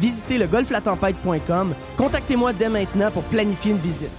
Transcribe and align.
visitez 0.00 0.38
le 0.38 0.46
golflatempête.com. 0.46 1.74
Contactez-moi 1.96 2.52
dès 2.52 2.68
maintenant 2.68 3.10
pour 3.10 3.22
planifier 3.24 3.72
une 3.72 3.78
visite. 3.78 4.10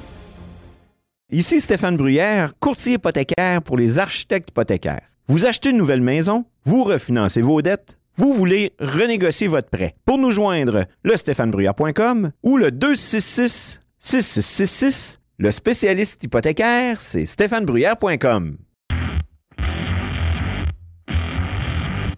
Ici 1.29 1.59
Stéphane 1.59 1.97
Bruyère, 1.97 2.53
courtier 2.59 2.93
hypothécaire 2.93 3.61
pour 3.61 3.77
les 3.77 3.99
architectes 3.99 4.49
hypothécaires. 4.49 5.09
Vous 5.27 5.45
achetez 5.45 5.71
une 5.71 5.77
nouvelle 5.77 6.01
maison, 6.01 6.45
vous 6.63 6.85
refinancez 6.85 7.41
vos 7.41 7.61
dettes, 7.61 7.97
vous 8.15 8.33
voulez 8.33 8.73
renégocier 8.79 9.47
votre 9.47 9.69
prêt. 9.69 9.95
Pour 10.05 10.17
nous 10.17 10.31
joindre, 10.31 10.85
le 11.03 11.17
stéphanebruyère.com 11.17 12.31
ou 12.43 12.57
le 12.57 12.71
266 12.71 13.81
6666. 13.99 15.19
Le 15.37 15.51
spécialiste 15.51 16.23
hypothécaire, 16.23 17.01
c'est 17.01 17.25
stéphanebruyère.com. 17.25 18.57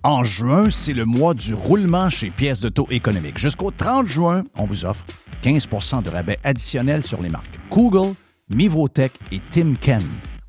En 0.03 0.23
juin, 0.23 0.69
c'est 0.71 0.93
le 0.93 1.03
mois 1.03 1.33
du 1.33 1.53
roulement 1.53 2.09
chez 2.09 2.29
Pièces 2.29 2.61
de 2.61 2.69
taux 2.69 2.87
économique. 2.89 3.37
Jusqu'au 3.37 3.69
30 3.69 4.07
juin, 4.07 4.45
on 4.55 4.63
vous 4.63 4.85
offre 4.85 5.03
15% 5.43 6.03
de 6.03 6.09
rabais 6.09 6.39
additionnel 6.45 7.03
sur 7.03 7.21
les 7.21 7.27
marques 7.27 7.59
Google, 7.69 8.15
Mivotech 8.49 9.11
et 9.33 9.39
Timken. 9.51 10.01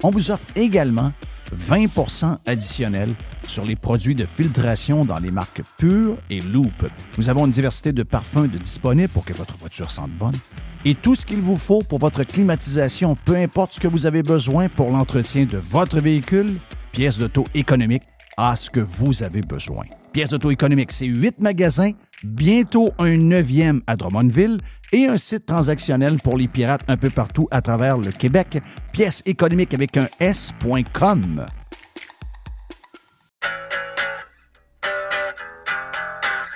On 0.04 0.10
vous 0.10 0.30
offre 0.30 0.46
également 0.54 1.12
20% 1.52 2.36
additionnel 2.46 3.12
sur 3.44 3.64
les 3.64 3.74
produits 3.74 4.14
de 4.14 4.24
filtration 4.24 5.04
dans 5.04 5.18
les 5.18 5.32
marques 5.32 5.62
Pure 5.78 6.16
et 6.30 6.40
Loop. 6.40 6.88
Nous 7.18 7.28
avons 7.28 7.46
une 7.46 7.50
diversité 7.50 7.92
de 7.92 8.04
parfums 8.04 8.46
de 8.46 8.56
disponibles 8.56 9.12
pour 9.12 9.24
que 9.24 9.32
votre 9.32 9.56
voiture 9.58 9.90
sente 9.90 10.12
bonne 10.12 10.36
et 10.84 10.94
tout 10.94 11.16
ce 11.16 11.26
qu'il 11.26 11.40
vous 11.40 11.56
faut 11.56 11.82
pour 11.82 11.98
votre 11.98 12.22
climatisation, 12.22 13.16
peu 13.24 13.34
importe 13.34 13.74
ce 13.74 13.80
que 13.80 13.88
vous 13.88 14.06
avez 14.06 14.22
besoin 14.22 14.68
pour 14.68 14.90
l'entretien 14.90 15.44
de 15.44 15.58
votre 15.58 16.00
véhicule, 16.00 16.60
pièces 16.92 17.18
de 17.18 17.26
taux 17.26 17.46
économique 17.54 18.04
à 18.36 18.56
ce 18.56 18.70
que 18.70 18.80
vous 18.80 19.22
avez 19.22 19.40
besoin. 19.42 19.84
Pièces 20.12 20.30
d'auto-économique, 20.30 20.90
c'est 20.90 21.06
huit 21.06 21.38
magasins, 21.38 21.92
bientôt 22.24 22.90
un 22.98 23.16
neuvième 23.16 23.80
à 23.86 23.96
Drummondville 23.96 24.58
et 24.92 25.06
un 25.06 25.16
site 25.16 25.46
transactionnel 25.46 26.18
pour 26.18 26.36
les 26.36 26.48
pirates 26.48 26.82
un 26.88 26.96
peu 26.96 27.10
partout 27.10 27.46
à 27.50 27.62
travers 27.62 27.96
le 27.96 28.10
Québec. 28.10 28.60
Pièces 28.92 29.22
économiques 29.24 29.74
avec 29.74 29.96
un 29.96 30.08
S.com. 30.18 31.46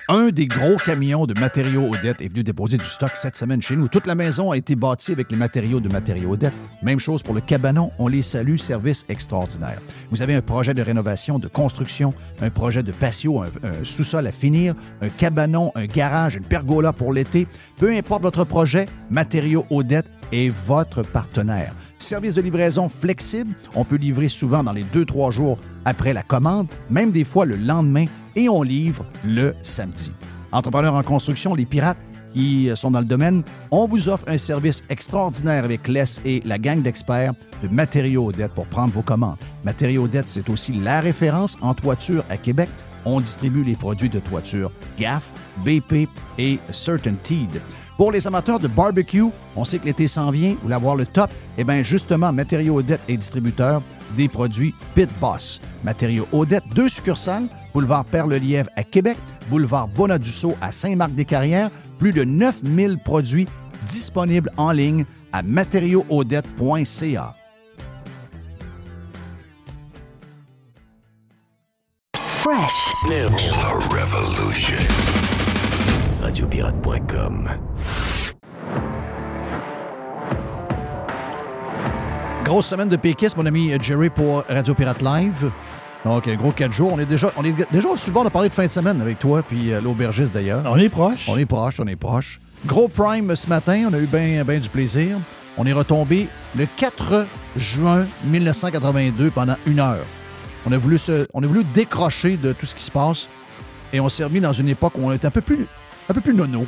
Un 0.08 0.28
des 0.28 0.46
gros 0.46 0.76
camions 0.76 1.24
de 1.24 1.38
matériaux 1.40 1.88
Odette 1.88 2.20
est 2.20 2.28
venu 2.28 2.42
déposer 2.42 2.76
du 2.76 2.84
stock 2.84 3.12
cette 3.14 3.36
semaine 3.36 3.62
chez 3.62 3.74
nous. 3.74 3.88
Toute 3.88 4.06
la 4.06 4.14
maison 4.14 4.50
a 4.50 4.56
été 4.58 4.74
bâtie 4.74 5.12
avec 5.12 5.30
les 5.30 5.36
matériaux 5.38 5.80
de 5.80 5.88
matériaux 5.88 6.32
Odette. 6.32 6.52
Même 6.82 6.98
chose 6.98 7.22
pour 7.22 7.32
le 7.32 7.40
cabanon. 7.40 7.90
On 7.98 8.08
les 8.08 8.20
salue, 8.20 8.56
service 8.56 9.06
extraordinaire. 9.08 9.80
Vous 10.10 10.20
avez 10.20 10.34
un 10.34 10.42
projet 10.42 10.74
de 10.74 10.82
rénovation, 10.82 11.38
de 11.38 11.48
construction, 11.48 12.12
un 12.42 12.50
projet 12.50 12.82
de 12.82 12.92
patio, 12.92 13.42
un, 13.42 13.48
sous-sol 13.82 14.26
à 14.26 14.32
finir, 14.32 14.74
un 15.00 15.08
cabanon, 15.08 15.72
un 15.74 15.86
garage, 15.86 16.36
une 16.36 16.44
pergola 16.44 16.92
pour 16.92 17.14
l'été. 17.14 17.48
Peu 17.78 17.90
importe 17.90 18.22
votre 18.22 18.44
projet, 18.44 18.84
Matériaux 19.08 19.64
Odette 19.70 20.06
est 20.32 20.50
votre 20.50 21.02
partenaire. 21.02 21.72
Service 21.98 22.34
de 22.34 22.42
livraison 22.42 22.88
flexible. 22.88 23.54
On 23.74 23.84
peut 23.84 23.96
livrer 23.96 24.28
souvent 24.28 24.62
dans 24.62 24.72
les 24.72 24.84
2-3 24.84 25.30
jours 25.30 25.58
après 25.84 26.12
la 26.12 26.22
commande, 26.22 26.68
même 26.90 27.10
des 27.10 27.24
fois 27.24 27.44
le 27.44 27.56
lendemain, 27.56 28.06
et 28.36 28.48
on 28.48 28.62
livre 28.62 29.04
le 29.24 29.54
samedi. 29.62 30.12
Entrepreneurs 30.52 30.94
en 30.94 31.02
construction, 31.02 31.54
les 31.54 31.66
pirates 31.66 31.98
qui 32.34 32.68
sont 32.74 32.90
dans 32.90 32.98
le 32.98 33.04
domaine, 33.04 33.44
on 33.70 33.86
vous 33.86 34.08
offre 34.08 34.24
un 34.28 34.38
service 34.38 34.82
extraordinaire 34.90 35.64
avec 35.64 35.86
Les 35.88 36.04
et 36.24 36.42
la 36.44 36.58
gang 36.58 36.82
d'experts 36.82 37.32
de 37.62 37.68
Matériaux 37.68 38.32
Dettes 38.32 38.54
pour 38.54 38.66
prendre 38.66 38.92
vos 38.92 39.02
commandes. 39.02 39.38
Matériaux 39.64 40.08
Dettes, 40.08 40.28
c'est 40.28 40.50
aussi 40.50 40.72
la 40.72 41.00
référence 41.00 41.56
en 41.62 41.74
toiture 41.74 42.24
à 42.28 42.36
Québec. 42.36 42.68
On 43.04 43.20
distribue 43.20 43.62
les 43.62 43.76
produits 43.76 44.08
de 44.08 44.18
toiture 44.18 44.72
GAF, 44.98 45.28
BP 45.64 46.08
et 46.38 46.58
CertainTeed. 46.70 47.60
Pour 47.96 48.10
les 48.10 48.26
amateurs 48.26 48.58
de 48.58 48.66
barbecue, 48.66 49.24
on 49.54 49.64
sait 49.64 49.78
que 49.78 49.84
l'été 49.84 50.08
s'en 50.08 50.30
vient, 50.30 50.52
vous 50.54 50.62
voulez 50.62 50.74
avoir 50.74 50.96
le 50.96 51.06
top, 51.06 51.30
eh 51.56 51.64
bien 51.64 51.82
justement, 51.82 52.32
Matériaux 52.32 52.78
Odette 52.78 53.00
est 53.08 53.16
distributeur 53.16 53.82
des 54.16 54.28
produits 54.28 54.74
Pit 54.94 55.08
Boss. 55.20 55.60
Matériaux 55.84 56.26
Odette, 56.32 56.64
deux 56.74 56.88
succursales, 56.88 57.46
boulevard 57.72 58.04
Perle-Lièvre 58.04 58.70
à 58.74 58.82
Québec, 58.82 59.16
boulevard 59.48 59.88
Bonadusseau 59.88 60.54
à 60.60 60.72
Saint-Marc-des-Carrières, 60.72 61.70
plus 61.98 62.12
de 62.12 62.24
9000 62.24 62.98
produits 62.98 63.46
disponibles 63.86 64.50
en 64.56 64.72
ligne 64.72 65.04
à 65.32 65.42
matériauxaudette.ca. 65.42 67.34
Fresh. 72.44 72.92
New. 73.08 73.28
revolution. 73.88 74.76
Radiopirate.com. 76.22 77.73
Grosse 82.44 82.66
semaine 82.66 82.90
de 82.90 82.96
péquisme, 82.96 83.38
mon 83.38 83.46
ami 83.46 83.72
Jerry 83.80 84.10
pour 84.10 84.44
Radio 84.46 84.74
Pirate 84.74 85.00
Live. 85.00 85.50
Donc, 86.04 86.28
gros 86.28 86.52
quatre 86.52 86.72
jours. 86.72 86.92
On 86.92 86.98
est 86.98 87.06
déjà, 87.06 87.32
on 87.38 87.44
est 87.44 87.54
déjà 87.72 87.96
sur 87.96 88.08
le 88.08 88.12
bord 88.12 88.24
de 88.24 88.28
parler 88.28 88.50
de 88.50 88.54
fin 88.54 88.66
de 88.66 88.70
semaine 88.70 89.00
avec 89.00 89.18
toi, 89.18 89.42
puis 89.42 89.72
euh, 89.72 89.80
l'aubergiste 89.80 90.34
d'ailleurs. 90.34 90.62
On 90.66 90.76
est 90.76 90.90
proche. 90.90 91.26
On 91.26 91.38
est 91.38 91.46
proche, 91.46 91.80
on 91.80 91.86
est 91.86 91.96
proche. 91.96 92.40
Gros 92.66 92.88
prime 92.88 93.34
ce 93.34 93.48
matin, 93.48 93.86
on 93.90 93.94
a 93.94 93.98
eu 93.98 94.04
bien 94.04 94.44
ben 94.44 94.60
du 94.60 94.68
plaisir. 94.68 95.16
On 95.56 95.64
est 95.64 95.72
retombé 95.72 96.28
le 96.54 96.66
4 96.76 97.26
juin 97.56 98.04
1982 98.26 99.30
pendant 99.30 99.56
une 99.66 99.80
heure. 99.80 100.04
On 100.66 100.72
a 100.72 100.76
voulu, 100.76 100.98
se, 100.98 101.26
on 101.32 101.42
a 101.42 101.46
voulu 101.46 101.64
décrocher 101.72 102.36
de 102.36 102.52
tout 102.52 102.66
ce 102.66 102.74
qui 102.74 102.82
se 102.82 102.90
passe 102.90 103.26
et 103.94 104.00
on 104.00 104.10
s'est 104.10 104.24
remis 104.24 104.40
dans 104.40 104.52
une 104.52 104.68
époque 104.68 104.92
où 104.98 105.02
on 105.02 105.12
est 105.12 105.24
un 105.24 105.30
peu 105.30 105.40
plus, 105.40 105.66
un 106.10 106.12
peu 106.12 106.20
plus 106.20 106.34
nono, 106.34 106.66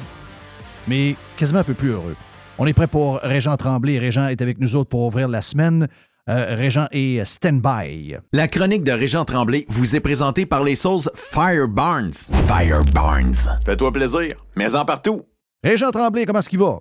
mais 0.88 1.16
quasiment 1.37 1.58
un 1.58 1.64
peu 1.64 1.75
plus 1.75 1.91
heureux. 1.91 2.16
On 2.59 2.67
est 2.67 2.72
prêt 2.72 2.87
pour 2.87 3.19
Régent 3.19 3.56
Tremblay. 3.56 3.99
Régent 3.99 4.28
est 4.28 4.41
avec 4.41 4.59
nous 4.59 4.77
autres 4.77 4.89
pour 4.89 5.06
ouvrir 5.06 5.28
la 5.28 5.43
semaine. 5.43 5.89
Euh, 6.28 6.55
Régent 6.56 6.87
est 6.91 7.22
stand-by. 7.25 8.17
La 8.33 8.49
chronique 8.49 8.83
de 8.83 8.93
Régent 8.93 9.25
Tremblay 9.27 9.67
vous 9.69 9.94
est 9.94 10.00
présentée 10.00 10.47
par 10.47 10.65
les 10.65 10.75
sauces 10.75 11.11
Fire 11.15 11.69
Barnes. 11.69 12.15
Fire 12.47 12.83
Barnes. 12.94 13.34
Fais-toi 13.65 13.93
plaisir, 13.93 14.34
mais 14.56 14.75
en 14.75 14.87
partout. 14.87 15.22
Régent 15.62 15.91
Tremblay, 15.91 16.25
comment 16.25 16.39
est-ce 16.39 16.49
qu'il 16.49 16.59
va? 16.59 16.81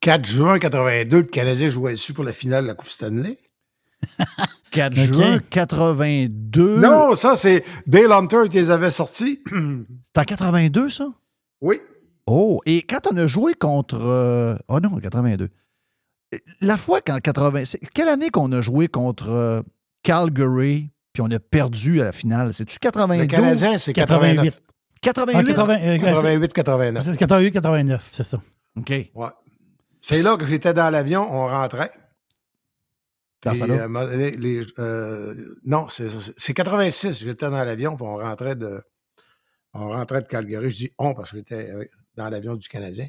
4 0.00 0.24
juin 0.24 0.58
82, 0.58 1.16
le 1.18 1.22
Canadien 1.24 1.68
jouait 1.68 1.92
dessus 1.92 2.14
pour 2.14 2.24
la 2.24 2.32
finale 2.32 2.62
de 2.64 2.68
la 2.68 2.74
Coupe 2.74 2.88
Stanley. 2.88 3.36
4 4.70 4.94
juin 4.94 5.40
82. 5.50 6.80
Non, 6.80 7.14
ça, 7.16 7.36
c'est 7.36 7.64
Dale 7.86 8.12
Hunter 8.12 8.44
qui 8.50 8.56
les 8.58 8.70
avait 8.70 8.90
sortis. 8.90 9.42
C'est 9.46 10.20
en 10.20 10.24
82, 10.24 10.88
ça? 10.88 11.08
Oui. 11.60 11.80
Oh, 12.26 12.60
et 12.66 12.82
quand 12.82 13.06
on 13.10 13.16
a 13.16 13.26
joué 13.26 13.54
contre. 13.54 14.00
Euh, 14.00 14.56
oh 14.68 14.80
non, 14.80 14.98
82. 14.98 15.48
La 16.60 16.76
fois 16.76 17.00
qu'en 17.00 17.18
80. 17.18 17.62
Quelle 17.94 18.08
année 18.08 18.30
qu'on 18.30 18.50
a 18.52 18.60
joué 18.60 18.88
contre 18.88 19.30
euh, 19.30 19.62
Calgary, 20.02 20.90
puis 21.12 21.22
on 21.22 21.30
a 21.30 21.38
perdu 21.38 22.00
à 22.00 22.04
la 22.04 22.12
finale? 22.12 22.52
C'est-tu 22.52 22.78
92? 22.78 23.22
Le 23.22 23.28
Canadien, 23.28 23.78
c'est 23.78 23.92
88. 23.92 24.60
88? 25.02 25.54
88, 25.54 26.52
89. 26.52 27.04
C'est 27.04 27.16
88, 27.16 27.52
89, 27.52 28.08
c'est 28.12 28.24
ça. 28.24 28.38
OK. 28.76 28.90
Ouais. 28.90 29.28
C'est 30.00 30.22
là 30.22 30.36
que 30.36 30.46
j'étais 30.46 30.74
dans 30.74 30.90
l'avion, 30.90 31.22
on 31.30 31.46
rentrait. 31.46 31.90
Euh, 33.46 35.34
non, 35.64 35.86
c'est 35.88 36.54
86, 36.54 37.20
j'étais 37.20 37.48
dans 37.48 37.64
l'avion, 37.64 37.96
puis 37.96 38.06
on 38.06 38.16
rentrait 38.16 38.56
de. 38.56 38.82
On 39.74 39.90
rentrait 39.90 40.22
de 40.22 40.26
Calgary. 40.26 40.70
Je 40.70 40.76
dis 40.76 40.90
on 40.98 41.14
parce 41.14 41.30
que 41.30 41.36
j'étais 41.36 41.72
dans 42.16 42.28
l'avion 42.28 42.56
du 42.56 42.68
Canadien. 42.68 43.08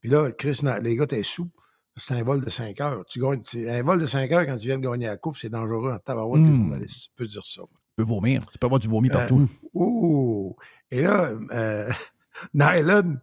Puis 0.00 0.10
là, 0.10 0.30
Chris, 0.32 0.60
les 0.82 0.96
gars 0.96 1.04
étaient 1.04 1.22
sous. 1.22 1.50
C'est 1.98 2.14
un 2.14 2.22
vol 2.22 2.44
de 2.44 2.50
5 2.50 2.80
heures. 2.82 3.04
Tu 3.06 3.20
gagnes, 3.20 3.42
un 3.68 3.82
vol 3.82 3.98
de 3.98 4.06
5 4.06 4.30
heures 4.32 4.46
quand 4.46 4.58
tu 4.58 4.66
viens 4.66 4.78
de 4.78 4.86
gagner 4.86 5.06
la 5.06 5.16
coupe, 5.16 5.36
c'est 5.38 5.48
dangereux 5.48 5.92
en 5.92 5.98
tabarouette. 5.98 6.42
Mmh. 6.42 6.80
Tu 6.86 7.08
peux 7.16 7.26
dire 7.26 7.44
ça. 7.46 7.62
Tu 7.62 7.94
peux 7.96 8.02
vomir. 8.02 8.44
Tu 8.52 8.58
peux 8.58 8.66
avoir 8.66 8.78
du 8.78 8.88
vomi 8.88 9.08
partout. 9.08 9.40
Euh, 9.40 9.68
ouh! 9.72 10.56
Et 10.90 11.00
là, 11.00 11.30
euh, 11.52 11.90
Nylon, 12.54 13.16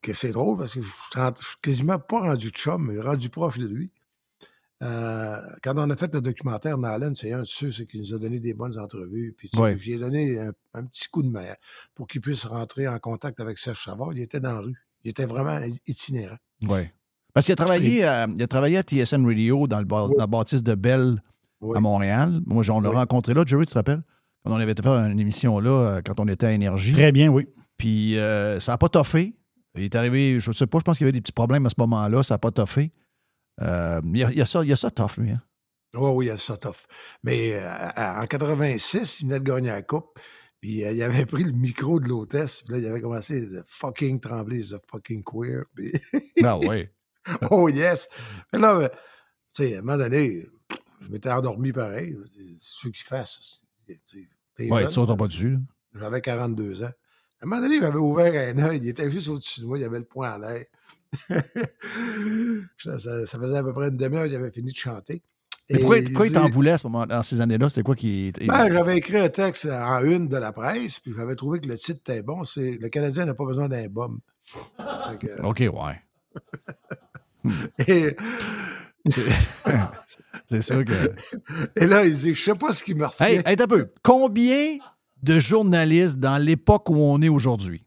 que 0.00 0.12
c'est 0.12 0.32
drôle 0.32 0.58
parce 0.58 0.74
que 0.74 0.82
je 0.82 0.88
suis 0.88 1.56
quasiment 1.62 2.00
pas 2.00 2.20
rendu 2.20 2.48
chum, 2.48 2.90
mais 2.90 3.00
rendu 3.00 3.30
proche 3.30 3.58
de 3.58 3.66
lui. 3.66 3.92
Euh, 4.82 5.38
quand 5.62 5.74
on 5.76 5.88
a 5.90 5.96
fait 5.96 6.12
le 6.14 6.20
documentaire 6.20 6.76
Nalen, 6.78 7.14
c'est 7.14 7.32
un 7.32 7.40
de 7.40 7.44
ceux 7.44 7.68
qui 7.70 7.98
nous 7.98 8.14
a 8.14 8.18
donné 8.18 8.40
des 8.40 8.54
bonnes 8.54 8.78
entrevues. 8.78 9.34
Puis 9.36 9.48
tu 9.48 9.56
sais, 9.56 9.62
Ouais. 9.62 9.76
j'ai 9.76 9.98
donné 9.98 10.38
un, 10.40 10.52
un 10.74 10.84
petit 10.84 11.08
coup 11.08 11.22
de 11.22 11.28
main 11.28 11.54
pour 11.94 12.06
qu'il 12.06 12.20
puisse 12.20 12.44
rentrer 12.44 12.88
en 12.88 12.98
contact 12.98 13.38
avec 13.40 13.58
Serge 13.58 13.82
Savard. 13.84 14.12
Il 14.12 14.20
était 14.20 14.40
dans 14.40 14.52
la 14.52 14.60
rue. 14.60 14.76
Il 15.04 15.10
était 15.10 15.26
vraiment 15.26 15.58
itinérant. 15.86 16.36
Oui. 16.68 16.80
Parce 17.34 17.46
qu'il 17.46 17.52
a 17.54 17.56
travaillé, 17.56 18.04
à, 18.04 18.26
il 18.28 18.42
a 18.42 18.46
travaillé 18.46 18.76
à 18.78 18.82
TSN 18.82 19.24
Radio 19.26 19.66
dans 19.66 19.78
le, 19.78 19.84
bar- 19.84 20.06
Oui. 20.08 20.14
dans 20.16 20.22
la 20.22 20.26
bâtisse 20.26 20.62
de 20.62 20.74
Belle 20.74 21.22
Oui. 21.60 21.76
à 21.76 21.80
Montréal. 21.80 22.40
Moi, 22.46 22.62
on 22.70 22.80
l'a 22.80 22.90
Oui. 22.90 22.96
rencontré 22.96 23.34
là, 23.34 23.44
Jerry, 23.46 23.64
tu 23.66 23.72
te 23.72 23.78
rappelles? 23.78 24.02
Quand 24.44 24.52
on 24.52 24.56
avait 24.56 24.72
été 24.72 24.82
faire 24.82 24.92
une 25.04 25.20
émission 25.20 25.60
là, 25.60 25.70
euh, 25.70 26.02
quand 26.04 26.18
on 26.18 26.26
était 26.28 26.46
à 26.46 26.52
Énergie. 26.52 26.92
Très 26.92 27.12
bien, 27.12 27.28
oui. 27.28 27.46
Puis 27.78 28.18
euh, 28.18 28.58
ça 28.60 28.72
n'a 28.72 28.78
pas 28.78 28.88
toffé. 28.88 29.34
Il 29.76 29.84
est 29.84 29.94
arrivé, 29.94 30.38
je 30.40 30.50
ne 30.50 30.54
sais 30.54 30.66
pas, 30.66 30.78
je 30.80 30.84
pense 30.84 30.98
qu'il 30.98 31.06
y 31.06 31.08
avait 31.08 31.12
des 31.12 31.20
petits 31.22 31.32
problèmes 31.32 31.64
à 31.64 31.68
ce 31.70 31.76
moment-là, 31.78 32.22
ça 32.22 32.34
n'a 32.34 32.38
pas 32.38 32.50
toffé. 32.50 32.92
Euh, 33.62 34.00
il, 34.04 34.16
y 34.18 34.24
a, 34.24 34.30
il 34.30 34.38
y 34.38 34.40
a 34.40 34.46
ça, 34.46 34.62
il 34.62 34.68
y 34.68 34.72
a 34.72 34.76
ça 34.76 34.90
tough, 34.90 35.16
lui. 35.18 35.30
hein. 35.30 35.42
Oui, 35.94 36.10
oui, 36.14 36.24
il 36.26 36.28
y 36.28 36.30
a 36.30 36.38
ça 36.38 36.56
tough. 36.56 36.86
Mais 37.22 37.52
euh, 37.54 37.88
en 37.96 38.26
86, 38.26 39.20
il 39.20 39.26
venait 39.28 39.40
de 39.40 39.44
gagner 39.44 39.68
la 39.70 39.82
coupe. 39.82 40.18
Puis 40.60 40.84
euh, 40.84 40.92
il 40.92 41.02
avait 41.02 41.26
pris 41.26 41.44
le 41.44 41.52
micro 41.52 42.00
de 42.00 42.08
l'hôtesse. 42.08 42.62
Puis 42.62 42.72
là, 42.72 42.78
il 42.78 42.86
avait 42.86 43.00
commencé 43.00 43.46
The 43.48 43.62
fucking 43.66 44.20
trembler, 44.20 44.72
a 44.74 44.78
fucking 44.90 45.22
queer. 45.22 45.64
Puis, 45.74 45.92
Ah 46.42 46.58
oui. 46.58 46.88
oh 47.50 47.68
yes! 47.68 48.08
Mais 48.52 48.58
là, 48.58 48.74
euh, 48.76 48.88
tu 49.54 49.64
sais, 49.64 49.76
à 49.76 49.78
un 49.78 49.82
moment 49.82 49.98
donné, 49.98 50.44
je 51.02 51.08
m'étais 51.08 51.30
endormi 51.30 51.72
pareil. 51.72 52.16
C'est 52.58 52.88
ce 52.88 52.88
qu'il 52.88 53.04
fasse. 53.04 53.60
Tu 53.86 54.00
sais, 54.04 54.28
t'es 54.56 54.68
Oui, 54.70 54.80
jeune, 54.80 54.90
ça, 54.90 55.04
t'as 55.06 55.14
pas 55.16 55.28
dessus. 55.28 55.58
J'avais 55.94 56.20
42 56.20 56.82
ans. 56.82 56.86
À 56.86 57.44
un 57.44 57.46
moment 57.46 57.60
donné, 57.60 57.76
il 57.76 57.80
m'avait 57.80 57.96
ouvert 57.98 58.54
un 58.56 58.58
œil. 58.60 58.78
Il 58.82 58.88
était 58.88 59.10
juste 59.10 59.28
au-dessus 59.28 59.60
de 59.60 59.66
moi. 59.66 59.78
Il 59.78 59.84
avait 59.84 59.98
le 59.98 60.04
poing 60.04 60.34
en 60.34 60.38
l'air. 60.38 60.64
ça, 62.78 62.98
faisait 62.98 63.56
à 63.56 63.62
peu 63.62 63.72
près 63.72 63.88
une 63.88 63.96
demi-heure 63.96 64.24
qu'il 64.26 64.34
avait 64.36 64.50
fini 64.50 64.72
de 64.72 64.76
chanter. 64.76 65.22
Mais 65.70 65.76
Et 65.76 65.80
pourquoi, 65.80 66.02
pourquoi 66.02 66.26
il 66.26 66.30
dit- 66.30 66.34
t'en 66.34 66.48
voulait 66.48 66.72
à 66.72 66.78
ce 66.78 66.86
moment 66.86 67.06
dans 67.06 67.22
ces 67.22 67.40
années-là? 67.40 67.68
C'était 67.68 67.82
quoi 67.82 67.94
qui. 67.94 68.32
Ben, 68.46 68.70
j'avais 68.72 68.96
écrit 68.96 69.18
un 69.18 69.28
texte 69.28 69.66
en 69.66 70.02
une 70.04 70.28
de 70.28 70.36
la 70.36 70.52
presse, 70.52 70.98
puis 71.00 71.12
j'avais 71.16 71.36
trouvé 71.36 71.60
que 71.60 71.68
le 71.68 71.76
titre 71.76 72.00
était 72.00 72.22
bon. 72.22 72.44
C'est 72.44 72.78
Le 72.80 72.88
Canadien 72.88 73.24
n'a 73.26 73.34
pas 73.34 73.44
besoin 73.44 73.68
d'un 73.68 73.86
bum. 73.88 74.20
Fait 74.46 75.18
que- 75.18 75.42
OK, 75.42 75.60
ouais. 75.60 76.02
et, 77.86 78.16
C'est 80.48 80.62
sûr 80.62 80.84
que. 80.84 80.92
et 81.76 81.86
là, 81.86 82.04
il 82.04 82.12
dit 82.16 82.34
Je 82.34 82.42
sais 82.42 82.54
pas 82.54 82.72
ce 82.72 82.82
qui 82.84 82.94
me 82.94 83.06
retient. 83.06 83.26
Hey, 83.26 83.42
hey, 83.46 83.56
t'as 83.56 83.64
un 83.64 83.68
peu. 83.68 83.90
Combien 84.02 84.78
de 85.22 85.38
journalistes 85.38 86.18
dans 86.18 86.38
l'époque 86.38 86.88
où 86.90 86.96
on 86.96 87.20
est 87.22 87.28
aujourd'hui? 87.28 87.84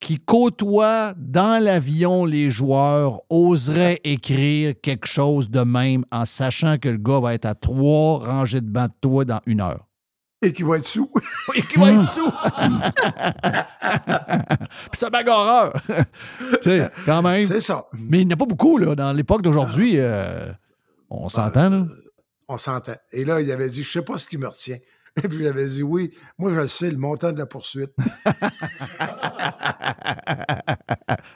Qui 0.00 0.18
côtoient 0.18 1.14
dans 1.16 1.62
l'avion 1.62 2.24
les 2.24 2.50
joueurs 2.50 3.22
oseraient 3.30 4.00
écrire 4.04 4.74
quelque 4.82 5.06
chose 5.06 5.48
de 5.50 5.60
même 5.60 6.04
en 6.10 6.24
sachant 6.24 6.78
que 6.78 6.88
le 6.88 6.98
gars 6.98 7.20
va 7.20 7.34
être 7.34 7.46
à 7.46 7.54
trois 7.54 8.18
rangées 8.18 8.60
de 8.60 8.68
bancs 8.68 8.90
de 8.90 8.98
toi 9.00 9.24
dans 9.24 9.40
une 9.46 9.60
heure? 9.60 9.86
Et 10.42 10.52
qui 10.52 10.62
va 10.62 10.76
être 10.76 10.84
sous. 10.84 11.10
Et 11.54 11.62
qui 11.62 11.78
va 11.78 11.92
être 11.92 12.02
sous! 12.02 12.30
Puis 14.90 14.92
c'est 14.92 15.06
un 15.06 15.10
bagarreur! 15.10 15.72
tu 15.86 15.96
sais, 16.60 16.90
quand 17.06 17.22
même. 17.22 17.46
C'est 17.46 17.60
ça. 17.60 17.84
Mais 17.94 18.20
il 18.20 18.26
n'y 18.26 18.34
en 18.34 18.36
a 18.36 18.38
pas 18.38 18.44
beaucoup, 18.44 18.76
là. 18.76 18.94
Dans 18.94 19.12
l'époque 19.12 19.40
d'aujourd'hui, 19.40 19.94
euh, 19.96 20.52
on 21.08 21.30
s'entend, 21.30 21.70
là. 21.70 21.84
On 22.46 22.58
s'entend. 22.58 22.96
Et 23.12 23.24
là, 23.24 23.40
il 23.40 23.50
avait 23.50 23.70
dit 23.70 23.82
Je 23.82 23.90
sais 23.90 24.02
pas 24.02 24.18
ce 24.18 24.26
qui 24.26 24.36
me 24.36 24.46
retient. 24.46 24.76
Et 25.22 25.22
puis, 25.28 25.38
il 25.40 25.46
avait 25.46 25.68
dit 25.68 25.82
Oui, 25.82 26.16
moi, 26.38 26.52
je 26.54 26.66
sais, 26.66 26.90
le 26.90 26.96
montant 26.96 27.32
de 27.32 27.38
la 27.38 27.46
poursuite. 27.46 27.90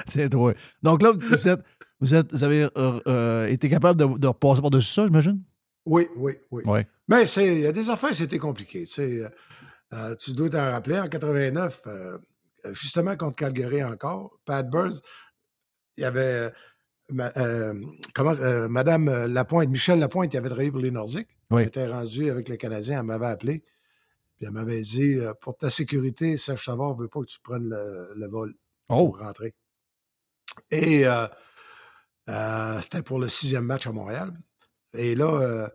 C'est 0.07 0.29
toi. 0.31 0.55
Donc 0.83 1.03
là, 1.03 1.13
vous, 1.13 1.49
êtes, 1.49 1.61
vous, 2.01 2.15
êtes, 2.15 2.33
vous 2.33 2.45
avez 2.45 2.69
euh, 2.77 3.01
euh, 3.07 3.47
été 3.47 3.69
capable 3.69 3.99
de, 4.01 4.19
de 4.19 4.27
repasser 4.27 4.61
par-dessus 4.61 4.93
ça, 4.93 5.07
j'imagine? 5.07 5.43
Oui, 5.87 6.07
oui, 6.17 6.35
oui. 6.51 6.63
Oui. 6.67 6.81
Mais 7.09 7.27
c'est- 7.27 7.47
il 7.47 7.61
y 7.63 7.67
a 7.67 7.73
des 7.73 7.89
affaires, 7.89 8.15
c'était 8.15 8.39
compliqué. 8.39 8.81
Tu, 8.85 8.93
sais, 8.93 9.23
euh, 9.95 10.15
tu 10.17 10.33
dois 10.33 10.51
t'en 10.51 10.71
rappeler, 10.71 10.99
en 10.99 11.09
89, 11.09 11.81
euh, 11.87 12.19
justement 12.73 13.17
contre 13.17 13.37
Calgary 13.37 13.83
encore, 13.83 14.39
Pat 14.45 14.69
Burns, 14.69 15.01
il 15.97 16.03
y 16.03 16.05
avait 16.05 16.53
ma- 17.11 17.33
comment, 18.15 18.35
Madame 18.69 19.27
Lapointe, 19.27 19.71
Michel 19.71 19.99
Lapointe, 19.99 20.31
qui 20.31 20.37
avait 20.37 20.49
travaillé 20.49 20.71
pour 20.71 20.81
les 20.81 20.91
Nordiques. 20.91 21.29
Oui. 21.51 21.63
Elle 21.63 21.69
était 21.69 21.87
rendue 21.87 22.31
avec 22.31 22.49
les 22.49 22.59
Canadiens, 22.59 23.01
elle 23.01 23.07
m'avait 23.07 23.27
appelé. 23.27 23.65
Puis 24.37 24.47
elle 24.47 24.53
m'avait 24.53 24.81
dit 24.81 25.15
euh, 25.15 25.33
Pour 25.41 25.57
ta 25.57 25.71
sécurité, 25.71 26.37
Serge 26.37 26.65
Savard 26.65 26.97
ne 26.97 27.03
veut 27.03 27.09
pas 27.09 27.21
que 27.21 27.27
tu 27.27 27.39
prennes 27.41 27.69
le, 27.69 28.13
le 28.17 28.29
vol 28.29 28.55
Oh, 28.89 29.09
pour 29.11 29.19
rentrer. 29.19 29.55
Et 30.71 31.07
euh, 31.07 31.27
euh, 32.29 32.81
c'était 32.83 33.03
pour 33.03 33.19
le 33.19 33.29
sixième 33.29 33.65
match 33.65 33.87
à 33.87 33.93
Montréal. 33.93 34.33
Et 34.95 35.15
là, 35.15 35.27
euh, 35.41 35.69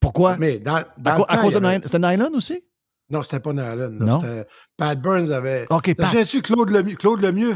pourquoi? 0.00 0.36
mais 0.36 0.58
dans, 0.58 0.84
dans 0.98 1.12
à, 1.12 1.18
le 1.18 1.24
à 1.28 1.36
cause 1.38 1.54
de 1.54 1.64
avait-? 1.64 1.80
C'était 1.82 1.98
Nylon 1.98 2.34
aussi? 2.34 2.64
Non, 3.10 3.22
c'était 3.22 3.40
pas 3.40 3.52
Nylon. 3.52 3.76
là, 3.76 3.88
Non? 3.88 4.20
C'était 4.20 4.46
Pat 4.76 5.00
Burns 5.00 5.30
avait. 5.30 5.66
OK, 5.70 5.94
Pat. 5.94 6.42
Claude 6.42 6.70
Lemieux, 6.70 6.96
Claude 6.96 7.20
Lemieux 7.20 7.54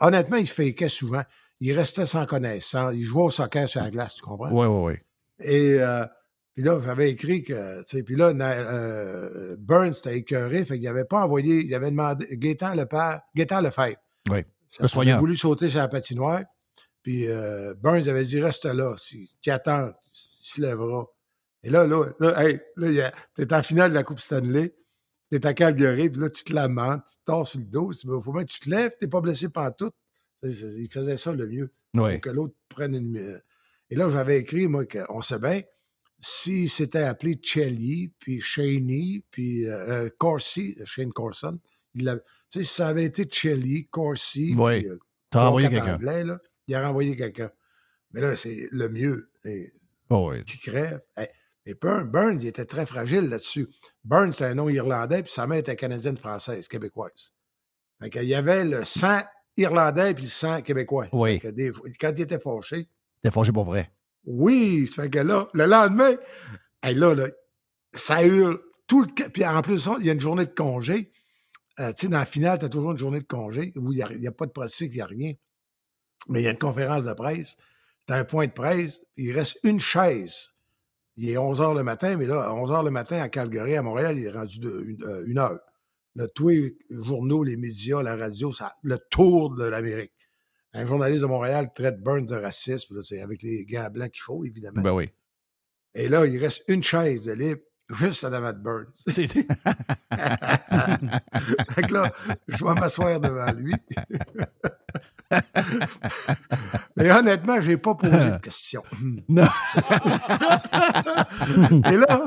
honnêtement, 0.00 0.36
il 0.36 0.48
fakeait 0.48 0.88
souvent. 0.88 1.22
Il 1.60 1.72
restait 1.76 2.06
sans 2.06 2.26
connaissance. 2.26 2.92
Il 2.94 3.02
jouait 3.02 3.24
au 3.24 3.30
soccer 3.30 3.68
sur 3.68 3.82
la 3.82 3.90
glace, 3.90 4.14
tu 4.14 4.22
comprends? 4.22 4.50
Oui, 4.50 4.66
oui, 4.66 4.92
oui. 5.40 5.46
Et 5.46 5.78
puis 6.58 6.64
là, 6.66 6.80
j'avais 6.84 7.08
écrit 7.08 7.44
que, 7.44 7.82
tu 7.84 7.98
sais, 7.98 8.02
puis 8.02 8.16
là, 8.16 8.30
euh, 8.36 9.54
Burns 9.60 9.92
était 9.96 10.16
écœuré, 10.16 10.64
fait 10.64 10.74
qu'il 10.74 10.88
n'avait 10.88 11.04
pas 11.04 11.22
envoyé, 11.22 11.64
il 11.64 11.72
avait 11.72 11.92
demandé, 11.92 12.26
Gaétan 12.32 12.74
Lepère, 12.74 13.20
Gaétan 13.36 13.60
Lefebvre. 13.60 13.94
Oui. 14.28 14.44
Il 14.80 15.10
a 15.12 15.18
voulu 15.20 15.36
sauter 15.36 15.68
sur 15.68 15.78
la 15.78 15.86
patinoire, 15.86 16.42
puis 17.04 17.28
euh, 17.28 17.74
Burns 17.74 18.08
avait 18.08 18.24
dit, 18.24 18.40
reste 18.40 18.64
là, 18.64 18.96
si, 18.98 19.30
qui 19.40 19.52
attend, 19.52 19.86
il 19.86 19.92
se 20.12 20.60
lèvera. 20.60 21.06
Et 21.62 21.70
là, 21.70 21.86
là, 21.86 22.06
là, 22.18 22.44
hey, 22.44 22.58
là, 22.74 23.12
t'es 23.36 23.54
en 23.54 23.62
finale 23.62 23.90
de 23.90 23.94
la 23.94 24.02
Coupe 24.02 24.18
Stanley, 24.18 24.74
t'es 25.30 25.46
à 25.46 25.54
Calgary, 25.54 26.10
puis 26.10 26.20
là, 26.20 26.28
tu 26.28 26.42
te 26.42 26.52
lamentes, 26.52 27.04
tu 27.08 27.18
te 27.18 27.24
tords 27.24 27.46
sur 27.46 27.60
le 27.60 27.66
dos, 27.66 27.92
il 27.92 28.20
faut 28.20 28.32
bien 28.32 28.44
que 28.44 28.50
tu 28.50 28.58
te 28.58 28.68
lèves, 28.68 28.90
t'es 28.98 29.06
pas 29.06 29.20
blessé 29.20 29.48
pantoute. 29.48 29.94
Il 30.42 30.88
faisait 30.90 31.16
ça 31.18 31.32
le 31.32 31.46
mieux 31.46 31.72
Oui. 31.94 32.14
pour 32.14 32.20
que 32.20 32.30
l'autre 32.30 32.54
prenne 32.68 32.96
une. 32.96 33.16
euh, 33.16 33.38
Et 33.90 33.94
là, 33.94 34.10
j'avais 34.10 34.40
écrit, 34.40 34.66
moi, 34.66 34.86
qu'on 34.86 35.20
sait 35.22 35.38
bien, 35.38 35.62
si 36.20 36.68
c'était 36.68 37.02
appelé 37.04 37.38
Chelly, 37.42 38.12
puis 38.18 38.40
Shaney, 38.40 39.22
puis 39.30 39.66
euh, 39.66 40.06
euh, 40.06 40.10
Corsi, 40.18 40.76
Shane 40.84 41.12
Corson, 41.12 41.58
il 41.94 42.04
l'a- 42.04 42.16
tu 42.16 42.22
sais, 42.48 42.62
si 42.64 42.74
ça 42.74 42.88
avait 42.88 43.04
été 43.04 43.26
Chelly, 43.30 43.86
Corsi, 43.88 44.54
Oui. 44.56 44.80
puis, 44.80 44.88
euh, 44.90 44.98
T'as 45.30 45.48
envoyé 45.48 45.68
quelqu'un. 45.68 45.98
Il 46.66 46.74
a 46.74 46.86
renvoyé 46.86 47.14
quelqu'un. 47.16 47.50
Mais 48.12 48.20
là, 48.22 48.34
c'est 48.36 48.68
le 48.72 48.88
mieux. 48.88 49.30
Et 49.44 49.72
Oh, 50.10 50.30
oui. 50.32 50.42
qui 50.44 50.58
crève. 50.58 51.02
Hey, 51.16 51.28
mais 51.66 51.74
Burns, 51.74 52.10
Burns, 52.10 52.38
il 52.42 52.46
était 52.48 52.64
très 52.64 52.86
fragile 52.86 53.24
là-dessus. 53.28 53.68
Burns, 54.04 54.32
c'est 54.32 54.46
un 54.46 54.54
nom 54.54 54.68
irlandais, 54.70 55.22
puis 55.22 55.30
sa 55.32 55.46
mère 55.46 55.58
était 55.58 55.76
canadienne-française, 55.76 56.66
québécoise. 56.66 57.34
Fait 58.00 58.08
qu'il 58.10 58.24
y 58.24 58.34
avait 58.34 58.64
le 58.64 58.84
sang 58.86 59.20
irlandais 59.58 60.14
puis 60.14 60.24
le 60.24 60.30
sang 60.30 60.62
québécois. 60.62 61.08
Oui. 61.12 61.38
Des 61.52 61.70
quand 62.00 62.12
il 62.16 62.22
était 62.22 62.38
fâché, 62.40 62.88
T'es 63.22 63.30
fâché 63.30 63.52
pour 63.52 63.64
vrai. 63.64 63.90
Oui, 64.28 64.86
fait 64.86 65.08
que 65.08 65.20
là, 65.20 65.48
le 65.54 65.64
lendemain, 65.64 66.14
là, 66.82 67.26
ça 67.94 68.22
hurle 68.22 68.60
tout 68.86 69.02
le... 69.02 69.30
Puis 69.30 69.44
en 69.44 69.62
plus, 69.62 69.88
il 70.00 70.06
y 70.06 70.10
a 70.10 70.12
une 70.12 70.20
journée 70.20 70.44
de 70.44 70.54
congé. 70.54 71.10
Euh, 71.80 71.92
tu 71.94 72.02
sais, 72.02 72.08
dans 72.08 72.18
la 72.18 72.26
finale, 72.26 72.58
tu 72.58 72.66
as 72.66 72.68
toujours 72.68 72.92
une 72.92 72.98
journée 72.98 73.20
de 73.20 73.26
congé 73.26 73.72
où 73.76 73.90
il 73.92 74.04
n'y 74.18 74.26
a, 74.26 74.32
pas 74.32 74.44
de 74.44 74.50
pratique, 74.50 74.92
il 74.92 74.96
n'y 74.96 75.00
a 75.00 75.06
rien. 75.06 75.32
Mais 76.28 76.42
il 76.42 76.44
y 76.44 76.46
a 76.46 76.50
une 76.50 76.58
conférence 76.58 77.04
de 77.04 77.12
presse. 77.14 77.56
Tu 78.06 78.12
as 78.12 78.18
un 78.18 78.24
point 78.24 78.46
de 78.46 78.52
presse, 78.52 79.00
il 79.16 79.32
reste 79.32 79.60
une 79.64 79.80
chaise. 79.80 80.50
Il 81.16 81.30
est 81.30 81.38
11 81.38 81.60
h 81.60 81.76
le 81.76 81.82
matin, 81.82 82.16
mais 82.16 82.26
là, 82.26 82.42
à 82.42 82.52
11 82.52 82.70
h 82.70 82.84
le 82.84 82.90
matin 82.90 83.20
à 83.22 83.30
Calgary, 83.30 83.76
à 83.76 83.82
Montréal, 83.82 84.18
il 84.18 84.26
est 84.26 84.30
rendu 84.30 84.60
euh, 84.62 85.24
une 85.26 85.38
heure. 85.38 85.58
Tous 86.34 86.48
les 86.48 86.76
journaux, 86.90 87.44
les 87.44 87.56
médias, 87.56 88.02
la 88.02 88.16
radio, 88.16 88.52
ça, 88.52 88.72
le 88.82 88.98
tour 89.10 89.54
de 89.54 89.64
l'Amérique. 89.64 90.12
Un 90.78 90.86
journaliste 90.86 91.22
de 91.22 91.26
Montréal 91.26 91.70
traite 91.74 92.00
Burns 92.00 92.26
de 92.26 92.36
racisme, 92.36 92.94
là, 92.94 93.02
c'est 93.02 93.20
avec 93.20 93.42
les 93.42 93.64
gants 93.64 93.90
blancs 93.90 94.10
qu'il 94.12 94.22
faut, 94.22 94.44
évidemment. 94.44 94.80
Ben 94.80 94.92
oui. 94.92 95.10
Et 95.94 96.08
là, 96.08 96.24
il 96.24 96.38
reste 96.38 96.62
une 96.68 96.82
chaise 96.84 97.24
de 97.24 97.32
libre 97.32 97.62
juste 97.90 98.22
à 98.22 98.30
devant 98.30 98.52
de 98.52 98.58
Burns. 98.58 98.86
C'est- 99.08 99.26
fait 99.32 99.42
que 101.82 101.92
là, 101.92 102.12
je 102.46 102.64
vais 102.64 102.74
m'asseoir 102.74 103.18
devant 103.20 103.50
lui. 103.52 103.74
Mais 106.96 107.10
honnêtement, 107.10 107.60
je 107.60 107.70
n'ai 107.70 107.76
pas 107.76 107.94
posé 107.94 108.16
de 108.16 108.38
questions. 108.38 108.82
Non. 109.28 109.42
Et 111.90 111.96
là, 111.96 112.24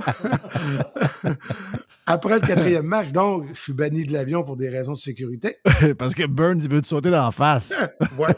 après 2.06 2.36
le 2.36 2.46
quatrième 2.46 2.86
match, 2.86 3.12
donc, 3.12 3.48
je 3.54 3.60
suis 3.60 3.74
banni 3.74 4.06
de 4.06 4.14
l'avion 4.14 4.44
pour 4.44 4.58
des 4.58 4.70
raisons 4.70 4.92
de 4.94 4.98
sécurité. 4.98 5.58
Parce 5.98 6.14
que 6.16 6.26
Burns, 6.26 6.60
il 6.62 6.70
veut 6.70 6.82
te 6.82 6.88
sauter 6.88 7.10
dans 7.10 7.26
la 7.26 7.32
face. 7.32 7.74
Ouais. 8.18 8.36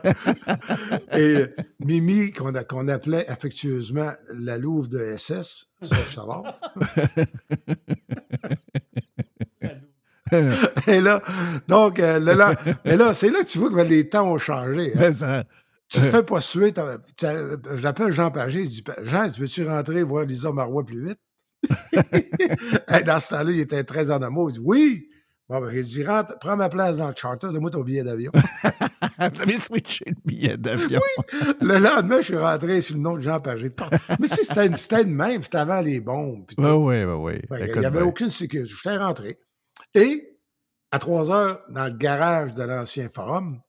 Et 1.17 1.45
Mimi, 1.79 2.31
qu'on 2.31 2.53
appelait 2.87 3.27
affectueusement 3.27 4.11
la 4.37 4.57
Louve 4.57 4.87
de 4.87 5.15
SS, 5.17 5.71
Serge 5.81 6.15
Savard. 6.15 6.59
Et 10.87 11.01
là, 11.01 11.21
donc, 11.67 11.99
euh, 11.99 12.19
là, 12.19 12.33
là- 12.35 12.55
mais 12.85 12.97
là, 12.97 13.13
c'est 13.13 13.29
là 13.29 13.39
que 13.43 13.47
tu 13.47 13.57
vois 13.59 13.69
que 13.69 13.75
les 13.87 14.09
temps 14.09 14.31
ont 14.31 14.37
changé. 14.37 14.91
hein. 14.93 14.97
Mais 14.99 15.11
ça- 15.11 15.43
Tu 15.89 15.99
te 15.99 16.05
fais 16.05 16.23
pas 16.23 16.41
suer. 16.41 16.71
t'as- 16.73 16.97
J'appelle 17.75 18.11
Jean 18.11 18.31
Pagé. 18.31 18.63
Je 18.63 18.69
dis 18.69 18.83
Jean, 19.03 19.29
tu 19.29 19.41
veux-tu 19.41 19.67
rentrer 19.67 20.01
voir 20.03 20.25
Lisa 20.25 20.51
Marois 20.51 20.83
plus 20.85 21.07
vite? 21.07 21.19
Dans 23.05 23.19
ce 23.19 23.29
temps-là, 23.29 23.51
il 23.51 23.59
était 23.59 23.83
très 23.83 24.11
en 24.11 24.21
amour. 24.21 24.49
Il 24.49 24.53
dit 24.53 24.61
Oui. 24.63 25.07
Bon, 25.49 25.59
ben, 25.59 25.71
j'ai 25.73 25.83
dit 25.83 26.03
rentre, 26.05 26.39
prends 26.39 26.55
ma 26.55 26.69
place 26.69 26.97
dans 26.97 27.09
le 27.09 27.13
charter, 27.17 27.47
donne-moi 27.47 27.69
ton 27.69 27.81
billet 27.81 28.01
d'avion. 28.01 28.31
Vous 29.35 29.41
avez 29.41 29.57
switché 29.57 30.05
le 30.07 30.15
billet 30.25 30.55
d'avion. 30.57 31.01
le 31.61 31.77
lendemain, 31.79 32.17
je 32.21 32.25
suis 32.27 32.37
rentré 32.37 32.79
sur 32.79 32.95
le 32.95 33.01
nom 33.01 33.17
de 33.17 33.21
Jean 33.21 33.41
Pagé. 33.41 33.69
Mais 34.21 34.27
si 34.27 34.45
c'était 34.45 34.67
une 34.67 35.13
même, 35.13 35.43
c'était 35.43 35.57
avant 35.57 35.81
les 35.81 35.99
bombes. 35.99 36.45
Oui, 36.57 36.65
oui, 36.65 37.03
oui, 37.03 37.33
oui. 37.51 37.57
Il 37.59 37.79
n'y 37.79 37.85
avait 37.85 37.99
bien. 37.99 38.07
aucune 38.07 38.29
sécurité. 38.29 38.73
J'étais 38.73 38.97
rentré. 38.97 39.37
Et 39.95 40.39
à 40.91 40.99
3 40.99 41.31
heures, 41.31 41.63
dans 41.69 41.85
le 41.85 41.91
garage 41.93 42.53
de 42.53 42.63
l'ancien 42.63 43.09
forum, 43.09 43.61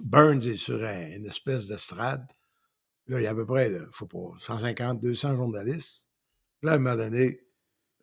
Burns 0.00 0.46
est 0.46 0.56
sur 0.56 0.82
un- 0.82 1.16
une 1.16 1.26
espèce 1.26 1.66
d'estrade. 1.66 2.26
Là, 3.06 3.20
il 3.20 3.24
y 3.24 3.26
a 3.26 3.30
à 3.30 3.34
peu 3.34 3.46
près, 3.46 3.68
là, 3.70 3.80
je 3.90 3.98
sais 3.98 4.06
pas, 4.06 4.18
150, 4.38 5.00
200 5.00 5.34
journalistes. 5.36 6.06
Là, 6.62 6.72
à 6.72 6.74
un 6.74 6.78
moment 6.78 6.96
donné, 6.96 7.40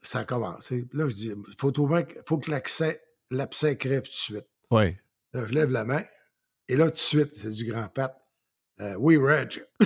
ça 0.02 0.20
a 0.20 0.26
commencé. 0.26 0.88
Là, 0.94 1.08
je 1.10 1.14
dis, 1.14 1.32
faut 1.58 1.72
trouver, 1.72 2.06
faut 2.28 2.38
que 2.38 2.52
l'accès, 2.52 3.02
l'abcès 3.32 3.78
crève 3.78 4.04
tout 4.04 4.10
de 4.10 4.14
suite. 4.14 4.48
Oui. 4.72 4.96
Là, 5.34 5.46
je 5.48 5.54
lève 5.54 5.70
la 5.70 5.86
main. 5.86 6.04
Et 6.68 6.76
là, 6.76 6.86
tout 6.86 6.92
de 6.92 6.98
suite, 6.98 7.36
c'est 7.36 7.50
du 7.50 7.66
grand 7.66 7.88
pat. 7.88 8.25
Euh, 8.82 8.96
oui, 9.00 9.16
Reg. 9.18 9.64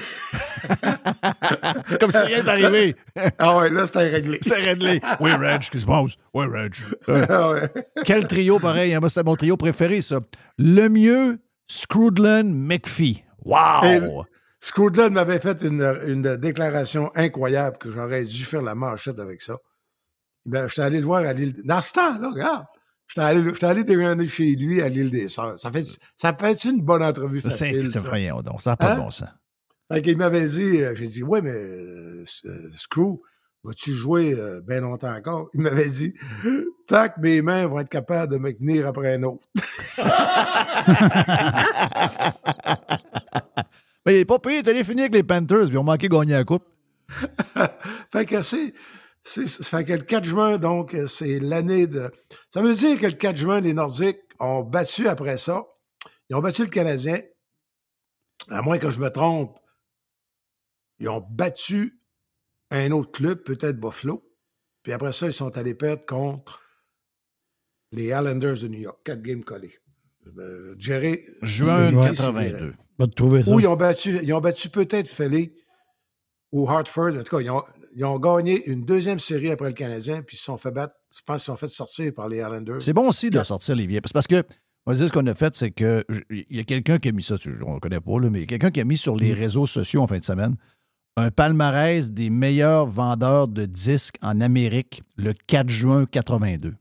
Comme 2.00 2.12
si 2.12 2.18
rien 2.18 2.42
n'est 2.44 2.50
arrivé. 2.50 2.96
Ah 3.38 3.58
ouais, 3.58 3.70
là, 3.70 3.86
c'était 3.86 4.08
réglé. 4.10 4.40
C'est 4.44 4.56
réglé. 4.56 5.00
Oui, 5.20 5.32
Reg, 5.32 5.60
qu'est-ce 5.60 5.72
qui 5.72 5.80
se 5.80 5.86
passe? 5.86 6.16
Oui, 6.34 6.46
Reg. 6.48 6.74
Euh, 7.08 7.26
Ah 7.30 7.52
ouais. 7.52 7.70
Quel 8.06 8.28
trio, 8.28 8.60
pareil. 8.60 8.94
hein, 8.94 9.00
moi, 9.00 9.10
C'est 9.10 9.24
mon 9.24 9.36
trio 9.36 9.58
préféré, 9.58 10.02
ça. 10.02 10.20
Le 10.58 10.88
mieux, 10.90 11.40
Scrudlin 11.68 12.44
McPhee. 12.44 13.24
Wow! 13.46 14.26
Scrooge 14.60 15.10
m'avait 15.12 15.40
fait 15.40 15.62
une, 15.62 15.82
une 16.06 16.36
déclaration 16.36 17.12
incroyable 17.16 17.78
que 17.78 17.92
j'aurais 17.92 18.26
dû 18.26 18.44
faire 18.44 18.62
la 18.62 18.76
manchette 18.76 19.20
avec 19.20 19.42
ça. 19.42 19.56
Ben, 20.46 20.68
j'étais 20.68 20.82
allé 20.82 21.00
le 21.00 21.06
voir 21.06 21.26
à 21.26 21.32
l'île. 21.32 21.56
Dans 21.64 21.82
ce 21.82 21.94
temps-là, 21.94 22.30
regarde. 22.30 22.66
J'étais 23.10 23.22
allé, 23.22 23.52
allé 23.62 23.84
déjeuner 23.84 24.28
chez 24.28 24.56
lui 24.56 24.82
à 24.82 24.88
l'île 24.90 25.10
des 25.10 25.28
Sœurs. 25.28 25.58
Ça 25.60 25.72
fait, 25.72 25.84
ça 26.16 26.32
peut 26.34 26.46
être 26.46 26.64
une 26.66 26.82
bonne 26.82 27.04
entrevue 27.04 27.42
facile. 27.42 27.90
c'est 27.92 28.00
voyons 28.00 28.42
donc, 28.42 28.62
ça 28.62 28.72
n'a 28.72 28.78
pas 28.78 28.94
Hein? 28.94 28.96
de 28.96 29.02
bon 29.02 29.10
sens. 29.10 29.28
Fait 29.92 30.02
qu'il 30.04 30.18
m'avait 30.18 30.48
dit, 30.48 30.84
euh, 30.84 30.94
j'ai 30.96 31.08
dit, 31.08 31.24
ouais, 31.24 31.42
mais 31.42 31.52
euh, 31.56 32.24
Screw, 32.76 33.20
vas-tu 33.64 33.92
jouer 33.92 34.36
euh, 34.38 34.62
bien 34.62 34.82
longtemps 34.82 35.12
encore? 35.12 35.50
Il 35.56 35.62
m'avait 35.62 35.90
dit, 35.90 36.14
tant 36.88 37.08
que 37.08 37.20
mes 37.20 37.42
mains 37.42 37.66
vont 37.66 37.80
être 37.80 37.90
capables 37.90 38.32
de 38.32 38.38
me 38.38 38.54
tenir 38.54 38.86
après 38.88 39.16
un 39.16 39.24
autre. 39.24 39.48
Mais 44.06 44.16
il 44.16 44.20
est 44.20 44.26
pas 44.26 44.40
pire, 44.40 44.52
il 44.54 44.58
est 44.58 44.68
allé 44.70 44.84
finir 44.84 45.04
avec 45.04 45.14
les 45.14 45.24
Panthers, 45.24 45.66
puis 45.66 45.74
ils 45.74 45.78
ont 45.78 45.84
manqué 45.84 46.08
de 46.08 46.14
gagner 46.14 46.34
la 46.34 46.44
coupe. 46.44 46.64
fait 48.12 48.26
que 48.26 48.42
c'est. 48.42 48.74
C'est- 49.30 49.48
Ça 49.64 49.78
fait 49.78 49.86
que 49.86 49.94
le 49.94 50.04
4 50.04 50.24
juin, 50.26 50.58
donc, 50.58 50.94
euh, 50.94 51.08
c'est 51.08 51.40
l'année 51.40 51.88
de. 51.88 52.12
Ça 52.54 52.62
veut 52.62 52.74
dire 52.74 53.00
que 53.00 53.06
le 53.06 53.14
4 53.14 53.36
juin, 53.36 53.62
les 53.62 53.74
Nordiques 53.74 54.20
ont 54.40 54.62
battu 54.64 55.08
après 55.08 55.38
ça. 55.38 55.66
Ils 56.30 56.36
ont 56.36 56.42
battu 56.42 56.64
le 56.64 56.70
Canadien. 56.70 57.20
À 58.50 58.62
moins 58.62 58.78
que 58.78 58.90
je 58.90 59.00
me 59.00 59.10
trompe, 59.10 59.58
ils 61.00 61.10
ont 61.10 61.22
battu 61.30 62.02
un 62.72 62.92
autre 62.92 63.12
club, 63.12 63.44
peut-être 63.44 63.80
Buffalo. 63.80 64.24
Puis 64.84 64.94
après 64.94 65.14
ça, 65.14 65.28
ils 65.28 65.34
sont 65.34 65.56
allés 65.58 65.76
perdre 65.76 66.06
contre 66.06 66.62
les 67.92 68.06
Islanders 68.08 68.60
de 68.62 68.68
New 68.68 68.80
York. 68.80 69.00
Quatre 69.04 69.22
games 69.22 69.44
collés. 69.44 69.78
Euh, 70.38 70.76
Jerry. 70.78 71.20
Juin 71.42 71.94
Ouais. 71.94 72.10
82. 72.10 72.76
Va 72.98 73.08
te 73.08 73.14
trouver 73.14 73.44
ça. 73.44 73.52
Ou 73.52 73.60
ils 73.60 73.68
ont 73.68 73.76
battu, 73.76 74.20
ils 74.22 74.34
ont 74.34 74.42
battu 74.42 74.70
peut-être 74.70 75.08
Philly 75.08 75.54
ou 76.52 76.70
Hartford. 76.70 77.16
En 77.18 77.24
tout 77.24 77.36
cas, 77.38 77.42
ils 77.42 77.50
ont, 77.50 77.62
ils 77.96 78.06
ont 78.06 78.20
gagné 78.20 78.66
une 78.68 78.86
deuxième 78.86 79.20
série 79.20 79.52
après 79.52 79.68
le 79.68 79.74
Canadien, 79.74 80.22
puis 80.22 80.36
ils 80.36 80.40
se 80.40 80.46
sont 80.46 80.58
fait 80.58 80.72
battre. 80.72 80.96
Je 81.16 81.22
pense 81.26 81.38
qu'ils 81.38 81.40
se 81.42 81.46
sont 81.46 81.58
fait 81.58 81.68
sortir 81.68 82.14
par 82.14 82.28
les 82.28 82.38
Islanders. 82.38 82.82
C'est 82.82 82.94
bon 82.94 83.08
aussi 83.10 83.30
de 83.30 83.42
sortir 83.44 83.76
les 83.76 83.88
vieilles. 83.88 84.02
Parce 84.14 84.28
que, 84.28 84.44
on 84.86 84.92
va 84.92 84.98
dire, 84.98 85.08
ce 85.08 85.14
qu'on 85.14 85.26
a 85.28 85.36
fait, 85.36 85.54
c'est 85.56 85.72
que 85.72 86.06
il 86.30 86.58
y 86.58 86.60
a 86.60 86.64
quelqu'un 86.64 87.00
qui 87.00 87.10
a 87.10 87.12
mis 87.12 87.24
ça, 87.24 87.36
on 87.46 87.70
ne 87.70 87.74
le 87.76 87.80
connaît 87.80 88.00
pas, 88.00 88.20
là, 88.20 88.30
mais 88.30 88.40
il 88.40 88.42
y 88.42 88.44
a 88.44 88.48
quelqu'un 88.48 88.72
qui 88.72 88.82
a 88.82 88.86
mis 88.86 88.98
sur 88.98 89.16
les 89.16 89.34
réseaux 89.34 89.66
sociaux 89.66 90.02
en 90.02 90.08
fin 90.08 90.18
de 90.18 90.24
semaine 90.24 90.56
un 91.20 91.32
palmarès 91.32 92.12
des 92.12 92.30
meilleurs 92.30 92.86
vendeurs 92.86 93.48
de 93.48 93.66
disques 93.66 94.16
en 94.22 94.40
Amérique 94.42 95.04
le 95.18 95.34
4 95.34 95.70
juin 95.70 96.06
82. 96.06 96.76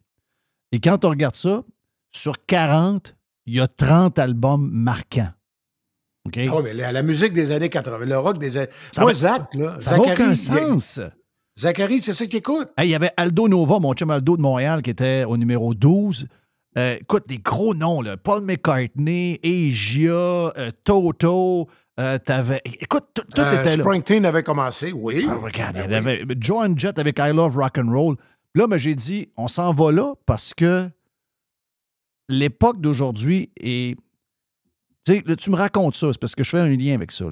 Et 0.70 0.80
quand 0.80 1.04
on 1.04 1.10
regarde 1.10 1.34
ça, 1.34 1.64
sur 2.12 2.44
40, 2.46 3.16
il 3.46 3.54
y 3.54 3.60
a 3.60 3.66
30 3.66 4.18
albums 4.18 4.70
marquants. 4.70 5.32
Ah 6.36 6.60
mais 6.62 6.74
la, 6.74 6.92
la 6.92 7.02
musique 7.02 7.32
des 7.32 7.50
années 7.50 7.68
80, 7.68 8.04
le 8.06 8.18
rock 8.18 8.38
des 8.38 8.56
années. 8.56 8.68
Ça 8.92 9.02
Moi, 9.02 9.12
va- 9.12 9.18
Zach, 9.18 9.54
là. 9.54 9.76
Ça 9.80 9.92
n'a 9.96 10.02
aucun 10.02 10.30
il- 10.30 10.36
sens. 10.36 11.00
Zachary, 11.58 12.00
c'est 12.02 12.12
ça 12.14 12.26
qu'il 12.26 12.38
écoute? 12.38 12.68
Hey, 12.76 12.88
il 12.88 12.92
y 12.92 12.94
avait 12.94 13.10
Aldo 13.16 13.48
Nova, 13.48 13.78
mon 13.80 13.92
chum 13.94 14.10
Aldo 14.10 14.36
de 14.36 14.42
Montréal, 14.42 14.80
qui 14.82 14.90
était 14.90 15.24
au 15.24 15.36
numéro 15.36 15.74
12. 15.74 16.28
Euh, 16.76 16.96
écoute, 17.00 17.24
des 17.26 17.38
gros 17.38 17.74
noms, 17.74 18.00
là. 18.00 18.16
Paul 18.16 18.42
McCartney, 18.42 19.40
Asia, 19.42 20.12
euh, 20.12 20.70
Toto. 20.84 21.66
euh, 21.98 22.18
t'avais... 22.18 22.60
Écoute, 22.64 23.06
tout, 23.12 23.22
tout 23.34 23.40
était 23.40 23.76
là. 23.76 23.82
Springsteen 23.82 24.24
avait 24.24 24.44
commencé, 24.44 24.92
oui. 24.92 25.26
Ah, 25.28 25.34
regarde, 25.42 25.80
il 25.82 25.88
Ben 25.88 26.04
oui. 26.06 26.12
avait 26.20 26.24
Joan 26.38 26.78
Jett 26.78 26.98
avec 27.00 27.18
I 27.18 27.32
Love 27.34 27.56
Rock 27.56 27.78
and 27.78 27.90
Roll. 27.90 28.16
Là, 28.54 28.68
ben, 28.68 28.76
j'ai 28.76 28.94
dit, 28.94 29.28
on 29.36 29.48
s'en 29.48 29.72
va 29.74 29.90
là 29.90 30.14
parce 30.26 30.54
que 30.54 30.88
l'époque 32.28 32.80
d'aujourd'hui 32.80 33.50
est. 33.60 33.96
Tu 35.38 35.50
me 35.50 35.56
racontes 35.56 35.94
ça, 35.94 36.12
c'est 36.12 36.20
parce 36.20 36.34
que 36.34 36.44
je 36.44 36.50
fais 36.50 36.60
un 36.60 36.68
lien 36.68 36.94
avec 36.94 37.12
ça. 37.12 37.26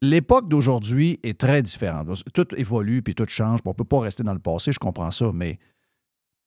L'époque 0.00 0.48
d'aujourd'hui 0.48 1.20
est 1.22 1.38
très 1.38 1.62
différente. 1.62 2.08
Tout 2.34 2.48
évolue 2.56 3.02
puis 3.02 3.14
tout 3.14 3.26
change. 3.28 3.60
On 3.64 3.70
ne 3.70 3.74
peut 3.74 3.84
pas 3.84 4.00
rester 4.00 4.22
dans 4.22 4.32
le 4.32 4.40
passé, 4.40 4.72
je 4.72 4.78
comprends 4.78 5.10
ça, 5.12 5.30
mais 5.32 5.58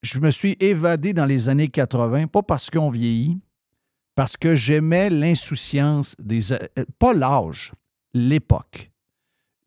je 0.04 0.20
me 0.20 0.30
suis 0.32 0.58
évadé 0.60 1.14
dans 1.14 1.26
les 1.26 1.48
années 1.50 1.70
80, 1.70 2.28
pas 2.28 2.44
parce 2.44 2.70
qu'on 2.70 2.90
vieillit, 2.92 3.40
parce 4.14 4.36
que 4.38 4.56
j'aimais 4.56 5.10
l'insouciance 5.10 6.16
des. 6.22 6.54
euh, 6.54 6.58
Pas 7.00 7.14
l'âge, 7.14 7.72
l'époque. 8.14 8.92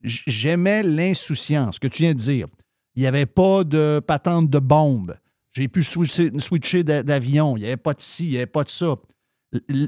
J'aimais 0.02 0.82
l'insouciance, 0.82 1.78
que 1.78 1.88
tu 1.88 2.02
viens 2.02 2.12
de 2.14 2.18
dire. 2.18 2.46
Il 2.94 3.00
n'y 3.02 3.06
avait 3.08 3.26
pas 3.26 3.64
de 3.64 4.00
patente 4.06 4.48
de 4.50 4.58
bombe. 4.58 5.16
J'ai 5.52 5.66
pu 5.68 5.82
switcher, 5.82 6.30
switcher 6.40 6.84
d'a- 6.84 7.02
d'avion. 7.02 7.56
Il 7.56 7.60
n'y 7.60 7.66
avait 7.66 7.76
pas 7.76 7.94
de 7.94 8.00
ci, 8.00 8.26
il 8.26 8.30
n'y 8.30 8.36
avait 8.36 8.46
pas 8.46 8.64
de 8.64 8.68
ça. 8.70 8.94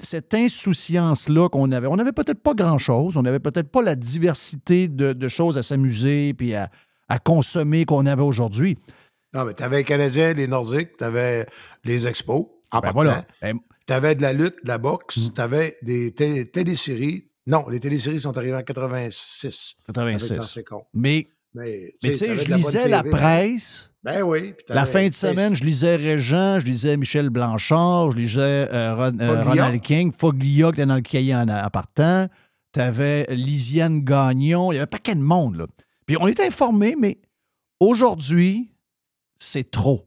Cette 0.03 0.33
insouciance-là 0.35 1.49
qu'on 1.49 1.71
avait, 1.73 1.87
on 1.87 1.97
n'avait 1.97 2.13
peut-être 2.13 2.43
pas 2.43 2.55
grand-chose, 2.55 3.17
on 3.17 3.23
n'avait 3.23 3.41
peut-être 3.41 3.71
pas 3.71 3.83
la 3.83 3.95
diversité 3.95 4.89
de, 4.89 5.13
de 5.13 5.29
choses 5.29 5.59
à 5.59 5.63
s'amuser 5.63 6.33
puis 6.35 6.55
à, 6.55 6.71
à 7.09 7.19
consommer 7.19 7.85
qu'on 7.85 8.07
avait 8.07 8.23
aujourd'hui. 8.23 8.79
Non, 9.35 9.45
mais 9.45 9.55
t'avais 9.55 9.79
les 9.79 9.85
Canadiens, 9.85 10.33
les 10.33 10.47
Nordiques, 10.49 10.97
t'avais 10.97 11.47
les 11.85 12.07
Expos. 12.07 12.47
En 12.73 12.81
Ben 12.81 12.93
voilà. 12.93 13.25
Eh, 13.43 13.53
T'avais 13.87 14.15
de 14.15 14.23
la 14.23 14.33
lutte, 14.33 14.57
de 14.63 14.69
la 14.69 14.79
boxe, 14.79 15.17
Mm. 15.19 15.33
t'avais 15.33 15.77
des 15.83 16.13
télé- 16.13 16.49
téléséries. 16.49 17.29
Non, 17.47 17.69
les 17.69 17.81
téléséries 17.81 18.21
sont 18.21 18.37
arrivées 18.39 18.55
en 18.57 18.63
86. 18.63 19.77
Avec 19.89 20.19
86. 20.19 20.37
Lancé 20.37 20.65
Con. 20.65 20.85
Mais, 20.95 21.27
Mais, 21.55 21.93
mais 22.03 22.11
tu 22.13 22.17
sais, 22.17 22.37
je 22.37 22.55
lisais 22.55 22.87
la 22.89 23.03
presse. 23.03 23.90
Ben 24.03 24.23
oui. 24.23 24.55
La 24.69 24.87
fin 24.87 25.01
de 25.01 25.05
ben, 25.09 25.13
semaine, 25.13 25.55
je 25.55 25.63
lisais 25.63 25.97
Régent, 25.97 26.59
je 26.61 26.65
lisais 26.67 26.97
Michel 26.97 27.29
Blanchard, 27.29 28.13
je 28.13 28.17
lisais 28.17 28.69
euh, 28.73 28.95
Ron- 28.95 29.21
euh. 29.21 29.43
Ronald 29.43 29.81
King, 29.83 30.11
Foglia 30.13 30.69
qui 30.73 30.81
était 30.81 30.87
dans 30.87 30.97
le 30.97 31.03
cahier 31.03 31.35
en, 31.35 31.47
en 31.49 31.71
partant. 31.71 32.29
Tu 32.73 32.81
avais 32.81 33.27
Lisiane 33.31 34.01
Gagnon, 34.01 34.73
il 34.73 34.77
y 34.77 34.79
avait 34.79 34.85
un 34.85 34.87
paquet 34.87 35.15
de 35.15 35.21
monde. 35.21 35.57
Là. 35.57 35.67
Puis 36.07 36.17
on 36.19 36.29
était 36.29 36.47
informés, 36.47 36.95
mais 36.99 37.19
aujourd'hui, 37.79 38.73
c'est 39.37 39.71
trop. 39.71 40.07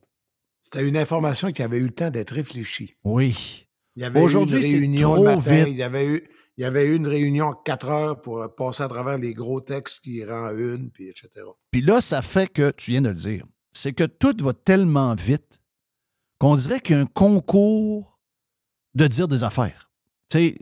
C'était 0.64 0.88
une 0.88 0.98
information 0.98 1.52
qui 1.52 1.62
avait 1.62 1.78
eu 1.78 1.84
le 1.86 1.92
temps 1.92 2.10
d'être 2.10 2.32
réfléchie. 2.34 2.96
Oui. 3.04 3.68
Il 3.96 4.02
y 4.02 4.06
avait 4.06 4.20
eu 4.20 4.24
Aujourd'hui, 4.24 4.56
une 4.56 4.62
c'est 4.72 4.78
réunion 4.80 5.14
trop 5.16 5.24
matin, 5.24 5.40
vite. 5.40 5.68
Il 5.70 5.78
y 5.78 5.84
avait 5.84 6.08
eu, 6.08 6.28
il 6.58 6.64
y 6.64 6.66
avait 6.66 6.86
eu 6.88 6.96
une 6.96 7.06
réunion 7.08 7.54
quatre 7.64 7.90
heures 7.90 8.22
pour 8.22 8.42
euh, 8.42 8.48
passer 8.48 8.82
à 8.82 8.88
travers 8.88 9.20
les 9.20 9.34
gros 9.36 9.62
textes 9.62 10.00
qui 10.02 10.24
rend 10.26 10.50
une, 10.50 10.90
puis 10.90 11.10
etc. 11.10 11.30
Puis 11.70 11.82
là, 11.82 12.02
ça 12.02 12.24
fait 12.24 12.48
que, 12.52 12.72
tu 12.72 12.92
viens 12.92 13.02
de 13.04 13.10
le 13.10 13.16
dire, 13.16 13.46
c'est 13.74 13.94
que 13.94 14.04
tout 14.04 14.36
va 14.40 14.54
tellement 14.54 15.16
vite 15.16 15.62
qu'on 16.40 16.56
dirait 16.56 16.80
qu'il 16.80 16.96
y 16.96 17.00
a 17.00 17.02
un 17.02 17.06
concours 17.06 18.20
de 18.96 19.08
dire 19.08 19.28
des 19.28 19.44
affaires. 19.44 19.92
Tu 20.30 20.38
sais, 20.38 20.60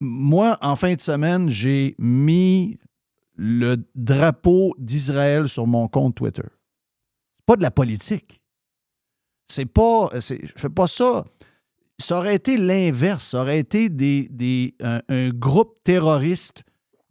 moi, 0.00 0.58
en 0.62 0.76
fin 0.76 0.94
de 0.94 1.00
semaine, 1.00 1.48
j'ai 1.50 1.94
mis 1.98 2.78
le 3.34 3.76
drapeau 3.94 4.74
d'Israël 4.78 5.48
sur 5.48 5.66
mon 5.66 5.88
compte 5.88 6.14
Twitter. 6.14 6.42
C'est 6.44 7.46
pas 7.46 7.56
de 7.56 7.62
la 7.62 7.70
politique. 7.70 8.42
C'est 9.48 9.66
pas. 9.66 10.10
Je 10.14 10.52
fais 10.56 10.70
pas 10.70 10.86
ça. 10.86 11.24
Ça 11.98 12.18
aurait 12.18 12.36
été 12.36 12.56
l'inverse. 12.56 13.28
Ça 13.28 13.42
aurait 13.42 13.58
été 13.58 13.88
un 14.80 15.30
groupe 15.30 15.76
terroriste 15.84 16.62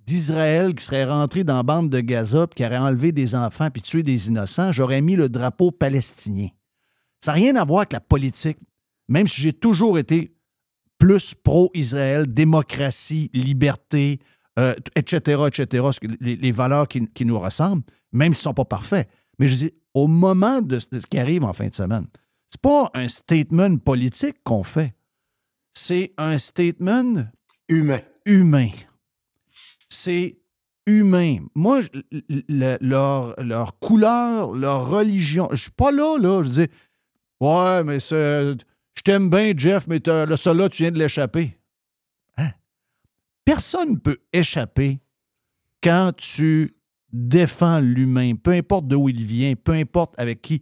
d'Israël 0.06 0.74
qui 0.76 0.84
serait 0.84 1.06
rentré 1.06 1.44
dans 1.44 1.58
la 1.58 1.64
bande 1.64 1.90
de 1.90 2.00
Gaza 2.00 2.48
puis 2.48 2.56
qui 2.58 2.66
aurait 2.66 2.78
enlevé 2.78 3.12
des 3.12 3.36
enfants 3.36 3.70
puis 3.72 3.82
tué 3.82 4.04
des 4.04 4.28
innocents. 4.28 4.72
J'aurais 4.72 5.02
mis 5.02 5.16
le 5.16 5.30
drapeau 5.30 5.72
palestinien. 5.72 6.48
Ça 7.24 7.32
n'a 7.32 7.36
rien 7.36 7.56
à 7.56 7.64
voir 7.66 7.82
avec 7.82 7.94
la 7.94 8.00
politique, 8.00 8.58
même 9.08 9.28
si 9.28 9.42
j'ai 9.42 9.54
toujours 9.54 10.00
été 10.00 10.36
plus 10.98 11.34
pro-Israël, 11.34 12.32
démocratie, 12.32 13.30
liberté, 13.34 14.20
euh, 14.60 14.74
etc., 14.96 15.44
etc., 15.48 15.88
ce 15.92 16.00
que- 16.00 16.08
les, 16.20 16.36
les 16.36 16.52
valeurs 16.52 16.88
qui, 16.88 17.08
qui 17.08 17.26
nous 17.26 17.40
ressemblent, 17.40 17.84
même 18.12 18.34
s'ils 18.34 18.42
ne 18.42 18.44
sont 18.44 18.54
pas 18.54 18.66
parfaits. 18.66 19.08
Mais 19.40 19.48
je 19.48 19.56
dis, 19.56 19.72
au 19.94 20.08
moment 20.08 20.62
de, 20.62 20.78
ce 20.80 20.88
de 20.92 21.00
ce 21.00 21.08
qui 21.08 21.18
arrive 21.20 21.44
en 21.44 21.54
fin 21.54 21.68
de 21.68 21.74
semaine, 21.74 22.06
c'est 22.48 22.62
pas 22.62 22.92
un 22.94 23.08
statement 23.08 23.78
politique 23.78 24.38
qu'on 24.44 24.64
fait. 24.64 24.94
C'est 25.74 26.14
un 26.18 26.38
statement 26.38 27.24
Humain. 27.70 28.00
humain. 28.26 28.70
C'est 29.94 30.38
humain. 30.88 31.40
Moi, 31.54 31.82
le- 32.12 32.78
leur, 32.82 33.36
leur 33.44 33.78
couleur, 33.80 34.54
leur 34.56 34.90
religion, 34.90 35.50
je 35.52 35.58
suis 35.58 35.72
pas 35.72 35.92
là, 35.92 36.18
là. 36.18 36.42
Je 36.44 36.50
dis, 36.50 36.68
ouais, 37.42 37.84
mais 37.84 38.00
c'est- 38.00 38.56
je 38.96 39.02
t'aime 39.04 39.30
bien, 39.30 39.54
Jeff, 39.56 39.86
mais 39.88 40.00
le 40.06 40.36
seul 40.38 40.58
là, 40.58 40.70
tu 40.70 40.84
viens 40.84 40.92
de 40.92 40.98
l'échapper. 40.98 41.58
Hein? 42.38 42.52
Personne 43.46 43.92
ne 43.92 43.96
peut 43.98 44.18
échapper 44.34 45.00
quand 45.84 46.14
tu 46.16 46.74
défends 47.12 47.80
l'humain, 47.82 48.36
peu 48.36 48.52
importe 48.52 48.88
d'où 48.88 49.10
il 49.10 49.26
vient, 49.26 49.54
peu 49.56 49.74
importe 49.74 50.16
avec 50.18 50.42
qui. 50.42 50.62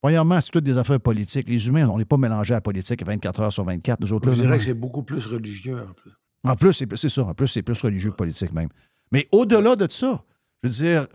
Premièrement, 0.00 0.40
c'est 0.40 0.50
toutes 0.50 0.64
des 0.64 0.78
affaires 0.78 0.98
politiques. 1.00 1.48
Les 1.48 1.68
humains, 1.68 1.88
on 1.88 1.98
n'est 1.98 2.04
pas 2.04 2.16
mélangés 2.16 2.54
à 2.54 2.56
la 2.56 2.60
politique 2.62 3.04
24 3.04 3.40
heures 3.40 3.52
sur 3.52 3.64
24. 3.64 4.00
Nous 4.00 4.12
autres, 4.12 4.32
Je 4.32 4.40
dirais 4.42 4.58
que 4.58 4.64
c'est 4.64 4.74
beaucoup 4.74 5.02
plus 5.04 5.26
religieux 5.26 5.78
en 5.80 5.92
plus. 5.92 6.10
En 6.44 6.54
plus, 6.56 6.72
c'est 6.72 6.96
c'est 6.96 7.08
ça. 7.08 7.22
En 7.22 7.34
plus, 7.34 7.48
c'est 7.48 7.62
plus 7.62 7.80
religieux 7.80 8.10
que 8.10 8.16
politique 8.16 8.52
même. 8.52 8.68
Mais 9.10 9.28
au-delà 9.32 9.76
de 9.76 9.86
ça, 9.90 10.22
je 10.62 10.68
veux 10.68 10.74
dire, 10.74 11.06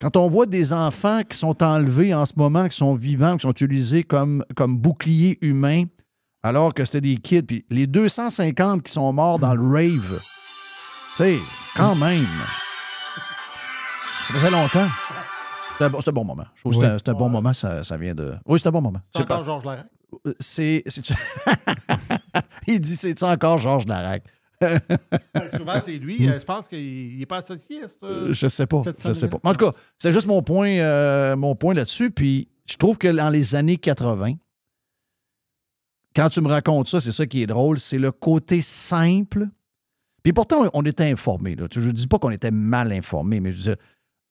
quand 0.00 0.16
on 0.16 0.28
voit 0.28 0.46
des 0.46 0.72
enfants 0.72 1.22
qui 1.28 1.36
sont 1.36 1.62
enlevés 1.62 2.14
en 2.14 2.26
ce 2.26 2.32
moment, 2.36 2.68
qui 2.68 2.76
sont 2.76 2.94
vivants, 2.94 3.36
qui 3.36 3.42
sont 3.42 3.50
utilisés 3.52 4.02
comme, 4.04 4.44
comme 4.56 4.76
boucliers 4.78 5.38
humains, 5.40 5.84
alors 6.42 6.74
que 6.74 6.84
c'était 6.84 7.00
des 7.00 7.16
kids, 7.16 7.42
puis 7.42 7.64
les 7.70 7.86
250 7.86 8.82
qui 8.82 8.92
sont 8.92 9.12
morts 9.12 9.38
dans 9.38 9.54
le 9.54 9.62
rave, 9.66 10.20
tu 11.16 11.22
sais, 11.22 11.38
quand 11.76 11.94
même. 11.94 12.26
Ça 14.24 14.34
faisait 14.34 14.50
longtemps. 14.50 14.88
C'était 15.72 15.84
un, 15.84 15.90
bon- 15.90 15.98
c'était 15.98 16.10
un 16.10 16.12
bon 16.12 16.24
moment. 16.24 16.44
Je 16.54 16.60
trouve 16.62 16.78
que 16.80 16.86
Oui. 16.86 16.92
c'était 16.98 17.10
un- 17.10 17.14
bon 17.14 17.28
moment, 17.28 17.52
ça, 17.52 17.82
ça 17.84 17.96
vient 17.96 18.14
de. 18.14 18.34
Oui, 18.46 18.58
c'était 18.58 18.68
un 18.68 18.72
bon 18.72 18.80
moment. 18.82 19.00
C'est 19.12 19.18
C'est 19.18 19.24
encore 19.24 19.38
pas- 19.40 19.44
Georges 19.44 19.64
Larac? 19.64 19.86
C'est. 20.40 20.82
c'est- 20.86 21.12
Il 22.66 22.80
dit 22.80 22.96
c'est-tu 22.96 23.24
encore 23.24 23.58
Georges 23.58 23.86
Larac? 23.86 24.22
Souvent, 25.56 25.80
c'est 25.84 25.98
lui. 25.98 26.28
Euh, 26.28 26.38
Je 26.38 26.44
pense 26.44 26.68
qu'il 26.68 27.18
n'est 27.18 27.26
pas 27.26 27.38
associé 27.38 27.82
à 27.82 27.88
ce. 27.88 28.04
Euh, 28.04 28.32
Je 28.32 28.48
sais 28.48 28.66
pas. 28.66 28.82
Je 29.04 29.12
sais 29.12 29.28
pas. 29.28 29.38
En 29.42 29.52
tout 29.52 29.64
cas, 29.64 29.72
c'est 29.98 30.12
juste 30.12 30.26
mon 30.26 30.42
point, 30.42 30.70
euh, 30.78 31.36
mon 31.36 31.54
point 31.54 31.74
là-dessus. 31.74 32.10
Puis 32.10 32.48
je 32.66 32.76
trouve 32.76 32.98
que 32.98 33.08
dans 33.08 33.30
les 33.30 33.54
années 33.54 33.76
80, 33.76 34.34
quand 36.16 36.28
tu 36.28 36.40
me 36.40 36.48
racontes 36.48 36.88
ça, 36.88 37.00
c'est 37.00 37.12
ça 37.12 37.26
qui 37.26 37.42
est 37.42 37.46
drôle, 37.46 37.78
c'est 37.78 37.98
le 37.98 38.12
côté 38.12 38.60
simple. 38.62 39.48
Puis 40.22 40.32
pourtant, 40.32 40.68
on 40.72 40.82
était 40.84 41.10
informés. 41.10 41.54
Là. 41.54 41.66
Je 41.70 41.80
ne 41.80 41.92
dis 41.92 42.06
pas 42.06 42.18
qu'on 42.18 42.30
était 42.30 42.50
mal 42.50 42.92
informés, 42.92 43.40
mais 43.40 43.52
je 43.52 43.56
veux 43.56 43.62
dire, 43.62 43.76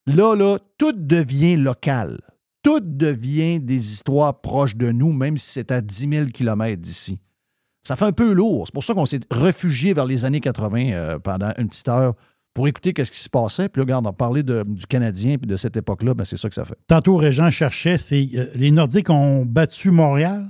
là, 0.08 0.36
là, 0.36 0.58
tout 0.78 0.94
devient 0.94 1.56
local. 1.56 2.20
Tout 2.63 2.80
devient 2.80 3.60
des 3.60 3.94
histoires 3.94 4.40
proches 4.40 4.75
de 4.78 4.92
nous, 4.92 5.12
même 5.12 5.38
si 5.38 5.52
c'est 5.52 5.72
à 5.72 5.82
10 5.82 6.08
000 6.10 6.25
km 6.34 6.82
d'ici. 6.82 7.20
Ça 7.84 7.96
fait 7.96 8.06
un 8.06 8.12
peu 8.13 8.32
lourd. 8.32 8.63
C'est 8.68 8.74
pour 8.74 8.84
ça 8.84 8.94
qu'on 8.94 9.06
s'est 9.06 9.20
réfugié 9.30 9.94
vers 9.94 10.06
les 10.06 10.24
années 10.25 10.40
80 10.40 10.92
euh, 10.92 11.20
pendant 11.20 11.52
une 11.58 11.68
petite 11.68 11.90
heure 11.90 12.13
pour 12.54 12.68
écouter 12.68 12.94
qu'est-ce 12.94 13.12
qui 13.12 13.20
se 13.20 13.30
passait. 13.30 13.68
Puis 13.68 13.80
là, 13.80 13.84
regarde, 13.84 14.08
on 14.08 14.13
parler 14.13 14.42
de- 14.44 14.63
du 14.66 14.86
Canadien 14.86 15.38
puis 15.38 15.48
de 15.48 15.58
cette 15.58 15.75
époque-là, 15.75 16.13
ben 16.13 16.24
c'est 16.24 16.38
ça 16.38 16.48
que 16.48 16.56
ça 16.56 16.63
fait. 16.66 16.78
Tantôt, 16.88 17.18
Régent 17.18 17.50
cherchait, 17.50 17.98
c'est 17.98 18.30
euh, 18.36 18.46
les 18.56 18.72
Nordiques 18.72 19.10
ont 19.10 19.44
battu 19.44 19.92
Montréal. 19.92 20.46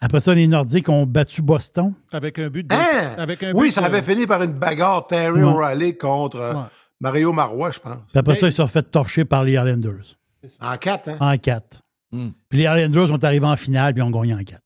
Après 0.00 0.18
ça, 0.18 0.34
les 0.34 0.48
Nordiques 0.48 0.88
ont 0.88 1.06
battu 1.06 1.42
Boston. 1.42 1.92
Avec 2.10 2.38
un 2.40 2.48
but 2.48 2.66
de. 2.66 2.74
Hein? 2.74 3.14
Avec 3.18 3.42
un 3.44 3.52
Oui, 3.52 3.66
but 3.68 3.72
ça 3.72 3.82
de- 3.82 3.86
avait 3.86 4.02
fini 4.02 4.26
par 4.26 4.42
une 4.42 4.52
bagarre 4.52 5.06
Terry 5.06 5.38
Ouais. 5.38 5.42
O'Reilly 5.44 5.96
contre 5.96 6.38
euh, 6.38 6.54
Ouais. 6.54 6.60
Mario 7.00 7.32
Marois, 7.32 7.70
je 7.70 7.78
pense. 7.78 7.96
Puis 8.08 8.18
après 8.18 8.32
Mais- 8.34 8.40
ça, 8.40 8.46
ils 8.48 8.52
se 8.52 8.56
sont 8.56 8.66
fait 8.68 8.82
torcher 8.82 9.24
par 9.24 9.44
les 9.44 9.52
Islanders 9.52 10.16
En 10.60 10.76
quatre, 10.76 11.08
hein? 11.08 11.18
en 11.20 11.36
4. 11.38 11.82
Hmm. 12.10 12.30
Puis 12.48 12.58
les 12.58 12.64
Islanders 12.64 13.08
sont 13.08 13.22
arrivés 13.24 13.46
en 13.46 13.54
finale 13.56 13.94
puis 13.94 14.02
ont 14.02 14.10
gagné 14.10 14.34
en 14.34 14.38
4 14.42 14.60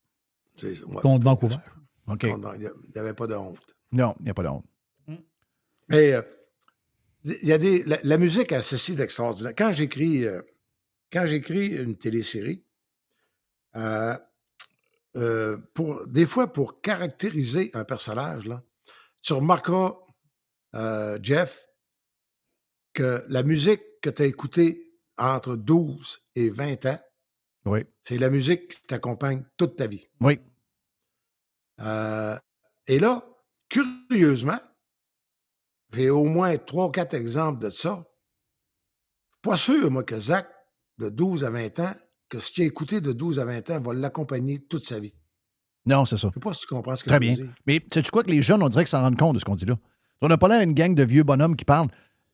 Ouais. 0.63 1.01
contre 1.01 1.23
Vancouver. 1.23 1.57
OK. 2.07 2.23
Il 2.23 2.71
n'y 2.93 2.99
avait 2.99 3.13
pas 3.13 3.27
de 3.27 3.35
honte. 3.35 3.75
Non, 3.91 4.15
il 4.19 4.25
n'y 4.25 4.29
a 4.29 4.33
pas 4.33 4.43
de 4.43 4.47
honte. 4.49 4.65
Mais 5.89 6.13
euh, 6.13 6.21
il 7.23 7.47
y 7.47 7.53
a 7.53 7.57
des. 7.57 7.83
La, 7.83 7.97
la 8.03 8.17
musique 8.17 8.51
a 8.51 8.61
ceci 8.61 8.95
d'extraordinaire. 8.95 9.53
Quand 9.55 9.71
j'écris 9.71 10.25
euh, 10.25 10.41
quand 11.11 11.25
j'écris 11.25 11.67
une 11.67 11.97
télésérie, 11.97 12.63
euh, 13.75 14.17
euh, 15.15 15.57
pour, 15.73 16.05
des 16.07 16.25
fois 16.25 16.51
pour 16.51 16.81
caractériser 16.81 17.71
un 17.73 17.85
personnage, 17.85 18.47
là, 18.47 18.63
tu 19.21 19.33
remarqueras, 19.33 19.95
euh, 20.75 21.17
Jeff, 21.21 21.67
que 22.93 23.23
la 23.29 23.43
musique 23.43 23.81
que 24.01 24.09
tu 24.09 24.21
as 24.21 24.25
écoutée 24.25 24.93
entre 25.17 25.55
12 25.55 26.19
et 26.35 26.49
20 26.49 26.85
ans, 26.87 26.99
Oui. 27.67 27.83
c'est 28.03 28.17
la 28.17 28.29
musique 28.29 28.67
qui 28.69 28.81
t'accompagne 28.87 29.43
toute 29.57 29.75
ta 29.75 29.87
vie. 29.87 30.07
Oui. 30.21 30.39
Euh, 31.81 32.37
et 32.87 32.99
là, 32.99 33.23
curieusement, 33.69 34.59
j'ai 35.93 36.09
au 36.09 36.25
moins 36.25 36.57
trois 36.57 36.87
ou 36.87 36.89
quatre 36.91 37.13
exemples 37.13 37.63
de 37.63 37.69
ça. 37.69 38.05
Pas 39.41 39.57
sûr, 39.57 39.91
moi, 39.91 40.03
que 40.03 40.19
Zach, 40.19 40.47
de 40.97 41.09
12 41.09 41.43
à 41.45 41.49
20 41.49 41.79
ans, 41.79 41.93
que 42.29 42.39
ce 42.39 42.51
qu'il 42.51 42.63
a 42.63 42.67
écouté 42.67 42.99
de 43.01 43.13
12 43.13 43.39
à 43.39 43.45
20 43.45 43.69
ans 43.69 43.79
va 43.79 43.93
l'accompagner 43.93 44.59
toute 44.59 44.83
sa 44.83 44.99
vie. 44.99 45.15
Non, 45.85 46.05
c'est 46.05 46.17
ça. 46.17 46.29
Je 46.29 46.33
sais 46.33 46.39
pas 46.43 46.53
si 46.53 46.61
tu 46.61 46.67
comprends 46.67 46.95
ce 46.95 47.03
que 47.03 47.09
Très 47.09 47.15
je 47.17 47.19
bien. 47.19 47.35
Mais 47.65 47.81
sais-tu 47.93 48.11
quoi 48.11 48.23
que 48.23 48.31
les 48.31 48.41
jeunes, 48.41 48.61
on 48.61 48.67
dirait 48.69 48.83
qu'ils 48.83 48.89
s'en 48.89 49.01
rendent 49.01 49.17
compte 49.17 49.35
de 49.35 49.39
ce 49.39 49.45
qu'on 49.45 49.55
dit 49.55 49.65
là? 49.65 49.77
On 50.21 50.27
n'a 50.27 50.37
pas 50.37 50.47
l'air 50.49 50.59
d'une 50.59 50.73
gang 50.73 50.93
de 50.95 51.03
vieux 51.03 51.23
bonhommes 51.23 51.55
qui 51.55 51.63
parlent. 51.63 51.87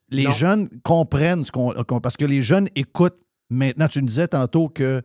Les 0.09 0.23
Non. 0.23 0.31
jeunes 0.31 0.69
comprennent 0.83 1.45
ce 1.45 1.51
qu'on. 1.51 1.73
qu'on- 1.83 1.99
parce 1.99 2.17
que 2.17 2.25
les 2.25 2.41
jeunes 2.41 2.69
écoutent 2.75 3.19
maintenant. 3.49 3.87
Tu 3.87 4.01
me 4.01 4.07
disais 4.07 4.27
tantôt 4.27 4.69
que 4.69 5.03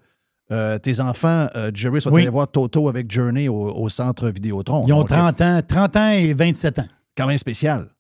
euh, 0.51 0.79
tes 0.79 1.01
enfants, 1.01 1.49
euh, 1.55 1.71
Jerry, 1.75 2.01
sont 2.01 2.11
Oui. 2.13 2.23
allés 2.23 2.31
voir 2.31 2.51
Toto 2.51 2.89
avec 2.89 3.11
Journey 3.11 3.49
au, 3.49 3.55
au 3.71 3.89
centre 3.89 4.29
Vidéotron. 4.31 4.85
Ils 4.87 4.93
ont 4.93 4.99
Donc, 5.01 5.09
30 5.09 5.41
ans, 5.43 5.61
30 5.67 5.97
ans 5.97 6.11
et 6.11 6.33
27 6.35 6.79
ans. 6.81 6.89
Quand 7.17 7.27
même 7.27 7.39
spécial. 7.39 7.91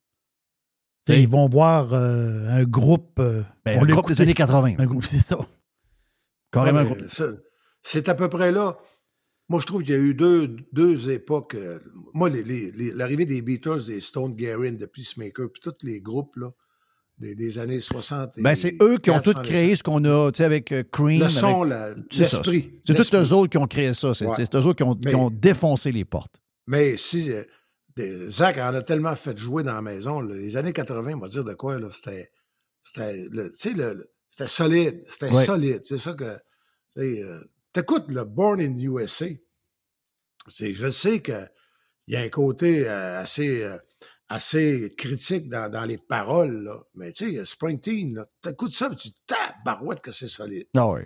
T'sais. 1.04 1.22
Ils 1.22 1.28
vont 1.28 1.48
voir 1.48 1.92
euh, 1.92 2.48
un 2.50 2.64
groupe. 2.64 3.18
euh, 3.18 3.42
Ben, 3.64 3.78
on 3.80 3.84
un 3.84 3.86
groupe 3.88 4.08
des 4.08 4.20
années 4.22 4.34
80. 4.34 4.74
Un 4.78 4.86
groupe, 4.86 5.04
c'est 5.06 5.18
ça. 5.20 5.38
Carrément 6.52 6.80
un 6.80 6.84
Ouais, 6.84 6.96
C'est 7.82 8.08
à 8.08 8.14
peu 8.14 8.28
près 8.28 8.52
là. 8.52 8.76
Moi, 9.50 9.60
je 9.60 9.66
trouve 9.66 9.82
qu'il 9.82 9.92
y 9.92 9.94
a 9.94 10.00
eu 10.00 10.12
deux, 10.14 10.56
deux 10.72 11.10
époques. 11.10 11.54
euh, 11.54 11.78
moi, 12.12 12.28
les- 12.28 12.42
les- 12.44 12.70
les- 12.72 12.92
l'arrivée 12.92 13.24
des 13.24 13.40
Beatles, 13.40 13.86
des 13.86 14.00
Stone 14.00 14.34
Garin, 14.34 14.72
de 14.72 14.84
Peacemaker, 14.84 15.46
puis 15.50 15.60
tous 15.62 15.86
les 15.86 16.00
groupes 16.02 16.36
là, 16.36 16.50
des, 17.18 17.34
des 17.34 17.58
années 17.58 17.80
60. 17.80 18.38
et 18.38 18.42
Ben, 18.42 18.54
c'est 18.54 18.76
eux 18.80 18.98
qui 18.98 19.10
ont 19.10 19.18
tout 19.20 19.32
70. 19.32 19.48
créé 19.48 19.76
ce 19.76 19.82
qu'on 19.82 20.04
a, 20.04 20.30
tu 20.32 20.38
sais, 20.38 20.44
avec 20.44 20.70
euh, 20.72 20.82
Cream. 20.90 21.20
Le 21.20 21.28
son, 21.28 21.64
l'esprit. 21.64 22.80
C'est 22.84 22.94
tous 22.94 23.14
eux 23.14 23.32
autres 23.32 23.50
qui 23.50 23.58
ont 23.58 23.66
créé 23.66 23.92
ça. 23.94 24.14
C'est 24.14 24.26
Ouais. 24.26 24.36
eux 24.54 24.56
autres 24.66 24.74
qui 24.76 24.82
ont, 24.84 24.94
qui 24.94 25.08
Mais- 25.08 25.14
ont 25.14 25.30
défoncé 25.30 25.90
les 25.92 26.04
portes. 26.04 26.40
Mais 26.66 26.96
si 26.96 27.32
euh, 27.32 27.42
des- 27.96 28.30
Zach 28.30 28.56
en 28.58 28.74
a 28.74 28.82
tellement 28.82 29.16
fait 29.16 29.36
jouer 29.36 29.62
dans 29.62 29.74
la 29.74 29.82
maison, 29.82 30.20
là, 30.20 30.34
les 30.34 30.56
années 30.56 30.72
80, 30.72 31.14
on 31.14 31.18
va 31.18 31.28
dire 31.28 31.44
de 31.44 31.54
quoi, 31.54 31.78
là, 31.78 31.88
c'était. 31.90 32.30
C'était. 32.82 33.26
solide. 34.46 35.02
C'était 35.08 35.32
Ouais. 35.34 35.44
solide. 35.44 35.80
C'est 35.84 35.98
ça 35.98 36.12
que. 36.12 36.36
tu 36.94 37.00
sais, 37.00 37.22
euh, 37.22 37.40
T'écoutes 37.72 38.10
le 38.10 38.24
Born 38.24 38.60
in 38.60 38.76
USA. 38.78 39.26
C'est, 40.46 40.72
je 40.72 40.88
sais 40.88 41.20
qu'il 41.20 41.48
y 42.08 42.16
a 42.16 42.20
un 42.20 42.28
côté 42.28 42.88
euh, 42.88 43.20
assez. 43.20 43.62
Euh, 44.30 44.34
assez 44.34 44.94
critique 44.96 45.48
dans, 45.48 45.70
dans 45.70 45.84
les 45.84 45.98
paroles, 45.98 46.62
là. 46.64 46.76
mais 46.94 47.12
tu 47.12 47.34
sais, 47.36 47.44
Springsteen, 47.44 48.24
t'écoutes 48.40 48.72
ça, 48.72 48.90
tu 48.94 49.08
tabarouette 49.26 50.00
que 50.00 50.10
c'est 50.10 50.28
solide. 50.28 50.66
Ah 50.76 50.88
oui. 50.88 51.00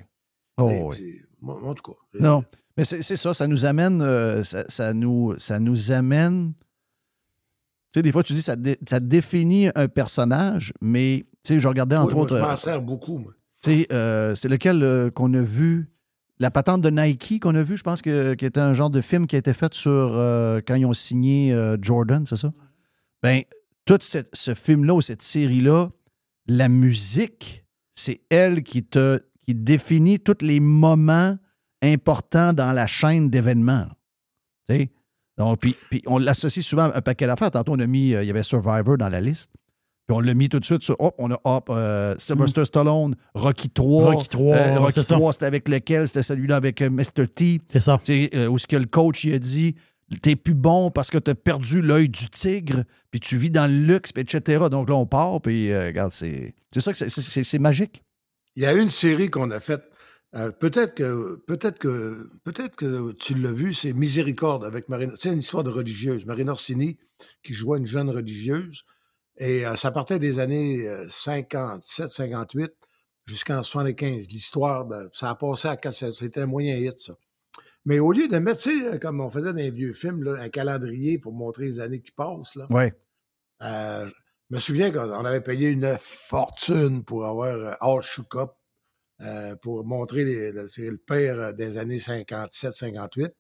Oh, 0.59 0.91
oui. 0.93 1.21
en 1.43 1.75
tout 1.75 1.93
cas. 1.93 1.99
Non. 2.21 2.45
Mais 2.77 2.85
c'est 2.85 3.03
ça, 3.17 3.35
ça 3.35 3.47
nous 3.47 3.65
amène, 3.65 4.01
euh, 4.03 4.43
ça, 4.45 4.65
ça 4.69 4.93
nous, 4.95 5.35
ça 5.39 5.59
nous 5.61 5.93
amène. 5.93 6.55
Tu 7.93 7.99
sais, 7.99 8.03
des 8.03 8.13
fois, 8.13 8.23
tu 8.23 8.33
dis 8.33 8.41
ça, 8.43 8.57
dé- 8.57 8.79
ça 8.89 8.99
définit 9.01 9.69
un 9.75 9.89
personnage, 9.89 10.73
mais 10.81 11.27
tu 11.45 11.55
sais, 11.55 11.61
je 11.61 11.69
regardais 11.69 11.97
Oui, 11.97 12.03
entre 12.03 12.15
moi, 12.15 12.23
autres. 12.25 12.37
je 12.39 12.43
euh, 12.43 12.47
m'en 12.47 12.57
sers 12.57 12.81
beaucoup, 12.81 13.19
moi. 13.19 13.33
tu 13.63 13.71
sais, 13.83 13.87
euh, 13.93 14.35
c'est 14.35 14.49
lequel 14.49 14.83
euh, 14.83 15.11
qu'on 15.11 15.33
a 15.35 15.43
vu? 15.43 15.89
La 16.39 16.51
patente 16.51 16.81
de 16.81 16.89
Nike 16.91 17.41
qu'on 17.41 17.55
a 17.55 17.63
vu, 17.63 17.77
je 17.77 17.83
pense 17.83 18.01
que 18.03 18.35
qui 18.35 18.47
était 18.47 18.59
un 18.61 18.73
genre 18.75 18.91
de 18.91 19.01
film 19.03 19.27
qui 19.27 19.37
a 19.37 19.39
été 19.39 19.53
fait 19.53 19.73
sur 19.75 19.91
euh, 19.91 20.61
quand 20.67 20.75
ils 20.75 20.87
ont 20.87 20.95
signé 20.95 21.53
euh, 21.53 21.77
Jordan, 21.81 22.25
c'est 22.27 22.37
ça? 22.37 22.53
Ben, 23.23 23.43
tout 23.85 23.99
cette- 24.01 24.35
ce 24.35 24.55
film-là 24.55 24.95
ou 24.95 25.01
cette 25.01 25.23
série-là, 25.23 25.91
la 26.47 26.69
musique, 26.69 27.65
c'est 27.95 28.21
elle 28.31 28.63
qui 28.63 28.83
te 28.85 29.21
qui 29.47 29.55
définit 29.57 30.21
tous 30.21 30.37
les 30.41 30.61
moments 30.61 31.37
importants 31.83 32.53
dans 32.53 32.71
la 32.73 32.87
chaîne 32.87 33.29
d'événements. 33.29 33.89
Tu 34.69 34.77
sais? 34.77 34.91
Donc, 35.37 35.59
puis, 35.61 35.75
puis 35.91 36.01
on 36.07 36.19
l'associe 36.19 36.65
souvent 36.65 36.91
à 36.91 36.97
un 36.99 37.01
paquet 37.01 37.27
d'affaires. 37.27 37.51
Tantôt, 37.51 37.73
on 37.73 37.81
a 37.81 37.87
mis, 37.89 38.15
euh, 38.15 38.23
il 38.23 38.29
y 38.29 38.31
avait 38.31 38.45
Survivor 38.45 38.97
dans 38.99 39.09
la 39.09 39.21
liste. 39.21 39.51
Puis 40.07 40.17
on 40.17 40.21
l'a 40.21 40.35
mis 40.35 40.49
tout 40.49 40.61
de 40.61 40.65
suite 40.65 40.83
sur, 40.85 40.95
hop, 41.01 41.15
on 41.19 41.33
a, 41.33 41.41
hop, 41.43 41.71
euh, 41.71 42.15
Sylvester 42.19 42.65
Stallone, 42.65 43.17
Rocky 43.35 43.69
3. 43.71 44.13
Rocky 44.15 44.29
3, 44.29 44.57
Euh, 44.57 44.79
Rocky 44.79 44.93
c'est 44.95 45.03
ça. 45.03 45.17
3, 45.17 45.33
c'était 45.33 45.47
avec 45.47 45.69
lequel? 45.69 46.07
C'était 46.07 46.23
celui-là 46.23 46.55
avec 46.57 46.81
euh, 46.83 46.91
Mr. 46.91 47.27
T. 47.35 47.61
C'est 47.69 47.81
ça. 47.81 47.97
Où 48.49 48.59
ce 48.59 48.67
que 48.69 48.77
le 48.77 48.87
coach 48.87 49.25
il 49.25 49.35
a 49.35 49.39
dit 49.41 49.75
t'es 50.21 50.37
plus 50.37 50.55
bon 50.55 50.91
parce 50.91 51.11
que 51.11 51.19
t'as 51.19 51.35
perdu 51.35 51.83
l'œil 51.83 52.09
du 52.09 52.29
tigre, 52.29 52.85
puis 53.11 53.21
tu 53.21 53.37
vis 53.37 53.51
dans 53.51 53.67
le 53.71 53.77
luxe, 53.87 54.11
etc. 54.17 54.65
Donc 54.71 54.89
là, 54.89 54.97
on 54.97 55.07
part, 55.07 55.41
puis 55.41 55.71
euh, 55.71 55.87
regarde, 55.87 56.13
c'est 56.13 56.55
c'est 56.73 56.81
ça 56.81 56.93
que 56.93 57.09
c'est- 57.09 57.59
magique. 57.59 58.03
Il 58.57 58.63
y 58.63 58.67
a 58.67 58.73
une 58.75 58.89
série 58.91 59.29
qu'on 59.29 59.51
a 59.51 59.61
faite. 59.61 59.83
euh, 60.35 60.51
peut-être 60.51 60.95
que 60.95 61.43
peut-être 61.47 61.79
que 61.79 62.29
peut-être 62.45 62.75
que 62.77 63.13
tu 63.13 63.35
l'as 63.35 63.53
vu, 63.53 63.75
c'est 63.75 63.93
Miséricorde 63.93 64.65
avec 64.65 64.89
Marina. 64.89 65.13
C'est 65.19 65.31
une 65.31 65.39
histoire 65.39 65.65
de 65.65 65.71
religieuse. 65.71 66.25
Marina 66.27 66.53
Orsini 66.53 66.99
qui 67.43 67.55
jouait 67.55 67.79
une 67.79 67.87
jeune 67.87 68.11
religieuse. 68.11 68.85
Et 69.39 69.67
euh, 69.67 69.77
ça 69.77 69.91
partait 69.91 70.19
des 70.19 70.39
années 70.39 70.87
57-58 71.09 72.69
jusqu'en 73.27 73.63
75. 73.63 74.27
L'histoire, 74.29 74.85
ben, 74.85 75.09
ça 75.13 75.31
a 75.31 75.35
passé 75.35 75.69
à 75.69 75.77
c'était 75.93 76.41
un 76.41 76.47
moyen 76.47 76.77
hit, 76.77 76.99
ça. 76.99 77.15
Mais 77.85 77.99
au 77.99 78.13
lieu 78.13 78.29
de 78.29 78.39
mettre, 78.39 78.61
tu 78.63 78.81
sais, 78.91 78.99
comme 79.01 79.21
on 79.21 79.31
faisait 79.31 79.53
dans 79.53 79.59
les 79.59 79.71
vieux 79.71 79.93
films, 79.93 80.23
là, 80.23 80.41
un 80.41 80.49
calendrier 80.49 81.19
pour 81.19 81.33
montrer 81.33 81.65
les 81.67 81.81
années 81.81 82.01
qui 82.01 82.13
passent, 82.13 82.55
là, 82.55 82.67
Ouais. 82.71 82.93
euh, 83.63 84.07
je 84.51 84.55
me 84.57 84.61
souviens 84.61 84.91
qu'on 84.93 85.25
avait 85.25 85.41
payé 85.41 85.69
une 85.69 85.97
fortune 85.99 87.05
pour 87.05 87.27
avoir 87.27 87.55
euh, 87.55 87.73
Al 87.81 88.03
Shukup, 88.03 88.51
euh, 89.23 89.57
pour 89.57 89.85
montrer 89.85 90.25
les, 90.25 90.53
le, 90.53 90.97
père 90.99 91.39
euh, 91.39 91.53
des 91.53 91.79
années 91.79 91.99
57-58. 91.99 93.31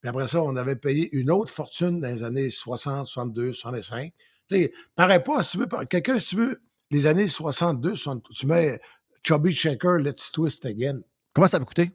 Puis 0.00 0.08
après 0.08 0.28
ça, 0.28 0.42
on 0.42 0.56
avait 0.56 0.76
payé 0.76 1.08
une 1.12 1.30
autre 1.30 1.50
fortune 1.50 2.00
dans 2.00 2.08
les 2.08 2.22
années 2.22 2.50
60, 2.50 3.06
62, 3.06 3.52
65. 3.52 4.12
Tu 4.48 4.56
sais, 4.56 4.72
paraît 4.94 5.24
pas, 5.24 5.42
si 5.42 5.52
tu 5.52 5.58
veux, 5.58 5.68
quelqu'un, 5.88 6.18
si 6.18 6.28
tu 6.30 6.36
veux, 6.36 6.62
les 6.90 7.06
années 7.06 7.28
62, 7.28 7.94
60, 7.96 8.24
tu 8.34 8.46
mets 8.46 8.80
Chubby 9.22 9.52
Shaker, 9.54 9.98
Let's 9.98 10.30
Twist 10.30 10.66
Again. 10.66 11.00
Comment 11.32 11.46
ça 11.48 11.58
va 11.58 11.64
coûter? 11.64 11.90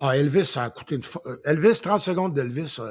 Ah, 0.00 0.16
Elvis, 0.16 0.44
ça 0.44 0.64
a 0.64 0.70
coûté 0.70 0.96
une 0.96 1.00
fo- 1.02 1.20
euh, 1.26 1.36
Elvis, 1.44 1.80
30 1.80 2.00
secondes 2.00 2.34
d'Elvis. 2.34 2.76
euh, 2.80 2.88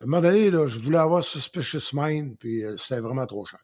à 0.00 0.04
un 0.04 0.06
moment 0.06 0.22
donné, 0.22 0.50
là, 0.50 0.68
je 0.68 0.78
voulais 0.80 0.98
avoir 0.98 1.24
Suspicious 1.24 1.90
Mind, 1.92 2.36
puis 2.38 2.64
euh, 2.64 2.76
c'était 2.76 3.00
vraiment 3.00 3.26
trop 3.26 3.44
cher. 3.44 3.58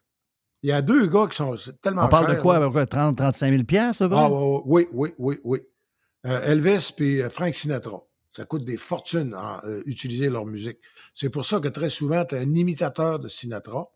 Il 0.63 0.69
y 0.69 0.73
a 0.73 0.81
deux 0.81 1.07
gars 1.07 1.27
qui 1.29 1.35
sont 1.37 1.55
tellement 1.81 2.05
On 2.05 2.09
parle 2.09 2.35
de 2.35 2.41
quoi? 2.41 2.59
là. 2.59 2.65
à 2.65 2.67
peu 2.67 2.73
près 2.73 2.85
30, 2.87 3.17
35 3.17 3.51
000 3.51 3.63
piastres, 3.63 3.99
ça 3.99 4.07
va? 4.07 4.25
Ah, 4.25 4.29
oui, 4.65 4.87
oui, 4.91 5.11
oui, 5.19 5.37
oui. 5.45 5.59
Euh, 6.25 6.41
Elvis 6.51 6.91
puis 6.95 7.21
Frank 7.29 7.53
Sinatra. 7.55 8.01
Ça 8.35 8.43
coûte 8.45 8.65
des 8.65 8.75
fortunes 8.75 9.33
à 9.33 9.61
utiliser 9.85 10.29
leur 10.29 10.45
musique. 10.45 10.79
C'est 11.13 11.29
pour 11.29 11.45
ça 11.45 11.61
que 11.61 11.69
très 11.69 11.89
souvent, 11.89 12.25
tu 12.25 12.35
as 12.35 12.39
un 12.39 12.53
imitateur 12.55 13.17
de 13.19 13.29
Sinatra 13.29 13.87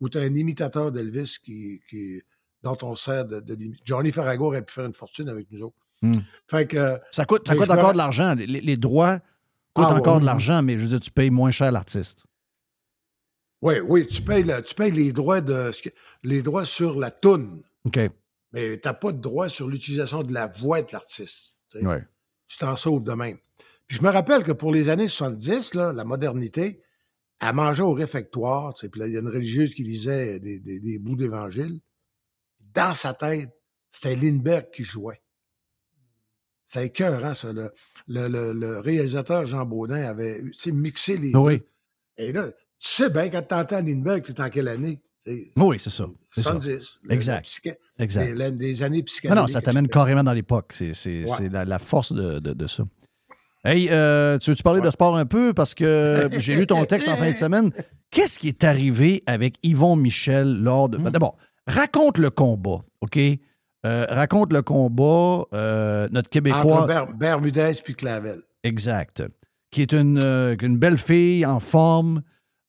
ou 0.00 0.08
tu 0.08 0.18
as 0.18 0.22
un 0.22 0.34
imitateur 0.34 0.90
d'Elvis 0.90 1.36
qui, 1.44 1.80
qui, 1.88 2.20
dont 2.64 2.76
on 2.82 2.96
sert 2.96 3.24
de, 3.26 3.38
de 3.38 3.56
Johnny 3.84 4.10
Farrago 4.10 4.46
aurait 4.46 4.64
pu 4.64 4.72
faire 4.74 4.86
une 4.86 4.94
fortune 4.94 5.28
avec 5.28 5.48
nous 5.52 5.62
autres. 5.62 5.76
Hmm. 6.02 6.12
Fait 6.50 6.66
que. 6.66 6.98
Ça 7.10 7.24
coûte, 7.24 7.46
ça 7.48 7.54
coûte 7.56 7.68
me 7.68 7.72
encore 7.74 7.92
de 7.92 7.98
l'argent. 7.98 8.34
Les, 8.36 8.46
les 8.46 8.76
droits 8.76 9.18
coûtent 9.74 9.86
Ah, 9.88 9.94
encore 9.96 10.20
de 10.20 10.24
l'argent, 10.26 10.62
mais 10.62 10.74
je 10.78 10.82
veux 10.82 10.88
dire, 10.88 11.00
tu 11.00 11.10
payes 11.10 11.30
moins 11.30 11.50
cher 11.50 11.72
l'artiste. 11.72 12.24
Oui, 13.62 13.74
oui, 13.84 14.06
tu 14.06 14.22
payes, 14.22 14.44
le- 14.44 14.62
tu 14.62 14.74
payes 14.74 14.92
les 14.92 15.12
droits 15.12 15.40
de 15.40 15.72
ce 15.72 15.82
que- 15.82 15.88
les 16.22 16.42
droits 16.42 16.64
sur 16.64 16.98
la 16.98 17.10
toune, 17.10 17.62
OK. 17.84 17.98
mais 18.52 18.78
tu 18.78 18.86
n'as 18.86 18.94
pas 18.94 19.10
de 19.10 19.18
droit 19.20 19.48
sur 19.48 19.68
l'utilisation 19.68 20.22
de 20.22 20.32
la 20.32 20.46
voix 20.46 20.80
de 20.82 20.88
l'artiste. 20.92 21.56
Ouais. 21.74 22.06
Tu 22.46 22.56
t'en 22.58 22.76
sauves 22.76 23.04
de 23.04 23.12
même. 23.12 23.38
Puis 23.88 23.96
je 23.98 24.02
me 24.02 24.10
rappelle 24.10 24.44
que 24.44 24.52
pour 24.52 24.72
les 24.72 24.88
années 24.90 25.08
70, 25.08 25.74
là, 25.74 25.92
la 25.92 26.04
modernité, 26.04 26.80
elle 27.40 27.54
mangeait 27.54 27.82
au 27.82 27.92
réfectoire. 27.94 28.74
Puis 28.74 29.00
là, 29.00 29.06
il 29.08 29.14
y 29.14 29.16
a 29.16 29.20
une 29.20 29.28
religieuse 29.28 29.74
qui 29.74 29.82
lisait 29.82 30.38
des, 30.38 30.60
des- 30.60 30.78
des 30.80 30.98
bouts 31.00 31.16
d'évangile. 31.16 31.80
Dans 32.60 32.94
sa 32.94 33.12
tête, 33.12 33.50
c'était 33.90 34.14
Lindbergh 34.14 34.70
qui 34.70 34.84
jouait. 34.84 35.20
C'était 36.68 36.86
écœurant, 36.86 37.34
ça. 37.34 37.52
Le, 37.52 37.70
le, 38.08 38.28
le- 38.28 38.52
le 38.52 38.78
réalisateur 38.80 39.46
Jean 39.46 39.64
Baudin 39.64 40.02
avait 40.02 40.42
mixé 40.72 41.16
les 41.16 41.34
Oui. 41.34 41.62
Et 42.18 42.30
là, 42.32 42.48
tu 42.48 42.54
sais 42.78 43.10
bien, 43.10 43.28
quand 43.30 43.42
tu 43.48 43.54
entends 43.54 43.80
Lindbergh, 43.80 44.22
tu 44.22 44.32
es 44.32 44.40
en 44.40 44.48
quelle 44.50 44.68
année? 44.68 45.00
Oui, 45.56 45.78
c'est 45.78 45.90
ça. 45.90 46.06
C'est 46.30 46.42
ça. 46.42 46.50
70. 46.52 47.00
le- 47.02 47.12
Exact. 47.14 47.36
le 47.36 47.42
psyché- 47.70 47.78
Exact. 47.98 48.34
Les, 48.58 48.82
années 48.82 48.98
Non, 48.98 49.04
psychédéliques. 49.04 49.40
non, 49.40 49.46
ça 49.46 49.60
t'amène 49.60 49.86
carrément 49.88 50.24
dans 50.24 50.32
l'époque. 50.32 50.72
C'est 50.72 51.24
Ouais. 51.24 51.48
la, 51.50 51.64
la 51.64 51.78
force 51.78 52.12
de, 52.12 52.38
de- 52.38 52.52
de 52.54 52.66
ça. 52.66 52.84
Hey, 53.64 53.88
euh, 53.90 54.38
tu 54.38 54.50
veux-tu 54.50 54.62
parler 54.62 54.80
de 54.80 54.88
sport 54.90 55.16
un 55.16 55.26
peu? 55.26 55.52
Parce 55.52 55.74
que 55.74 56.28
j'ai 56.38 56.54
lu 56.54 56.66
ton 56.66 56.84
texte 56.84 57.08
en 57.08 57.16
fin 57.16 57.30
de 57.30 57.36
semaine. 57.36 57.72
Qu'est-ce 58.10 58.38
qui 58.38 58.48
est 58.48 58.64
arrivé 58.64 59.22
avec 59.26 59.56
Yvon 59.62 59.96
Michel 59.96 60.62
lors 60.62 60.88
de. 60.88 60.96
Hmm. 60.96 61.10
D'abord, 61.10 61.36
raconte 61.66 62.16
le 62.18 62.30
combat, 62.30 62.82
OK? 63.02 63.18
Euh, 63.88 64.04
raconte 64.10 64.52
le 64.52 64.60
combat, 64.62 65.44
euh, 65.54 66.08
notre 66.10 66.28
Québécois. 66.28 66.60
Entre 66.82 66.86
Ber- 66.86 67.12
Bermudez 67.16 67.72
puis 67.82 67.94
Clavel. 67.94 68.42
Exact. 68.62 69.22
Qui 69.70 69.82
est 69.82 69.92
une, 69.92 70.20
euh, 70.22 70.54
une 70.60 70.76
belle 70.78 70.98
fille 70.98 71.46
en 71.46 71.58
forme, 71.60 72.22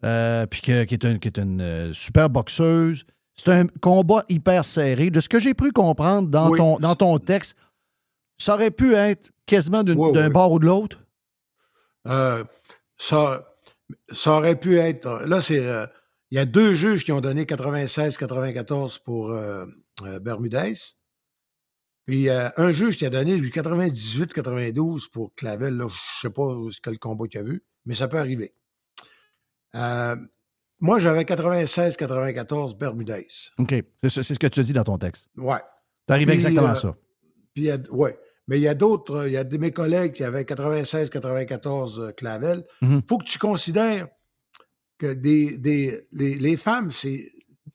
euh, 0.05 0.45
puis 0.45 0.61
qui 0.61 0.71
est, 0.71 1.05
un- 1.05 1.17
qui 1.17 1.27
est 1.27 1.37
une 1.37 1.61
euh, 1.61 1.93
super 1.93 2.29
boxeuse. 2.29 3.05
C'est 3.35 3.49
un 3.51 3.67
combat 3.81 4.23
hyper 4.29 4.63
serré. 4.63 5.09
De 5.09 5.19
ce 5.19 5.27
que 5.27 5.39
j'ai 5.39 5.53
pu 5.53 5.71
comprendre 5.71 6.29
dans, 6.29 6.49
Oui. 6.51 6.57
ton, 6.57 6.77
dans 6.77 6.95
ton 6.95 7.17
texte, 7.19 7.55
ça 8.37 8.53
aurait 8.53 8.71
pu 8.71 8.95
être 8.95 9.29
quasiment 9.45 9.83
Oui, 9.85 10.13
d'un 10.13 10.27
oui. 10.27 10.33
bord 10.33 10.51
ou 10.53 10.59
de 10.59 10.65
l'autre? 10.67 10.99
Euh, 12.07 12.43
ça, 12.97 13.45
ça 14.11 14.31
aurait 14.37 14.55
pu 14.57 14.77
être. 14.77 15.25
Là, 15.25 15.41
c'est. 15.41 15.65
euh, 15.65 15.85
il 16.31 16.35
y 16.37 16.39
a 16.39 16.45
deux 16.45 16.73
juges 16.75 17.03
qui 17.03 17.11
ont 17.11 17.21
donné 17.21 17.45
96-94 17.45 18.99
pour 19.03 19.31
euh, 19.31 19.65
euh, 20.05 20.19
Bermudez. 20.19 20.73
Puis 22.09 22.27
euh, 22.27 22.49
un 22.57 22.71
juge 22.71 22.97
qui 22.97 23.05
a 23.05 23.11
donné 23.11 23.37
lui 23.37 23.51
98-92 23.51 25.11
pour 25.11 25.31
Clavel. 25.35 25.75
Là, 25.77 25.87
je 25.89 26.27
ne 26.27 26.31
sais 26.31 26.33
pas 26.33 26.55
quel 26.81 26.97
combat 26.97 27.27
qu'il 27.27 27.39
a 27.39 27.43
vu, 27.43 27.63
mais 27.85 27.93
ça 27.93 28.07
peut 28.07 28.17
arriver. 28.17 28.55
Euh, 29.75 30.15
moi, 30.79 30.97
j'avais 30.97 31.21
96-94 31.23 32.75
Bermudez. 32.79 33.27
OK. 33.59 33.75
C'est 34.01 34.23
ce 34.23 34.39
que 34.39 34.47
tu 34.47 34.59
as 34.59 34.63
dit 34.63 34.73
dans 34.73 34.83
ton 34.85 34.97
texte. 34.97 35.27
Ouais. 35.37 35.59
C'est 36.07 36.15
arrivé 36.15 36.33
exactement 36.33 36.69
euh, 36.69 36.73
ça. 36.73 36.95
Puis, 37.53 37.69
ouais. 37.91 38.17
Mais 38.47 38.57
il 38.57 38.63
y 38.63 38.67
a 38.67 38.73
d'autres, 38.73 39.27
il 39.27 39.33
y 39.33 39.37
a 39.37 39.43
de 39.43 39.57
mes 39.59 39.71
collègues 39.71 40.13
qui 40.13 40.23
avaient 40.23 40.41
96-94 40.45 41.99
euh, 41.99 42.11
Clavel. 42.13 42.65
Il 42.81 42.87
Mhm. 42.87 43.01
faut 43.07 43.19
que 43.19 43.25
tu 43.25 43.37
considères 43.37 44.07
que 44.97 45.13
des, 45.13 45.59
des, 45.59 45.95
les, 46.11 46.39
les 46.39 46.57
femmes, 46.57 46.89
c'est, 46.89 47.23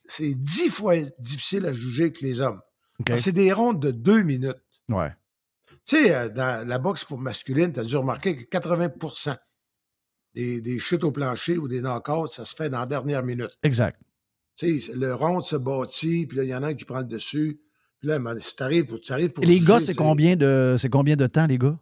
c'est 0.08 0.34
dix 0.34 0.70
fois 0.70 0.96
difficile 1.20 1.66
à 1.66 1.72
juger 1.72 2.10
que 2.10 2.24
les 2.24 2.40
hommes. 2.40 2.60
Que 3.04 3.18
C'est 3.18 3.33
des 3.33 3.52
rondes 3.52 3.80
de 3.80 3.90
deux 3.90 4.22
minutes. 4.22 4.62
Ouais. 4.88 5.11
Tu 5.85 5.96
sais, 5.96 6.14
euh, 6.14 6.28
dans 6.28 6.66
la 6.66 6.78
boxe 6.78 7.04
pour 7.04 7.18
masculine, 7.18 7.72
tu 7.72 7.80
as 7.80 7.85
dû 7.85 7.96
remarquer 7.96 8.37
que 8.37 8.42
80 8.44 8.88
des, 10.35 10.61
des 10.61 10.78
chutes 10.78 11.04
au 11.04 11.12
plancher 11.12 11.59
ou 11.59 11.68
des 11.68 11.80
knockouts, 11.80 12.28
ça 12.28 12.44
se 12.44 12.54
fait 12.54 12.70
dans 12.70 12.80
la 12.80 12.87
dernière 12.87 13.22
minute. 13.22 13.59
Exact. 13.62 14.00
Tu 14.57 14.80
sais, 14.80 14.92
le 14.94 15.14
rond 15.14 15.40
se 15.40 15.57
bâtit, 15.57 16.26
puis 16.26 16.38
là, 16.38 16.44
il 16.44 16.50
y 16.50 16.54
en 16.54 16.62
a 16.62 16.68
un 16.68 16.74
qui 16.74 16.85
prend 16.85 16.98
le 16.98 17.04
dessus. 17.04 17.61
Puis 17.98 18.09
là, 18.09 18.18
si 18.38 18.57
t'arrives 18.57 18.87
pour, 18.87 19.00
t'arrives 19.00 19.30
pour 19.30 19.44
Et 19.44 19.46
les 19.46 19.54
juger, 19.54 19.66
gars, 19.66 19.80
c'est 19.80 19.94
combien, 19.94 20.37
de, 20.37 20.76
c'est 20.78 20.88
combien 20.88 21.16
de 21.16 21.26
temps, 21.26 21.46
les 21.46 21.59
gars? 21.59 21.78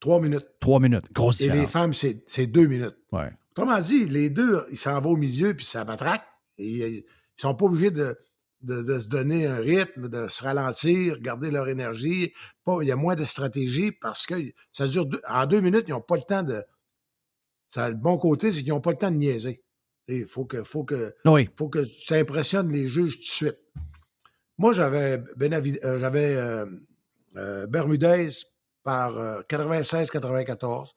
Trois 0.00 0.20
minutes. 0.20 0.48
Trois 0.60 0.80
minutes. 0.80 1.12
Grosse 1.12 1.40
Et 1.40 1.50
les 1.50 1.66
femmes, 1.66 1.94
c'est 1.94 2.22
c'est 2.26 2.46
deux 2.46 2.66
minutes. 2.66 2.96
Ouais. 3.12 3.30
Autrement 3.52 3.78
dit, 3.80 4.06
les 4.06 4.30
deux, 4.30 4.64
ils 4.70 4.78
s'en 4.78 5.00
vont 5.00 5.10
au 5.10 5.16
milieu, 5.16 5.54
puis 5.54 5.66
ça 5.66 5.84
matraque. 5.84 6.24
Et 6.58 6.82
euh, 6.82 6.88
ils 6.88 7.04
sont 7.36 7.54
pas 7.54 7.66
obligés 7.66 7.90
de, 7.90 8.16
de, 8.62 8.82
de 8.82 8.98
se 8.98 9.08
donner 9.08 9.46
un 9.46 9.56
rythme, 9.58 10.08
de 10.08 10.28
se 10.28 10.42
ralentir, 10.42 11.18
garder 11.20 11.50
leur 11.50 11.68
énergie. 11.68 12.32
Pas, 12.64 12.78
il 12.82 12.88
y 12.88 12.92
a 12.92 12.96
moins 12.96 13.14
de 13.14 13.24
stratégie 13.24 13.92
parce 13.92 14.26
que 14.26 14.34
ça 14.72 14.86
dure 14.86 15.06
deux- 15.06 15.20
en 15.28 15.46
deux 15.46 15.60
minutes, 15.60 15.84
ils 15.88 15.92
n'ont 15.92 16.00
pas 16.00 16.16
le 16.16 16.22
temps 16.22 16.42
de. 16.42 16.62
Ça, 17.70 17.88
le 17.88 17.94
bon 17.96 18.18
côté, 18.18 18.50
c'est 18.52 18.60
qu'ils 18.62 18.70
n'ont 18.72 18.80
pas 18.80 18.90
le 18.90 18.98
temps 18.98 19.10
de 19.10 19.16
niaiser. 19.16 19.62
Il 20.08 20.26
faut 20.26 20.44
que, 20.44 20.64
faut 20.64 20.84
que, 20.84 21.14
Oui. 21.24 21.48
faut 21.56 21.68
que 21.68 21.84
ça 21.84 22.16
impressionne 22.16 22.68
les 22.70 22.88
juges 22.88 23.14
tout 23.14 23.20
de 23.20 23.24
suite. 23.26 23.60
Moi, 24.58 24.72
j'avais 24.72 25.18
Benavi- 25.38 25.78
euh, 25.84 25.98
j'avais 25.98 26.34
euh, 26.36 26.66
euh, 27.36 27.66
Bermudez 27.66 28.28
par 28.82 29.16
euh, 29.16 29.40
96-94. 29.48 30.94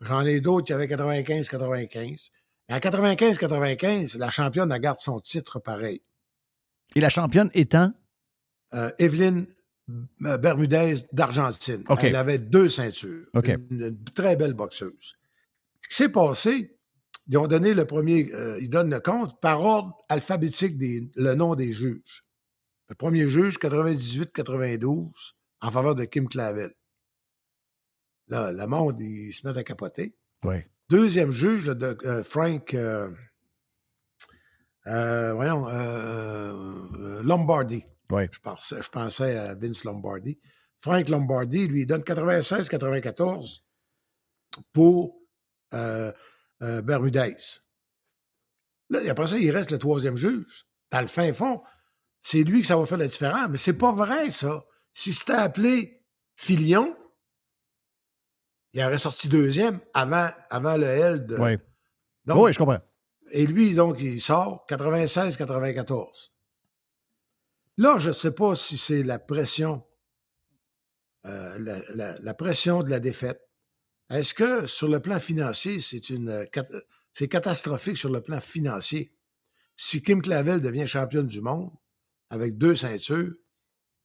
J'en 0.00 0.24
ai 0.24 0.40
d'autres 0.40 0.66
qui 0.66 0.72
avaient 0.72 0.86
95-95. 0.86 2.28
Mais 2.68 2.74
à 2.74 2.80
95-95, 2.80 4.18
la 4.18 4.30
championne, 4.30 4.70
elle 4.72 4.80
garde 4.80 4.98
son 4.98 5.20
titre 5.20 5.58
pareil. 5.60 6.02
Et 6.96 7.00
la 7.00 7.08
championne 7.08 7.50
étant? 7.54 7.92
Euh, 8.74 8.90
Evelyne 8.98 9.46
euh, 10.24 10.36
Bermudez 10.38 10.96
d'Argentine. 11.12 11.84
Elle 12.08 12.16
avait 12.16 12.38
deux 12.38 12.68
ceintures. 12.68 13.26
Une, 13.70 13.82
une 13.82 14.04
très 14.04 14.36
belle 14.36 14.52
boxeuse. 14.54 15.14
Ce 15.82 15.88
qui 15.88 15.94
s'est 15.96 16.08
passé, 16.10 16.76
ils 17.28 17.38
ont 17.38 17.46
donné 17.46 17.72
le 17.74 17.84
premier, 17.84 18.30
euh, 18.34 18.58
ils 18.60 18.68
donnent 18.70 18.90
le 18.90 19.00
compte 19.00 19.40
par 19.40 19.60
ordre 19.62 19.96
alphabétique 20.08 20.76
des, 20.76 21.10
le 21.16 21.34
nom 21.34 21.54
des 21.54 21.72
juges. 21.72 22.24
Le 22.88 22.94
premier 22.94 23.28
juge, 23.28 23.58
98-92, 23.58 25.10
en 25.60 25.70
faveur 25.70 25.94
de 25.94 26.04
Kim 26.04 26.28
Clavel. 26.28 26.72
Là, 28.28 28.52
le 28.52 28.66
monde, 28.66 29.00
ils 29.00 29.32
se 29.32 29.46
mettent 29.46 29.56
à 29.56 29.64
capoter. 29.64 30.14
Oui. 30.44 30.56
Deuxième 30.90 31.30
juge, 31.30 31.66
le 31.66 31.74
doc- 31.74 32.04
euh, 32.04 32.22
Frank, 32.24 32.72
euh, 32.74 33.10
euh, 34.86 35.34
voyons, 35.34 35.66
euh, 35.68 37.22
Lombardi. 37.22 37.84
Oui. 38.10 38.22
Je 38.30 38.38
pensais, 38.38 38.82
je 38.82 38.88
pensais 38.88 39.36
à 39.36 39.54
Vince 39.54 39.84
Lombardi. 39.84 40.38
Frank 40.80 41.08
Lombardi, 41.08 41.66
lui, 41.66 41.82
il 41.82 41.86
donne 41.86 42.02
96-94 42.02 43.62
pour 44.72 45.20
euh, 45.74 46.12
euh, 46.62 46.82
Bermudez. 46.82 47.36
Là, 48.90 49.00
après 49.10 49.26
ça, 49.26 49.38
il 49.38 49.50
reste 49.50 49.70
le 49.70 49.78
troisième 49.78 50.16
juge. 50.16 50.66
Dans 50.90 51.00
le 51.00 51.06
fin 51.06 51.32
fond, 51.34 51.62
c'est 52.22 52.42
lui 52.42 52.62
que 52.62 52.66
ça 52.66 52.76
va 52.76 52.86
faire 52.86 52.98
la 52.98 53.08
différence. 53.08 53.48
Mais 53.50 53.58
c'est 53.58 53.74
pas 53.74 53.92
vrai, 53.92 54.30
ça. 54.30 54.64
Si 54.94 55.12
c'était 55.12 55.32
appelé 55.32 56.02
Filion, 56.36 56.96
il 58.72 58.82
aurait 58.82 58.98
sorti 58.98 59.28
deuxième 59.28 59.80
avant, 59.92 60.30
avant 60.50 60.76
le 60.76 60.86
L 60.86 61.26
de. 61.26 61.36
Oui. 61.36 61.58
Donc, 62.24 62.44
oui, 62.44 62.52
je 62.52 62.58
comprends. 62.58 62.80
Et 63.32 63.46
lui, 63.46 63.74
donc, 63.74 63.96
il 64.00 64.20
sort 64.20 64.66
96-94. 64.68 66.32
Là, 67.76 67.98
je 67.98 68.08
ne 68.08 68.12
sais 68.12 68.32
pas 68.32 68.54
si 68.54 68.76
c'est 68.76 69.02
la 69.02 69.18
pression, 69.18 69.84
euh, 71.26 71.58
la, 72.20 72.34
pression 72.34 72.82
de 72.82 72.90
la 72.90 73.00
défaite. 73.00 73.40
Est-ce 74.10 74.34
que 74.34 74.66
sur 74.66 74.88
le 74.88 75.00
plan 75.00 75.18
financier, 75.18 75.78
euh, 76.10 76.44
cat- 76.46 76.66
c'est 77.12 77.28
catastrophique 77.28 77.96
sur 77.96 78.10
le 78.10 78.20
plan 78.20 78.40
financier? 78.40 79.12
Si 79.76 80.02
Kim 80.02 80.22
Clavel 80.22 80.60
devient 80.60 80.86
championne 80.86 81.26
du 81.28 81.40
monde 81.40 81.70
avec 82.30 82.58
deux 82.58 82.74
ceintures, 82.74 83.32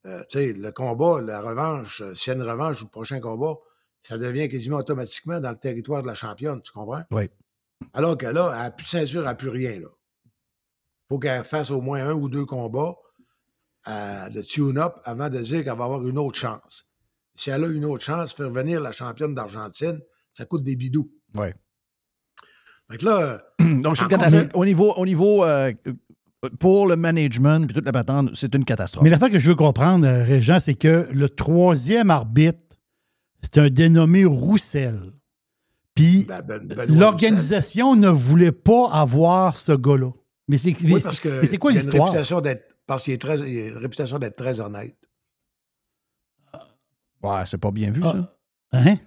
euh, 0.05 0.21
tu 0.29 0.38
sais, 0.38 0.53
le 0.53 0.71
combat, 0.71 1.21
la 1.21 1.41
revanche, 1.41 2.01
euh, 2.01 2.13
s'il 2.13 2.33
une 2.33 2.43
revanche 2.43 2.81
ou 2.81 2.86
le 2.86 2.89
prochain 2.89 3.19
combat, 3.19 3.55
ça 4.03 4.17
devient 4.17 4.49
quasiment 4.49 4.77
automatiquement 4.77 5.39
dans 5.39 5.51
le 5.51 5.57
territoire 5.57 6.01
de 6.03 6.07
la 6.07 6.15
championne, 6.15 6.62
tu 6.62 6.73
comprends? 6.73 7.03
Oui. 7.12 7.29
Alors 7.93 8.17
que 8.17 8.26
là, 8.26 8.52
elle 8.54 8.62
n'a 8.63 8.72
plus 8.72 8.84
de 8.86 8.89
ceinture, 8.89 9.19
elle 9.22 9.26
n'a 9.28 9.36
plus 9.36 9.50
rien. 9.50 9.72
Il 9.74 9.86
faut 11.10 11.19
qu'elle 11.19 11.43
fasse 11.43 11.72
au 11.72 11.82
moins 11.82 12.08
un 12.08 12.13
ou 12.13 12.30
deux 12.30 12.46
combats 12.46 12.96
euh, 13.88 14.30
de 14.30 14.41
tune-up 14.41 14.96
avant 15.04 15.30
de 15.30 15.39
dire 15.39 15.63
qu'elle 15.63 15.78
va 15.78 15.86
avoir 15.86 16.08
une 16.08 16.17
autre 16.17 16.39
chance. 16.39 16.86
Si 17.36 17.50
elle 17.50 17.63
a 17.63 17.67
une 17.67 17.86
autre 17.86 18.04
chance, 18.04 18.34
faire 18.34 18.50
venir 18.50 18.80
la 18.80 18.91
championne 18.91 19.34
d'Argentine, 19.36 20.00
ça 20.34 20.46
coûte 20.46 20.63
des 20.63 20.76
bidous. 20.76 21.12
Oui. 21.36 21.48
Fait 22.91 22.98
que 22.98 23.06
là, 23.06 23.41
Donc, 23.60 23.67
c'est 23.67 23.76
une 23.76 23.88
Encore 23.88 24.08
catastrophe. 24.10 24.43
mieux. 24.43 24.50
Au 24.54 24.65
niveau, 24.65 24.93
au 24.93 25.06
niveau 25.06 25.43
euh, 25.43 25.72
pour 26.60 26.88
le 26.88 26.96
management 26.96 27.65
puis 27.65 27.74
toute 27.74 27.86
la 27.86 27.91
patente, 27.91 28.32
c'est 28.34 28.54
une 28.56 28.65
catastrophe. 28.65 29.04
Mais 29.04 29.10
l'affaire 29.10 29.30
que 29.32 29.39
je 29.39 29.50
veux 29.50 29.56
comprendre, 29.56 30.06
euh, 30.06 30.24
Régent, 30.24 30.60
c'est 30.60 30.76
que 30.76 31.08
le 31.12 31.30
troisième 31.30 32.10
arbitre, 32.12 32.60
c'est 33.41 33.60
un 33.60 33.69
dénommé 33.69 34.26
Roussel. 34.26 35.13
Puis 35.95 36.25
ben, 36.27 36.41
ben, 36.41 36.67
l'organisation 36.97 37.95
ne 37.95 38.10
voulait 38.10 38.51
pas 38.51 38.89
avoir 38.91 39.56
ce 39.56 39.71
gars-là. 39.73 40.10
Mais 40.47 40.58
c'est 40.58 40.69
Oui, 40.69 41.01
quoi 41.60 41.71
il 41.71 41.77
a 41.77 41.82
une 41.82 41.86
l'histoire? 41.88 42.08
réputation 42.10 42.41
d'être 42.41 42.67
parce 42.88 43.03
qu'il 43.03 43.13
est 43.13 43.21
très, 43.21 43.38
il 43.39 43.60
a 43.60 43.67
une 43.69 43.77
réputation 43.77 44.19
d'être 44.19 44.36
très 44.36 44.60
honnête. 44.60 44.95
Ouais, 47.21 47.43
c'est 47.45 47.58
pas 47.58 47.71
bien 47.71 47.91
vu, 47.91 48.01
Ah. 48.03 48.12
ça. 48.12 48.79
Hein? 48.79 48.97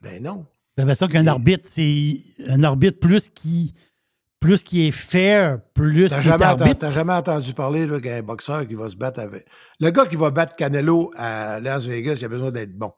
Ben 0.00 0.22
non. 0.22 0.46
J'ai 0.76 0.82
l'impression 0.82 1.08
qu'un 1.08 1.24
Et- 1.24 1.28
arbitre, 1.28 1.64
c'est 1.68 2.20
un 2.48 2.62
arbitre 2.62 3.00
plus 3.00 3.28
qui, 3.28 3.74
plus 4.38 4.62
qui 4.62 4.86
est 4.86 4.92
fair, 4.92 5.60
plus 5.74 6.08
T'as 6.08 6.16
qui 6.20 6.28
est 6.28 6.30
jamais, 6.30 6.44
arbitre. 6.44 6.78
t'as 6.80 6.90
jamais 6.90 7.14
entendu 7.14 7.52
parler 7.54 7.88
qu'un 8.00 8.22
boxeur 8.22 8.68
qui 8.68 8.74
va 8.74 8.88
se 8.88 8.94
battre 8.96 9.20
avec. 9.20 9.46
Le 9.80 9.90
gars 9.90 10.06
qui 10.06 10.16
va 10.16 10.30
battre 10.30 10.54
Canelo 10.54 11.10
à 11.16 11.58
Las 11.60 11.86
Vegas, 11.86 12.16
il 12.20 12.24
a 12.26 12.28
besoin 12.28 12.50
d'être 12.50 12.76
bon. 12.76 12.92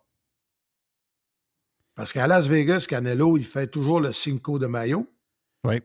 Parce 1.98 2.12
qu'à 2.12 2.28
Las 2.28 2.46
Vegas, 2.46 2.86
Canelo, 2.88 3.36
il 3.36 3.44
fait 3.44 3.66
toujours 3.66 4.00
le 4.00 4.12
Cinco 4.12 4.60
de 4.60 4.68
Mayo, 4.68 5.12
Oui. 5.64 5.82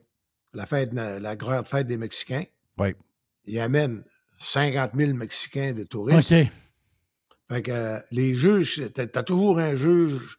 la, 0.53 0.67
fête, 0.67 0.93
la 0.93 1.35
grande 1.35 1.65
fête 1.65 1.87
des 1.87 1.97
Mexicains. 1.97 2.43
Oui. 2.77 2.93
Il 3.45 3.59
amène 3.59 4.03
50 4.37 4.91
000 4.95 5.13
Mexicains 5.15 5.73
de 5.73 5.81
touristes. 5.81 6.31
OK. 6.31 6.47
Fait 7.49 7.61
que 7.63 7.71
euh, 7.71 7.99
les 8.11 8.35
juges, 8.35 8.91
t'as 8.93 9.07
t'as 9.07 9.23
toujours 9.23 9.57
un 9.57 9.75
juge. 9.75 10.37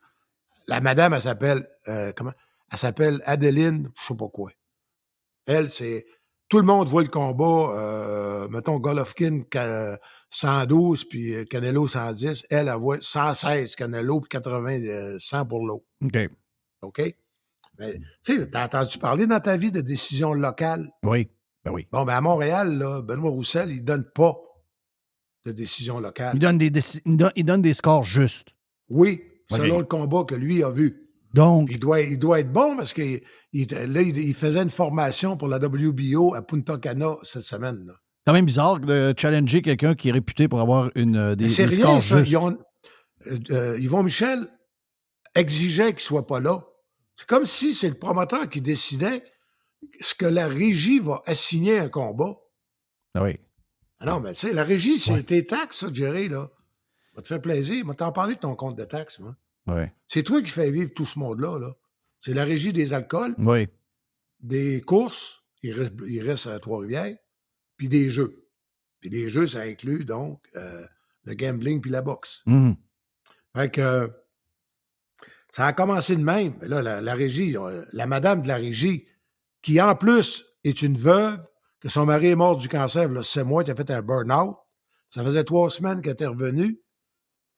La 0.69 0.81
madame, 0.81 1.13
elle 1.13 1.23
s'appelle 1.23 1.67
euh, 1.89 2.13
comment? 2.15 2.33
Elle 2.71 2.79
s'appelle 2.79 3.21
Adeline, 3.25 3.91
je 4.01 4.07
sais 4.07 4.15
pas 4.17 4.29
quoi. 4.29 4.53
Elle, 5.47 5.71
c'est. 5.71 6.07
Tout 6.49 6.59
le 6.59 6.67
monde 6.67 6.87
voit 6.87 7.03
le 7.03 7.09
combat, 7.09 7.75
euh, 7.77 8.49
mettons 8.49 8.79
Golovkin 8.79 9.43
112 10.35 11.05
puis 11.05 11.35
euh, 11.35 11.45
Canelo 11.45 11.87
110. 11.87 12.47
Elle, 12.51 12.69
elle 12.69 12.75
voit 12.75 12.99
116 13.01 13.77
Canelo 13.77 14.21
puis 14.21 14.29
80 14.31 14.83
euh, 14.83 15.17
100 15.19 15.47
pour 15.47 15.65
l'autre. 15.67 15.85
OK. 16.03 16.19
OK? 16.83 17.15
Mais, 17.79 17.99
tu 18.25 18.37
sais, 18.37 18.51
t'as 18.51 18.67
entendu 18.67 18.99
parler 18.99 19.27
dans 19.27 19.41
ta 19.41 19.57
vie 19.57 19.73
de 19.73 19.81
décisions 19.81 20.33
locales? 20.33 20.89
Oui. 21.03 21.29
Ben 21.65 21.73
oui. 21.73 21.87
Bon, 21.91 22.05
ben 22.05 22.15
à 22.15 22.21
Montréal, 22.21 22.77
là, 22.79 23.01
Benoît 23.03 23.31
Roussel, 23.31 23.71
il 23.71 23.83
donne 23.83 24.05
pas 24.15 24.35
de 25.47 25.53
décisions 25.53 25.99
locales. 25.99 26.33
Il 26.35 26.41
donne 26.41 26.59
des, 26.59 26.71
déci- 26.71 27.01
il 27.05 27.17
donne, 27.17 27.33
il 27.37 27.45
donne 27.45 27.63
des 27.63 27.75
scores 27.75 28.05
justes. 28.05 28.55
Oui, 28.89 29.23
selon 29.51 29.79
le 29.79 29.85
combat 29.85 30.25
que 30.25 30.35
lui 30.35 30.63
a 30.63 30.71
vu. 30.71 31.01
Donc, 31.33 31.69
Il 31.71 31.81
doit, 31.81 32.01
il 32.01 32.19
doit 32.19 32.39
être 32.41 32.53
bon 32.53 32.77
parce 32.77 32.93
qu'il 32.93 33.21
il, 33.53 33.67
là, 33.69 34.01
il 34.03 34.35
faisait 34.35 34.63
une 34.63 34.71
formation 34.71 35.37
pour 35.37 35.49
la 35.49 35.57
WBO 35.59 36.35
à 36.35 36.43
Punta 36.43 36.77
Cana 36.79 37.15
cette 37.23 37.43
semaine. 37.43 37.85
là. 37.87 37.95
Quand 38.27 38.33
même 38.33 38.47
bizarre 38.47 38.81
de 38.81 39.15
challenger 39.17 39.63
quelqu'un 39.63 39.95
qui 39.95 40.09
est 40.09 40.13
réputé 40.13 40.49
pour 40.49 40.61
avoir 40.61 40.91
une, 40.95 41.17
euh, 41.17 41.35
des, 41.35 41.49
C'est 41.49 41.67
des 41.67 41.77
rien, 41.83 42.01
ça. 42.01 42.19
justes. 42.19 42.31
Ils 42.31 42.37
ont- 42.37 42.57
euh, 43.27 43.39
euh, 43.51 43.79
Yvon 43.81 44.03
Michel 44.03 44.47
exigeait 45.35 45.93
qu'il 45.93 46.01
soit 46.03 46.27
pas 46.27 46.41
là. 46.41 46.65
C'est 47.17 47.27
comme 47.27 47.47
si 47.47 47.75
c'est 47.75 47.89
le 47.89 47.95
promoteur 47.95 48.49
qui 48.49 48.61
décidait 48.61 49.23
ce 50.01 50.15
que 50.15 50.27
la 50.27 50.49
régie 50.49 50.99
va 51.01 51.23
assigner 51.27 51.79
à 51.79 51.85
un 51.85 51.89
combat. 51.89 52.35
Ah 53.15 53.23
oui. 53.23 53.39
Ah 54.01 54.07
non, 54.07 54.21
mais 54.21 54.33
tu 54.35 54.41
sais, 54.41 54.53
la 54.53 54.65
régie, 54.65 54.99
c'est 54.99 55.23
tes 55.25 55.47
taxes, 55.47 55.79
ça, 55.81 55.89
Jerry, 55.93 56.29
là. 56.29 56.51
Ça 56.51 57.11
va 57.17 57.23
te 57.23 57.29
faire 57.29 57.41
plaisir. 57.41 57.87
Va 57.87 57.95
t'en 57.95 58.11
parler 58.13 58.35
de 58.35 58.41
ton 58.41 58.57
compte 58.57 58.77
de 58.77 58.85
taxes, 58.85 59.21
moi. 59.21 59.37
Oui. 59.69 59.85
C'est 60.09 60.23
toi 60.25 60.43
qui 60.43 60.51
fais 60.51 60.71
vivre 60.71 60.93
tout 60.95 61.07
ce 61.07 61.19
monde-là, 61.19 61.59
là. 61.59 61.75
C'est 62.21 62.35
la 62.35 62.45
régie 62.45 62.73
des 62.73 62.93
alcools, 62.93 63.35
Oui. 63.39 63.69
des 64.41 64.81
courses, 64.81 65.45
il 65.63 65.73
reste, 65.75 65.93
il 66.09 66.23
reste 66.29 66.47
à 66.49 66.59
Trois-Rivières, 66.59 67.17
puis 67.85 67.89
des 67.89 68.11
jeux. 68.11 68.49
Puis 69.01 69.11
les 69.11 69.29
jeux, 69.29 69.47
ça 69.47 69.61
inclut 69.61 70.05
donc 70.05 70.41
euh, 70.57 70.87
le 71.25 71.35
gambling 71.35 71.81
puis 71.83 71.91
la 71.91 72.01
boxe. 72.01 72.43
Mhm. 72.47 72.77
Fait 73.55 73.71
que 73.71 74.11
ça 75.53 75.67
a 75.67 75.73
commencé 75.73 76.17
de 76.17 76.23
même. 76.23 76.59
Là, 76.63 76.81
la, 76.81 77.01
la 77.03 77.15
régie, 77.15 77.57
euh, 77.57 77.85
la 77.93 78.07
madame 78.07 78.43
de 78.43 78.49
la 78.49 78.57
régie, 78.57 79.07
qui 79.61 79.81
en 79.81 79.95
plus 79.95 80.47
est 80.65 80.81
une 80.83 80.97
veuve, 80.97 81.45
que 81.81 81.91
son 81.91 82.07
mari 82.07 82.29
est 82.29 82.35
mort 82.35 82.57
du 82.57 82.69
cancer, 82.69 83.09
là, 83.11 83.23
c'est 83.23 83.45
moi 83.45 83.63
qui 83.63 83.71
a 83.71 83.75
fait 83.75 83.91
un 83.91 84.01
burn-out. 84.01 84.57
Ça 85.11 85.23
faisait 85.23 85.45
trois 85.45 85.69
semaines 85.69 86.01
qu'elle 86.01 86.15
était 86.15 86.27
revenue. 86.27 86.81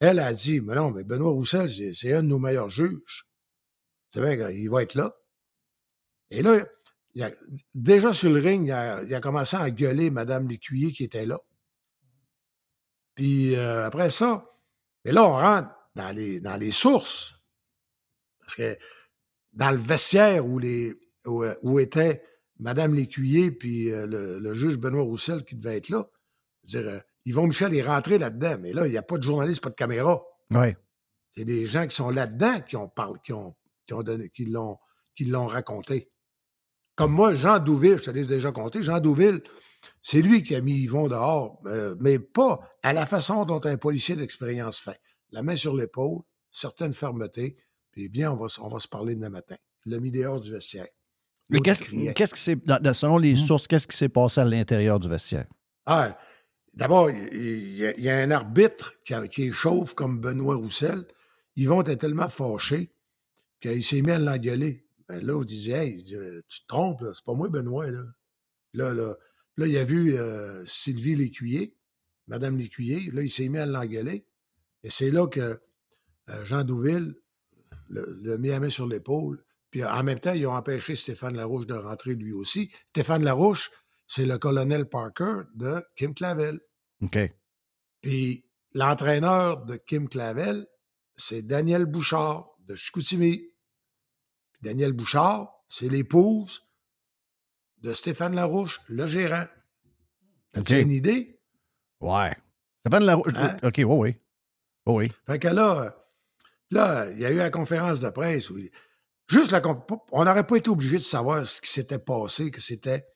Elle 0.00 0.18
a 0.18 0.32
dit, 0.32 0.60
mais 0.60 0.74
non, 0.74 0.90
mais 0.90 1.04
Benoît 1.04 1.30
Roussel, 1.30 1.70
c'est 1.70 1.94
c'est 1.94 2.12
un 2.12 2.22
de 2.24 2.28
nos 2.28 2.40
meilleurs 2.40 2.68
juges. 2.68 3.28
C'est 4.12 4.20
vrai 4.20 4.36
qu'il 4.36 4.68
va 4.68 4.82
être 4.82 4.94
là. 4.94 5.14
Et 6.30 6.42
là, 6.42 6.66
il 7.16 7.22
a- 7.22 7.30
déjà 7.74 8.12
sur 8.12 8.30
le 8.30 8.38
ring, 8.40 8.66
il 8.68 8.72
a, 8.72 9.02
il 9.02 9.12
a 9.14 9.20
commencé 9.20 9.56
à 9.56 9.70
gueuler 9.70 10.10
Mme 10.10 10.48
Lécuyer 10.48 10.92
qui 10.92 11.02
était 11.04 11.26
là. 11.26 11.40
Puis 13.14 13.56
euh, 13.56 13.86
après 13.86 14.10
ça, 14.10 14.50
mais 15.04 15.12
là, 15.12 15.24
on 15.24 15.32
rentre 15.32 15.68
dans 15.94 16.14
les, 16.14 16.40
dans 16.40 16.56
les 16.56 16.70
sources. 16.70 17.40
Parce 18.40 18.54
que 18.54 18.76
dans 19.52 19.70
le 19.70 19.78
vestiaire 19.78 20.46
où, 20.46 20.58
les, 20.58 20.94
où, 21.24 21.44
où 21.62 21.78
était 21.80 22.22
Mme 22.58 22.94
Lécuyer 22.94 23.50
puis 23.50 23.90
euh, 23.90 24.06
le, 24.06 24.38
le 24.38 24.52
juge 24.54 24.76
Benoît 24.78 25.02
Roussel 25.02 25.44
qui 25.44 25.56
devait 25.56 25.78
être 25.78 25.88
là, 25.88 26.06
je 26.68 26.76
veux 26.78 26.84
dire, 26.84 26.92
euh, 26.92 27.00
Yvon 27.24 27.46
Michel 27.46 27.74
est 27.74 27.82
rentré 27.82 28.18
là-dedans, 28.18 28.56
mais 28.60 28.72
là, 28.72 28.86
il 28.86 28.90
n'y 28.92 28.98
a 28.98 29.02
pas 29.02 29.18
de 29.18 29.22
journaliste, 29.22 29.60
pas 29.62 29.70
de 29.70 29.74
caméra. 29.74 30.22
Oui. 30.50 30.74
C'est 31.34 31.44
des 31.44 31.66
gens 31.66 31.86
qui 31.86 31.96
sont 31.96 32.10
là-dedans 32.10 32.60
qui 32.60 32.76
ont 32.76 32.90
qui 33.24 33.32
ont, 33.32 33.56
qui 33.86 33.94
ont 33.94 34.02
donné, 34.02 34.30
qui 34.30 34.44
l'ont, 34.44 34.78
qui 35.14 35.24
l'ont 35.24 35.46
raconté. 35.46 36.10
Comme 36.96 37.12
moi, 37.12 37.34
Jean 37.34 37.58
Douville, 37.58 37.98
je 37.98 38.04
te 38.04 38.10
l'ai 38.10 38.24
déjà 38.26 38.50
compté, 38.52 38.82
Jean 38.82 39.00
Douville, 39.00 39.42
c'est 40.02 40.22
lui 40.22 40.42
qui 40.42 40.54
a 40.54 40.60
mis 40.60 40.76
Yvon 40.78 41.08
dehors, 41.08 41.60
euh, 41.66 41.94
mais 42.00 42.18
pas 42.18 42.60
à 42.82 42.92
la 42.92 43.06
façon 43.06 43.44
dont 43.44 43.60
un 43.64 43.76
policier 43.76 44.16
d'expérience 44.16 44.78
fait. 44.78 44.98
La 45.30 45.42
main 45.42 45.56
sur 45.56 45.74
l'épaule, 45.76 46.22
certaine 46.50 46.94
fermeté, 46.94 47.56
puis 47.92 48.08
bien, 48.08 48.32
on 48.32 48.36
va, 48.36 48.48
se- 48.48 48.60
on 48.60 48.68
va 48.68 48.80
se 48.80 48.88
parler 48.88 49.14
demain 49.14 49.28
matin. 49.30 49.56
Il 49.84 49.92
l'a 49.92 50.00
mis 50.00 50.10
dehors 50.10 50.40
du 50.40 50.50
vestiaire. 50.52 50.86
Mais 51.50 51.60
qu'est-ce 51.60 51.84
qu'est-ce 52.12 52.34
qui 52.34 52.40
s'est. 52.40 52.58
Selon 52.94 53.18
les 53.18 53.36
sources, 53.36 53.68
qu'est-ce 53.68 53.86
qui 53.86 53.96
s'est 53.96 54.08
passé 54.08 54.40
à 54.40 54.44
l'intérieur 54.44 54.98
du 54.98 55.08
vestiaire? 55.08 55.46
Ah, 55.84 56.18
d'abord, 56.74 57.08
il 57.10 57.76
y, 57.76 57.86
a- 57.86 57.96
il 57.96 58.02
y 58.02 58.10
a 58.10 58.16
un 58.18 58.30
arbitre 58.32 58.94
qui, 59.04 59.14
a- 59.14 59.28
qui 59.28 59.44
est 59.48 59.52
chauve 59.52 59.94
comme 59.94 60.18
Benoît 60.20 60.56
Roussel. 60.56 61.04
Yvon 61.56 61.82
était 61.82 61.96
tellement 61.96 62.28
fâché 62.28 62.90
qu'il 63.60 63.84
s'est 63.84 64.02
mis 64.02 64.10
à 64.10 64.18
l'engueuler. 64.18 64.85
Ben 65.08 65.24
là, 65.24 65.36
on 65.36 65.44
disait, 65.44 65.86
hey, 65.86 66.04
tu 66.04 66.60
te 66.60 66.66
trompes, 66.66 67.04
c'est 67.14 67.24
pas 67.24 67.34
moi, 67.34 67.48
Benoît. 67.48 67.86
Là, 67.90 68.02
là, 68.74 68.94
là, 68.94 69.14
là 69.56 69.66
il 69.66 69.76
a 69.76 69.84
vu 69.84 70.16
euh, 70.16 70.64
Sylvie 70.66 71.14
Lécuyer, 71.14 71.76
Madame 72.26 72.56
Lécuyer. 72.56 73.10
Là, 73.12 73.22
il 73.22 73.30
s'est 73.30 73.48
mis 73.48 73.58
à 73.58 73.66
l'engueuler. 73.66 74.26
Et 74.82 74.90
c'est 74.90 75.10
là 75.10 75.26
que 75.26 75.60
euh, 76.30 76.44
Jean 76.44 76.64
Douville 76.64 77.14
le, 77.88 78.18
le 78.20 78.38
mis 78.38 78.48
la 78.48 78.60
main 78.60 78.70
sur 78.70 78.86
l'épaule. 78.86 79.44
Puis 79.70 79.84
en 79.84 80.02
même 80.02 80.20
temps, 80.20 80.32
ils 80.32 80.46
ont 80.46 80.54
empêché 80.54 80.96
Stéphane 80.96 81.36
Larouche 81.36 81.66
de 81.66 81.74
rentrer 81.74 82.14
lui 82.14 82.32
aussi. 82.32 82.70
Stéphane 82.86 83.24
Larouche, 83.24 83.70
c'est 84.06 84.26
le 84.26 84.38
colonel 84.38 84.88
Parker 84.88 85.42
de 85.54 85.82
Kim 85.96 86.14
Clavel. 86.14 86.60
OK. 87.02 87.18
Puis 88.00 88.44
l'entraîneur 88.72 89.64
de 89.64 89.76
Kim 89.76 90.08
Clavel, 90.08 90.66
c'est 91.16 91.42
Daniel 91.42 91.86
Bouchard 91.86 92.56
de 92.66 92.74
Chicoutimi. 92.74 93.42
Daniel 94.66 94.92
Bouchard, 94.92 95.62
c'est 95.68 95.88
l'épouse 95.88 96.66
de 97.82 97.92
Stéphane 97.92 98.34
Larouche, 98.34 98.80
le 98.88 99.06
gérant. 99.06 99.46
As-tu 100.54 100.80
une 100.80 100.90
idée? 100.90 101.40
Ouais. 102.00 102.36
Stéphane 102.80 103.04
Larouche. 103.04 103.32
Hein? 103.36 103.58
OK, 103.62 103.80
oui, 103.86 104.16
oui. 104.86 105.12
Fait 105.24 105.38
que 105.38 105.46
là, 105.46 105.82
euh, 105.82 105.90
là, 106.72 107.08
il 107.12 107.20
y 107.20 107.26
a 107.26 107.30
eu 107.30 107.36
la 107.36 107.50
conférence 107.50 108.00
de 108.00 108.10
presse. 108.10 108.50
où 108.50 108.58
juste 109.28 109.52
la 109.52 109.62
on 110.10 110.24
n'aurait 110.24 110.46
pas 110.46 110.56
été 110.56 110.68
obligé 110.68 110.96
de 110.96 111.02
savoir 111.02 111.46
ce 111.46 111.60
qui 111.60 111.70
s'était 111.70 112.00
passé, 112.00 112.50
que 112.50 112.60
c'était 112.60 113.06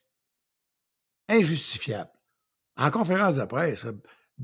injustifiable. 1.29 2.13
En 2.77 2.93
conférence 2.93 3.35
de 3.35 3.45
presse, 3.45 3.87
euh, 3.87 4.01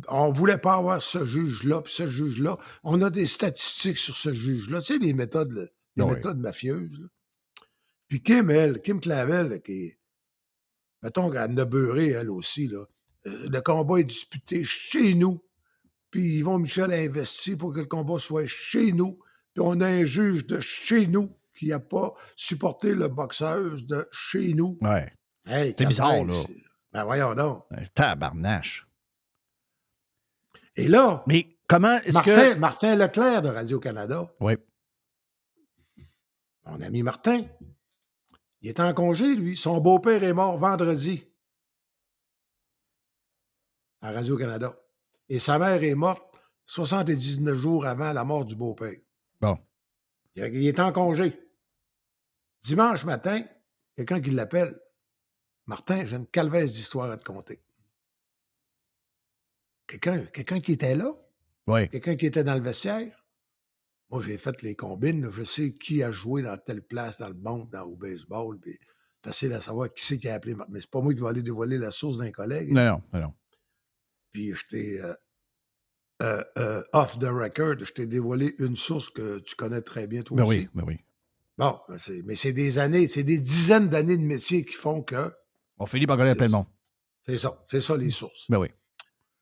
on 0.08 0.32
voulait 0.32 0.58
pas 0.58 0.74
avoir 0.74 1.00
ce 1.00 1.24
juge-là, 1.24 1.82
puis 1.82 1.92
ce 1.92 2.08
juge-là. 2.08 2.58
On 2.82 3.00
a 3.00 3.10
des 3.10 3.28
statistiques 3.28 3.98
sur 3.98 4.16
ce 4.16 4.32
juge-là. 4.32 4.80
Tu 4.80 4.94
sais, 4.94 4.98
les 4.98 5.14
méthodes, 5.14 5.70
Ah 6.04 6.06
oui. 6.06 6.14
méthodes 6.14 6.38
mafieuses. 6.38 7.00
là. 7.00 7.06
Puis 8.08 8.22
Kim, 8.22 8.50
elle, 8.50 8.80
Kim 8.80 9.00
Clavel, 9.00 9.60
qui 9.62 9.72
est, 9.72 9.98
mettons 11.02 11.30
qu'elle 11.30 11.58
a 11.58 11.64
beurré, 11.64 12.08
elle 12.10 12.30
aussi, 12.30 12.68
là. 12.68 12.84
Euh, 13.26 13.48
le 13.50 13.60
combat 13.60 13.98
est 13.98 14.04
disputé 14.04 14.62
chez 14.62 15.14
nous. 15.14 15.42
Puis 16.10 16.36
Yvon 16.38 16.58
Michel 16.58 16.92
a 16.92 16.96
investi 16.96 17.56
pour 17.56 17.72
que 17.74 17.80
le 17.80 17.86
combat 17.86 18.18
soit 18.18 18.46
chez 18.46 18.92
nous. 18.92 19.18
Puis 19.54 19.62
on 19.64 19.80
a 19.80 19.86
un 19.88 20.04
juge 20.04 20.46
de 20.46 20.60
chez 20.60 21.06
nous 21.08 21.36
qui 21.54 21.68
n'a 21.68 21.80
pas 21.80 22.14
supporté 22.36 22.94
le 22.94 23.08
boxeur 23.08 23.76
de 23.82 24.06
chez 24.12 24.54
nous. 24.54 24.78
Ouais. 24.82 25.12
Hey, 25.46 25.74
C'est 25.76 25.86
bizarre, 25.86 26.24
là. 26.24 26.42
Ben 26.92 27.04
voyons 27.04 27.34
donc. 27.34 27.64
Un 27.70 27.84
Tabarnache. 27.86 28.86
Et 30.76 30.88
là, 30.88 31.24
Mais 31.26 31.58
comment 31.66 31.96
est-ce 32.04 32.20
que. 32.22 32.54
Martin 32.54 32.94
Leclerc 32.94 33.42
de 33.42 33.48
Radio-Canada, 33.48 34.32
Oui. 34.40 34.54
Mon 36.66 36.80
ami 36.80 37.02
Martin, 37.02 37.46
il 38.60 38.68
est 38.68 38.80
en 38.80 38.92
congé, 38.94 39.34
lui. 39.36 39.56
Son 39.56 39.80
beau-père 39.80 40.22
est 40.24 40.32
mort 40.32 40.58
vendredi 40.58 41.24
à 44.00 44.12
Radio-Canada. 44.12 44.78
Et 45.28 45.38
sa 45.38 45.58
mère 45.58 45.82
est 45.82 45.94
morte 45.94 46.22
79 46.66 47.54
jours 47.56 47.86
avant 47.86 48.12
la 48.12 48.24
mort 48.24 48.44
du 48.44 48.54
beau-père. 48.56 48.98
Bon. 49.40 49.58
Il 50.34 50.66
est 50.66 50.80
en 50.80 50.92
congé. 50.92 51.40
Dimanche 52.62 53.04
matin, 53.04 53.42
quelqu'un 53.96 54.20
qui 54.20 54.30
l'appelle. 54.30 54.78
Martin, 55.66 56.04
j'ai 56.06 56.16
une 56.16 56.26
calvaise 56.26 56.72
d'histoire 56.72 57.10
à 57.10 57.16
te 57.16 57.24
conter. 57.24 57.60
Quelqu'un 59.86 60.24
quelqu'un 60.26 60.60
qui 60.60 60.72
était 60.72 60.96
là, 60.96 61.12
Oui. 61.66 61.88
quelqu'un 61.88 62.16
qui 62.16 62.26
était 62.26 62.44
dans 62.44 62.54
le 62.54 62.60
vestiaire? 62.60 63.24
Moi, 64.10 64.22
j'ai 64.24 64.38
fait 64.38 64.62
les 64.62 64.74
combines. 64.74 65.28
Je 65.30 65.42
sais 65.44 65.72
qui 65.72 66.02
a 66.02 66.12
joué 66.12 66.42
dans 66.42 66.56
telle 66.56 66.82
place, 66.82 67.18
dans 67.18 67.28
le 67.28 67.34
monde, 67.34 67.68
dans, 67.70 67.82
au 67.82 67.96
baseball. 67.96 68.58
Puis 68.60 68.78
facile 69.24 69.52
à 69.52 69.60
savoir 69.60 69.92
qui 69.92 70.04
c'est 70.04 70.18
qui 70.18 70.28
a 70.28 70.34
appelé. 70.34 70.54
Mais 70.68 70.80
c'est 70.80 70.90
pas 70.90 71.00
moi 71.00 71.12
qui 71.14 71.20
vais 71.20 71.26
aller 71.28 71.42
dévoiler 71.42 71.78
la 71.78 71.90
source 71.90 72.18
d'un 72.18 72.30
collègue. 72.30 72.72
Non, 72.72 73.02
non, 73.12 73.20
non. 73.20 73.34
Puis 74.32 74.54
je 74.54 74.66
t'ai, 74.68 75.00
euh, 75.00 75.12
euh, 76.22 76.42
euh, 76.58 76.82
off 76.92 77.18
the 77.18 77.24
record, 77.24 77.76
je 77.84 77.92
t'ai 77.92 78.06
dévoilé 78.06 78.54
une 78.58 78.76
source 78.76 79.10
que 79.10 79.38
tu 79.40 79.54
connais 79.56 79.80
très 79.82 80.06
bien, 80.06 80.22
toi 80.22 80.36
Ben 80.36 80.44
aussi. 80.44 80.58
oui, 80.58 80.68
ben 80.74 80.84
oui. 80.86 80.98
Bon, 81.58 81.78
ben 81.88 81.98
mais 82.24 82.36
c'est 82.36 82.52
des 82.52 82.78
années, 82.78 83.06
c'est 83.08 83.22
des 83.24 83.38
dizaines 83.38 83.88
d'années 83.88 84.16
de 84.16 84.22
métier 84.22 84.64
qui 84.64 84.74
font 84.74 85.02
que 85.02 85.32
On 85.78 85.86
finit 85.86 86.06
par 86.06 86.16
connaître 86.16 86.36
plein 86.38 86.46
de 86.48 86.52
monde. 86.52 86.66
c'est 87.26 87.38
ça, 87.38 87.64
c'est 87.66 87.80
ça 87.80 87.96
les 87.96 88.10
sources. 88.10 88.46
Ben 88.50 88.58
oui. 88.58 88.68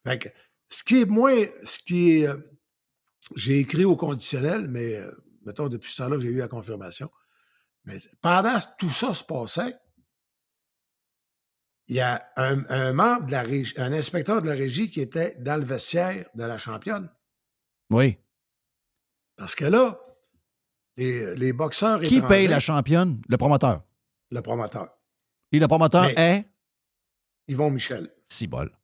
Fait 0.06 0.18
que, 0.18 0.28
ce 0.68 0.82
qui 0.84 1.00
est 1.00 1.04
moins, 1.06 1.44
ce 1.64 1.78
qui 1.80 2.12
est, 2.20 2.28
euh, 2.28 2.36
j'ai 3.36 3.58
écrit 3.58 3.84
au 3.84 3.96
conditionnel, 3.96 4.68
mais 4.68 4.96
euh, 4.96 5.10
mettons 5.44 5.68
depuis 5.68 5.90
ce 5.92 6.02
temps-là, 6.02 6.18
j'ai 6.20 6.28
eu 6.28 6.36
la 6.38 6.48
confirmation. 6.48 7.10
Mais 7.84 7.98
pendant 8.20 8.58
que 8.58 8.64
tout 8.78 8.90
ça 8.90 9.12
se 9.14 9.24
passait, 9.24 9.76
il 11.88 11.96
y 11.96 12.00
a 12.00 12.26
un, 12.36 12.64
un 12.70 12.92
membre 12.94 13.26
de 13.26 13.32
la 13.32 13.42
régie, 13.42 13.74
un 13.76 13.92
inspecteur 13.92 14.40
de 14.40 14.48
la 14.48 14.54
régie 14.54 14.90
qui 14.90 15.00
était 15.00 15.36
dans 15.40 15.58
le 15.60 15.66
vestiaire 15.66 16.26
de 16.34 16.44
la 16.44 16.56
championne. 16.56 17.10
Oui. 17.90 18.16
Parce 19.36 19.54
que 19.54 19.66
là, 19.66 20.00
les, 20.96 21.34
les 21.36 21.52
boxeurs 21.52 22.00
Qui 22.00 22.22
paye 22.22 22.46
la 22.46 22.60
championne? 22.60 23.20
Le 23.28 23.36
promoteur. 23.36 23.82
Le 24.30 24.40
promoteur. 24.40 24.88
Et 25.52 25.58
le 25.58 25.68
promoteur 25.68 26.04
Mais- 26.04 26.14
est? 26.38 26.50
Yvon 27.48 27.70
Michel. 27.70 28.10
Si 28.26 28.46
bol. 28.46 28.74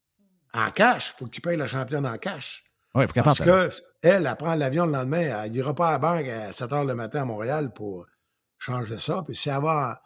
En 0.52 0.70
cash, 0.72 1.12
il 1.14 1.18
faut 1.18 1.26
qu'il 1.28 1.40
paye 1.40 1.56
la 1.56 1.66
championne 1.68 2.06
en 2.06 2.18
cash. 2.18 2.64
Oui, 2.94 3.06
qu'elle 3.06 3.22
Parce 3.22 3.38
parte. 3.38 3.70
que 3.70 3.70
elle, 4.02 4.26
elle 4.26 4.36
prend 4.36 4.54
l'avion 4.54 4.86
le 4.86 4.92
lendemain, 4.92 5.44
elle 5.44 5.50
n'ira 5.52 5.74
pas 5.74 5.88
à 5.88 5.92
la 5.92 5.98
banque 5.98 6.26
à 6.26 6.52
7 6.52 6.70
h 6.70 6.86
le 6.86 6.94
matin 6.94 7.22
à 7.22 7.24
Montréal 7.24 7.72
pour 7.72 8.06
changer 8.58 8.98
ça. 8.98 9.22
Puis 9.24 9.36
si 9.36 9.48
elle 9.48 9.62
va, 9.62 10.02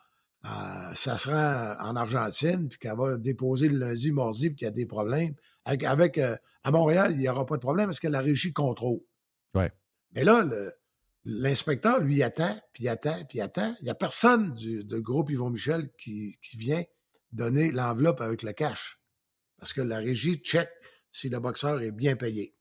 ça 0.94 1.16
se 1.16 1.29
rend 1.29 1.77
en 1.81 1.97
Argentine, 1.97 2.68
puis 2.68 2.79
qu'elle 2.79 2.97
va 2.97 3.16
déposer 3.16 3.68
le 3.68 3.79
lundi, 3.79 4.12
mardi, 4.12 4.51
puis 4.51 4.57
qu'il 4.57 4.64
y 4.66 4.68
a 4.68 4.73
des 4.73 4.87
problèmes. 4.87 5.35
Avec, 5.64 5.85
avec, 5.85 6.18
euh, 6.18 6.37
à 6.62 6.70
Montréal, 6.70 7.12
il 7.12 7.18
n'y 7.18 7.29
aura 7.29 7.47
pas 7.47 7.57
de 7.57 7.62
problème 7.62 7.87
parce 7.87 8.01
que 8.01 8.09
la 8.09 8.20
régie 8.20 8.53
contrôle. 8.53 9.01
Ouais. 9.55 9.73
Mais 10.12 10.25
là, 10.25 10.44
l'inspecteur, 11.25 12.01
lui, 12.01 12.23
attend, 12.23 12.55
puis 12.75 12.88
attend, 12.88 13.25
puis 13.29 13.40
attend. 13.40 13.75
Il 13.81 13.85
n'y 13.85 13.90
a 13.90 13.94
personne 13.94 14.53
du, 14.55 14.85
de 14.85 14.99
groupe 14.99 15.31
Yvon 15.31 15.51
Michel 15.51 15.90
qui, 15.97 16.38
qui 16.42 16.59
vient 16.59 16.85
donner 17.33 17.73
l'enveloppe 17.73 18.20
avec 18.20 18.42
le 18.42 18.53
cash. 18.53 19.01
Parce 19.59 19.73
que 19.73 19.81
la 19.81 19.99
régie 19.99 20.37
check 20.37 20.68
si 21.11 21.29
le 21.31 21.38
boxeur 21.38 21.81
est 21.81 21.92
bien 21.92 22.16
payé. 22.16 22.55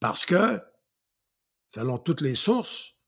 Parce 0.00 0.24
que, 0.26 0.60
selon 1.74 1.98
toutes 1.98 2.20
les 2.22 2.34
sources, 2.34 2.98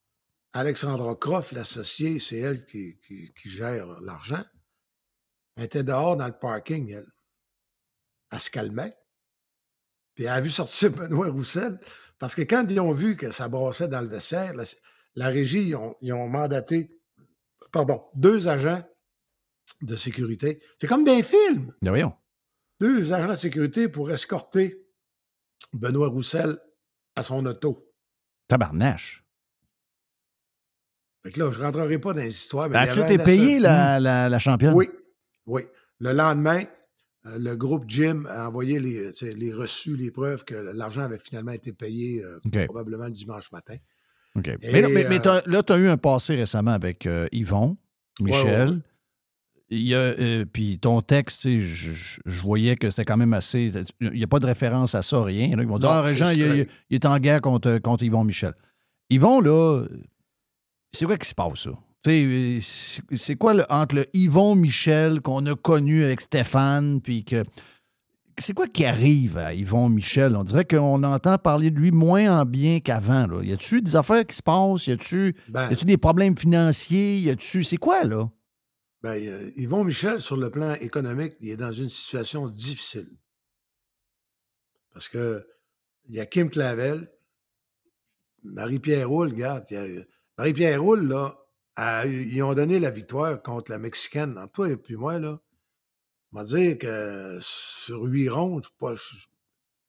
Alexandra 0.52 1.14
Croft, 1.16 1.52
l'associée, 1.52 2.18
c'est 2.18 2.38
elle 2.38 2.66
qui, 2.66 2.98
qui- 3.00 3.33
qui 3.35 3.48
gère 3.50 3.87
l'argent, 4.02 4.44
était 5.57 5.83
dehors 5.85 6.16
dans 6.16 6.26
le 6.26 6.38
parking, 6.38 6.90
elle. 6.90 7.11
Elle 8.31 8.40
se 8.40 8.50
calmait. 8.50 8.96
Puis 10.14 10.24
elle 10.24 10.31
a 10.31 10.40
vu 10.40 10.50
sortir 10.50 10.90
Benoît 10.96 11.28
Roussel. 11.28 11.81
Parce 12.18 12.35
que 12.35 12.42
quand 12.42 12.66
ils 12.70 12.81
ont 12.81 12.92
vu 12.92 13.16
que 13.16 13.31
ça 13.31 13.48
brassait 13.48 13.88
dans 13.88 14.00
le 14.00 14.09
vestiaire, 14.09 14.55
la, 14.55 14.64
la 15.16 15.28
régie, 15.28 15.68
ils 15.68 15.76
ont, 15.76 15.96
ils 16.00 16.12
ont 16.12 16.28
mandaté, 16.28 17.00
pardon, 17.72 18.05
deux 18.14 18.48
agents 18.48 18.87
de 19.81 19.96
sécurité. 19.96 20.62
C'est 20.81 20.87
comme 20.87 21.05
des 21.05 21.22
films 21.22 21.74
Ben 21.83 21.92
deux 22.81 23.12
agents 23.12 23.33
de 23.33 23.37
sécurité 23.37 23.88
pour 23.88 24.11
escorter 24.11 24.87
Benoît 25.72 26.09
Roussel 26.09 26.61
à 27.16 27.22
son 27.22 27.44
auto. 27.46 27.88
Tabarnache. 28.48 29.25
Fait 31.25 31.31
que 31.31 31.38
là, 31.40 31.53
je 31.53 31.59
ne 31.59 31.64
rentrerai 31.64 31.98
pas 31.98 32.12
dans 32.14 32.20
les 32.22 32.31
histoires. 32.31 32.68
mais 32.68 32.77
y 32.77 32.79
As-tu 32.81 33.01
été 33.01 33.18
payé 33.18 33.57
asso- 33.57 33.62
la, 33.62 34.01
la, 34.01 34.29
la 34.29 34.38
championne? 34.38 34.75
Oui, 34.75 34.88
oui. 35.46 35.62
Le 36.01 36.12
lendemain, 36.12 36.64
euh, 37.27 37.38
le 37.38 37.55
groupe 37.57 37.85
Jim 37.87 38.25
a 38.29 38.48
envoyé 38.48 38.81
les, 38.81 39.12
sais, 39.12 39.33
les 39.35 39.53
reçus, 39.53 39.96
les 39.96 40.11
preuves 40.11 40.44
que 40.44 40.55
l'argent 40.55 41.03
avait 41.03 41.18
finalement 41.20 41.53
été 41.53 41.72
payé 41.72 42.25
euh, 42.25 42.40
probablement 42.66 43.05
le 43.05 43.12
dimanche 43.12 43.53
matin. 43.53 43.77
OK. 44.35 44.48
Et, 44.48 44.59
mais 44.72 44.83
non, 44.83 44.88
mais, 44.88 45.07
mais 45.09 45.18
euh, 45.18 45.22
t'as- 45.22 45.42
là, 45.46 45.62
tu 45.62 45.72
as 45.72 45.79
eu 45.79 45.87
un 45.88 45.96
passé 45.96 46.35
récemment 46.35 46.72
avec 46.72 47.07
euh, 47.07 47.29
Yvon, 47.31 47.77
Michel. 48.20 48.68
ouais, 48.70 48.75
ouais. 48.75 48.81
Il 49.75 49.83
y 49.89 49.95
a, 49.95 49.99
euh, 49.99 50.45
puis 50.45 50.79
ton 50.79 51.01
texte, 51.01 51.43
tu 51.43 51.59
sais, 51.59 51.61
je, 51.61 51.93
je- 51.93 52.21
je 52.27 52.41
voyais 52.43 52.77
que 52.77 52.91
c'était 52.91 53.05
quand 53.07 53.17
même 53.17 53.33
assez. 53.33 53.73
Il 54.01 54.11
n'y 54.11 54.23
a 54.23 54.27
pas 54.27 54.39
de 54.39 54.45
référence 54.47 54.95
à 54.95 55.01
ça, 55.03 55.23
rien. 55.25 55.57
Là, 55.57 55.63
Ils 55.63 55.69
vont 55.69 55.79
dire 55.79 55.89
Non, 55.89 55.95
Ah, 55.95 56.03
Régent, 56.03 56.29
il, 56.29 56.39
il- 56.39 56.45
straight. 56.45 56.71
il 56.91 56.95
est 56.97 57.07
en 57.07 57.19
guerre 57.19 57.41
contre, 57.41 57.79
contre 57.79 58.05
Yvon 58.05 58.25
Michel. 58.25 58.53
Yvon, 59.09 59.41
là, 59.41 59.85
c'est 60.93 61.07
quoi 61.07 61.17
qui 61.17 61.29
se 61.29 61.35
passe, 61.35 61.61
ça? 61.61 61.71
Tu 62.05 62.61
sais, 62.61 63.03
c'est- 63.17 63.37
quoi 63.37 63.55
le- 63.55 63.65
entre 63.71 63.95
le 63.95 64.07
Yvon 64.13 64.55
Michel 64.57 65.21
qu'on 65.21 65.47
a 65.47 65.55
connu 65.55 66.05
avec 66.05 66.21
Stéphane, 66.21 67.01
puis 67.01 67.25
que. 67.25 67.43
C'est 68.39 68.55
quoi 68.55 68.67
qui 68.67 68.85
arrive 68.87 69.37
à 69.37 69.53
Yvon 69.55 69.89
Michel? 69.91 70.35
On 70.37 70.43
dirait 70.43 70.65
qu'on 70.65 71.03
entend 71.05 71.37
parler 71.39 71.71
de 71.71 71.79
lui 71.79 71.91
moins 71.93 72.41
en 72.41 72.45
bien 72.47 72.81
qu'avant. 72.81 73.41
Y 73.43 73.53
a-tu 73.53 73.83
des 73.83 73.95
affaires 73.95 74.27
qui 74.27 74.35
se 74.35 74.43
passent? 74.43 74.87
Y 74.87 74.93
a-tu 74.93 75.35
Ben, 75.49 75.69
y 75.71 75.73
a-tu 75.75 75.85
des 75.85 75.99
problèmes 75.99 76.37
financiers? 76.37 77.19
Y 77.21 77.31
a-tu. 77.31 77.63
C'est 77.63 77.77
quoi, 77.77 78.05
là? 78.05 78.29
Ben, 79.03 79.15
euh, 79.17 79.51
Yvon 79.57 79.85
Michel, 79.85 80.21
sur 80.21 80.37
le 80.37 80.51
plan 80.51 80.75
économique, 80.75 81.35
il 81.41 81.51
est 81.51 81.57
dans 81.57 81.73
une 81.73 81.88
situation 81.88 82.49
difficile. 82.49 83.11
Parce 84.93 85.09
que 85.09 85.47
il 86.09 86.14
y 86.16 86.20
a 86.20 86.26
Kim 86.26 86.51
Clavel, 86.51 87.11
Marie-Pierre 88.45 89.09
Roule, 89.09 89.29
regarde, 89.29 89.64
a- 89.72 90.05
Marie-Pierre 90.39 90.83
Roule, 90.83 91.07
là, 91.09 91.39
ils 92.07 92.43
ont 92.43 92.55
donné 92.55 92.79
la 92.81 92.91
victoire 92.91 93.41
contre 93.43 93.70
la 93.70 93.79
Mexicaine. 93.79 94.37
Entre 94.39 94.53
toi 94.53 94.68
et 94.70 94.76
puis 94.76 94.97
moi, 94.97 95.18
là, 95.18 95.41
on 96.33 96.39
va 96.39 96.45
dire 96.45 96.79
que 96.79 97.39
sur 97.41 98.03
huit 98.03 98.29
rondes, 98.29 98.64
je 98.64 98.70
pas. 98.79 98.95
je- 98.95 99.26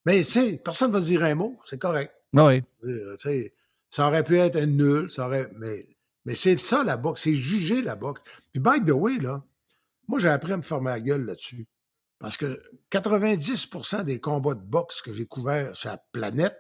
Mais 0.06 0.18
tu 0.20 0.24
sais, 0.32 0.58
personne 0.64 0.92
ne 0.92 0.98
va 0.98 1.02
dire 1.04 1.24
un 1.24 1.36
mot, 1.36 1.60
c'est 1.66 1.80
correct. 1.80 2.14
Oui. 2.34 2.62
Euh, 2.84 3.16
tu 3.18 3.22
sais, 3.30 3.54
ça 3.90 4.08
aurait 4.08 4.24
pu 4.24 4.38
être 4.38 4.56
un 4.58 4.66
nul, 4.66 5.10
ça 5.10 5.28
aurait. 5.28 5.50
Mais, 5.56 5.86
mais 6.26 6.36
c'est 6.36 6.58
ça 6.58 6.84
la 6.84 6.98
boxe, 6.98 7.24
c'est 7.24 7.34
juger 7.34 7.82
la 7.82 7.96
boxe. 7.96 8.22
Puis 8.52 8.62
by 8.62 8.84
the 8.86 8.92
way, 8.92 9.18
là, 9.18 9.44
moi 10.08 10.20
j'ai 10.20 10.30
appris 10.30 10.54
à 10.54 10.58
me 10.58 10.62
fermer 10.62 10.92
la 10.92 11.00
gueule 11.00 11.26
là-dessus. 11.26 11.68
Parce 12.20 12.38
que 12.38 12.58
90% 12.92 14.04
des 14.04 14.20
combats 14.22 14.54
de 14.54 14.62
boxe 14.62 15.02
que 15.02 15.14
j'ai 15.14 15.26
couverts 15.26 15.76
sur 15.76 15.90
la 15.90 15.98
planète, 16.14 16.58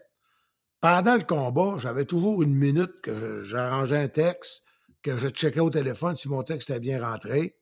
pendant 0.81 1.15
le 1.15 1.23
combat, 1.23 1.77
j'avais 1.77 2.03
toujours 2.03 2.43
une 2.43 2.53
minute 2.53 2.99
que 3.01 3.41
j'arrangeais 3.43 3.99
un 3.99 4.09
texte, 4.09 4.65
que 5.01 5.17
je 5.17 5.29
checkais 5.29 5.61
au 5.61 5.69
téléphone 5.69 6.15
si 6.15 6.27
mon 6.27 6.43
texte 6.43 6.69
était 6.69 6.81
bien 6.81 7.01
rentré. 7.01 7.55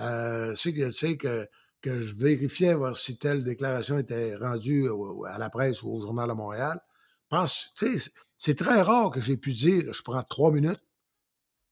Euh, 0.00 0.54
tu 0.54 0.90
sais, 0.92 1.18
que, 1.18 1.48
je 1.84 2.14
vérifiais 2.14 2.72
voir 2.72 2.96
si 2.96 3.18
telle 3.18 3.44
déclaration 3.44 3.98
était 3.98 4.34
rendue 4.36 4.88
à 5.28 5.38
la 5.38 5.50
presse 5.50 5.82
ou 5.82 5.90
au 5.90 6.00
Journal 6.00 6.30
de 6.30 6.34
Montréal. 6.34 6.80
Pense, 7.28 7.72
tu 7.76 7.98
sais, 7.98 8.10
c'est 8.38 8.56
très 8.56 8.80
rare 8.80 9.10
que 9.10 9.20
j'ai 9.20 9.36
pu 9.36 9.52
dire 9.52 9.92
je 9.92 10.02
prends 10.02 10.22
trois 10.22 10.50
minutes. 10.50 10.80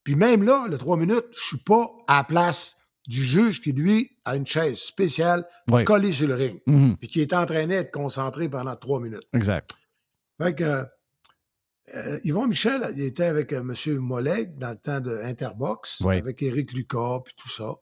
Puis 0.05 0.14
même 0.14 0.42
là, 0.42 0.66
le 0.68 0.78
trois 0.78 0.96
minutes, 0.96 1.26
je 1.32 1.40
suis 1.44 1.59
pas 1.59 1.86
à 2.09 2.18
la 2.18 2.24
place 2.24 2.76
du 3.07 3.24
juge 3.24 3.61
qui, 3.61 3.72
lui, 3.72 4.18
a 4.24 4.36
une 4.36 4.46
chaise 4.46 4.78
spéciale 4.78 5.46
Oui. 5.70 5.84
collée 5.84 6.12
sur 6.12 6.28
le 6.28 6.34
ring. 6.34 6.61
Mhm. 6.66 6.96
Puis 6.96 7.09
qui 7.09 7.20
est 7.20 7.32
entraîné 7.32 7.76
à 7.76 7.80
être 7.80 7.90
concentré 7.92 8.48
pendant 8.48 8.76
trois 8.76 9.01
minutes. 9.01 9.26
Exact. 9.34 9.70
Fait 10.40 10.55
que 10.55 10.84
euh, 11.94 12.20
Yvon 12.24 12.46
Michel, 12.46 12.82
il 12.96 13.03
était 13.03 13.24
avec 13.24 13.53
euh, 13.53 13.61
M. 13.61 13.98
Moleg 13.98 14.57
dans 14.59 14.70
le 14.70 14.76
temps 14.76 15.01
de 15.01 15.11
Interbox, 15.24 16.01
Oui. 16.05 16.16
avec 16.18 16.40
Éric 16.42 16.72
Lucas, 16.72 17.20
puis 17.24 17.34
tout 17.36 17.48
ça. 17.48 17.74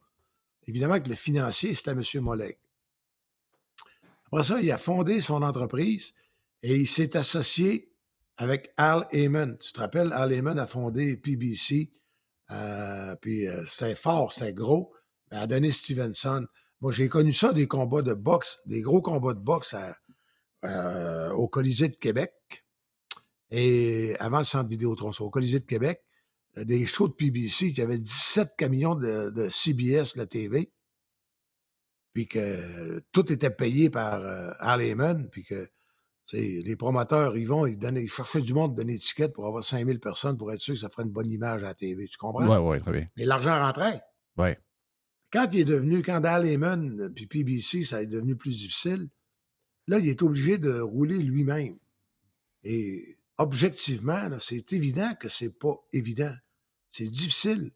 Évidemment 0.66 0.98
que 0.98 1.08
le 1.08 1.14
financier, 1.14 1.74
c'était 1.74 1.90
M. 1.92 2.02
Moleg. 2.22 2.56
Après 4.32 4.44
ça, 4.44 4.60
il 4.60 4.70
a 4.72 4.78
fondé 4.78 5.20
son 5.20 5.42
entreprise 5.42 6.14
et 6.62 6.76
il 6.76 6.86
s'est 6.88 7.16
associé 7.16 7.90
avec 8.36 8.72
Al 8.76 9.06
Heyman. 9.12 9.56
Tu 9.58 9.72
te 9.72 9.80
rappelles, 9.80 10.12
Al 10.12 10.32
Heyman 10.32 10.58
a 10.58 10.66
fondé 10.66 11.16
PBC, 11.16 11.90
euh, 12.50 13.14
puis 13.16 13.46
euh, 13.48 13.64
c'était 13.66 13.94
fort, 13.94 14.32
c'était 14.32 14.52
gros. 14.52 14.92
Mais 15.30 15.38
Adonis 15.38 15.72
Stevenson, 15.72 16.46
moi 16.80 16.92
j'ai 16.92 17.08
connu 17.08 17.32
ça 17.32 17.52
des 17.52 17.66
combats 17.66 18.02
de 18.02 18.14
boxe, 18.14 18.60
des 18.66 18.80
gros 18.80 19.02
combats 19.02 19.34
de 19.34 19.40
boxe 19.40 19.74
à- 19.74 19.96
euh, 20.64 21.30
au 21.32 21.48
Colisée 21.48 21.88
de 21.88 21.96
Québec. 21.96 22.32
Et 23.50 24.14
avant 24.18 24.38
le 24.38 24.44
centre 24.44 24.68
Vidéotron, 24.68 25.10
au 25.20 25.30
Colisée 25.30 25.60
de 25.60 25.64
Québec, 25.64 26.02
euh, 26.56 26.64
des 26.64 26.86
shows 26.86 27.08
de 27.08 27.14
PBC 27.14 27.72
qui 27.72 27.80
avaient 27.82 27.98
17 27.98 28.56
camions 28.56 28.94
de, 28.94 29.30
de 29.30 29.48
CBS, 29.48 30.16
la 30.16 30.26
TV, 30.26 30.72
puis 32.12 32.26
que 32.26 32.38
euh, 32.38 33.00
tout 33.12 33.30
était 33.32 33.50
payé 33.50 33.90
par 33.90 34.22
Al 34.60 34.82
Heyman, 34.82 35.28
puis 35.30 35.44
que 35.44 35.70
les 36.32 36.76
promoteurs, 36.76 37.36
ils 37.36 37.46
vont, 37.46 37.66
ils, 37.66 38.10
cherchaient 38.10 38.40
du 38.40 38.54
monde 38.54 38.74
de 38.74 38.82
donner 38.82 38.94
étiquette 38.94 39.32
pour 39.32 39.46
avoir 39.46 39.64
5000 39.64 39.98
personnes 39.98 40.36
pour 40.36 40.52
être 40.52 40.60
sûr 40.60 40.74
que 40.74 40.80
ça 40.80 40.88
ferait 40.88 41.04
une 41.04 41.10
bonne 41.10 41.30
image 41.30 41.62
à 41.62 41.68
la 41.68 41.74
TV. 41.74 42.06
Tu 42.06 42.18
comprends? 42.18 42.46
Oui, 42.46 42.76
oui, 42.76 42.80
très 42.82 42.92
bien. 42.92 43.08
Mais 43.16 43.24
l'argent 43.24 43.58
rentrait. 43.58 44.02
Oui. 44.36 44.50
Quand 45.30 45.48
il 45.52 45.60
est 45.60 45.64
devenu, 45.64 46.02
quand 46.02 46.22
Al 46.24 46.46
Heyman, 46.46 47.12
puis 47.14 47.26
PBC, 47.26 47.84
ça 47.84 48.02
est 48.02 48.06
devenu 48.06 48.36
plus 48.36 48.58
difficile, 48.58 49.08
là, 49.86 49.98
il 49.98 50.08
est 50.08 50.22
obligé 50.22 50.58
de 50.58 50.80
rouler 50.80 51.18
lui-même. 51.18 51.78
Et 52.64 53.16
objectivement, 53.36 54.28
c'est 54.38 54.72
évident 54.72 55.14
que 55.14 55.28
c'est 55.28 55.50
pas 55.50 55.74
évident. 55.92 56.34
C'est 56.92 57.08
difficile. 57.08 57.72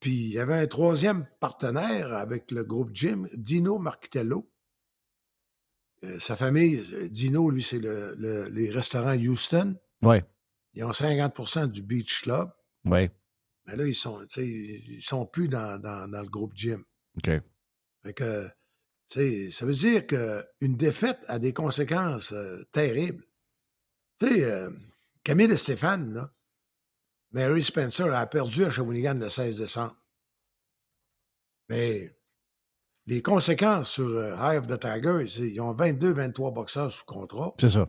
Puis 0.00 0.12
il 0.12 0.32
y 0.32 0.38
avait 0.38 0.58
un 0.58 0.66
troisième 0.66 1.26
partenaire 1.40 2.12
avec 2.14 2.50
le 2.50 2.64
groupe 2.64 2.90
Jim, 2.92 3.26
Dino 3.34 3.78
Marquitello. 3.78 4.48
Euh, 6.04 6.18
sa 6.20 6.36
famille, 6.36 6.80
Dino, 7.10 7.50
lui, 7.50 7.62
c'est 7.62 7.78
le- 7.80 8.14
le- 8.18 8.48
les 8.50 8.70
restaurants 8.70 9.16
Houston. 9.16 9.76
Oui. 10.02 10.18
Ils 10.74 10.84
ont 10.84 10.92
50% 10.92 11.66
du 11.66 11.82
Beach 11.82 12.22
Club. 12.22 12.50
Oui. 12.84 13.08
Mais 13.66 13.76
là, 13.76 13.84
ils 13.86 13.94
sont, 13.94 14.24
ils 14.36 15.02
sont 15.02 15.26
plus 15.26 15.48
dans, 15.48 15.78
dans- 15.80 16.08
dans 16.08 16.22
le 16.22 16.28
groupe 16.28 16.52
Jim. 16.54 16.82
OK. 17.16 17.30
Fait 18.04 18.14
que, 18.14 18.48
ça 19.50 19.66
veut 19.66 19.74
dire 19.74 20.06
qu'une 20.06 20.76
défaite 20.76 21.18
a 21.28 21.38
des 21.38 21.52
conséquences 21.52 22.32
euh, 22.32 22.62
terribles. 22.70 23.24
Tu 24.20 24.28
sais, 24.28 24.44
euh, 24.44 24.70
Camille 25.24 25.50
et 25.50 25.56
Stéphane, 25.56 26.14
là, 26.14 26.32
Mary 27.32 27.62
Spencer 27.62 28.14
a 28.14 28.26
perdu 28.26 28.64
à 28.64 28.70
Shawinigan 28.70 29.14
le 29.14 29.28
16 29.28 29.58
décembre. 29.58 29.96
Mais 31.68 32.17
les 33.08 33.22
conséquences 33.22 33.90
sur 33.90 34.06
euh, 34.08 34.34
Eye 34.36 34.58
of 34.58 34.66
the 34.66 34.78
Tiger, 34.78 35.26
c'est- 35.26 35.48
ils 35.50 35.60
ont 35.60 35.72
22-23 35.74 36.52
boxeurs 36.52 36.90
sous 36.92 37.04
contrat. 37.04 37.54
C'est 37.58 37.70
ça. 37.70 37.88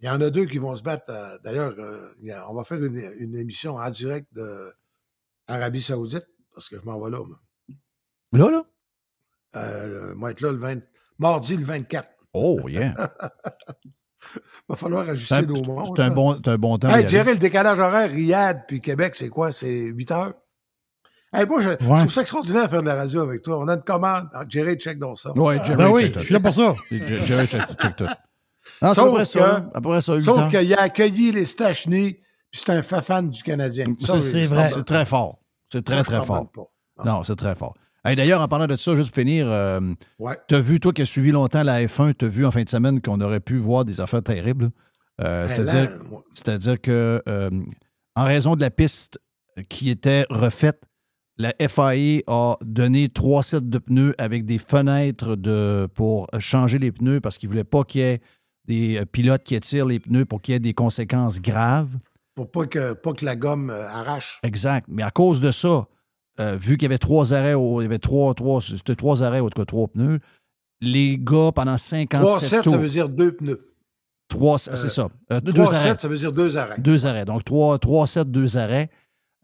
Il 0.00 0.06
y 0.06 0.10
en 0.10 0.20
a 0.20 0.30
deux 0.30 0.44
qui 0.46 0.58
vont 0.58 0.76
se 0.76 0.82
battre. 0.82 1.04
euh, 1.08 1.36
D'ailleurs, 1.42 1.74
euh, 1.78 2.12
on 2.48 2.54
va 2.54 2.62
faire 2.64 2.82
une, 2.84 2.96
une 3.18 3.34
émission 3.36 3.76
en 3.76 3.90
direct 3.90 4.28
de 4.32 4.72
Arabie 5.48 5.80
Saoudite, 5.82 6.28
parce 6.54 6.68
que 6.68 6.76
je 6.78 6.82
m'en 6.84 7.00
vais 7.00 7.10
là. 7.10 7.18
moi. 7.24 7.38
Là, 8.32 8.50
là? 8.50 8.64
Euh, 9.56 10.14
moi, 10.14 10.30
être 10.32 10.42
là 10.42 10.52
le 10.52 10.58
20, 10.58 10.80
mardi 11.18 11.56
le 11.56 11.64
24. 11.64 12.10
Oh, 12.34 12.60
yeah. 12.68 12.94
va 14.68 14.76
falloir 14.76 15.08
ajuster 15.08 15.46
nos 15.46 15.62
montres. 15.62 15.94
c'est 15.96 16.02
un 16.02 16.10
bon, 16.10 16.38
c'est 16.44 16.50
un 16.50 16.58
bon 16.58 16.76
temps. 16.78 16.88
Hey, 16.90 17.08
gérer 17.08 17.32
le 17.32 17.38
décalage 17.38 17.78
horaire, 17.80 18.10
Riyad 18.10 18.64
puis 18.68 18.80
Québec, 18.82 19.14
c'est 19.16 19.30
quoi? 19.30 19.50
C'est 19.50 19.86
8 19.86 20.10
heures? 20.10 20.34
Hey, 21.32 21.44
moi, 21.46 21.60
je, 21.62 21.68
je 21.70 21.76
trouve 21.86 22.10
ça 22.12 22.20
extraordinaire 22.22 22.64
de 22.64 22.68
faire 22.68 22.80
de 22.82 22.86
la 22.86 22.94
radio 22.94 23.20
avec 23.20 23.42
toi. 23.42 23.58
On 23.58 23.68
a 23.68 23.74
une 23.74 23.82
commande. 23.82 24.28
Ah, 24.32 24.44
Jerry, 24.48 24.76
check 24.76 24.98
dans 24.98 25.14
ça. 25.14 25.30
Oui, 25.36 25.56
Jerry, 25.62 25.76
Ben 25.76 25.88
oui, 25.90 26.04
check 26.06 26.18
je 26.20 26.24
suis 26.24 26.34
là 26.34 26.40
pour 26.40 26.54
ça. 26.54 26.74
Jerry, 26.90 27.46
check, 27.46 27.60
check 27.80 27.96
tout. 27.96 28.04
Non, 28.80 28.88
c'est 28.90 28.94
Sauf 28.94 29.08
après 29.12 29.24
ça. 29.24 29.38
que- 29.72 29.76
Après 29.78 30.00
ça, 30.00 30.14
8 30.14 30.22
Sauf 30.22 30.38
ans. 30.38 30.48
qu'il 30.48 30.74
a 30.74 30.80
accueilli 30.82 31.32
les 31.32 31.44
Stachny, 31.44 32.14
puis 32.50 32.60
c'est 32.64 32.70
un 32.72 32.82
fan 32.82 33.28
du 33.28 33.42
Canadien. 33.42 33.86
C'est 34.00 34.40
vrai. 34.46 34.66
C'est 34.68 34.84
très 34.84 35.04
fort. 35.04 35.38
C'est 35.70 35.84
très, 35.84 36.02
très 36.02 36.24
fort. 36.24 36.50
Non, 37.04 37.22
c'est 37.24 37.36
très 37.36 37.54
fort. 37.54 37.74
Hey, 38.04 38.16
D'ailleurs, 38.16 38.40
en 38.40 38.48
parlant 38.48 38.66
de 38.66 38.76
ça, 38.76 38.94
juste 38.96 39.08
pour 39.10 39.16
finir, 39.20 39.46
euh, 39.50 39.80
Ouais. 40.18 40.34
tu 40.48 40.54
as 40.54 40.60
vu, 40.60 40.80
toi 40.80 40.92
qui 40.92 41.02
as 41.02 41.06
suivi 41.06 41.30
longtemps 41.30 41.62
la 41.62 41.82
F1, 41.84 42.14
tu 42.14 42.24
as 42.24 42.28
vu 42.28 42.46
en 42.46 42.50
fin 42.50 42.62
de 42.62 42.68
semaine 42.68 43.02
qu'on 43.02 43.20
aurait 43.20 43.40
pu 43.40 43.58
voir 43.58 43.84
des 43.84 44.00
affaires 44.00 44.22
terribles. 44.22 44.70
Euh, 45.20 45.46
Ben 45.46 45.88
c'est-à-dire 46.32 46.80
que, 46.80 47.20
euh, 47.28 47.50
en 48.14 48.24
raison 48.24 48.54
de 48.56 48.60
la 48.60 48.70
piste 48.70 49.18
qui 49.68 49.90
était 49.90 50.24
refaite, 50.30 50.84
la 51.38 51.54
FAI 51.68 52.24
a 52.26 52.56
donné 52.64 53.08
trois 53.08 53.42
sets 53.42 53.60
de 53.60 53.78
pneus 53.78 54.14
avec 54.18 54.44
des 54.44 54.58
fenêtres 54.58 55.36
de, 55.36 55.86
pour 55.94 56.26
changer 56.40 56.78
les 56.78 56.90
pneus 56.92 57.20
parce 57.20 57.38
qu'ils 57.38 57.48
ne 57.48 57.52
voulaient 57.54 57.64
pas 57.64 57.84
qu'il 57.84 58.00
y 58.00 58.04
ait 58.04 58.20
des 58.66 58.98
euh, 58.98 59.04
pilotes 59.04 59.44
qui 59.44 59.54
étirent 59.54 59.86
les 59.86 60.00
pneus 60.00 60.24
pour 60.24 60.42
qu'il 60.42 60.52
y 60.52 60.56
ait 60.56 60.60
des 60.60 60.74
conséquences 60.74 61.40
graves. 61.40 61.96
pour 62.34 62.50
pas 62.50 62.66
que, 62.66 62.92
pas 62.92 63.12
que 63.12 63.24
la 63.24 63.36
gomme 63.36 63.70
euh, 63.70 63.88
arrache. 63.88 64.40
Exact. 64.42 64.86
Mais 64.88 65.02
à 65.02 65.10
cause 65.10 65.40
de 65.40 65.50
ça, 65.52 65.86
euh, 66.40 66.56
vu 66.56 66.76
qu'il 66.76 66.82
y 66.82 66.86
avait 66.86 66.98
trois 66.98 67.32
arrêts, 67.32 67.54
au- 67.54 67.80
il 67.80 67.84
y 67.84 67.86
avait 67.86 67.98
trois, 67.98 68.34
trois, 68.34 68.60
c'était 68.60 68.94
trois 68.96 69.22
arrêts, 69.22 69.40
en 69.40 69.48
tout 69.48 69.60
cas 69.60 69.64
trois 69.64 69.86
pneus, 69.88 70.18
les 70.80 71.18
gars, 71.18 71.50
pendant 71.54 71.76
57 71.76 72.20
3 72.20 72.40
sets, 72.40 72.62
tours, 72.62 72.72
ça 72.72 72.78
veut 72.78 72.88
dire 72.88 73.08
deux 73.08 73.32
pneus. 73.32 73.72
trois, 74.28 74.58
c'est 74.58 74.76
ça, 74.88 75.08
euh, 75.32 75.40
deux 75.40 75.52
3 75.52 75.74
arrêts. 75.74 75.92
sets, 75.94 76.00
ça 76.00 76.08
veut 76.08 76.18
dire 76.18 76.32
deux 76.32 76.56
arrêts. 76.56 76.78
Deux 76.78 77.06
arrêts. 77.06 77.24
Donc, 77.24 77.44
trois, 77.44 77.78
trois 77.78 78.06
sets, 78.06 78.24
deux 78.26 78.56
arrêts. 78.56 78.90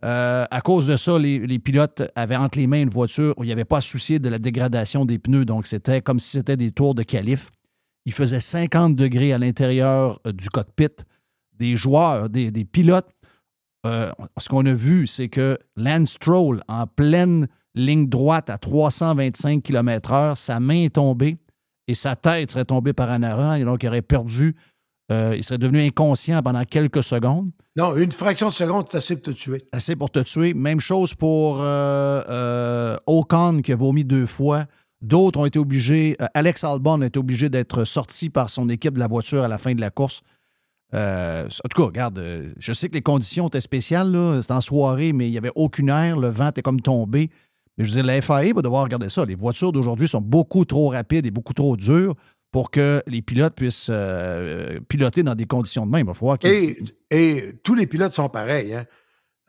Euh, 0.03 0.45
à 0.51 0.61
cause 0.61 0.86
de 0.86 0.97
ça, 0.97 1.18
les, 1.18 1.59
pilotes 1.59 2.03
avaient 2.14 2.36
entre 2.36 2.59
les 2.59 2.66
mains 2.66 2.82
une 2.82 2.90
voiture 2.90 3.34
où 3.36 3.45
il 3.45 3.47
n'y 3.47 3.53
avait 3.53 3.64
pas 3.64 3.78
à 3.78 3.80
soucier 3.80 4.18
de 4.18 4.28
la 4.28 4.38
dégradation 4.38 5.05
des 5.05 5.18
pneus. 5.18 5.45
Donc, 5.45 5.66
c'était 5.66 6.03
comme 6.03 6.20
si 6.20 6.30
c'était 6.30 6.57
des 6.57 6.72
tours 6.72 6.95
de 6.95 7.03
qualif. 7.03 7.51
Il 8.05 8.12
faisait 8.12 8.40
50 8.40 8.97
degrés 8.97 9.32
à 9.32 9.38
l'intérieur 9.38 10.20
euh, 10.26 10.32
du 10.32 10.51
cockpit. 10.51 10.88
Des 11.59 11.76
joueurs, 11.76 12.28
des, 12.28 12.51
pilotes, 12.64 13.09
euh, 13.86 14.11
ce 14.38 14.49
qu'on 14.49 14.66
a 14.66 14.74
vu, 14.74 15.07
c'est 15.07 15.28
que 15.28 15.57
Lance 15.76 16.12
Stroll, 16.12 16.62
en 16.66 16.86
pleine 16.88 17.47
ligne 17.76 18.09
droite 18.09 18.51
à 18.51 18.59
325 18.59 19.62
km/h, 19.62 20.34
sa 20.34 20.59
main 20.59 20.82
est 20.82 20.95
tombée 20.97 21.38
et 21.86 21.95
sa 21.95 22.16
tête 22.16 22.51
serait 22.51 22.64
tombée 22.64 22.92
par 22.92 23.09
en 23.11 23.22
avant. 23.22 23.55
Et 23.55 23.64
donc, 23.64 23.84
il 23.84 23.88
aurait 23.88 24.03
perdu, 24.03 24.57
euh, 25.13 25.35
il 25.37 25.45
serait 25.45 25.59
devenu 25.59 25.81
inconscient 25.87 26.43
pendant 26.43 26.65
quelques 26.65 27.03
secondes. 27.03 27.51
Non, 27.77 27.95
une 27.97 28.13
fraction 28.13 28.49
de 28.49 28.53
seconde, 28.53 28.87
c'est 28.91 28.99
assez 28.99 29.17
pour 29.17 29.23
te 29.25 29.31
tuer. 29.39 29.65
Assez 29.73 29.97
pour 29.97 30.11
te 30.11 30.21
tuer. 30.21 30.55
Même 30.55 30.81
chose 30.81 31.15
pour 31.15 31.59
euh, 31.61 32.23
euh, 32.29 32.97
Ocon 33.07 33.61
qui 33.63 33.73
a 33.73 33.77
vomi 33.77 34.05
deux 34.05 34.27
fois. 34.27 34.65
D'autres 35.03 35.39
ont 35.41 35.45
été 35.45 35.59
obligés. 35.59 36.17
euh, 36.23 36.27
Alex 36.35 36.65
Albon 36.65 37.03
a 37.03 37.07
été 37.07 37.19
obligé 37.19 37.49
d'être 37.51 37.85
sorti 37.85 38.31
par 38.31 38.49
son 38.49 38.69
équipe 38.71 38.95
de 38.95 39.01
la 39.01 39.07
voiture 39.09 39.43
à 39.43 39.49
la 39.49 39.59
fin 39.59 39.75
de 39.75 39.81
la 39.81 39.91
course. 39.91 40.23
Euh, 40.95 41.47
en 41.47 41.69
tout 41.69 41.83
cas, 41.83 41.87
regarde, 41.87 42.19
euh, 42.19 42.49
je 42.59 42.73
sais 42.73 42.89
que 42.89 42.95
les 42.95 43.03
conditions 43.03 43.49
étaient 43.49 43.61
spéciales. 43.61 44.17
C'était 44.41 44.53
en 44.55 44.61
soirée, 44.61 45.13
mais 45.13 45.27
il 45.29 45.33
n'y 45.33 45.39
avait 45.39 45.53
aucune 45.55 45.89
air. 45.89 46.17
Le 46.19 46.29
vent 46.29 46.49
était 46.49 46.63
comme 46.63 46.81
tombé. 46.81 47.31
Mais 47.77 47.85
je 47.85 47.91
veux 47.91 47.95
dire, 47.95 48.05
la 48.05 48.21
FAA 48.23 48.53
va 48.55 48.63
devoir 48.63 48.85
regarder 48.85 49.09
ça. 49.09 49.25
Les 49.25 49.35
voitures 49.35 49.73
d'aujourd'hui 49.73 50.07
sont 50.07 50.21
beaucoup 50.21 50.65
trop 50.65 50.91
rapides 50.91 51.27
et 51.27 51.33
beaucoup 51.33 51.53
trop 51.55 51.77
dures 51.77 52.15
pour 52.55 52.71
que 52.71 53.03
les 53.09 53.21
pilotes 53.21 53.57
puissent 53.57 53.89
euh, 53.91 54.79
piloter 54.89 55.25
dans 55.25 55.35
des 55.35 55.45
conditions 55.45 55.85
de 55.87 55.91
même. 55.91 56.03
Il 56.03 56.07
va 56.07 56.15
falloir 56.15 56.39
qu'ils. 56.39 56.53
Et, 56.53 56.77
et 57.11 57.53
tous 57.65 57.75
les 57.75 57.89
pilotes 57.89 58.13
sont 58.13 58.29
pareils. 58.29 58.73
Hein. 58.73 58.87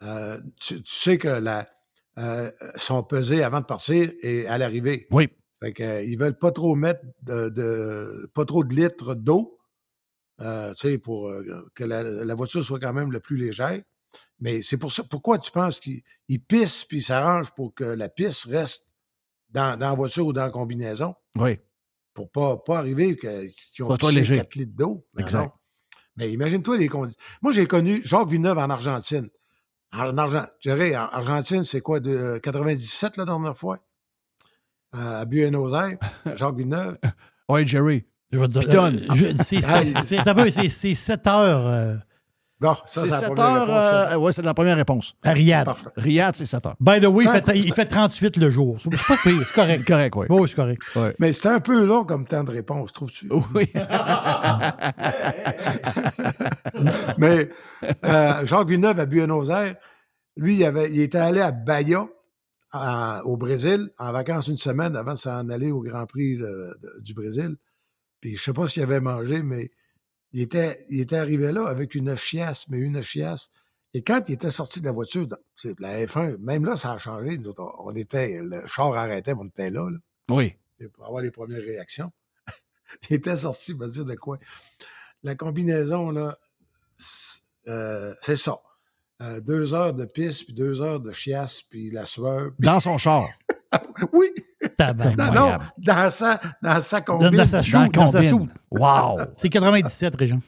Euh, 0.01 0.39
tu, 0.60 0.82
tu 0.82 0.91
sais 0.91 1.20
que 1.20 1.28
la, 1.28 1.70
euh, 2.18 2.49
sont 2.78 3.03
pesés 3.03 3.43
avant 3.43 3.60
de 3.60 3.66
partir 3.68 4.12
et 4.24 4.47
à 4.47 4.58
l'arrivée. 4.58 5.06
Oui, 5.12 5.30
Fait 5.62 5.72
que, 5.72 6.03
ils 6.03 6.18
veulent 6.18 6.39
pas 6.39 6.49
trop 6.51 6.74
mettre 6.74 7.01
de, 7.22 7.49
de- 7.49 8.28
pas 8.34 8.43
trop 8.43 8.64
de 8.64 8.74
litres 8.74 9.14
d'eau, 9.14 9.60
pour 11.03 11.32
que 11.76 11.84
la, 11.84 12.01
la 12.01 12.34
voiture 12.36 12.64
soit 12.64 12.80
quand 12.80 12.93
même 12.93 13.12
le 13.12 13.20
plus 13.20 13.38
légère. 13.38 13.84
Mais 14.39 14.64
c'est 14.64 14.78
pour 14.78 14.91
ça. 14.91 15.03
Pourquoi 15.03 15.38
tu 15.38 15.51
penses 15.51 15.80
qu'ils 15.80 16.01
ils 16.28 16.41
pissent 16.41 16.86
puis 16.86 17.03
s'arrangent 17.03 17.51
pour 17.56 17.76
que 17.76 17.84
la 17.84 18.10
piste 18.10 18.45
reste 18.45 18.88
dans, 19.51 19.78
dans 19.80 19.89
la 19.91 19.95
voiture 19.95 20.26
ou 20.26 20.34
dans 20.34 20.45
la 20.45 20.49
combinaison? 20.49 21.14
Oui. 21.38 21.60
Pour 22.16 22.32
pas, 22.32 22.57
pas 22.57 22.80
arriver 22.80 23.16
qu'ils 23.16 23.84
ont 23.86 23.89
Pas 23.89 23.97
trop 23.97 24.07
pissé 24.07 24.22
léger. 24.22 24.36
4 24.38 24.55
litres 24.55 24.74
d'eau. 24.76 25.05
Exact. 25.20 25.43
non. 25.43 25.51
Mais 26.18 26.32
imagine-toi 26.32 26.78
les 26.78 26.88
conditions. 26.88 27.20
Moi, 27.43 27.51
j'ai 27.51 27.68
connu 27.68 28.01
Jacques 28.05 28.30
Villeneuve 28.30 28.57
en 28.57 28.70
Argentine. 28.72 29.30
En 29.93 30.18
Argent- 30.18 30.47
Jerry, 30.61 30.95
en 30.97 31.03
Argentine, 31.09 31.63
c'est 31.63 31.82
quoi, 31.82 31.99
de 31.99 32.09
euh, 32.09 32.39
97 32.39 33.18
la 33.18 33.26
dernière 33.26 33.55
fois? 33.57 33.80
Euh, 34.95 35.22
à 35.22 35.26
Buenos 35.26 35.74
Aires, 35.74 35.97
Jacques 36.38 36.55
Villeneuve. 36.55 36.97
Ouais, 37.49 37.66
Jerry. 37.66 38.05
Je 38.32 38.39
vais 38.39 38.47
te- 38.47 38.59
Pitonne. 38.59 39.05
euh, 39.11 39.34
c'est- 39.43 39.61
c'est- 39.61 40.01
c'est- 40.01 40.18
attends 40.18 40.32
un 40.32 40.36
peu, 40.43 40.49
c'est- 40.49 40.70
c'est 40.70 40.93
7 40.95 41.28
heures 41.28 41.68
euh, 41.68 41.95
Bon, 42.62 42.74
ça, 42.86 42.88
C'est 42.88 42.99
c'est 43.01 43.08
la 43.10 43.20
7 43.20 43.28
première 43.36 43.70
heures. 43.70 44.12
euh, 44.14 44.18
ouais, 44.18 44.32
c'est 44.32 44.41
la 44.41 44.53
première 44.53 44.78
réponse. 44.78 45.14
à 45.24 45.34
Riyad. 45.34 45.66
Parfait. 45.66 45.89
Riyad, 45.97 46.36
c'est 46.38 46.45
7 46.45 46.66
heures. 46.66 46.76
By 46.80 47.01
the 47.01 47.06
way, 47.06 47.26
il 47.26 47.30
fait, 47.30 47.43
il 47.58 47.74
fait 47.74 47.86
38 47.86 48.38
le 48.38 48.49
jour. 48.49 48.78
C'est 48.82 48.89
pas 48.91 49.18
pire, 49.22 49.41
c'est 49.45 49.53
correct. 49.53 49.80
C'est 49.80 49.86
correct, 49.91 50.16
oui. 50.16 50.26
Oui, 50.30 50.47
c'est 50.47 50.56
correct. 50.56 50.82
Mais 51.20 51.34
c'était 51.34 51.49
un 51.49 51.60
peu 51.60 51.84
long 51.86 52.06
comme 52.06 52.26
temps 52.26 52.45
de 52.45 52.51
réponse, 52.51 52.93
trouves-tu? 52.93 53.30
Oui. 53.53 53.70
Mais 57.18 57.49
euh, 58.06 58.45
Jacques 58.45 58.68
Villeneuve 58.68 58.99
à 58.99 59.06
Buenos 59.06 59.49
Aires, 59.49 59.76
lui, 60.38 60.56
il, 60.58 60.66
avait, 60.66 60.91
il 60.91 60.99
était 61.01 61.18
allé 61.18 61.41
à 61.41 61.51
Bahia, 61.51 62.08
à- 62.72 63.22
au 63.26 63.38
Brésil, 63.38 63.89
en 63.97 64.12
vacances 64.12 64.47
une 64.47 64.58
semaine 64.58 64.95
avant 64.95 65.14
de 65.14 65.18
s'en 65.20 65.49
aller 65.49 65.72
au 65.72 65.82
Grand 65.82 66.06
Prix 66.06 66.38
de- 66.38 66.43
de- 66.43 67.01
du 67.01 67.14
Brésil. 67.14 67.56
Puis 68.22 68.36
je 68.38 68.43
sais 68.43 68.53
pas 68.53 68.68
ce 68.68 68.74
qu'il 68.74 68.84
avait 68.84 68.99
mangé, 68.99 69.41
mais 69.43 69.70
il 70.36 70.41
était, 70.41 70.77
il 70.89 70.99
était 70.99 71.15
arrivé 71.15 71.53
là 71.53 71.65
avec 71.67 71.95
une 71.95 72.15
chiasse, 72.17 72.67
mais 72.67 72.77
une 72.79 73.01
chiasse. 73.01 73.51
Et 73.93 74.01
quand 74.03 74.27
il 74.27 74.33
était 74.33 74.51
sorti 74.51 74.81
de 74.81 74.86
la 74.86 74.91
voiture, 74.91 75.25
c'est 75.55 75.79
la 75.79 76.05
F1, 76.05 76.36
même 76.39 76.65
là, 76.65 76.75
ça 76.75 76.91
a 76.91 76.97
changé. 76.97 77.38
Nous 77.38 77.53
on 77.57 77.95
était, 77.95 78.41
le 78.43 78.67
char 78.67 78.93
arrêtait, 78.95 79.33
mais 79.33 79.41
on 79.43 79.47
était 79.47 79.69
là, 79.69 79.89
là 79.89 79.97
Oui. 80.29 80.53
c'est 80.77 80.89
pour 80.91 81.05
avoir 81.05 81.21
les 81.23 81.31
premières 81.31 81.61
réactions. 81.61 82.11
il 83.09 83.15
était 83.15 83.38
sorti, 83.38 83.71
il 83.71 83.77
m'a 83.77 83.88
dit 83.88 84.03
de 84.03 84.15
quoi? 84.15 84.38
La 85.23 85.36
combinaison, 85.36 86.11
là, 86.11 86.38
c'est 86.97 87.41
euh, 87.67 88.13
c'est 88.21 88.36
ça. 88.36 88.59
Euh, 89.21 89.39
deux 89.39 89.73
heures 89.73 89.93
de 89.93 90.03
piste, 90.05 90.43
puis 90.45 90.53
deux 90.53 90.81
heures 90.81 90.99
de 90.99 91.13
chiasse, 91.13 91.61
puis 91.63 91.89
la 91.91 92.05
sueur. 92.05 92.51
puis- 92.59 92.65
Dans 92.65 92.81
son 92.81 92.97
char. 92.97 93.29
Oui, 94.13 94.28
non, 95.17 95.32
non, 95.34 95.57
dans 95.78 96.09
sa, 96.09 96.39
dans 96.61 96.82
sa 96.82 97.01
combine. 97.01 97.30
dans 97.32 97.45
sa 97.45 97.61
chou, 97.61 97.78
Dans 97.78 97.88
dans 97.88 98.11
sa 98.11 98.23
soupe. 98.23 98.49
Wow. 98.71 99.19
C'est 99.36 99.49
97, 99.49 100.15
Régent. 100.15 100.39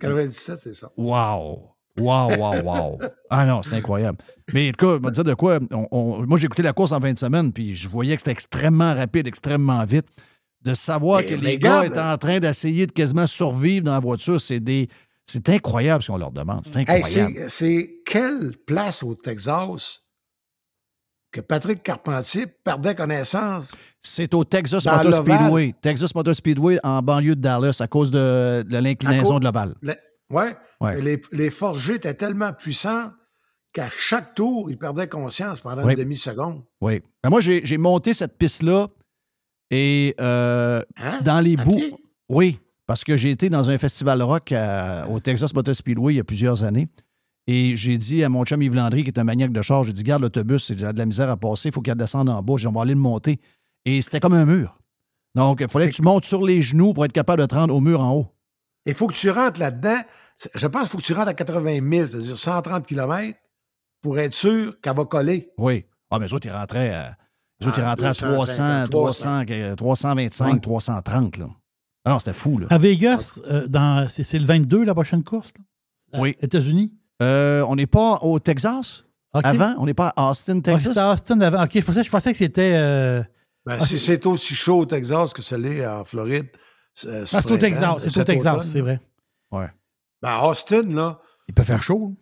97, 0.00 0.58
c'est 0.58 0.74
ça. 0.74 0.90
Wow. 0.96 1.70
Wow, 1.98 2.30
wow, 2.38 2.62
wow. 2.62 2.98
Ah 3.28 3.44
non, 3.44 3.62
c'est 3.62 3.74
incroyable. 3.74 4.18
Mais 4.52 4.68
en 4.68 4.72
tout 4.72 4.86
cas, 4.86 4.92
je 4.96 5.02
vais 5.02 5.08
te 5.08 5.14
dire 5.14 5.24
de 5.24 5.34
quoi. 5.34 5.58
on- 5.72 5.88
on- 5.90 6.26
moi, 6.26 6.38
j'ai 6.38 6.46
écouté 6.46 6.62
la 6.62 6.72
course 6.72 6.92
en 6.92 6.98
20 6.98 7.18
semaines, 7.18 7.52
puis 7.52 7.74
je 7.76 7.88
voyais 7.88 8.14
que 8.14 8.20
c'était 8.20 8.30
extrêmement 8.32 8.94
rapide, 8.94 9.26
extrêmement 9.26 9.84
vite. 9.84 10.06
De 10.62 10.74
savoir 10.74 11.24
que 11.24 11.34
les 11.34 11.58
gars 11.58 11.84
étaient 11.86 11.98
en 12.00 12.16
train 12.18 12.38
d'essayer 12.38 12.86
de 12.86 12.92
quasiment 12.92 13.26
survivre 13.26 13.84
dans 13.86 13.92
la 13.92 14.00
voiture, 14.00 14.40
c'est 14.40 14.60
des. 14.60 14.88
C'est 15.26 15.48
incroyable 15.48 16.02
ce 16.02 16.10
qu'on 16.10 16.18
leur 16.18 16.32
demande. 16.32 16.62
C'est 16.64 16.76
incroyable. 16.76 17.34
c'est 17.48 17.88
quelle 18.04 18.52
place 18.66 19.02
au 19.02 19.14
Texas 19.14 20.00
que 21.32 21.40
Patrick 21.40 21.82
Carpentier 21.82 22.46
perdait 22.46 22.94
connaissance? 22.94 23.72
C'est 24.02 24.34
au 24.34 24.44
Texas 24.44 24.84
Motor. 24.86 25.14
Speedway. 25.24 25.74
Texas 25.80 26.14
Motor 26.14 26.34
Speedway 26.34 26.78
en 26.82 27.02
banlieue 27.02 27.36
de 27.36 27.40
Dallas 27.40 27.76
à 27.80 27.86
cause 27.86 28.10
de, 28.10 28.62
de 28.62 28.78
l'inclinaison 28.78 29.38
de 29.38 29.44
l'ovale. 29.44 29.74
Le- 29.82 29.94
ouais. 30.30 30.56
Les, 31.00 31.20
les 31.32 31.50
forgés 31.50 31.94
étaient 31.94 32.14
tellement 32.14 32.52
puissants 32.52 33.10
qu'à 33.72 33.88
chaque 33.96 34.34
tour, 34.34 34.70
ils 34.70 34.78
perdaient 34.78 35.06
conscience 35.08 35.60
pendant 35.60 35.84
Oui. 35.84 35.92
une 35.92 35.98
demi-seconde. 36.00 36.62
Oui. 36.80 37.02
Ben, 37.22 37.30
moi, 37.30 37.40
j'ai 37.40 37.60
j'ai 37.64 37.78
monté 37.78 38.12
cette 38.14 38.36
piste-là 38.36 38.88
et 39.70 40.14
euh, 40.20 40.82
Hein? 40.96 41.20
dans 41.22 41.40
les 41.40 41.56
À 41.58 41.64
bouts. 41.64 41.76
pied? 41.76 41.94
Oui, 42.28 42.58
parce 42.86 43.04
que 43.04 43.16
j'ai 43.16 43.30
été 43.30 43.48
dans 43.50 43.70
un 43.70 43.78
festival 43.78 44.22
rock 44.22 44.50
à- 44.52 45.06
au 45.08 45.20
Texas 45.20 45.54
Motor 45.54 45.74
Speedway 45.74 46.14
il 46.14 46.16
y 46.16 46.20
a 46.20 46.24
plusieurs 46.24 46.64
années. 46.64 46.88
Et 47.52 47.74
j'ai 47.76 47.98
dit 47.98 48.22
à 48.22 48.28
mon 48.28 48.44
chum 48.44 48.62
Yves 48.62 48.76
Landry, 48.76 49.02
qui 49.02 49.08
est 49.10 49.18
un 49.18 49.24
maniaque 49.24 49.50
de 49.50 49.60
char, 49.60 49.82
j'ai 49.82 49.92
dit 49.92 50.04
Garde 50.04 50.22
l'autobus, 50.22 50.64
c'est 50.66 50.76
de 50.76 50.84
la 50.98 51.04
misère 51.04 51.28
à 51.30 51.36
passer, 51.36 51.70
il 51.70 51.72
faut 51.72 51.80
qu'il 51.80 51.92
descende 51.96 52.28
en 52.28 52.40
bas. 52.42 52.54
On 52.64 52.70
va 52.70 52.82
aller 52.82 52.94
le 52.94 53.00
monter. 53.00 53.40
Et 53.84 54.00
c'était 54.02 54.20
comme 54.20 54.34
un 54.34 54.44
mur. 54.44 54.78
Donc, 55.34 55.58
il 55.60 55.68
fallait 55.68 55.90
que 55.90 55.94
tu 55.96 56.02
montes 56.02 56.24
sur 56.24 56.42
les 56.44 56.62
genoux 56.62 56.92
pour 56.92 57.04
être 57.04 57.12
capable 57.12 57.42
de 57.42 57.46
te 57.46 57.54
rendre 57.56 57.74
au 57.74 57.80
mur 57.80 58.00
en 58.00 58.12
haut. 58.14 58.26
Il 58.86 58.94
faut 58.94 59.08
que 59.08 59.14
tu 59.14 59.30
rentres 59.30 59.58
là-dedans. 59.58 59.98
Je 60.54 60.66
pense 60.68 60.82
qu'il 60.82 60.90
faut 60.90 60.98
que 60.98 61.02
tu 61.02 61.12
rentres 61.12 61.28
à 61.28 61.34
80 61.34 61.80
000, 61.90 62.06
c'est-à-dire 62.06 62.36
130 62.38 62.86
km, 62.86 63.36
pour 64.00 64.18
être 64.20 64.34
sûr 64.34 64.80
qu'elle 64.80 64.94
va 64.96 65.04
coller. 65.04 65.50
Oui. 65.58 65.84
Ah, 66.10 66.18
mais 66.20 66.26
les 66.26 66.34
autres, 66.34 66.46
ils 66.46 66.52
rentraient 66.52 66.90
à, 66.94 67.16
les 67.60 67.66
autres, 67.66 67.78
ils 67.78 67.82
Ah, 67.84 67.90
rentraient 67.90 68.06
à 68.06 68.14
300, 68.14 68.86
250, 68.86 68.90
300, 68.90 69.44
euh, 69.50 69.74
325, 69.74 70.52
Ouais. 70.54 70.60
330. 70.60 71.36
Là. 71.38 71.46
Ah 72.04 72.10
non, 72.10 72.18
c'était 72.20 72.32
fou. 72.32 72.58
Là. 72.58 72.66
À 72.70 72.78
Vegas, 72.78 73.40
euh, 73.50 73.66
dans- 73.66 74.08
c'est 74.08 74.24
c'est 74.24 74.38
le 74.38 74.46
22, 74.46 74.84
la 74.84 74.94
prochaine 74.94 75.24
course? 75.24 75.52
là? 76.12 76.20
Oui. 76.20 76.36
États-Unis? 76.40 76.92
Euh, 77.22 77.64
on 77.68 77.76
n'est 77.76 77.86
pas 77.86 78.18
au 78.22 78.38
Texas? 78.38 79.04
Avant? 79.32 79.74
On 79.78 79.86
n'est 79.86 79.94
pas 79.94 80.12
à 80.16 80.30
Austin, 80.30 80.58
Ah, 80.58 80.62
Texas? 80.62 80.88
c'était 80.88 81.00
Austin 81.06 81.40
avant. 81.40 81.62
OK, 81.64 81.70
je 81.74 81.80
pensais, 81.84 82.02
je 82.02 82.10
pensais 82.10 82.32
que 82.32 82.38
c'était. 82.38 82.72
euh, 82.74 83.22
Ben, 83.66 83.76
Ah, 83.80 83.84
si 83.84 83.98
c'est 83.98 84.24
aussi 84.26 84.54
chaud 84.54 84.80
au 84.80 84.86
Texas 84.86 85.32
que 85.32 85.42
ce 85.42 85.54
l'est 85.54 85.86
en 85.86 86.04
Floride. 86.04 86.48
euh, 87.04 87.24
ce 87.26 87.36
Ah, 87.36 87.42
c'est 87.42 87.52
au 87.52 87.56
Texas. 87.58 88.08
C'est 88.08 88.20
au 88.20 88.24
Texas, 88.24 88.66
c'est 88.66 88.80
vrai. 88.80 88.98
Ben, 90.22 90.38
Austin, 90.42 90.82
là, 90.94 91.20
Il 91.48 91.54
peut 91.54 91.62
faire 91.62 91.82
chaud. 91.82 92.14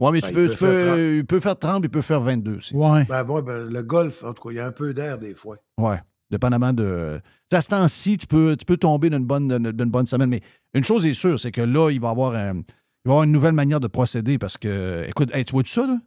Oui, 0.00 0.10
mais 0.12 0.20
Ben, 0.20 0.28
tu 0.28 0.32
il 0.32 0.34
peux, 0.34 0.44
peut 0.46 0.50
tu 0.52 0.56
faire 0.56 0.68
peux, 0.70 0.86
30. 0.86 0.98
il 0.98 1.26
peut 1.26 1.40
faire 1.40 1.58
30, 1.58 1.80
il 1.84 1.90
peut 1.90 2.00
faire 2.02 2.20
22 2.20 2.56
aussi. 2.58 2.74
Ouais. 2.76 3.04
ben, 3.04 3.24
bon, 3.24 3.42
ben, 3.42 3.64
le 3.68 3.82
golf, 3.82 4.22
en 4.22 4.32
tout 4.32 4.42
cas, 4.44 4.50
il 4.52 4.56
y 4.56 4.60
a 4.60 4.66
un 4.66 4.72
peu 4.72 4.94
d'air 4.94 5.18
des 5.18 5.34
fois. 5.34 5.56
Ouais. 5.78 6.00
Dépendamment 6.30 6.72
de. 6.72 7.20
Tu 7.24 7.30
sais, 7.50 7.56
À 7.56 7.60
ce 7.62 7.68
temps-ci, 7.68 8.18
tu 8.18 8.26
peux, 8.26 8.56
tu 8.56 8.64
peux 8.64 8.76
tomber 8.76 9.10
d'une 9.10 9.24
bonne, 9.24 9.48
d'une 9.72 9.90
bonne 9.90 10.06
semaine. 10.06 10.28
Mais 10.28 10.42
une 10.74 10.84
chose 10.84 11.04
est 11.06 11.14
sûre, 11.14 11.40
c'est 11.40 11.50
que 11.50 11.62
là, 11.62 11.90
il 11.90 12.00
va 12.00 12.08
y 12.08 12.10
avoir, 12.10 12.34
un- 12.34 12.58
il 12.58 12.64
va 13.08 13.12
y 13.12 13.14
avoir 13.16 13.22
une 13.24 13.32
nouvelle 13.32 13.52
manière 13.52 13.80
de 13.80 13.86
procéder 13.88 14.38
parce 14.38 14.56
que. 14.58 15.04
Écoute, 15.08 15.30
hey, 15.34 15.44
tu 15.44 15.52
vois 15.52 15.62
tout 15.62 15.68
ça, 15.70 15.86
là? 15.86 15.98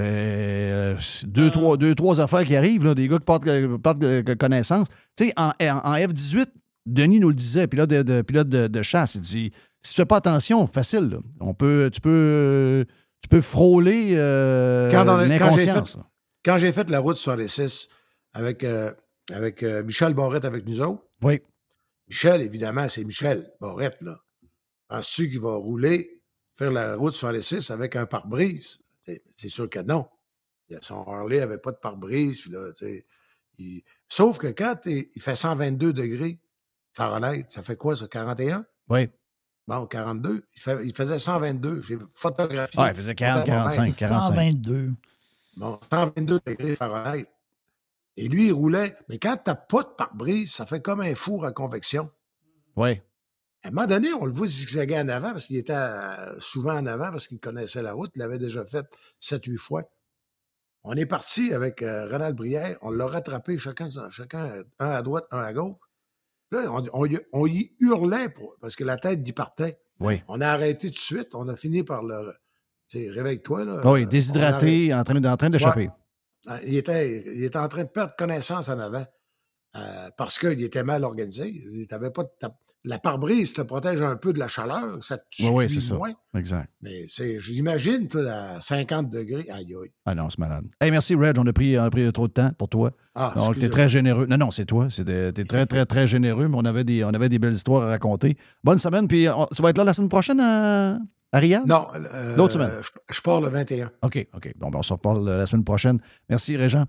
Euh, 0.00 0.96
deux, 1.24 1.50
trois, 1.50 1.76
deux, 1.76 1.94
trois 1.94 2.20
affaires 2.20 2.44
qui 2.44 2.56
arrivent, 2.56 2.84
là, 2.84 2.94
des 2.94 3.08
gars 3.08 3.18
qui 3.18 3.24
portent, 3.24 3.46
euh, 3.46 3.76
portent, 3.78 4.02
euh, 4.04 4.22
connaissance. 4.36 4.88
Tu 5.16 5.26
sais, 5.26 5.32
en, 5.36 5.52
en- 5.60 5.80
en 5.84 5.94
F-18, 5.94 6.46
Denis 6.86 7.20
nous 7.20 7.28
le 7.28 7.34
disait, 7.34 7.66
pilote 7.66 7.90
de, 7.90 8.02
de- 8.02 8.22
pilote 8.22 8.48
de, 8.48 8.68
de 8.68 8.82
chasse, 8.82 9.16
il 9.16 9.20
dit 9.20 9.52
si 9.82 9.92
tu 9.94 9.96
fais 9.96 10.06
pas 10.06 10.16
attention, 10.16 10.66
facile, 10.66 11.10
là. 11.10 11.18
On 11.40 11.54
peut, 11.54 11.90
tu, 11.92 12.00
peux, 12.00 12.86
tu 13.20 13.28
peux 13.28 13.40
frôler 13.40 14.12
euh, 14.14 14.90
Quand 14.90 15.04
l'inconscience. 15.18 15.98
Quand 16.44 16.56
j'ai 16.58 16.72
fait 16.72 16.88
la 16.88 17.00
route 17.00 17.16
sur 17.18 17.36
les 17.36 17.48
6 17.48 17.88
avec, 18.32 18.64
euh, 18.64 18.92
avec 19.32 19.62
euh, 19.62 19.82
Michel 19.82 20.14
Barrette 20.14 20.44
avec 20.44 20.64
nous 20.66 20.80
autres, 20.80 21.02
Oui. 21.22 21.40
Michel, 22.08 22.40
évidemment, 22.40 22.88
c'est 22.88 23.04
Michel 23.04 23.46
Barrette, 23.60 23.98
là. 24.00 24.18
Penses-tu 24.92 25.30
qu'il 25.30 25.40
va 25.40 25.54
rouler, 25.54 26.20
faire 26.54 26.70
la 26.70 26.96
route 26.96 27.14
sur 27.14 27.32
les 27.32 27.40
6 27.40 27.70
avec 27.70 27.96
un 27.96 28.04
pare-brise? 28.04 28.78
C'est- 29.36 29.48
sûr 29.48 29.70
que 29.70 29.78
non. 29.78 30.06
Il- 30.68 30.78
Son 30.82 31.02
Harley 31.04 31.38
n'avait 31.38 31.56
pas 31.56 31.72
de 31.72 31.78
pare-brise. 31.78 32.42
puis 32.42 32.50
là, 32.50 32.70
tu 32.74 32.84
sais, 32.84 33.06
il- 33.56 33.82
Sauf 34.06 34.36
que 34.36 34.48
quand 34.48 34.76
t'es- 34.82 35.08
il 35.16 35.22
fait 35.22 35.34
122 35.34 35.94
degrés 35.94 36.38
Fahrenheit, 36.92 37.46
ça 37.48 37.62
fait 37.62 37.76
quoi, 37.76 37.96
ça, 37.96 38.06
41? 38.06 38.66
Oui. 38.90 39.08
Bon, 39.66 39.86
42. 39.86 40.44
Il, 40.54 40.60
fait- 40.60 40.84
il 40.84 40.94
faisait 40.94 41.18
122. 41.18 41.80
J'ai 41.80 41.96
photographié. 42.14 42.78
Ouais, 42.78 42.90
il 42.90 42.94
faisait 42.94 43.14
40, 43.14 43.46
45, 43.46 43.96
45. 43.96 44.24
122. 44.24 44.92
Bon, 45.56 45.80
122 45.90 46.38
degrés 46.44 46.76
Fahrenheit. 46.76 47.24
Et 48.18 48.28
lui, 48.28 48.48
il 48.48 48.52
roulait. 48.52 48.94
Mais 49.08 49.18
quand 49.18 49.38
tu 49.42 49.44
n'as 49.48 49.54
pas 49.54 49.84
de 49.84 49.88
pare-brise, 49.96 50.52
ça 50.52 50.66
fait 50.66 50.82
comme 50.82 51.00
un 51.00 51.14
four 51.14 51.46
à 51.46 51.52
convection. 51.52 52.10
Oui. 52.76 53.00
À 53.64 53.68
un 53.68 53.70
moment 53.70 53.86
donné, 53.86 54.12
on 54.12 54.26
le 54.26 54.32
voit 54.32 54.46
zigzaguer 54.48 54.98
en 54.98 55.08
avant 55.08 55.30
parce 55.32 55.44
qu'il 55.44 55.56
était 55.56 55.72
euh, 55.72 56.38
souvent 56.40 56.74
en 56.76 56.86
avant 56.86 57.10
parce 57.10 57.26
qu'il 57.28 57.38
connaissait 57.38 57.82
la 57.82 57.92
route. 57.92 58.10
Il 58.16 58.18
l'avait 58.18 58.38
déjà 58.38 58.64
fait 58.64 58.84
7-8 59.20 59.56
fois. 59.56 59.84
On 60.84 60.94
est 60.94 61.06
parti 61.06 61.54
avec 61.54 61.80
euh, 61.82 62.08
Ronald 62.10 62.34
Brière. 62.34 62.76
On 62.82 62.90
l'a 62.90 63.06
rattrapé 63.06 63.56
chacun, 63.58 63.88
chacun, 64.10 64.64
un 64.80 64.90
à 64.90 65.02
droite, 65.02 65.26
un 65.30 65.38
à 65.38 65.52
gauche. 65.52 65.76
Là, 66.50 66.64
on, 66.72 66.84
on 66.92 67.06
y- 67.06 67.20
on 67.32 67.46
y 67.46 67.72
hurlait 67.78 68.28
pour- 68.28 68.56
parce 68.60 68.74
que 68.74 68.82
la 68.82 68.96
tête 68.96 69.26
y 69.26 69.32
partait. 69.32 69.78
Oui. 70.00 70.22
On 70.26 70.40
a 70.40 70.48
arrêté 70.48 70.88
tout 70.88 70.94
de 70.94 70.98
suite. 70.98 71.28
On 71.34 71.46
a 71.48 71.54
fini 71.54 71.84
par 71.84 72.02
le. 72.02 72.32
tu 72.88 72.98
sais, 72.98 73.10
Réveille-toi. 73.10 73.64
Là. 73.64 73.80
Ah 73.84 73.92
Oui, 73.92 74.00
Euh, 74.02 74.06
a 74.06 74.08
déshydraté, 74.08 74.92
en 74.92 75.04
train, 75.04 75.24
en 75.24 75.36
train 75.36 75.50
d'échapper. 75.50 75.88
euh, 76.48 76.58
Il 76.66 76.74
était, 76.76 77.22
il 77.32 77.44
était 77.44 77.58
en 77.58 77.68
train 77.68 77.84
de 77.84 77.88
perdre 77.88 78.14
connaissance 78.18 78.68
en 78.68 78.78
avant 78.80 79.06
euh, 79.76 80.10
parce 80.16 80.36
qu'il 80.40 80.60
était 80.64 80.82
mal 80.82 81.04
organisé. 81.04 81.48
Il 81.48 81.86
t'avait 81.86 82.10
pas 82.10 82.24
de 82.24 82.30
la 82.84 82.98
pare-brise 82.98 83.52
te 83.52 83.62
protège 83.62 84.02
un 84.02 84.16
peu 84.16 84.32
de 84.32 84.38
la 84.38 84.48
chaleur, 84.48 85.02
ça 85.04 85.16
te 85.18 85.22
Oui, 85.40 85.48
oui, 85.52 85.66
cuit 85.66 85.74
c'est 85.74 85.80
ça. 85.88 85.94
moins. 85.94 86.12
Exact. 86.36 86.68
Mais 86.82 87.04
c'est, 87.08 87.38
j'imagine, 87.38 88.08
à 88.28 88.60
50 88.60 89.08
degrés, 89.10 89.46
aïe 89.50 89.74
aïe. 89.74 89.90
Ah 90.04 90.14
non, 90.14 90.28
c'est 90.30 90.38
malade. 90.38 90.64
Hey, 90.80 90.90
merci, 90.90 91.14
Reg. 91.14 91.38
On 91.38 91.46
a, 91.46 91.52
pris, 91.52 91.78
on 91.78 91.82
a 91.84 91.90
pris 91.90 92.12
trop 92.12 92.26
de 92.26 92.32
temps 92.32 92.50
pour 92.58 92.68
toi. 92.68 92.90
Ah, 93.14 93.32
Donc, 93.36 93.58
t'es 93.58 93.68
très 93.68 93.88
généreux. 93.88 94.26
Non, 94.26 94.36
non, 94.36 94.50
c'est 94.50 94.64
toi. 94.66 94.88
T'es 94.94 95.32
très, 95.44 95.66
très, 95.66 95.86
très 95.86 96.06
généreux, 96.06 96.48
mais 96.48 96.56
on 96.58 96.64
avait, 96.64 96.84
des, 96.84 97.04
on 97.04 97.10
avait 97.10 97.28
des 97.28 97.38
belles 97.38 97.52
histoires 97.54 97.82
à 97.84 97.86
raconter. 97.88 98.36
Bonne 98.64 98.78
semaine, 98.78 99.06
puis 99.06 99.28
on- 99.28 99.46
tu 99.54 99.62
vas 99.62 99.70
être 99.70 99.78
là 99.78 99.84
la 99.84 99.92
semaine 99.94 100.08
prochaine 100.08 100.40
à, 100.40 100.98
à 101.32 101.38
Riyad? 101.38 101.66
Non, 101.66 101.86
euh, 101.94 102.36
L'autre 102.36 102.54
semaine. 102.54 102.70
Je, 102.82 103.14
je 103.14 103.20
pars 103.20 103.40
le 103.40 103.48
21. 103.48 103.90
OK, 104.02 104.26
OK. 104.34 104.52
Bon, 104.56 104.70
ben, 104.70 104.78
on 104.78 104.82
se 104.82 104.92
reparle 104.92 105.24
la 105.28 105.46
semaine 105.46 105.64
prochaine. 105.64 105.98
Merci, 106.28 106.56
Régent. 106.56 106.86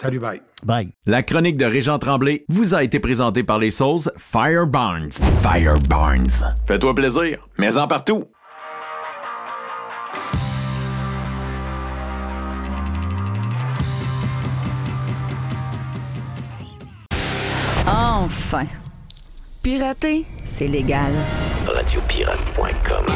Salut, 0.00 0.18
bye. 0.18 0.40
Bye. 0.64 0.90
La 1.06 1.22
chronique 1.22 1.56
de 1.56 1.64
Régent 1.64 1.98
Tremblay 1.98 2.44
vous 2.48 2.74
a 2.74 2.82
été 2.82 3.00
présentée 3.00 3.42
par 3.42 3.58
les 3.58 3.70
sauces 3.70 4.10
Fire 4.16 4.66
Barnes. 4.66 5.12
Fire 5.40 5.78
Barnes. 5.88 6.26
Fais-toi 6.66 6.94
plaisir, 6.94 7.46
mets-en 7.58 7.86
partout. 7.88 8.24
Enfin. 17.86 18.64
Pirater, 19.62 20.24
c'est 20.44 20.68
légal. 20.68 21.12
Radiopirate.com 21.66 23.06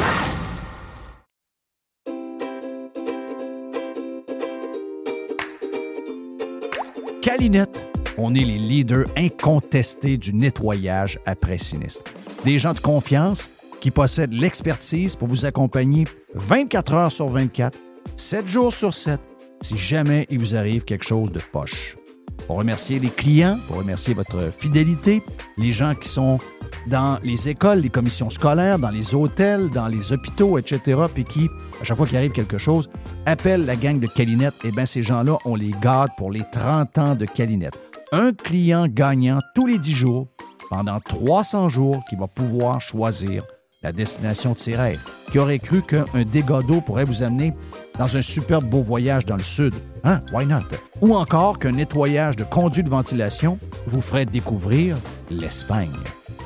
Calinette, 7.22 7.84
on 8.16 8.34
est 8.34 8.44
les 8.44 8.58
leaders 8.58 9.04
incontestés 9.14 10.16
du 10.16 10.32
nettoyage 10.32 11.18
après 11.26 11.58
sinistre. 11.58 12.14
Des 12.44 12.58
gens 12.58 12.72
de 12.72 12.80
confiance 12.80 13.50
qui 13.82 13.90
possèdent 13.90 14.32
l'expertise 14.32 15.16
pour 15.16 15.28
vous 15.28 15.44
accompagner 15.44 16.04
24 16.34 16.94
heures 16.94 17.12
sur 17.12 17.28
24, 17.28 17.78
7 18.16 18.46
jours 18.46 18.72
sur 18.72 18.94
7, 18.94 19.20
si 19.60 19.76
jamais 19.76 20.26
il 20.30 20.38
vous 20.38 20.56
arrive 20.56 20.84
quelque 20.84 21.04
chose 21.04 21.30
de 21.30 21.40
poche. 21.40 21.98
Pour 22.46 22.56
remercier 22.56 22.98
les 22.98 23.10
clients, 23.10 23.58
pour 23.68 23.76
remercier 23.76 24.14
votre 24.14 24.50
fidélité, 24.50 25.22
les 25.58 25.72
gens 25.72 25.94
qui 25.94 26.08
sont 26.08 26.38
dans 26.86 27.18
les 27.22 27.48
écoles, 27.48 27.80
les 27.80 27.90
commissions 27.90 28.30
scolaires, 28.30 28.78
dans 28.78 28.90
les 28.90 29.14
hôtels, 29.14 29.70
dans 29.70 29.88
les 29.88 30.12
hôpitaux, 30.12 30.58
etc., 30.58 31.00
puis 31.12 31.24
qui, 31.24 31.48
à 31.80 31.84
chaque 31.84 31.96
fois 31.96 32.06
qu'il 32.06 32.16
arrive 32.16 32.32
quelque 32.32 32.58
chose, 32.58 32.88
appellent 33.26 33.66
la 33.66 33.76
gang 33.76 33.98
de 33.98 34.06
Calinette, 34.06 34.54
eh 34.64 34.70
bien, 34.70 34.86
ces 34.86 35.02
gens-là, 35.02 35.38
on 35.44 35.54
les 35.54 35.72
garde 35.82 36.10
pour 36.16 36.30
les 36.30 36.42
30 36.52 36.98
ans 36.98 37.14
de 37.14 37.26
Calinette. 37.26 37.78
Un 38.12 38.32
client 38.32 38.86
gagnant 38.88 39.38
tous 39.54 39.66
les 39.66 39.78
10 39.78 39.92
jours, 39.92 40.28
pendant 40.70 41.00
300 41.00 41.68
jours, 41.68 42.02
qui 42.08 42.16
va 42.16 42.26
pouvoir 42.26 42.80
choisir 42.80 43.42
la 43.82 43.92
destination 43.92 44.52
de 44.52 44.58
ses 44.58 44.76
rêves. 44.76 45.00
Qui 45.30 45.38
aurait 45.38 45.58
cru 45.58 45.82
qu'un 45.82 46.04
dégât 46.30 46.62
d'eau 46.62 46.80
pourrait 46.80 47.04
vous 47.04 47.22
amener 47.22 47.54
dans 47.98 48.16
un 48.16 48.22
superbe 48.22 48.64
beau 48.64 48.82
voyage 48.82 49.24
dans 49.24 49.36
le 49.36 49.42
sud? 49.42 49.74
Hein? 50.04 50.20
Why 50.32 50.46
not? 50.46 50.64
Ou 51.00 51.14
encore 51.14 51.58
qu'un 51.58 51.72
nettoyage 51.72 52.36
de 52.36 52.44
conduits 52.44 52.82
de 52.82 52.90
ventilation 52.90 53.58
vous 53.86 54.00
ferait 54.00 54.26
découvrir 54.26 54.96
l'Espagne. 55.30 55.88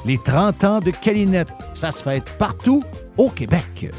Les 0.05 0.19
30 0.19 0.65
ans 0.65 0.81
de 0.81 0.91
Calinette, 0.91 1.49
ça 1.73 1.91
se 1.91 2.03
fête 2.03 2.29
partout 2.39 2.83
au 3.17 3.31
Québec. 3.31 3.91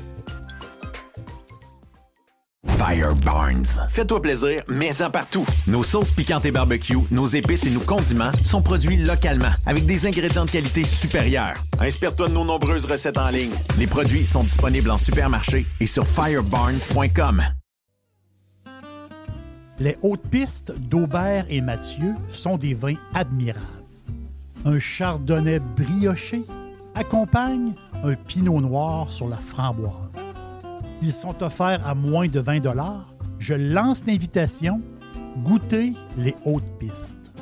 Fire 2.77 3.15
Barnes. 3.25 3.65
Fais-toi 3.89 4.21
plaisir, 4.21 4.61
mais 4.69 5.01
en 5.01 5.09
partout. 5.09 5.45
Nos 5.65 5.81
sauces 5.81 6.11
piquantes 6.11 6.45
et 6.45 6.51
barbecue, 6.51 6.97
nos 7.09 7.25
épices 7.25 7.65
et 7.65 7.71
nos 7.71 7.79
condiments 7.79 8.31
sont 8.43 8.61
produits 8.61 8.97
localement 8.97 9.51
avec 9.65 9.85
des 9.85 10.05
ingrédients 10.05 10.45
de 10.45 10.51
qualité 10.51 10.83
supérieure. 10.83 11.55
Inspire-toi 11.79 12.27
de 12.27 12.33
nos 12.33 12.45
nombreuses 12.45 12.85
recettes 12.85 13.17
en 13.17 13.29
ligne. 13.29 13.53
Les 13.79 13.87
produits 13.87 14.25
sont 14.25 14.43
disponibles 14.43 14.91
en 14.91 14.99
supermarché 14.99 15.65
et 15.79 15.87
sur 15.87 16.07
firebarnes.com. 16.07 17.43
Les 19.79 19.97
hautes 20.03 20.27
pistes 20.29 20.73
d'Aubert 20.77 21.45
et 21.49 21.61
Mathieu 21.61 22.13
sont 22.31 22.57
des 22.57 22.75
vins 22.75 22.95
admirables. 23.13 23.84
Un 24.66 24.80
chardonnay 24.80 25.59
brioché 25.59 26.43
accompagne 26.95 27.74
un 28.03 28.16
pinot 28.16 28.61
noir 28.61 29.09
sur 29.11 29.30
la 29.30 29.38
framboise. 29.38 29.93
Ils 31.03 31.13
sont 31.13 31.43
offerts 31.43 31.86
à 31.86 31.93
moins 31.93 32.28
de 32.28 32.39
20 32.39 32.61
Je 33.38 33.53
lance 33.53 34.05
l'invitation. 34.07 34.82
Goûtez 35.43 35.93
les 36.18 36.36
hautes 36.45 36.80
pistes. 36.80 37.34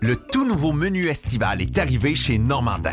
Le 0.00 0.16
tout 0.16 0.46
nouveau 0.46 0.72
menu 0.72 1.06
estival 1.06 1.62
est 1.62 1.78
arrivé 1.78 2.14
chez 2.14 2.36
Normandin. 2.36 2.92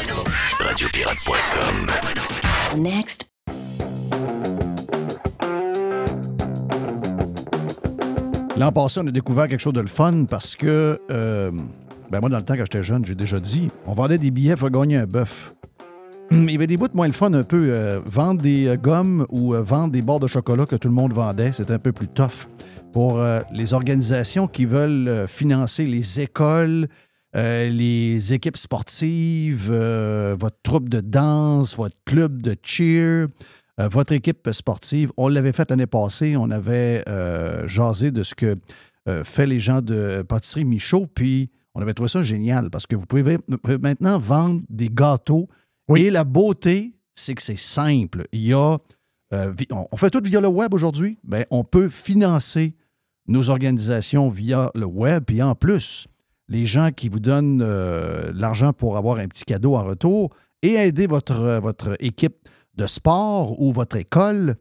Radiopirate.com. 0.00 1.86
Next. 2.80 3.28
L'an 8.56 8.72
passé, 8.72 9.00
on 9.02 9.06
a 9.06 9.10
découvert 9.10 9.46
quelque 9.48 9.60
chose 9.60 9.74
de 9.74 9.80
le 9.82 9.88
fun 9.88 10.24
parce 10.24 10.56
que, 10.56 10.98
euh, 11.10 11.50
ben 12.10 12.20
moi, 12.20 12.30
dans 12.30 12.38
le 12.38 12.42
temps, 12.44 12.54
quand 12.54 12.62
j'étais 12.62 12.82
jeune, 12.82 13.04
j'ai 13.04 13.14
déjà 13.14 13.38
dit, 13.40 13.70
on 13.86 13.92
vendait 13.92 14.16
des 14.16 14.30
billets 14.30 14.56
pour 14.56 14.70
gagner 14.70 14.96
un 14.96 15.06
bœuf. 15.06 15.54
Il 16.30 16.50
y 16.50 16.54
avait 16.54 16.66
des 16.66 16.78
bouts 16.78 16.88
moins 16.94 17.06
le 17.06 17.12
fun 17.12 17.34
un 17.34 17.42
peu. 17.42 17.66
euh, 17.70 18.00
vendre 18.06 18.40
des 18.40 18.68
euh, 18.68 18.76
gommes 18.76 19.26
ou 19.28 19.54
euh, 19.54 19.60
vendre 19.62 19.92
des 19.92 20.00
barres 20.00 20.20
de 20.20 20.26
chocolat 20.28 20.64
que 20.64 20.76
tout 20.76 20.88
le 20.88 20.94
monde 20.94 21.12
vendait, 21.12 21.52
c'est 21.52 21.70
un 21.70 21.78
peu 21.78 21.92
plus 21.92 22.08
tough. 22.08 22.46
Pour 22.94 23.20
euh, 23.20 23.40
les 23.52 23.74
organisations 23.74 24.48
qui 24.48 24.64
veulent 24.64 25.08
euh, 25.08 25.26
financer 25.26 25.84
les 25.84 26.20
écoles, 26.20 26.88
euh, 27.36 27.68
les 27.68 28.34
équipes 28.34 28.56
sportives, 28.56 29.68
euh, 29.70 30.34
votre 30.38 30.56
troupe 30.64 30.88
de 30.88 31.00
danse, 31.00 31.76
votre 31.76 31.96
club 32.04 32.42
de 32.42 32.56
cheer, 32.60 33.28
euh, 33.78 33.88
votre 33.88 34.12
équipe 34.12 34.48
sportive. 34.50 35.12
On 35.16 35.28
l'avait 35.28 35.52
fait 35.52 35.70
l'année 35.70 35.86
passée. 35.86 36.34
On 36.36 36.50
avait 36.50 37.04
jasé 37.66 38.10
de 38.10 38.22
ce 38.22 38.34
que 38.34 38.56
fait 39.24 39.46
les 39.46 39.58
gens 39.58 39.80
de 39.80 40.22
Pâtisserie 40.22 40.64
Michaud. 40.64 41.06
Puis 41.06 41.50
on 41.74 41.82
avait 41.82 41.94
trouvé 41.94 42.08
ça 42.08 42.22
génial 42.22 42.70
parce 42.70 42.86
que 42.86 42.96
vous 42.96 43.06
pouvez, 43.06 43.38
vous 43.48 43.58
pouvez 43.58 43.78
maintenant 43.78 44.18
vendre 44.18 44.60
des 44.68 44.88
gâteaux. 44.88 45.48
Et 45.96 46.10
la 46.10 46.24
beauté, 46.24 46.94
c'est 47.14 47.34
que 47.34 47.42
c'est 47.42 47.58
simple. 47.58 48.24
Il 48.32 48.42
y 48.42 48.52
a. 48.52 48.78
on 49.32 49.96
fait 49.96 50.10
tout 50.10 50.20
via 50.22 50.40
le 50.40 50.48
web 50.48 50.74
aujourd'hui. 50.74 51.18
Ben, 51.24 51.44
on 51.50 51.64
peut 51.64 51.88
financer 51.88 52.74
nos 53.26 53.50
organisations 53.50 54.28
via 54.28 54.70
le 54.74 54.86
web. 54.86 55.24
Puis 55.24 55.42
en 55.42 55.54
plus, 55.54 56.06
les 56.50 56.66
gens 56.66 56.90
qui 56.94 57.08
vous 57.08 57.20
donnent 57.20 57.62
euh, 57.62 58.30
l'argent 58.34 58.72
pour 58.74 58.96
avoir 58.98 59.16
un 59.18 59.26
petit 59.28 59.44
cadeau 59.44 59.76
en 59.76 59.84
retour 59.84 60.30
et 60.62 60.72
aider 60.74 61.06
votre, 61.06 61.40
euh, 61.40 61.60
votre 61.60 61.96
équipe 62.00 62.36
de 62.74 62.86
sport 62.86 63.58
ou 63.62 63.72
votre 63.72 63.96
école, 63.96 64.56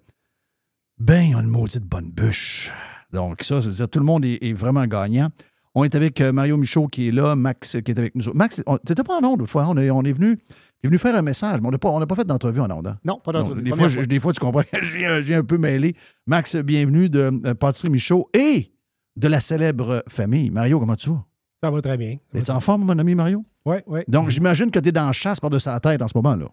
ben, 0.99 1.21
ils 1.21 1.35
ont 1.35 1.41
une 1.41 1.47
maudite 1.47 1.83
bonne 1.83 2.09
bûche. 2.11 2.71
Donc, 3.11 3.41
ça, 3.43 3.59
ça 3.59 3.67
veut 3.69 3.73
dire 3.75 3.85
que 3.87 3.91
tout 3.91 3.99
le 3.99 4.05
monde 4.05 4.23
est, 4.23 4.37
est 4.41 4.53
vraiment 4.53 4.85
gagnant. 4.85 5.29
On 5.75 5.83
est 5.83 5.95
avec 5.95 6.21
euh, 6.21 6.31
Mario 6.31 6.57
Michaud 6.57 6.87
qui 6.87 7.07
est 7.07 7.11
là, 7.11 7.35
Max 7.35 7.77
qui 7.83 7.91
est 7.91 7.97
avec 7.99 8.13
nous. 8.15 8.23
Max, 8.33 8.57
tu 8.57 8.63
n'étais 8.89 9.03
pas 9.03 9.19
en 9.19 9.23
onde 9.23 9.45
fois. 9.47 9.65
On 9.67 9.77
est, 9.77 9.89
on 9.89 10.03
est 10.03 10.13
venu. 10.13 10.37
Tu 10.37 10.85
es 10.85 10.87
venu 10.87 10.97
faire 10.99 11.15
un 11.15 11.21
message, 11.21 11.59
mais 11.61 11.67
on 11.67 11.71
n'a 11.71 11.77
pas, 11.77 12.05
pas 12.05 12.15
fait 12.15 12.25
d'entrevue 12.25 12.61
en 12.61 12.69
onde. 12.71 12.87
hein? 12.87 12.97
Non, 13.03 13.19
pas 13.19 13.31
d'entrevue. 13.31 13.61
Des, 13.63 13.71
fois, 13.75 13.87
je- 13.87 14.01
des 14.01 14.19
fois, 14.19 14.31
tu 14.33 14.39
comprends, 14.39 14.61
viens 15.21 15.39
un 15.39 15.43
peu 15.43 15.57
mêlé. 15.57 15.95
Max, 16.27 16.55
bienvenue 16.55 17.09
de 17.09 17.53
Pâtisserie 17.53 17.89
Michaud 17.91 18.29
et 18.33 18.71
de 19.15 19.27
la 19.27 19.39
célèbre 19.39 20.03
famille. 20.07 20.49
Mario, 20.51 20.79
comment 20.79 20.95
tu 20.95 21.09
vas? 21.09 21.25
Ça 21.63 21.69
va 21.71 21.81
très 21.81 21.97
bien. 21.97 22.17
Es-tu 22.33 22.51
en 22.51 22.59
forme, 22.59 22.83
mon 22.85 22.97
ami 22.97 23.15
Mario? 23.15 23.43
Oui, 23.65 23.77
oui. 23.87 24.01
Donc, 24.07 24.29
j'imagine 24.29 24.71
que 24.71 24.79
tu 24.79 24.89
es 24.89 24.91
dans 24.91 25.07
la 25.07 25.11
chasse 25.11 25.39
par-dessus 25.39 25.67
la 25.69 25.79
tête 25.79 26.01
en 26.01 26.07
ce 26.07 26.13
moment-là. 26.17 26.45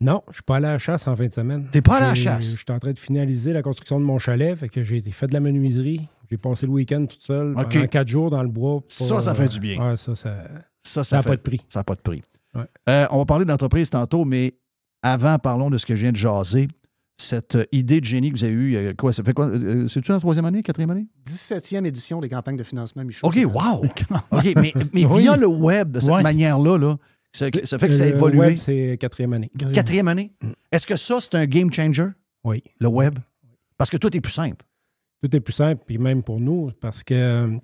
Non, 0.00 0.22
je 0.28 0.34
suis 0.34 0.42
pas 0.42 0.56
allé 0.56 0.66
à 0.66 0.72
la 0.72 0.78
chasse 0.78 1.06
en 1.06 1.14
fin 1.14 1.26
de 1.26 1.32
semaine. 1.34 1.68
T'es 1.70 1.82
pas 1.82 1.96
allé 1.96 2.04
à 2.06 2.08
la 2.10 2.14
chasse? 2.14 2.44
Je 2.52 2.56
suis 2.56 2.64
en 2.70 2.78
train 2.78 2.92
de 2.92 2.98
finaliser 2.98 3.52
la 3.52 3.62
construction 3.62 4.00
de 4.00 4.04
mon 4.04 4.18
chalet, 4.18 4.56
fait 4.56 4.68
que 4.68 4.82
j'ai 4.82 4.96
été 4.98 5.10
fait 5.10 5.26
de 5.28 5.32
la 5.32 5.40
menuiserie. 5.40 6.08
J'ai 6.30 6.38
passé 6.38 6.66
le 6.66 6.72
week-end 6.72 7.06
toute 7.06 7.22
seule 7.22 7.52
OK. 7.56 7.72
pendant 7.72 7.86
quatre 7.86 8.08
jours 8.08 8.30
dans 8.30 8.42
le 8.42 8.48
bois. 8.48 8.80
pour, 8.80 8.90
Ça, 8.90 9.20
ça 9.20 9.34
fait 9.34 9.48
du 9.48 9.60
bien. 9.60 9.78
Ouais, 9.90 9.96
ça, 9.96 10.16
ça, 10.16 10.34
Ça, 10.80 11.04
ça 11.04 11.16
n'a 11.16 11.22
fait- 11.22 11.28
pas 11.30 11.36
de 11.36 11.42
prix. 11.42 11.60
Ça 11.68 11.80
n'a 11.80 11.84
pas 11.84 11.94
de 11.94 12.00
prix. 12.00 12.22
Ouais. 12.54 12.64
Euh, 12.88 13.06
on 13.10 13.18
va 13.18 13.24
parler 13.26 13.44
d'entreprise 13.44 13.90
tantôt, 13.90 14.24
mais 14.24 14.54
avant, 15.02 15.38
parlons 15.38 15.70
de 15.70 15.78
ce 15.78 15.86
que 15.86 15.94
je 15.94 16.02
viens 16.02 16.12
de 16.12 16.16
jaser. 16.16 16.68
Cette 17.22 17.54
euh, 17.56 17.64
idée 17.72 18.00
de 18.00 18.04
génie 18.04 18.30
que 18.32 18.36
vous 18.38 18.44
avez 18.44 18.52
eue, 18.52 18.76
euh, 18.76 18.94
quoi, 18.96 19.12
ça 19.12 19.22
fait 19.22 19.32
quoi? 19.32 19.48
euh, 19.48 19.86
C'est-tu 19.88 20.10
la 20.12 20.18
troisième 20.18 20.44
année, 20.44 20.62
quatrième 20.62 20.90
année? 20.90 21.06
17e 21.26 21.84
édition 21.86 22.20
des 22.20 22.28
campagnes 22.28 22.56
de 22.56 22.62
financement 22.62 23.04
Michaud. 23.04 23.26
OK, 23.28 23.36
wow! 23.46 23.84
OK, 23.84 24.52
mais, 24.56 24.72
mais 24.92 25.04
Oui. 25.06 25.22
via 25.22 25.36
le 25.36 25.46
web, 25.46 25.90
de 25.92 26.00
cette 26.00 26.10
Ouais. 26.10 26.22
manière-là, 26.22 26.76
là, 26.78 26.96
ça, 27.32 27.46
ça 27.64 27.78
fait 27.78 27.86
que 27.86 27.92
ça 27.92 28.02
a 28.04 28.06
Le 28.08 28.14
évolué. 28.14 28.38
web, 28.38 28.56
c'est 28.58 28.96
quatrième 29.00 29.32
année. 29.32 29.50
Quatrième 29.72 30.08
année? 30.08 30.32
Est-ce 30.70 30.86
que 30.86 30.96
ça, 30.96 31.18
c'est 31.20 31.34
un 31.36 31.46
game 31.46 31.72
changer? 31.72 32.08
Oui. 32.44 32.62
Le 32.80 32.88
web? 32.88 33.18
Parce 33.78 33.88
que 33.90 33.96
tout 33.96 34.14
est 34.16 34.20
plus 34.20 34.32
simple. 34.32 34.64
Tout 35.22 35.34
est 35.36 35.40
plus 35.40 35.52
simple, 35.52 35.82
puis 35.86 35.98
même 35.98 36.22
pour 36.22 36.40
nous, 36.40 36.72
parce 36.80 37.02
que 37.04 37.14
euh, 37.14 37.56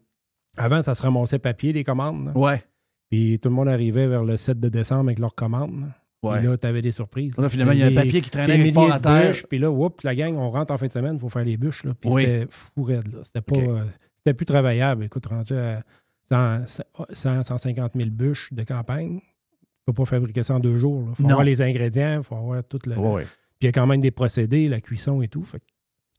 avant, 0.56 0.82
ça 0.82 0.94
se 0.94 1.02
ramassait 1.02 1.38
papier, 1.38 1.72
les 1.72 1.84
commandes. 1.84 2.26
là. 2.26 2.32
Ouais. 2.38 2.64
Puis 3.10 3.38
tout 3.40 3.48
le 3.48 3.54
monde 3.56 3.68
arrivait 3.68 4.06
vers 4.06 4.22
le 4.24 4.36
7 4.36 4.60
de 4.60 4.68
décembre 4.68 5.02
avec 5.08 5.18
leurs 5.18 5.34
commandes. 5.34 5.80
là. 5.80 5.86
Ouais. 6.22 6.38
Puis 6.38 6.46
là, 6.48 6.56
tu 6.58 6.66
avais 6.66 6.82
des 6.82 6.90
surprises. 6.92 7.36
Là, 7.38 7.48
finalement, 7.48 7.72
il 7.72 7.78
y 7.78 7.82
a 7.82 7.86
un 7.86 7.94
papier 7.94 8.20
qui 8.20 8.30
traînait 8.30 8.56
quelque 8.58 8.74
part 8.74 8.92
à 8.92 8.98
terre. 8.98 9.34
Puis 9.48 9.58
là, 9.58 9.70
oups, 9.70 10.02
la 10.04 10.14
gang, 10.14 10.34
on 10.36 10.50
rentre 10.50 10.72
en 10.72 10.76
fin 10.78 10.86
de 10.88 10.92
semaine, 10.92 11.14
il 11.14 11.20
faut 11.20 11.28
faire 11.28 11.44
les 11.44 11.56
bûches. 11.56 11.84
Là. 11.84 11.92
Puis 12.00 12.10
Oui. 12.10 12.22
c'était 12.24 12.46
fou 12.50 12.82
raide. 12.82 13.18
C'était 13.22 13.40
pas... 13.40 13.56
Euh, 13.56 13.84
c'était 14.18 14.34
plus 14.34 14.46
travaillable. 14.46 15.04
Écoute, 15.04 15.26
rendu 15.26 15.54
à 15.56 15.82
100, 16.28 16.82
100, 17.12 17.42
150 17.44 17.92
000 17.94 18.10
bûches 18.10 18.52
de 18.52 18.62
campagne, 18.64 19.20
tu 19.20 19.66
peux 19.86 19.92
pas 19.92 20.04
fabriquer 20.04 20.42
ça 20.42 20.54
en 20.56 20.60
deux 20.60 20.76
jours. 20.78 21.06
Il 21.10 21.14
faut 21.14 21.22
Non. 21.22 21.28
avoir 21.30 21.44
les 21.44 21.62
ingrédients, 21.62 22.18
il 22.18 22.24
faut 22.24 22.34
avoir 22.34 22.62
tout 22.64 22.80
le... 22.84 22.94
Puis 22.94 23.26
il 23.62 23.64
y 23.66 23.68
a 23.68 23.72
quand 23.72 23.86
même 23.86 24.00
des 24.00 24.10
procédés, 24.10 24.68
la 24.68 24.80
cuisson 24.80 25.22
et 25.22 25.28
tout. 25.28 25.44
Fait 25.44 25.62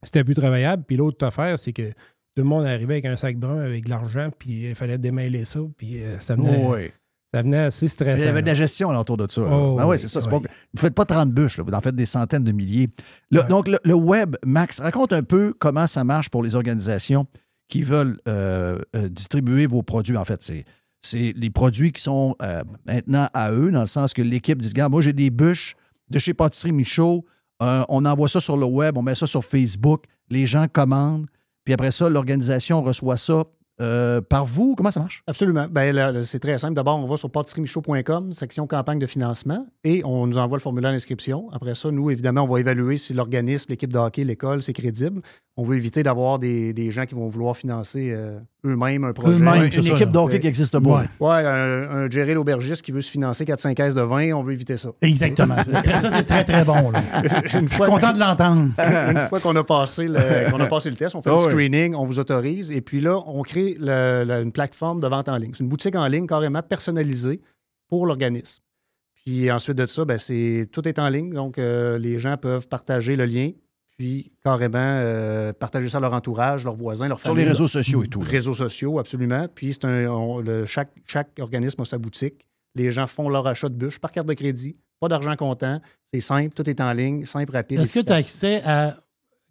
c'était 0.02 0.24
plus 0.24 0.34
travaillable. 0.34 0.84
Puis 0.88 0.96
l'autre 0.96 1.26
affaire, 1.28 1.60
c'est 1.60 1.74
que 1.74 1.90
tout 1.92 1.94
le 2.38 2.44
monde 2.46 2.66
arrivait 2.66 2.96
avec 2.96 3.06
un 3.06 3.18
sac 3.18 3.38
brun 3.38 3.60
avec 3.60 3.84
de 3.86 3.90
l'argent, 3.90 4.30
puis 4.38 4.70
il 4.70 4.76
fallait 4.76 4.98
démêler 4.98 5.44
ça, 5.46 5.60
puis 5.78 6.02
euh, 6.02 6.20
ça 6.20 6.36
venait, 6.36 6.66
Ouais. 6.66 6.94
Ça 7.34 7.42
venait 7.44 7.58
assez 7.60 7.86
Il 7.86 7.90
stressant. 7.90 8.24
y 8.24 8.28
avait 8.28 8.42
de 8.42 8.48
la 8.48 8.54
gestion 8.56 8.90
autour 8.90 9.18
de 9.18 9.30
ça. 9.30 9.42
Oh, 9.44 9.76
Ben 9.78 9.84
oui, 9.86 9.92
oui, 9.92 10.00
c'est 10.00 10.08
ça. 10.08 10.20
c'est 10.22 10.28
oui. 10.32 10.42
pas- 10.42 10.48
vous 10.50 10.76
ne 10.76 10.80
faites 10.80 10.96
pas 10.96 11.06
30 11.06 11.32
bûches, 11.32 11.58
là, 11.58 11.64
vous 11.68 11.74
en 11.74 11.82
faites 11.82 11.96
des 11.96 12.06
centaines 12.06 12.44
de 12.44 12.52
milliers. 12.52 12.90
Donc, 13.32 13.68
le, 13.68 13.78
le 13.84 13.94
web, 13.94 14.36
Max, 14.46 14.80
raconte 14.80 15.14
un 15.14 15.22
peu 15.24 15.54
comment 15.60 15.86
ça 15.86 16.04
marche 16.04 16.30
pour 16.30 16.42
les 16.44 16.56
organisations 16.56 17.28
qui 17.68 17.84
veulent 17.84 18.18
euh, 18.28 18.80
euh, 18.96 19.10
distribuer 19.10 19.68
vos 19.68 19.84
produits. 19.84 20.18
En 20.18 20.26
fait, 20.26 20.42
c'est, 21.02 21.34
les 21.36 21.50
produits 21.52 21.92
qui 21.92 22.02
sont 22.02 22.36
euh, 22.42 22.64
maintenant 22.88 23.30
à 23.34 23.52
eux, 23.54 23.72
dans 23.72 23.82
le 23.82 23.86
sens 23.88 24.14
que 24.14 24.24
l'équipe 24.24 24.60
dit 24.60 24.68
Regarde, 24.70 24.92
moi, 24.92 25.02
j'ai 25.02 25.14
des 25.14 25.30
bûches 25.30 25.76
de 26.10 26.18
chez 26.18 26.34
Pâtisserie 26.34 26.72
Michaud. 26.72 27.26
On 27.60 28.06
envoie 28.06 28.28
ça 28.28 28.40
sur 28.42 28.58
le 28.58 28.66
web, 28.66 28.98
on 28.98 29.04
met 29.04 29.14
ça 29.16 29.28
sur 29.28 29.46
Facebook. 29.46 30.06
Les 30.30 30.46
gens 30.48 30.66
commandent. 30.72 31.28
Puis 31.64 31.74
après 31.76 31.92
ça, 31.92 32.10
l'organisation 32.10 32.82
reçoit 32.82 33.18
ça 33.18 33.44
euh, 33.82 34.22
par 34.22 34.46
vous. 34.46 34.76
Comment 34.76 34.92
ça 34.92 35.00
marche? 35.00 35.24
Absolument. 35.28 35.68
Ben, 35.70 36.24
c'est 36.24 36.40
très 36.40 36.58
simple. 36.58 36.74
D'abord, 36.74 36.98
on 36.98 37.08
va 37.08 37.18
sur 37.18 37.30
pâtisseriemichaud.com, 37.30 38.34
section 38.34 38.68
campagne 38.68 39.00
de 39.00 39.08
financement, 39.08 39.66
et 39.84 40.04
on 40.06 40.28
nous 40.28 40.38
envoie 40.38 40.58
le 40.58 40.62
formulaire 40.62 40.92
d'inscription. 40.92 41.50
Après 41.52 41.76
ça, 41.76 41.92
nous, 41.92 42.12
évidemment, 42.12 42.42
on 42.42 42.48
va 42.48 42.60
évaluer 42.60 42.98
si 42.98 43.14
l'organisme, 43.14 43.68
l'équipe 43.70 43.92
de 43.92 43.98
hockey, 43.98 44.24
l'école, 44.24 44.62
c'est 44.64 44.74
crédible. 44.74 45.22
On 45.60 45.64
veut 45.64 45.76
éviter 45.76 46.04
d'avoir 46.04 46.40
des, 46.40 46.72
des 46.72 46.90
gens 46.90 47.06
qui 47.06 47.16
vont 47.16 47.28
vouloir 47.28 47.58
financer 47.58 48.12
euh, 48.14 48.40
eux-mêmes 48.66 49.04
un 49.04 49.12
projet. 49.12 49.34
Eux-mêmes, 49.36 49.64
Une 49.66 49.72
ça, 49.74 49.80
équipe 49.80 50.00
là. 50.00 50.06
de 50.06 50.18
hockey 50.18 50.40
qui 50.40 50.46
n'existe 50.48 50.80
pas. 50.80 50.90
Ouais. 50.90 51.04
Ouais, 51.20 51.46
un, 51.46 51.92
un 52.06 52.10
Jerry 52.10 52.34
l'aubergiste 52.34 52.82
qui 52.82 52.94
veut 52.94 53.02
se 53.02 53.12
financer 53.12 53.44
4-5 53.44 53.74
caisses 53.74 53.94
de 53.96 54.02
vin, 54.02 54.32
on 54.32 54.42
veut 54.42 54.54
éviter 54.54 54.78
ça. 54.78 54.90
Exactement. 55.02 55.56
C'est 55.66 55.74
très- 55.74 55.98
ça, 55.98 56.10
c'est 56.10 56.24
très, 56.24 56.46
très 56.46 56.64
bon. 56.64 56.92
là. 56.92 57.02
Je 57.46 57.58
suis 57.68 57.78
content 57.84 58.14
de 58.14 58.20
l'entendre. 58.20 58.70
Une 58.80 59.28
fois 59.28 59.40
qu'on 59.42 59.56
a, 59.58 59.64
passé 59.66 60.08
le, 60.08 60.50
qu'on 60.50 60.60
a 60.62 60.68
passé 60.68 60.90
le 60.90 60.96
test, 60.96 61.16
on 61.16 61.22
fait 61.22 61.30
Ah 61.34 61.36
le 61.36 61.42
oui. 61.48 61.52
screening, 61.52 61.94
on 61.94 62.06
vous 62.06 62.20
autorise, 62.20 62.72
et 62.72 62.80
puis 62.80 63.02
là, 63.02 63.18
on 63.28 63.42
crée 63.42 63.76
le- 63.80 64.24
le- 64.26 64.42
une 64.44 64.54
plateforme 64.54 65.02
de 65.02 65.08
vente 65.08 65.28
en 65.28 65.36
ligne. 65.36 65.52
C'est 65.54 65.64
une 65.64 65.70
boutique 65.70 65.96
en 65.98 66.08
ligne 66.08 66.26
carrément 66.26 66.62
personnalisée 66.62 67.42
pour 67.90 68.06
l'organisme. 68.06 68.64
Puis 69.26 69.52
ensuite 69.52 69.78
de 69.78 69.86
ça, 69.88 70.06
ben, 70.06 70.18
c'est, 70.18 70.68
tout 70.72 70.88
est 70.88 71.00
en 71.00 71.10
ligne, 71.10 71.34
donc 71.34 71.58
euh, 71.58 71.98
les 71.98 72.18
gens 72.18 72.38
peuvent 72.38 72.68
partager 72.68 73.18
le 73.18 73.26
lien, 73.26 73.52
puis 74.00 74.32
carrément 74.46 74.78
euh, 74.80 75.52
partager 75.52 75.90
ça 75.90 75.98
à 75.98 76.00
leur 76.00 76.14
entourage, 76.14 76.64
leurs 76.64 76.76
voisins, 76.78 77.10
leurs 77.10 77.20
Sur 77.20 77.36
les 77.36 77.42
familles. 77.42 77.52
réseaux 77.52 77.68
sociaux 77.68 78.02
et 78.04 78.08
tout. 78.08 78.22
là. 78.22 78.28
Réseaux 78.30 78.54
sociaux, 78.54 78.98
absolument. 78.98 79.48
Puis 79.54 79.74
c'est 79.74 79.84
un, 79.84 80.08
on- 80.08 80.40
le- 80.40 80.66
chaque, 80.66 80.92
chaque 81.06 81.32
organisme 81.40 81.82
a 81.82 81.86
sa 81.86 81.98
boutique. 81.98 82.46
Les 82.76 82.92
gens 82.92 83.08
font 83.08 83.28
leur 83.28 83.46
achat 83.46 83.68
de 83.68 83.74
bûches 83.76 84.00
par 84.00 84.14
carte 84.14 84.28
de 84.28 84.34
crédit, 84.34 84.78
pas 85.02 85.10
d'argent 85.10 85.36
comptant. 85.36 85.82
C'est 86.12 86.22
simple, 86.22 86.54
tout 86.56 86.70
est 86.70 86.80
en 86.80 86.94
ligne, 86.94 87.26
simple, 87.26 87.52
rapide. 87.52 87.82
Est-ce 87.82 87.92
que 87.92 88.00
tu 88.00 88.12
as 88.14 88.16
accès 88.16 88.62
à 88.66 88.96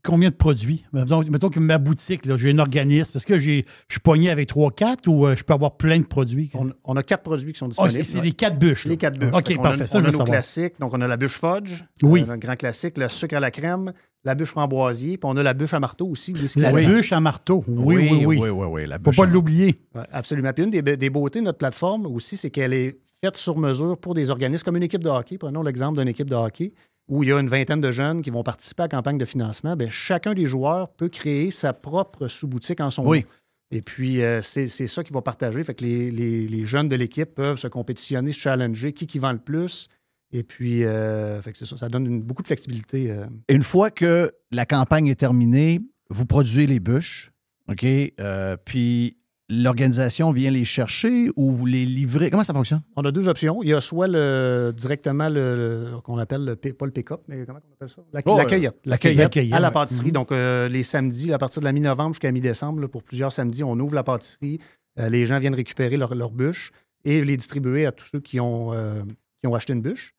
combien 0.03 0.30
de 0.30 0.34
produits? 0.34 0.86
Mettons, 0.94 1.20
mettons 1.30 1.51
que 1.51 1.61
ma 1.61 1.76
boutique, 1.76 2.22
j'ai 2.38 2.51
un 2.51 2.59
organisme. 2.59 3.18
Est-ce 3.18 3.26
que 3.26 3.36
je 3.38 3.51
suis 3.90 4.01
pogné 4.03 4.30
avec 4.30 4.49
3-4 4.49 5.09
ou 5.09 5.26
euh, 5.26 5.36
je 5.36 5.44
peux 5.44 5.53
avoir 5.53 5.76
plein 5.76 5.99
de 5.99 6.07
produits? 6.07 6.51
On, 6.55 6.70
on 6.84 6.96
a 6.96 7.03
quatre 7.03 7.22
produits 7.22 7.53
qui 7.53 7.59
sont 7.59 7.66
Ah, 7.66 7.68
disponibles. 7.88 8.05
c'est, 8.05 8.12
c'est 8.18 8.20
les 8.22 8.32
quatre 8.32 8.59
bûches. 8.59 8.86
là. 8.86 8.92
Les 8.92 8.96
quatre 8.96 9.18
bûches. 9.18 9.34
OK, 9.34 9.62
parfait. 9.62 9.82
A, 9.82 9.86
ça, 9.88 9.99
on 9.99 10.01
je 10.01 10.05
a 10.05 10.07
nos 10.07 10.12
savoir. 10.12 10.28
classiques. 10.28 10.74
Donc, 10.80 10.94
on 10.94 11.01
a 11.03 11.07
la 11.07 11.16
bûche 11.18 11.38
fudge, 11.38 11.82
Oui. 12.03 12.24
euh, 12.26 12.32
un 12.32 12.38
grand 12.38 12.57
classique, 12.57 12.96
le 12.96 13.09
sucre 13.11 13.36
à 13.36 13.40
la 13.40 13.51
crème, 13.51 13.92
la 14.28 14.34
bûche 14.36 14.50
framboisier, 14.50 15.18
puis 15.18 15.28
on 15.30 15.36
a 15.36 15.42
la 15.42 15.54
bûche 15.54 15.74
à 15.74 15.80
marteau 15.80 16.06
aussi. 16.06 16.32
La 16.56 16.72
bûche 16.72 17.12
à 17.12 17.20
marteau. 17.20 17.64
Oui, 17.66 17.96
oui, 17.96 18.24
oui. 18.24 18.36
oui, 18.38 18.48
oui, 18.50 18.66
oui, 18.70 18.86
la 18.86 18.98
Faut 18.98 19.10
pas 19.10 19.24
à- 19.24 19.26
l'oublier. 19.26 19.80
Absolument. 20.12 20.52
Puis 20.52 20.64
une 20.64 20.70
des, 20.70 20.96
des 20.96 21.10
beautés 21.10 21.40
de 21.40 21.44
notre 21.46 21.58
plateforme 21.58 22.06
aussi, 22.06 22.36
c'est 22.36 22.50
qu'elle 22.50 22.72
est 22.72 22.98
faite 23.24 23.36
sur 23.36 23.58
mesure 23.58 23.98
pour 23.98 24.14
des 24.14 24.30
organismes 24.30 24.64
comme 24.64 24.76
une 24.76 24.82
équipe 24.84 25.02
de 25.02 25.08
hockey. 25.08 25.38
Prenons 25.38 25.62
l'exemple 25.62 25.98
d'une 25.98 26.08
équipe 26.08 26.30
de 26.30 26.36
hockey 26.36 26.72
où 27.08 27.22
il 27.24 27.30
y 27.30 27.32
a 27.32 27.40
une 27.40 27.48
vingtaine 27.48 27.80
de 27.80 27.90
jeunes 27.90 28.22
qui 28.22 28.30
vont 28.30 28.42
participer 28.42 28.82
à 28.82 28.84
la 28.84 28.90
campagne 28.90 29.18
de 29.18 29.24
financement. 29.24 29.74
Bien, 29.76 29.88
chacun 29.90 30.34
des 30.34 30.46
joueurs 30.46 30.88
peut 30.90 31.08
créer 31.08 31.50
sa 31.50 31.72
propre 31.72 32.28
sous-boutique 32.28 32.80
en 32.80 32.90
son 32.90 33.04
Oui. 33.06 33.20
nom. 33.20 33.24
Et 33.70 33.82
puis, 33.82 34.22
euh, 34.22 34.40
c'est 34.42 34.66
c'est 34.68 34.86
ça 34.86 35.02
qu'ils 35.04 35.12
vont 35.14 35.20
partager. 35.22 35.62
Fait 35.62 35.74
que 35.74 35.84
les, 35.84 36.10
les- 36.10 36.46
les 36.48 36.64
jeunes 36.64 36.88
de 36.88 36.96
l'équipe 36.96 37.34
peuvent 37.34 37.58
se 37.58 37.66
compétitionner, 37.68 38.32
se 38.32 38.40
challenger, 38.40 38.92
qui, 38.92 39.06
qui 39.06 39.18
vend 39.18 39.32
le 39.32 39.38
plus. 39.38 39.88
Et 40.32 40.42
puis, 40.42 40.84
euh, 40.84 41.40
fait 41.42 41.52
que 41.52 41.58
c'est 41.58 41.66
ça, 41.66 41.76
ça 41.76 41.88
donne 41.88 42.06
une- 42.06 42.22
beaucoup 42.22 42.42
de 42.42 42.46
flexibilité. 42.48 43.10
euh. 43.10 43.24
Une 43.48 43.62
fois 43.62 43.90
que 43.90 44.30
la 44.50 44.66
campagne 44.66 45.06
est 45.06 45.14
terminée, 45.18 45.80
vous 46.10 46.26
produisez 46.26 46.66
les 46.66 46.80
bûches, 46.80 47.32
OK? 47.70 47.84
Euh, 48.20 48.56
puis 48.64 49.16
l'organisation 49.50 50.30
vient 50.30 50.50
les 50.50 50.64
chercher 50.64 51.30
ou 51.36 51.52
vous 51.52 51.64
les 51.66 51.86
livrez? 51.86 52.28
Comment 52.30 52.44
ça 52.44 52.52
fonctionne? 52.52 52.82
On 52.96 53.02
a 53.04 53.10
deux 53.10 53.28
options. 53.28 53.62
Il 53.62 53.70
y 53.70 53.74
a 53.74 53.80
soit 53.80 54.06
le, 54.06 54.72
directement 54.76 55.28
le, 55.30 55.90
le- 55.94 56.00
qu'on 56.02 56.18
appelle 56.18 56.44
le, 56.44 56.56
pas 56.56 56.84
le 56.86 56.92
pick-up, 56.92 57.22
mais 57.28 57.44
comment 57.46 57.58
on 57.66 57.72
appelle 57.72 57.88
ça? 57.88 58.02
La, 58.12 58.20
Oh, 58.26 58.36
la 58.36 58.44
cueillette. 58.44 58.76
La 58.84 58.90
la 58.92 58.98
cueillette 58.98 59.32
cueillette, 59.32 59.54
à 59.54 59.60
la 59.60 59.70
pâtisserie. 59.70 60.08
Mhm. 60.08 60.12
Donc, 60.12 60.32
euh, 60.32 60.68
les 60.68 60.82
samedis, 60.82 61.32
à 61.32 61.38
partir 61.38 61.60
de 61.60 61.64
la 61.64 61.72
mi-novembre 61.72 62.12
jusqu'à 62.14 62.30
mi-décembre, 62.32 62.80
là, 62.80 62.88
pour 62.88 63.02
plusieurs 63.02 63.32
samedis, 63.32 63.64
on 63.64 63.78
ouvre 63.80 63.94
la 63.94 64.02
pâtisserie. 64.02 64.58
Euh, 64.98 65.08
les 65.08 65.24
gens 65.26 65.38
viennent 65.38 65.54
récupérer 65.54 65.96
leur, 65.96 66.14
leur 66.14 66.30
bûche 66.30 66.70
et 67.04 67.24
les 67.24 67.36
distribuer 67.36 67.86
à 67.86 67.92
tous 67.92 68.04
ceux 68.04 68.20
qui 68.20 68.40
ont, 68.40 68.74
euh, 68.74 69.02
qui 69.40 69.46
ont 69.46 69.54
acheté 69.54 69.72
une 69.72 69.80
bûche. 69.82 70.14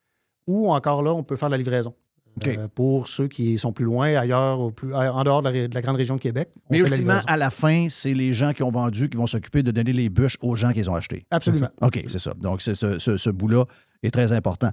Ou 0.50 0.72
encore 0.72 1.04
là, 1.04 1.14
on 1.14 1.24
peut 1.24 1.36
faire 1.36 1.50
de 1.50 1.54
la 1.54 1.58
livraison. 1.58 1.94
Euh, 2.48 2.68
pour 2.74 3.08
ceux 3.08 3.28
qui 3.28 3.58
sont 3.58 3.74
plus 3.74 3.84
loin, 3.86 4.16
ailleurs, 4.16 4.72
plus, 4.72 4.94
en 4.96 5.24
dehors 5.24 5.42
de 5.42 5.48
la, 5.48 5.52
ré- 5.52 5.68
de 5.68 5.76
la 5.76 5.82
grande 5.82 5.98
région 5.98 6.16
de 6.16 6.22
Québec. 6.22 6.50
Mais 6.70 6.78
la 6.80 6.84
ultimement, 6.88 7.20
à 7.28 7.36
la 7.38 7.50
fin, 7.50 7.88
c'est 7.90 8.14
les 8.14 8.32
gens 8.34 8.54
qui 8.54 8.64
ont 8.64 8.72
vendu 8.72 9.10
qui 9.10 9.18
vont 9.18 9.28
s'occuper 9.28 9.62
de 9.62 9.72
donner 9.72 9.92
les 9.94 10.10
bûches 10.10 10.38
aux 10.42 10.56
gens 10.56 10.72
qui 10.72 10.80
les 10.80 10.88
ont 10.90 10.96
achetées. 10.96 11.26
Absolument. 11.32 11.68
OK, 11.82 12.02
c'est 12.08 12.20
ça. 12.20 12.34
Donc, 12.40 12.62
c'est 12.62 12.76
ce, 12.76 12.98
ce- 12.98 13.18
ce 13.18 13.30
bout-là 13.30 13.66
est 14.04 14.12
très 14.12 14.32
important. 14.32 14.72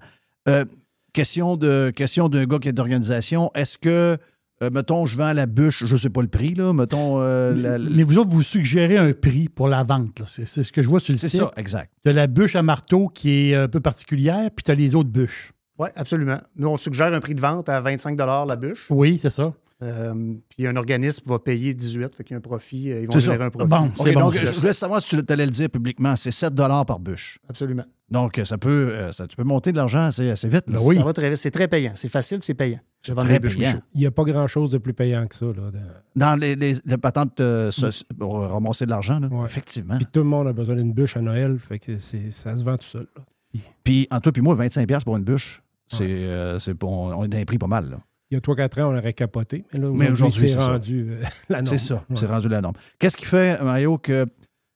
Euh, 0.48 0.64
question 1.12 1.56
de 1.56 1.90
question 1.94 2.28
d'un 2.28 2.44
gars 2.44 2.58
qui 2.58 2.68
est 2.68 2.72
d'organisation. 2.72 3.50
Est-ce 3.54 3.78
que, 3.78 4.16
euh, 4.62 4.70
mettons, 4.70 5.04
je 5.06 5.16
vends 5.16 5.32
la 5.32 5.46
bûche, 5.46 5.84
je 5.86 5.92
ne 5.92 5.98
sais 5.98 6.10
pas 6.10 6.22
le 6.22 6.28
prix, 6.28 6.54
là, 6.54 6.72
mettons, 6.72 7.20
euh, 7.20 7.52
la- 7.54 7.78
la- 7.78 7.90
Mais 7.90 8.04
vous 8.04 8.18
autres, 8.18 8.30
vous 8.30 8.42
suggérez 8.42 8.96
un 8.98 9.12
prix 9.12 9.48
pour 9.48 9.66
la 9.68 9.82
vente. 9.82 10.22
C'est, 10.26 10.46
c'est 10.46 10.62
ce 10.62 10.70
que 10.72 10.82
je 10.82 10.88
vois 10.88 11.00
sur 11.00 11.12
le 11.12 11.18
c'est 11.18 11.28
site. 11.28 11.40
ça, 11.40 11.50
exact. 11.56 11.90
Tu 12.04 12.10
as 12.10 12.12
la 12.12 12.26
bûche 12.28 12.54
à 12.54 12.62
marteau 12.62 13.08
qui 13.08 13.50
est 13.50 13.54
un 13.56 13.66
peu 13.68 13.80
particulière, 13.80 14.50
puis 14.54 14.62
tu 14.62 14.70
as 14.70 14.74
les 14.74 14.94
autres 14.94 15.10
bûches. 15.10 15.52
Oui, 15.78 15.88
absolument. 15.94 16.38
Nous, 16.56 16.68
on 16.68 16.76
suggère 16.76 17.12
un 17.12 17.20
prix 17.20 17.34
de 17.34 17.40
vente 17.40 17.68
à 17.68 17.80
25 17.80 18.18
la 18.18 18.56
bûche. 18.56 18.86
Oui, 18.90 19.18
c'est 19.18 19.30
ça. 19.30 19.52
Euh, 19.82 20.32
puis 20.48 20.66
un 20.66 20.74
organisme 20.76 21.28
va 21.28 21.38
payer 21.38 21.74
18, 21.74 22.14
fait 22.14 22.24
qu'il 22.24 22.32
y 22.32 22.34
a 22.34 22.38
un 22.38 22.40
profit, 22.40 22.90
euh, 22.90 23.00
ils 23.02 23.06
vont 23.06 23.12
C'est 23.12 23.20
ça. 23.20 23.26
générer 23.26 23.44
un 23.44 23.50
profit. 23.50 23.68
Bon, 23.68 23.80
bon. 23.94 24.20
donc, 24.20 24.34
ça. 24.34 24.44
je 24.46 24.58
voulais 24.58 24.72
savoir 24.72 25.02
si 25.02 25.14
tu 25.22 25.32
allais 25.32 25.44
le 25.44 25.50
dire 25.50 25.68
publiquement. 25.68 26.16
C'est 26.16 26.30
7 26.30 26.54
par 26.54 26.98
bûche. 26.98 27.38
Absolument. 27.46 27.84
Donc, 28.10 28.40
ça 28.44 28.56
peut, 28.56 28.70
euh, 28.94 29.12
ça, 29.12 29.26
tu 29.26 29.36
peux 29.36 29.44
monter 29.44 29.72
de 29.72 29.76
l'argent 29.76 30.06
assez, 30.06 30.30
assez 30.30 30.48
vite. 30.48 30.70
là. 30.70 30.78
oui. 30.80 30.94
Ça 30.96 31.04
va 31.04 31.12
très 31.12 31.28
vite. 31.28 31.38
C'est 31.38 31.50
très 31.50 31.68
payant. 31.68 31.92
C'est 31.94 32.08
facile, 32.08 32.38
c'est 32.40 32.54
payant. 32.54 32.80
C'est 33.02 33.14
très 33.16 33.34
des 33.34 33.38
bûches 33.38 33.58
payant. 33.58 33.82
Il 33.92 34.00
n'y 34.00 34.06
a 34.06 34.10
pas 34.10 34.24
grand-chose 34.24 34.70
de 34.70 34.78
plus 34.78 34.94
payant 34.94 35.26
que 35.26 35.34
ça. 35.34 35.44
Là, 35.44 35.70
de- 35.70 35.78
Dans 36.14 36.40
les, 36.40 36.56
les- 36.56 36.76
les 36.86 36.96
patentes 36.96 37.38
euh, 37.40 37.70
so- 37.70 37.88
pour 38.18 38.38
ramasser 38.48 38.86
de 38.86 38.90
l'argent, 38.90 39.20
là. 39.20 39.28
Ouais. 39.28 39.44
effectivement. 39.44 39.96
Puis 39.98 40.06
tout 40.10 40.20
le 40.20 40.26
monde 40.26 40.48
a 40.48 40.54
besoin 40.54 40.76
d'une 40.76 40.94
bûche 40.94 41.18
à 41.18 41.20
Noël, 41.20 41.58
fait 41.58 41.78
que 41.80 41.98
c'est, 41.98 42.30
ça 42.30 42.56
se 42.56 42.64
vend 42.64 42.76
tout 42.78 42.86
seul. 42.86 43.04
là. 43.14 43.60
Puis, 43.84 44.06
en 44.10 44.20
toi 44.20 44.32
puis 44.32 44.42
moi, 44.42 44.54
25 44.54 44.86
pour 45.04 45.16
une 45.16 45.24
bûche, 45.24 45.62
c'est, 45.88 46.04
euh, 46.08 46.58
c'est 46.58 46.82
on, 46.84 47.18
on 47.18 47.24
est 47.30 47.44
prix 47.44 47.58
pas 47.58 47.66
mal. 47.66 47.90
là. 47.90 47.98
Il 48.30 48.34
y 48.34 48.36
a 48.36 48.40
3-4 48.40 48.82
ans, 48.82 48.92
on 48.92 48.98
aurait 48.98 49.12
capoté. 49.12 49.64
Mais 49.72 49.78
là, 49.78 49.90
Mais 49.94 50.10
aujourd'hui, 50.10 50.48
c'est 50.48 50.56
rendu 50.58 51.06
euh, 51.10 51.22
la 51.48 51.62
norme. 51.62 51.78
C'est 51.78 51.84
ça, 51.86 51.94
Ouais. 52.10 52.16
c'est 52.16 52.26
rendu 52.26 52.48
la 52.48 52.60
norme. 52.60 52.74
Qu'est-ce 52.98 53.16
qui 53.16 53.24
fait, 53.24 53.62
Mario, 53.62 53.98
que 53.98 54.26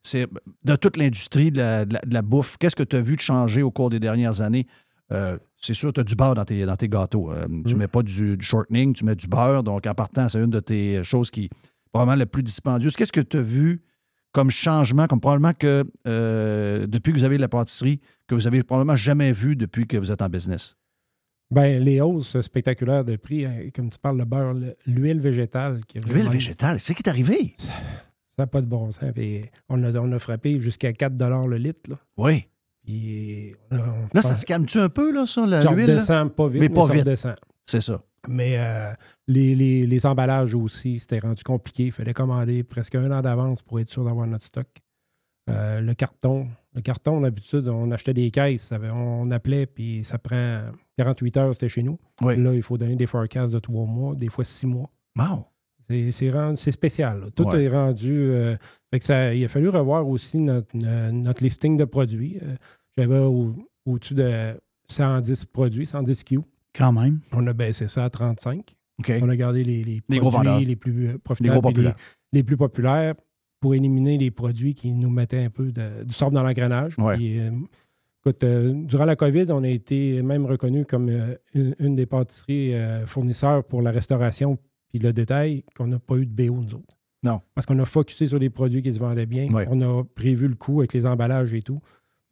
c'est 0.04 0.28
de 0.64 0.76
toute 0.76 0.96
l'industrie 0.96 1.50
de 1.50 1.58
la, 1.58 1.84
de 1.84 1.94
la- 1.94 2.00
de 2.00 2.14
la 2.14 2.22
bouffe, 2.22 2.56
qu'est-ce 2.58 2.76
que 2.76 2.84
tu 2.84 2.94
as 2.96 3.00
vu 3.00 3.16
de 3.16 3.20
changer 3.20 3.62
au 3.62 3.70
cours 3.72 3.90
des 3.90 3.98
dernières 3.98 4.40
années? 4.40 4.66
Euh, 5.12 5.36
c'est 5.60 5.74
sûr, 5.74 5.92
tu 5.92 5.98
as 6.00 6.04
du 6.04 6.14
beurre 6.14 6.36
dans 6.36 6.44
tes, 6.44 6.64
dans 6.64 6.76
tes 6.76 6.88
gâteaux. 6.88 7.32
Euh, 7.32 7.46
Tu 7.66 7.74
Mm. 7.74 7.78
mets 7.78 7.88
pas 7.88 8.02
du, 8.04 8.36
du 8.36 8.44
shortening, 8.44 8.92
tu 8.94 9.04
mets 9.04 9.16
du 9.16 9.26
beurre. 9.26 9.64
Donc, 9.64 9.84
en 9.86 9.94
partant, 9.94 10.28
c'est 10.28 10.38
une 10.40 10.50
de 10.50 10.60
tes 10.60 11.02
choses 11.02 11.30
qui 11.32 11.46
est 11.46 11.50
probablement 11.92 12.16
la 12.16 12.26
plus 12.26 12.44
dispendieuse. 12.44 12.94
Qu'est-ce 12.94 13.10
que 13.12 13.20
tu 13.20 13.36
as 13.36 13.42
vu 13.42 13.82
comme 14.30 14.52
changement, 14.52 15.08
comme 15.08 15.20
probablement 15.20 15.54
que 15.54 15.84
euh, 16.06 16.86
depuis 16.86 17.12
que 17.12 17.18
vous 17.18 17.24
avez 17.24 17.36
la 17.36 17.48
pâtisserie, 17.48 18.00
que 18.28 18.36
vous 18.36 18.46
avez 18.46 18.62
probablement 18.62 18.94
jamais 18.94 19.32
vu 19.32 19.56
depuis 19.56 19.88
que 19.88 19.96
vous 19.96 20.12
êtes 20.12 20.22
en 20.22 20.28
business? 20.28 20.76
Ben, 21.50 21.82
les 21.82 22.00
hausses 22.00 22.40
spectaculaires 22.42 23.04
de 23.04 23.16
prix, 23.16 23.44
hein, 23.44 23.68
comme 23.74 23.90
tu 23.90 23.98
parles, 23.98 24.18
le 24.18 24.24
beurre, 24.24 24.54
le- 24.54 24.76
l'huile 24.86 25.20
végétale. 25.20 25.80
L'huile 25.94 26.04
vraiment- 26.06 26.30
végétale, 26.30 26.78
c'est 26.78 26.94
qui 26.94 27.02
est 27.04 27.08
arrivé? 27.08 27.54
Ça 27.58 27.72
n'a 28.38 28.46
pas 28.46 28.60
de 28.60 28.66
bon 28.66 28.90
sens. 28.92 29.10
Puis 29.14 29.42
on, 29.68 29.82
a, 29.82 29.92
on 30.00 30.12
a 30.12 30.18
frappé 30.18 30.60
jusqu'à 30.60 30.92
4 30.92 31.16
le 31.48 31.56
litre. 31.56 31.90
Là. 31.90 31.96
Oui. 32.16 32.46
Puis 32.84 33.52
on 33.72 33.76
a- 33.76 33.80
on 33.80 34.08
Là, 34.14 34.22
ça 34.22 34.36
se 34.36 34.46
calme-tu 34.46 34.78
un 34.78 34.88
peu, 34.88 35.12
là, 35.12 35.26
ça, 35.26 35.46
ça 35.46 35.70
l'huile? 35.74 35.86
là? 35.86 35.94
redescend 35.94 36.32
pas 36.34 36.48
vite, 36.48 36.60
Mais 36.60 36.68
pas 36.68 36.86
ça 36.86 36.92
vite. 36.92 37.02
redescend. 37.04 37.34
C'est 37.66 37.80
ça. 37.80 38.02
Mais 38.28 38.56
euh, 38.58 38.92
les, 39.26 39.54
les- 39.54 39.86
les 39.86 40.06
emballages 40.06 40.54
aussi, 40.54 40.98
c'était 41.00 41.18
rendu 41.18 41.42
compliqué. 41.42 41.86
Il 41.86 41.92
fallait 41.92 42.14
commander 42.14 42.62
presque 42.62 42.94
un 42.94 43.10
an 43.10 43.22
d'avance 43.22 43.62
pour 43.62 43.80
être 43.80 43.88
sûr 43.90 44.04
d'avoir 44.04 44.26
notre 44.26 44.44
stock. 44.44 44.68
Euh, 45.48 45.80
le 45.80 45.94
carton, 45.94 46.46
le 46.74 46.80
carton, 46.80 47.20
d'habitude, 47.22 47.66
on 47.68 47.90
achetait 47.90 48.14
des 48.14 48.30
caisses, 48.30 48.62
ça 48.64 48.78
on 48.92 49.30
appelait, 49.32 49.66
puis 49.66 50.04
ça 50.04 50.18
prend 50.18 50.60
48 51.04 51.36
heures, 51.36 51.54
c'était 51.54 51.68
chez 51.68 51.82
nous. 51.82 51.98
Oui. 52.22 52.36
Là, 52.36 52.54
il 52.54 52.62
faut 52.62 52.76
donner 52.78 52.96
des 52.96 53.06
forecasts 53.06 53.52
de 53.52 53.58
trois 53.58 53.84
mois, 53.86 54.14
des 54.14 54.28
fois 54.28 54.44
six 54.44 54.66
mois. 54.66 54.90
Wow. 55.16 55.44
C'est, 55.88 56.70
spécial. 56.70 57.20
là. 57.20 57.26
Tout 57.34 57.44
Ouais. 57.48 57.64
est 57.64 57.68
rendu. 57.68 58.12
euh, 58.12 58.56
fait 58.92 59.00
que 59.00 59.04
ça, 59.04 59.34
il 59.34 59.44
a 59.44 59.48
fallu 59.48 59.68
revoir 59.68 60.06
aussi 60.08 60.38
notre, 60.38 60.68
euh, 60.84 61.10
notre 61.10 61.42
listing 61.42 61.76
de 61.76 61.84
produits. 61.84 62.38
Euh, 62.42 62.54
j'avais 62.96 63.18
au, 63.18 63.56
au-dessus 63.86 64.14
de 64.14 64.54
110 64.88 65.44
produits, 65.46 65.86
110 65.86 66.22
Q. 66.22 66.38
Quand 66.74 66.92
même. 66.92 67.18
On 67.32 67.44
a 67.48 67.52
baissé 67.52 67.88
ça 67.88 68.04
à 68.04 68.10
35. 68.10 68.74
OK. 69.00 69.12
On 69.22 69.28
a 69.28 69.36
gardé 69.36 69.64
les, 69.64 69.82
les 69.82 70.00
produits 70.20 70.64
les 70.64 70.76
plus 70.76 71.08
euh, 71.08 71.12
Les 71.12 71.18
profitables, 71.18 71.60
gros 71.60 71.70
les, 71.72 71.92
les 72.32 72.42
plus 72.44 72.56
populaires 72.56 73.14
pour 73.60 73.74
éliminer 73.74 74.16
les 74.16 74.30
produits 74.30 74.74
qui 74.74 74.92
nous 74.92 75.10
mettaient 75.10 75.44
un 75.44 75.50
peu 75.50 75.72
de- 75.72 76.04
du 76.04 76.14
sable 76.14 76.34
dans 76.34 76.42
l'engrenage. 76.44 76.94
Ouais. 76.98 77.50
Écoute, 78.22 78.44
euh, 78.44 78.74
durant 78.74 79.06
la 79.06 79.16
COVID, 79.16 79.46
on 79.50 79.64
a 79.64 79.68
été 79.68 80.20
même 80.20 80.44
reconnu 80.44 80.84
comme 80.84 81.08
euh, 81.08 81.34
une, 81.54 81.74
une 81.78 81.96
des 81.96 82.04
pâtisseries 82.04 82.74
euh, 82.74 83.06
fournisseurs 83.06 83.64
pour 83.64 83.80
la 83.80 83.90
restauration 83.90 84.58
puis 84.90 84.98
le 84.98 85.12
détail 85.12 85.64
qu'on 85.74 85.86
n'a 85.86 85.98
pas 85.98 86.16
eu 86.16 86.26
de 86.26 86.30
BO, 86.30 86.56
nous 86.56 86.74
autres. 86.74 86.98
Non. 87.22 87.40
Parce 87.54 87.64
qu'on 87.64 87.78
a 87.78 87.84
focusé 87.84 88.26
sur 88.26 88.38
les 88.38 88.50
produits 88.50 88.82
qui 88.82 88.92
se 88.92 88.98
vendaient 88.98 89.26
bien. 89.26 89.48
On 89.70 89.80
a 89.80 90.04
prévu 90.04 90.48
le 90.48 90.54
coût 90.54 90.80
avec 90.80 90.92
les 90.92 91.06
emballages 91.06 91.54
et 91.54 91.62
tout. 91.62 91.80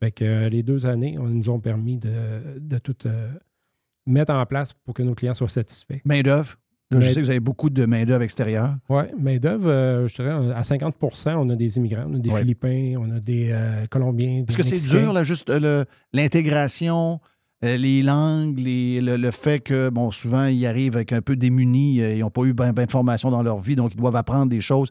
Fait 0.01 0.11
que 0.11 0.49
les 0.49 0.63
deux 0.63 0.87
années, 0.87 1.17
on 1.19 1.29
nous 1.29 1.49
ont 1.51 1.61
permis 1.61 1.99
de, 1.99 2.59
de 2.59 2.79
tout 2.79 2.97
mettre 4.07 4.33
en 4.35 4.45
place 4.47 4.73
pour 4.73 4.95
que 4.95 5.03
nos 5.03 5.15
clients 5.15 5.35
soient 5.35 5.49
satisfaits. 5.49 6.01
Main-d'œuvre? 6.05 6.57
Là, 6.91 7.01
je 7.01 7.09
sais 7.11 7.17
que 7.21 7.27
vous 7.27 7.31
avez 7.31 7.41
beaucoup 7.41 7.69
de 7.69 7.85
main-d'œuvre 7.85 8.23
extérieure. 8.23 8.75
Oui, 8.89 9.03
main-d'œuvre, 9.21 9.69
euh, 9.69 10.09
je 10.09 10.15
dirais, 10.17 10.31
à 10.55 10.63
50% 10.63 11.35
on 11.37 11.51
a 11.51 11.55
des 11.57 11.77
immigrants, 11.77 12.07
on 12.09 12.15
a 12.15 12.19
des 12.19 12.31
Ouais. 12.31 12.41
Philippins, 12.41 12.95
on 12.99 13.11
a 13.15 13.21
des 13.21 13.51
euh, 13.53 13.85
Colombiens. 13.91 14.45
Est-ce 14.49 14.57
que 14.57 14.63
c'est 14.63 14.79
dur, 14.81 15.13
là, 15.13 15.23
juste 15.23 15.51
euh, 15.51 15.85
l'intégration, 16.15 17.21
les 17.63 18.03
langues, 18.03 18.59
les- 18.59 19.01
le, 19.01 19.17
le 19.17 19.31
fait 19.31 19.61
que, 19.61 19.91
bon, 19.91 20.11
souvent, 20.11 20.47
ils 20.47 20.65
arrivent 20.67 20.95
avec 20.97 21.13
un 21.13 21.21
peu 21.21 21.37
démunis, 21.37 21.97
ils 21.97 22.21
n'ont 22.21 22.31
pas 22.31 22.43
eu 22.45 22.55
bien 22.55 22.73
de 22.73 22.91
formation 22.91 23.31
dans 23.31 23.43
leur 23.43 23.59
vie, 23.61 23.77
donc 23.77 23.93
ils 23.95 23.99
doivent 23.99 24.17
apprendre 24.17 24.49
des 24.49 24.61
choses. 24.61 24.91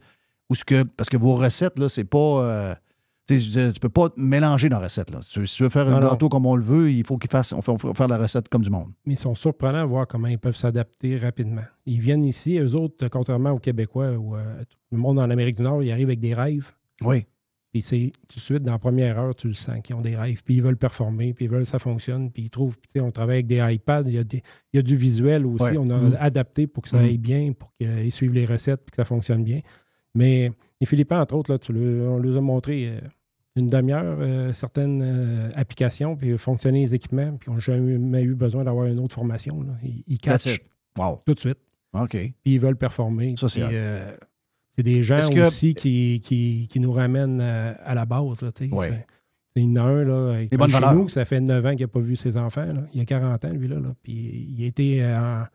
Ou 0.50 0.56
ce 0.56 0.64
que, 0.64 0.84
parce 0.84 1.10
que 1.10 1.18
vos 1.18 1.36
recettes, 1.36 1.80
là, 1.80 1.90
c'est 1.90 2.04
pas. 2.06 2.78
Tu 3.28 3.38
tu 3.40 3.80
peux 3.82 3.90
pas 3.90 4.10
mélanger 4.16 4.70
dans 4.70 4.78
la 4.80 4.86
recette. 4.86 5.12
Là. 5.12 5.20
Si 5.22 5.32
tu 5.34 5.40
veux- 5.42 5.46
si 5.46 5.58
tu 5.58 5.64
veux 5.64 5.70
faire 5.70 5.88
un 5.90 6.00
gâteau 6.00 6.30
comme 6.30 6.46
on 6.46 6.56
le 6.56 6.64
veut, 6.64 6.92
il 6.92 7.06
faut 7.06 7.18
qu'il 7.18 7.30
fasse, 7.30 7.52
on 7.54 7.62
fait, 7.62 7.72
on 7.72 7.78
fait 7.78 7.94
faire 7.94 8.08
la 8.08 8.18
recette 8.18 8.48
comme 8.50 8.62
du 8.62 8.70
monde. 8.70 8.92
Mais 9.06 9.14
ils 9.14 9.20
sont 9.20 9.36
surprenants 9.36 9.80
à 9.82 9.86
voir 9.86 10.08
comment 10.08 10.28
ils 10.30 10.40
peuvent 10.40 10.56
s'adapter 10.56 11.18
rapidement. 11.18 11.64
Ils 11.86 12.00
viennent 12.00 12.24
ici, 12.26 12.58
eux 12.58 12.74
autres, 12.76 13.08
contrairement 13.10 13.52
aux 13.52 13.60
Québécois 13.60 14.12
ou 14.14 14.36
euh, 14.36 14.60
tout 14.70 14.78
le 14.94 14.98
monde 14.98 15.20
en 15.20 15.30
Amérique 15.30 15.58
du 15.58 15.64
Nord, 15.64 15.84
ils 15.84 15.92
arrivent 15.92 16.08
avec 16.08 16.20
des 16.20 16.34
rêves. 16.34 16.72
Oui. 17.02 17.26
Puis 17.74 17.82
c'est 17.82 18.12
tout 18.30 18.38
de 18.38 18.42
suite, 18.42 18.64
dans 18.64 18.72
la 18.72 18.80
première 18.80 19.20
heure, 19.20 19.36
tu 19.36 19.50
le 19.50 19.54
sens 19.54 19.82
qu'ils 19.84 19.94
ont 19.96 20.02
des 20.02 20.16
rêves. 20.16 20.42
Puis 20.42 20.56
ils 20.56 20.64
veulent 20.64 20.78
performer, 20.78 21.34
puis 21.34 21.46
ils 21.46 21.52
veulent 21.52 21.64
que 21.66 21.70
ça 21.70 21.80
fonctionne. 21.80 22.32
Puis 22.32 22.44
ils 22.44 22.50
trouvent, 22.50 22.78
tu 22.78 22.88
sais, 22.94 23.00
on 23.02 23.12
travaille 23.12 23.36
avec 23.36 23.48
des 23.48 23.58
iPads, 23.62 24.04
il 24.06 24.14
y 24.14 24.18
a, 24.18 24.24
des- 24.24 24.42
il 24.72 24.78
y 24.78 24.80
a 24.80 24.82
du 24.82 24.96
visuel 24.96 25.46
aussi. 25.46 25.64
Ouais. 25.66 25.78
On 25.78 25.90
a 25.90 25.98
Mhm. 25.98 26.18
adapté 26.18 26.66
pour 26.66 26.82
que 26.84 26.90
ça 26.90 26.98
Mhm. 26.98 27.04
aille 27.06 27.18
bien, 27.18 27.52
pour 27.52 27.74
qu'ils 27.76 28.12
suivent 28.14 28.34
les 28.34 28.46
recettes, 28.46 28.84
puis 28.86 28.92
que 28.92 28.96
ça 28.96 29.04
fonctionne 29.06 29.44
bien. 29.44 29.60
Mais 30.16 30.50
les 30.80 30.88
Philippins, 30.88 31.20
entre 31.22 31.36
autres, 31.36 31.52
là, 31.52 31.60
tu 31.60 31.74
le- 31.74 32.08
on 32.10 32.18
leur 32.18 32.38
a 32.38 32.42
montré 32.42 32.88
euh, 32.88 33.02
une 33.58 33.68
demi-heure 33.68 34.18
euh, 34.20 34.54
certaines 34.54 35.02
euh, 35.04 35.50
applications, 35.56 36.16
puis 36.16 36.38
fonctionner 36.38 36.82
les 36.82 36.96
équipements, 36.96 37.36
puis 37.38 37.50
on 37.50 37.56
n'a 37.56 37.60
jamais 37.60 38.22
eu 38.24 38.36
besoin 38.36 38.64
d'avoir 38.64 38.86
une 38.88 39.00
autre 39.00 39.16
formation. 39.16 39.62
là. 39.64 39.74
Ils, 39.84 40.04
ils 40.08 40.18
catchent. 40.20 40.60
Wow. 40.98 41.22
tout 41.26 41.34
de 41.36 41.40
suite, 41.40 41.60
OK. 41.94 42.10
puis 42.12 42.34
ils 42.46 42.60
veulent 42.60 42.76
performer. 42.78 43.36
Ça, 43.38 43.48
c'est 43.50 43.62
euh, 43.64 44.12
c'est 44.76 44.84
des 44.84 45.04
gens 45.04 45.20
que- 45.20 45.48
aussi 45.48 45.74
qui, 45.76 46.20
qui, 46.24 46.68
qui 46.70 46.80
nous 46.80 46.92
ramènent 46.92 47.40
euh, 47.42 47.74
à 47.84 47.94
la 47.96 48.06
base. 48.06 48.42
Là, 48.42 48.52
tu 48.52 48.68
sais. 48.70 48.74
Ouais. 48.74 48.90
C'est- 49.56 49.62
une 49.62 49.78
un, 49.80 50.04
là, 50.04 50.40
chez 50.48 50.56
valeurs. 50.56 50.94
nous, 50.94 51.10
ça 51.10 51.26
fait 51.26 51.40
9 51.42 51.66
ans 51.66 51.72
qu'il 51.72 51.82
n'a 51.82 51.88
pas 51.88 52.00
vu 52.00 52.16
ses 52.16 52.38
enfants. 52.38 52.66
là. 52.66 52.84
Il 52.94 53.02
a 53.02 53.06
40 53.06 53.44
ans, 53.46 53.50
lui, 53.50 53.68
là. 53.68 53.80
là. 53.80 53.96
Puis 54.04 54.14
il 54.56 54.64
était 54.66 55.04
en. 55.04 55.46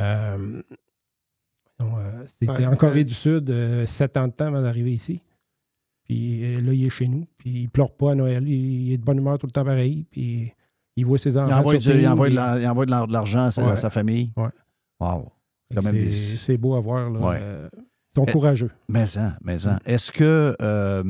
euh, 0.00 0.62
euh, 1.80 2.24
C'était 2.26 2.50
Ouais, 2.50 2.66
en 2.66 2.76
Corée 2.76 2.94
ouais. 2.98 3.04
du 3.04 3.14
Sud, 3.14 3.52
7 3.86 4.16
ans 4.16 4.26
de 4.28 4.32
temps 4.32 4.46
avant 4.46 4.62
d'arriver 4.62 4.92
ici. 4.92 5.22
Puis 6.10 6.44
euh, 6.56 6.60
là, 6.60 6.72
il 6.72 6.84
est 6.86 6.90
chez 6.90 7.06
nous. 7.06 7.24
Puis 7.38 7.50
il 7.50 7.68
pleure 7.68 7.92
pas 7.92 8.12
à 8.12 8.14
Noël. 8.16 8.42
Il, 8.48 8.92
est 8.92 8.96
de 8.98 9.04
bonne 9.04 9.18
humeur 9.18 9.38
tout 9.38 9.46
le 9.46 9.52
temps 9.52 9.64
pareil. 9.64 10.04
Puis 10.10 10.52
il 10.96 11.06
voit 11.06 11.18
ses 11.18 11.36
enfants. 11.36 11.46
Il 11.48 11.54
envoie, 11.54 11.76
du- 11.78 11.88
il 11.88 11.94
de 11.94 12.00
il- 12.00 12.08
envoie 12.68 12.84
l'argent 12.86 13.44
à, 13.44 13.50
sa- 13.52 13.64
à 13.64 13.70
Ouais. 13.70 13.76
sa 13.76 13.90
famille. 13.90 14.32
Ouais. 14.36 14.48
Wow. 14.98 15.30
C'est 15.72 16.52
des- 16.52 16.58
beau 16.58 16.74
à 16.74 16.80
voir. 16.80 17.08
Là. 17.10 17.20
Ouais. 17.20 17.38
Euh, 17.40 17.68
ils 17.74 18.14
sont 18.16 18.24
Eh, 18.26 18.32
courageux. 18.32 18.72
Mais 18.88 19.06
ça, 19.06 19.36
mais 19.44 19.58
ça. 19.58 19.78
Est-ce 19.86 20.10
que 20.10 20.56
euh, 20.60 21.04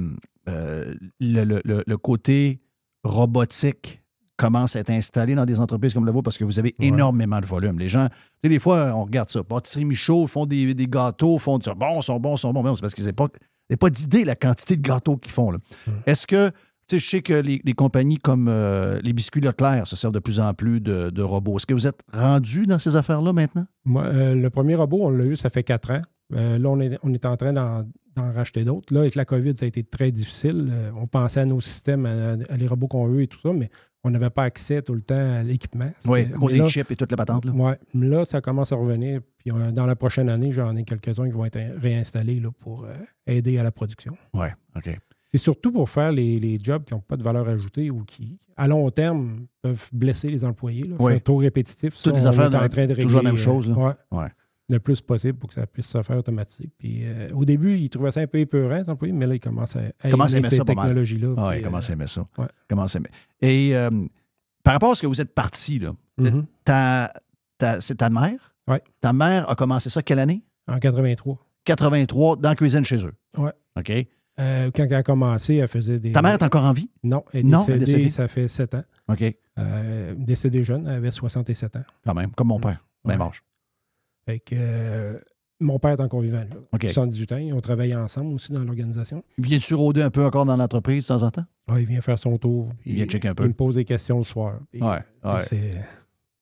euh, 0.50 0.94
le, 1.18 1.44
le- 1.44 1.62
le- 1.64 1.82
le 1.86 1.96
côté 1.96 2.60
robotique 3.02 4.02
commence 4.36 4.76
à 4.76 4.80
être 4.80 4.90
installé 4.90 5.34
dans 5.34 5.46
des 5.46 5.60
entreprises 5.60 5.94
comme 5.94 6.04
le 6.06 6.12
vôtre 6.12 6.24
parce 6.24 6.36
que 6.38 6.44
vous 6.44 6.58
avez 6.58 6.74
énormément 6.78 7.40
de 7.40 7.46
volume? 7.46 7.78
Les 7.78 7.88
gens, 7.88 8.08
tu 8.08 8.14
sais, 8.42 8.48
des 8.50 8.58
fois, 8.58 8.92
on 8.94 9.04
regarde 9.04 9.30
ça. 9.30 9.42
Pâtisserie 9.42 9.86
Michaud 9.86 10.26
font 10.26 10.44
des, 10.46 10.74
des 10.74 10.86
gâteaux, 10.86 11.38
font 11.38 11.58
du 11.58 11.68
bon, 11.74 12.02
sont 12.02 12.20
bons, 12.20 12.36
sont 12.36 12.52
bons. 12.52 12.62
Mais 12.62 12.74
c'est 12.74 12.80
parce 12.82 12.94
qu'ils 12.94 13.06
n'ont 13.06 13.12
pas, 13.12 13.28
ils 13.70 13.74
ont 13.74 13.76
pas 13.76 13.90
d'idée 13.90 14.24
la 14.24 14.34
quantité 14.36 14.76
de 14.76 14.82
gâteaux 14.82 15.16
qu'ils 15.16 15.32
font. 15.32 15.50
là. 15.50 15.58
Mm. 15.86 15.90
Est-ce 16.06 16.26
que, 16.26 16.50
tu 16.50 16.54
sais, 16.88 16.98
je 16.98 17.08
sais 17.08 17.22
que 17.22 17.32
les, 17.32 17.60
les 17.64 17.72
compagnies 17.72 18.18
comme 18.18 18.48
euh, 18.48 19.00
les 19.02 19.12
biscuits 19.12 19.40
Leclerc 19.40 19.86
se 19.86 19.96
servent 19.96 20.12
de 20.12 20.18
plus 20.18 20.40
en 20.40 20.52
plus 20.54 20.80
de, 20.80 21.10
de 21.10 21.22
robots. 21.22 21.56
Est-ce 21.56 21.66
que 21.66 21.74
vous 21.74 21.86
êtes 21.86 22.00
rendu 22.12 22.66
dans 22.66 22.78
ces 22.78 22.96
affaires-là 22.96 23.32
maintenant? 23.32 23.66
Moi, 23.84 24.04
euh, 24.04 24.34
le 24.34 24.50
premier 24.50 24.74
robot, 24.74 24.98
on 25.02 25.10
l'a 25.10 25.24
eu, 25.24 25.36
ça 25.36 25.50
fait 25.50 25.62
quatre 25.62 25.92
ans. 25.92 26.02
Euh, 26.34 26.58
là, 26.58 26.68
on 26.68 26.80
est, 26.80 26.98
on 27.02 27.12
est 27.14 27.24
en 27.24 27.36
train 27.36 27.52
d'en, 27.52 27.84
racheter 28.16 28.64
d'autres. 28.64 28.92
Là, 28.92 29.00
avec 29.00 29.14
la 29.14 29.24
COVID, 29.24 29.56
ça 29.56 29.64
a 29.64 29.68
été 29.68 29.82
très 29.82 30.10
difficile. 30.10 30.70
On 30.94 31.06
pensait 31.06 31.40
à 31.40 31.46
nos 31.46 31.62
systèmes, 31.62 32.04
à, 32.04 32.32
à 32.52 32.56
les 32.58 32.66
robots 32.66 32.86
qu'on 32.86 33.06
veut 33.06 33.22
et 33.22 33.26
tout 33.26 33.38
ça, 33.42 33.50
mais 33.52 33.70
on 34.04 34.10
n'avait 34.10 34.30
pas 34.30 34.44
accès 34.44 34.82
tout 34.82 34.94
le 34.94 35.02
temps 35.02 35.14
à 35.14 35.42
l'équipement. 35.42 35.90
Oui, 36.06 36.20
à 36.22 36.38
cause 36.38 36.52
des 36.52 36.66
chips 36.66 36.90
et 36.90 36.96
toute 36.96 37.10
la 37.10 37.16
patente. 37.16 37.44
Là. 37.44 37.52
Ouais, 37.52 37.78
là, 37.94 38.24
ça 38.24 38.40
commence 38.40 38.72
à 38.72 38.76
revenir. 38.76 39.20
Puis 39.44 39.50
euh, 39.52 39.72
dans 39.72 39.86
la 39.86 39.96
prochaine 39.96 40.28
année, 40.28 40.52
j'en 40.52 40.76
ai 40.76 40.84
quelques-uns 40.84 41.26
qui 41.26 41.32
vont 41.32 41.44
être 41.44 41.58
réinstallés 41.80 42.40
là, 42.40 42.50
pour 42.60 42.84
euh, 42.84 42.94
aider 43.26 43.58
à 43.58 43.62
la 43.62 43.72
production. 43.72 44.16
Oui, 44.34 44.46
OK. 44.76 44.90
C'est 45.32 45.38
surtout 45.38 45.70
pour 45.70 45.88
faire 45.88 46.10
les, 46.12 46.40
les 46.40 46.58
jobs 46.58 46.84
qui 46.84 46.92
n'ont 46.92 47.00
pas 47.00 47.16
de 47.16 47.22
valeur 47.22 47.48
ajoutée 47.48 47.88
ou 47.90 48.02
qui, 48.04 48.38
à 48.56 48.66
long 48.66 48.90
terme, 48.90 49.46
peuvent 49.62 49.88
blesser 49.92 50.28
les 50.28 50.44
employés. 50.44 50.82
Là, 50.88 50.96
Oui. 50.98 51.12
Faire 51.12 51.22
trop 51.22 51.36
répétitif. 51.36 51.94
Ça, 51.96 52.02
Toutes 52.10 52.16
les 52.16 52.26
affaires 52.26 52.46
en 52.54 52.68
train 52.68 52.86
de 52.86 52.94
toujours 52.94 53.22
la 53.22 53.30
même 53.30 53.36
chose, 53.36 53.68
là. 53.70 53.76
euh, 53.76 53.86
ouais, 54.16 54.18
Ouais. 54.22 54.28
le 54.68 54.78
plus 54.80 55.00
possible 55.00 55.38
pour 55.38 55.48
que 55.48 55.54
ça 55.54 55.66
puisse 55.68 55.86
se 55.86 56.02
faire 56.02 56.16
automatique. 56.18 56.72
Puis, 56.76 57.02
euh, 57.04 57.28
au 57.34 57.44
début, 57.44 57.76
ils 57.78 57.88
trouvaient 57.88 58.10
ça 58.10 58.20
un 58.20 58.26
peu 58.26 58.38
épeurant, 58.38 58.76
les 58.78 58.90
employés, 58.90 59.12
mais 59.14 59.26
là, 59.28 59.36
ils 59.36 59.40
commencent 59.40 59.76
à, 59.76 59.82
à 60.02 60.08
aimer 60.08 60.50
ces 60.50 60.58
technologies-là. 60.64 61.28
Oui, 61.28 61.48
puis, 61.50 61.58
il 61.60 61.64
commence 61.64 61.88
à 61.88 61.92
aimer 61.92 62.06
ça. 62.08 62.26
ouais. 62.38 62.46
Aimer. 62.96 63.08
Et 63.40 63.76
euh, 63.76 63.88
par 64.64 64.72
rapport 64.74 64.90
à 64.92 64.94
ce 64.96 65.02
que 65.02 65.06
vous 65.06 65.20
êtes 65.20 65.32
parti, 65.34 65.78
là, 65.78 65.92
Mhm. 66.18 66.44
ta, 66.64 67.12
ta- 67.56 67.80
c'est 67.80 67.94
ta 67.96 68.10
mère? 68.10 68.49
Oui. 68.70 68.76
Ta 69.00 69.12
mère 69.12 69.48
a 69.50 69.54
commencé 69.54 69.90
ça 69.90 70.02
quelle 70.02 70.18
année? 70.18 70.42
En 70.68 70.78
83. 70.78 71.36
83, 71.64 72.36
dans 72.36 72.48
la 72.48 72.54
cuisine 72.56 72.84
chez 72.84 73.04
eux. 73.04 73.12
Ouais. 73.36 73.52
OK. 73.76 73.92
Euh, 74.38 74.70
quand 74.74 74.84
elle 74.84 74.94
a 74.94 75.02
commencé, 75.02 75.56
elle 75.56 75.68
faisait 75.68 75.98
des. 75.98 76.12
Ta 76.12 76.22
mère 76.22 76.32
est 76.32 76.42
encore 76.42 76.64
en 76.64 76.72
vie? 76.72 76.88
Non, 77.02 77.24
elle 77.32 77.40
est 77.40 77.42
Non, 77.42 77.64
elle 77.68 77.74
est 77.74 77.78
décédée, 77.78 78.04
décédée. 78.04 78.10
ça 78.10 78.28
fait 78.28 78.48
7 78.48 78.74
ans. 78.76 78.84
OK. 79.08 79.22
Euh, 79.58 80.14
décédée 80.16 80.64
jeune, 80.64 80.86
elle 80.86 80.94
avait 80.94 81.10
67 81.10 81.76
ans. 81.76 81.82
Quand 82.06 82.14
même, 82.14 82.30
comme 82.30 82.48
mon 82.48 82.58
père. 82.60 82.86
Même 83.04 83.20
Ouais. 83.20 83.26
âge. 83.26 83.42
Fait 84.26 84.38
que, 84.38 84.54
euh, 84.56 85.18
mon 85.58 85.78
père 85.78 85.90
est 85.90 86.00
encore 86.00 86.20
vivant. 86.20 86.38
Là. 86.38 86.56
OK. 86.72 86.82
78 86.84 87.32
ans. 87.32 87.36
Ils 87.36 87.52
ont 87.52 87.60
travaillé 87.60 87.94
ensemble 87.94 88.32
aussi 88.34 88.52
dans 88.52 88.60
l'organisation. 88.60 89.22
Viens-tu 89.36 89.74
rôder 89.74 90.00
un 90.00 90.10
peu 90.10 90.24
encore 90.24 90.46
dans 90.46 90.56
l'entreprise 90.56 91.04
de 91.04 91.08
temps 91.08 91.22
en 91.22 91.30
temps? 91.30 91.44
Ouais, 91.70 91.82
il 91.82 91.86
vient 91.88 92.00
faire 92.00 92.18
son 92.18 92.38
tour. 92.38 92.70
Il 92.86 92.94
vient 92.94 93.06
checker 93.06 93.28
un 93.28 93.34
peu. 93.34 93.44
Il 93.44 93.48
me 93.48 93.54
pose 93.54 93.74
des 93.74 93.84
questions 93.84 94.18
le 94.18 94.24
soir. 94.24 94.54
Ouais, 94.72 94.80
ouais. 95.24 95.40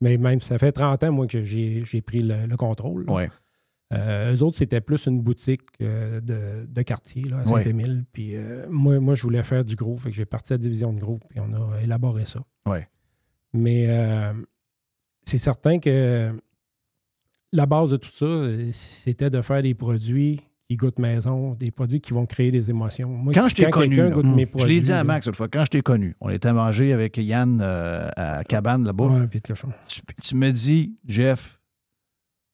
Mais 0.01 0.17
même, 0.17 0.41
ça 0.41 0.59
fait 0.59 0.73
30 0.73 1.05
ans, 1.05 1.13
moi, 1.13 1.27
que 1.27 1.43
j'ai 1.43 2.03
pris 2.05 2.21
le, 2.21 2.47
le 2.47 2.57
contrôle. 2.57 3.09
Ouais. 3.11 3.29
Euh, 3.93 4.35
eux 4.35 4.43
autres, 4.43 4.57
c'était 4.57 4.81
plus 4.81 5.07
une 5.07 5.21
boutique 5.23 5.63
euh, 5.81 6.21
de, 6.21 6.67
de 6.67 6.83
quartier 6.83 7.23
là, 7.23 7.39
à. 7.39 7.45
Saint-Émile. 7.45 8.05
Puis 8.13 8.37
euh, 8.37 8.67
moi, 8.69 9.01
moi, 9.01 9.15
je 9.15 9.23
voulais 9.23 9.43
faire 9.43 9.65
du 9.65 9.77
gros. 9.77 9.97
Fait 9.97 10.11
que 10.11 10.15
j'ai 10.15 10.27
parti 10.27 10.53
la 10.53 10.59
division 10.59 10.93
de 10.93 11.01
gros, 11.01 11.19
puis 11.29 11.41
on 11.41 11.53
a 11.55 11.81
élaboré 11.83 12.27
ça. 12.27 12.41
Ouais. 12.67 12.87
Mais 13.55 13.89
c'est 15.25 15.39
certain 15.39 15.79
que 15.79 16.39
la 17.53 17.67
base 17.67 17.91
de 17.91 17.97
tout 17.97 18.13
ça, 18.13 18.73
c'était 18.73 19.31
de 19.31 19.41
faire 19.41 19.63
des 19.63 19.75
produits 19.75 20.41
qui 20.69 20.77
goûtent 20.77 20.99
maison, 20.99 21.55
des 21.55 21.71
produits 21.71 22.01
qui 22.01 22.13
vont 22.13 22.27
créer 22.27 22.51
des 22.51 22.69
émotions. 22.69 23.09
Moi, 23.09 23.33
Quand 23.33 23.45
si- 23.45 23.51
je 23.51 23.55
t'ai 23.55 23.71
connu, 23.71 23.97
là, 23.97 24.11
goûte 24.11 24.27
mes 24.27 24.43
je 24.43 24.49
produits, 24.49 24.75
l'ai 24.75 24.81
dit 24.83 24.93
à 24.93 25.03
Max 25.03 25.25
cette 25.25 25.35
fois, 25.37 25.49
quand 25.49 25.65
je 25.65 25.71
t'ai 25.71 25.81
connu, 25.81 26.15
on 26.21 26.29
était 26.29 26.53
manger 26.53 26.93
avec 26.93 27.17
Yann 27.17 27.61
euh, 27.63 28.09
à 28.17 28.45
Cabane 28.45 28.85
là-bas. 28.85 29.07
Ouais, 29.07 29.29
tu, 29.87 30.01
tu 30.23 30.35
me 30.37 30.51
dis, 30.51 30.95
Jeff, 31.07 31.59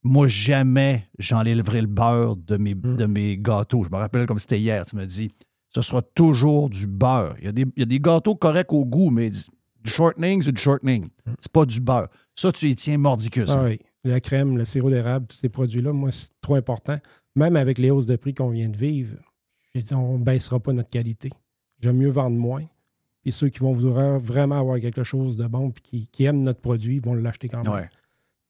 moi, 0.04 0.28
jamais 0.28 1.08
j'enlèverai 1.18 1.80
le 1.80 1.86
beurre 1.88 2.36
de 2.36 2.56
mes, 2.56 2.74
Mm. 2.74 2.96
de 2.96 3.06
mes 3.06 3.36
gâteaux. 3.36 3.82
Je 3.84 3.90
me 3.90 3.96
rappelle 3.96 4.26
comme 4.26 4.38
c'était 4.38 4.60
hier. 4.60 4.86
Tu 4.86 4.94
me 4.94 5.06
dis, 5.06 5.30
ce 5.74 5.82
sera 5.82 6.00
toujours 6.02 6.70
du 6.70 6.86
beurre. 6.86 7.34
Il 7.40 7.46
y 7.46 7.48
a 7.48 7.52
des, 7.52 7.62
il 7.76 7.80
y 7.80 7.82
a 7.82 7.86
des 7.86 7.98
gâteaux 7.98 8.36
corrects 8.36 8.72
au 8.72 8.84
goût, 8.84 9.10
mais 9.10 9.30
du 9.30 9.90
shortening, 9.90 10.40
c'est 10.42 10.52
du 10.52 10.60
shortening. 10.62 11.08
C'est 11.40 11.50
pas 11.50 11.66
du 11.66 11.80
beurre. 11.80 12.08
Ça, 12.36 12.52
tu 12.52 12.68
y 12.68 12.76
tiens 12.76 12.96
mordicus. 12.98 13.50
Ah 13.50 13.54
hein. 13.60 13.64
oui. 13.64 13.80
La 14.04 14.20
crème, 14.20 14.56
le 14.58 14.64
sirop 14.66 14.90
d'érable, 14.90 15.26
tous 15.26 15.38
ces 15.38 15.48
produits-là, 15.48 15.92
moi, 15.92 16.10
c'est 16.12 16.28
trop 16.42 16.54
important. 16.56 16.98
Même 17.36 17.56
avec 17.56 17.78
les 17.78 17.90
hausses 17.90 18.06
de 18.06 18.16
prix 18.16 18.34
qu'on 18.34 18.50
vient 18.50 18.68
de 18.68 18.76
vivre, 18.76 19.16
on 19.92 20.18
ne 20.18 20.24
baissera 20.24 20.60
pas 20.60 20.72
notre 20.72 20.90
qualité. 20.90 21.30
J'aime 21.80 21.96
mieux 21.96 22.10
vendre 22.10 22.36
moins. 22.36 22.64
Puis 23.22 23.32
ceux 23.32 23.48
qui 23.48 23.58
vont 23.58 23.72
vouloir 23.72 24.18
vraiment 24.18 24.60
avoir 24.60 24.78
quelque 24.78 25.02
chose 25.02 25.36
de 25.36 25.46
bon 25.46 25.70
puis 25.70 25.82
qui, 25.82 26.06
qui 26.08 26.24
aiment 26.24 26.42
notre 26.42 26.60
produit 26.60 26.98
vont 27.00 27.14
l'acheter 27.14 27.48
quand 27.48 27.64
même. 27.64 27.72
Ouais. 27.72 27.88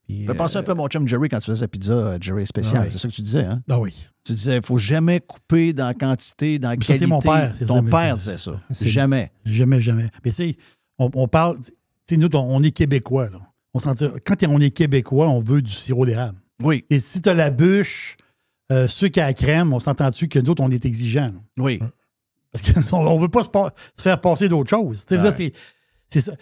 Puis, 0.06 0.26
penser 0.36 0.56
euh, 0.56 0.60
un 0.60 0.62
peu 0.64 0.72
à 0.72 0.74
mon 0.74 0.86
chum 0.88 1.08
Jerry 1.08 1.30
quand 1.30 1.38
tu 1.38 1.46
faisais 1.46 1.60
sa 1.60 1.68
pizza 1.68 1.92
euh, 1.94 2.18
Jerry 2.20 2.46
spécial. 2.46 2.82
Ouais. 2.82 2.90
C'est 2.90 2.98
ça 2.98 3.08
que 3.08 3.14
tu 3.14 3.22
disais, 3.22 3.44
hein? 3.44 3.62
Ah 3.70 3.78
oui. 3.80 4.06
Tu 4.24 4.34
disais, 4.34 4.56
il 4.56 4.62
faut 4.62 4.76
jamais 4.76 5.20
couper 5.20 5.72
dans 5.72 5.86
la 5.86 5.94
quantité, 5.94 6.58
dans 6.58 6.68
la 6.70 6.74
Ça, 6.74 6.78
qualité. 6.78 6.98
c'est 6.98 7.06
mon 7.06 7.20
père, 7.20 7.54
c'est 7.54 7.64
Ton 7.64 7.82
ça, 7.84 7.90
père 7.90 8.18
c'est- 8.18 8.24
disait 8.32 8.38
ça. 8.38 8.60
c'est- 8.72 8.88
Jamais. 8.88 9.32
Jamais, 9.46 9.80
jamais. 9.80 10.10
Mais 10.24 10.30
tu 10.30 10.36
sais, 10.36 10.56
on, 10.98 11.08
on 11.14 11.26
parle. 11.26 11.58
Tu 11.60 11.72
sais, 12.06 12.16
nous, 12.18 12.28
on, 12.34 12.38
on 12.38 12.62
est 12.62 12.72
Québécois. 12.72 13.30
Là. 13.30 13.40
On 13.72 13.78
s'en 13.78 13.94
tire- 13.94 14.12
Quand 14.26 14.36
on 14.46 14.60
est 14.60 14.70
Québécois, 14.72 15.28
on 15.30 15.38
veut 15.38 15.62
du 15.62 15.72
sirop 15.72 16.04
d'érable. 16.04 16.38
Oui, 16.62 16.84
Et 16.90 17.00
si 17.00 17.22
tu 17.22 17.28
as 17.30 17.34
la 17.34 17.50
bûche, 17.50 18.18
euh, 18.72 18.88
ceux 18.88 19.08
qui 19.08 19.20
a 19.20 19.26
la 19.26 19.34
crème, 19.34 19.72
on 19.72 19.78
s'entend-tu 19.80 20.28
que 20.28 20.38
d'autres, 20.38 20.62
on 20.62 20.70
est 20.70 20.84
exigeants. 20.84 21.26
là? 21.26 21.40
oui. 21.58 21.80
Parce 22.52 22.88
qu'on 22.90 23.14
ne 23.16 23.20
veut 23.20 23.28
pas 23.28 23.42
se, 23.44 23.48
pa- 23.48 23.74
se 23.96 24.02
faire 24.02 24.20
passer 24.20 24.48
d'autres 24.48 24.70
choses. 24.70 25.04
Tu 25.06 25.16
sais, 25.16 25.20
Ouais. 25.22 25.32
c'est- 25.32 25.52
C'est 26.08 26.20
ça. 26.20 26.34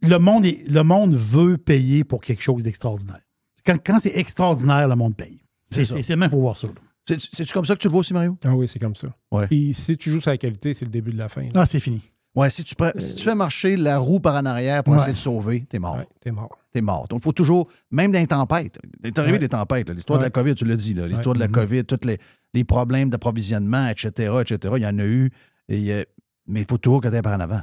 Le 0.00 0.18
monde, 0.18 0.44
est- 0.46 0.68
le 0.70 0.82
monde 0.84 1.14
veut 1.14 1.58
payer 1.58 2.04
pour 2.04 2.20
quelque 2.20 2.42
chose 2.42 2.62
d'extraordinaire. 2.62 3.20
Quand, 3.66 3.76
quand 3.84 3.98
c'est 3.98 4.16
extraordinaire, 4.16 4.86
le 4.88 4.94
monde 4.96 5.16
paye. 5.16 5.40
C'est 5.68 5.76
C'est 5.80 5.84
ça. 5.84 5.94
c'est- 5.96 6.02
c'est 6.04 6.16
même 6.16 6.30
pour 6.30 6.40
voir 6.40 6.56
ça. 6.56 6.68
là. 6.68 6.74
C'est- 7.08 7.18
C'est-tu 7.32 7.52
comme 7.52 7.64
ça 7.64 7.74
que 7.74 7.80
tu 7.80 7.88
le 7.88 7.92
vois 7.92 8.00
aussi, 8.00 8.14
Mario? 8.14 8.38
Ah 8.44 8.54
oui, 8.54 8.68
c'est 8.68 8.78
comme 8.78 8.94
ça. 8.94 9.08
Ouais. 9.32 9.48
Puis 9.48 9.74
si 9.74 9.96
tu 9.96 10.12
joues 10.12 10.20
sur 10.20 10.30
la 10.30 10.38
qualité, 10.38 10.74
c'est 10.74 10.84
le 10.84 10.90
début 10.92 11.12
de 11.12 11.18
la 11.18 11.28
fin. 11.28 11.42
là. 11.42 11.48
Ah, 11.56 11.66
c'est 11.66 11.80
fini. 11.80 12.00
Ouais, 12.34 12.48
si 12.48 12.64
tu, 12.64 12.74
pre- 12.74 12.98
si 12.98 13.14
tu 13.16 13.24
fais 13.24 13.34
marcher 13.34 13.76
la 13.76 13.98
roue 13.98 14.18
par 14.18 14.36
en 14.36 14.46
arrière 14.46 14.82
pour 14.82 14.94
Ouais. 14.94 15.00
essayer 15.00 15.12
de 15.12 15.18
sauver, 15.18 15.66
t'es 15.68 15.78
mort. 15.78 15.98
Ouais, 15.98 16.06
t'es 16.20 16.30
mort. 16.30 16.58
T'es 16.72 16.80
mort. 16.80 17.06
Donc, 17.08 17.20
il 17.20 17.24
faut 17.24 17.32
toujours, 17.32 17.68
même 17.90 18.10
dans 18.10 18.18
les 18.18 18.26
tempêtes, 18.26 18.78
il 19.02 19.08
est 19.08 19.18
arrivé 19.18 19.34
Ouais. 19.34 19.38
des 19.38 19.48
tempêtes, 19.50 19.90
l'histoire 19.90 20.18
de 20.18 20.24
la. 20.24 20.30
COVID, 20.30 20.54
tu 20.54 20.64
l'as 20.64 20.76
dit, 20.76 20.94
l'histoire 20.94 21.34
de 21.34 21.40
la 21.40 21.48
Mhm. 21.48 21.52
COVID, 21.54 21.84
tous 21.84 22.06
les, 22.06 22.18
les 22.54 22.64
problèmes 22.64 23.10
d'approvisionnement, 23.10 23.86
etc., 23.88 24.32
etc., 24.40 24.74
il 24.78 24.82
y 24.82 24.86
en 24.86 24.98
a 24.98 25.04
eu. 25.04 25.30
Et, 25.68 25.92
euh, 25.92 26.04
mais 26.46 26.62
il 26.62 26.66
faut 26.66 26.78
toujours 26.78 27.02
que 27.02 27.08
tu 27.08 27.20
par 27.22 27.36
en 27.36 27.40
avant. 27.40 27.60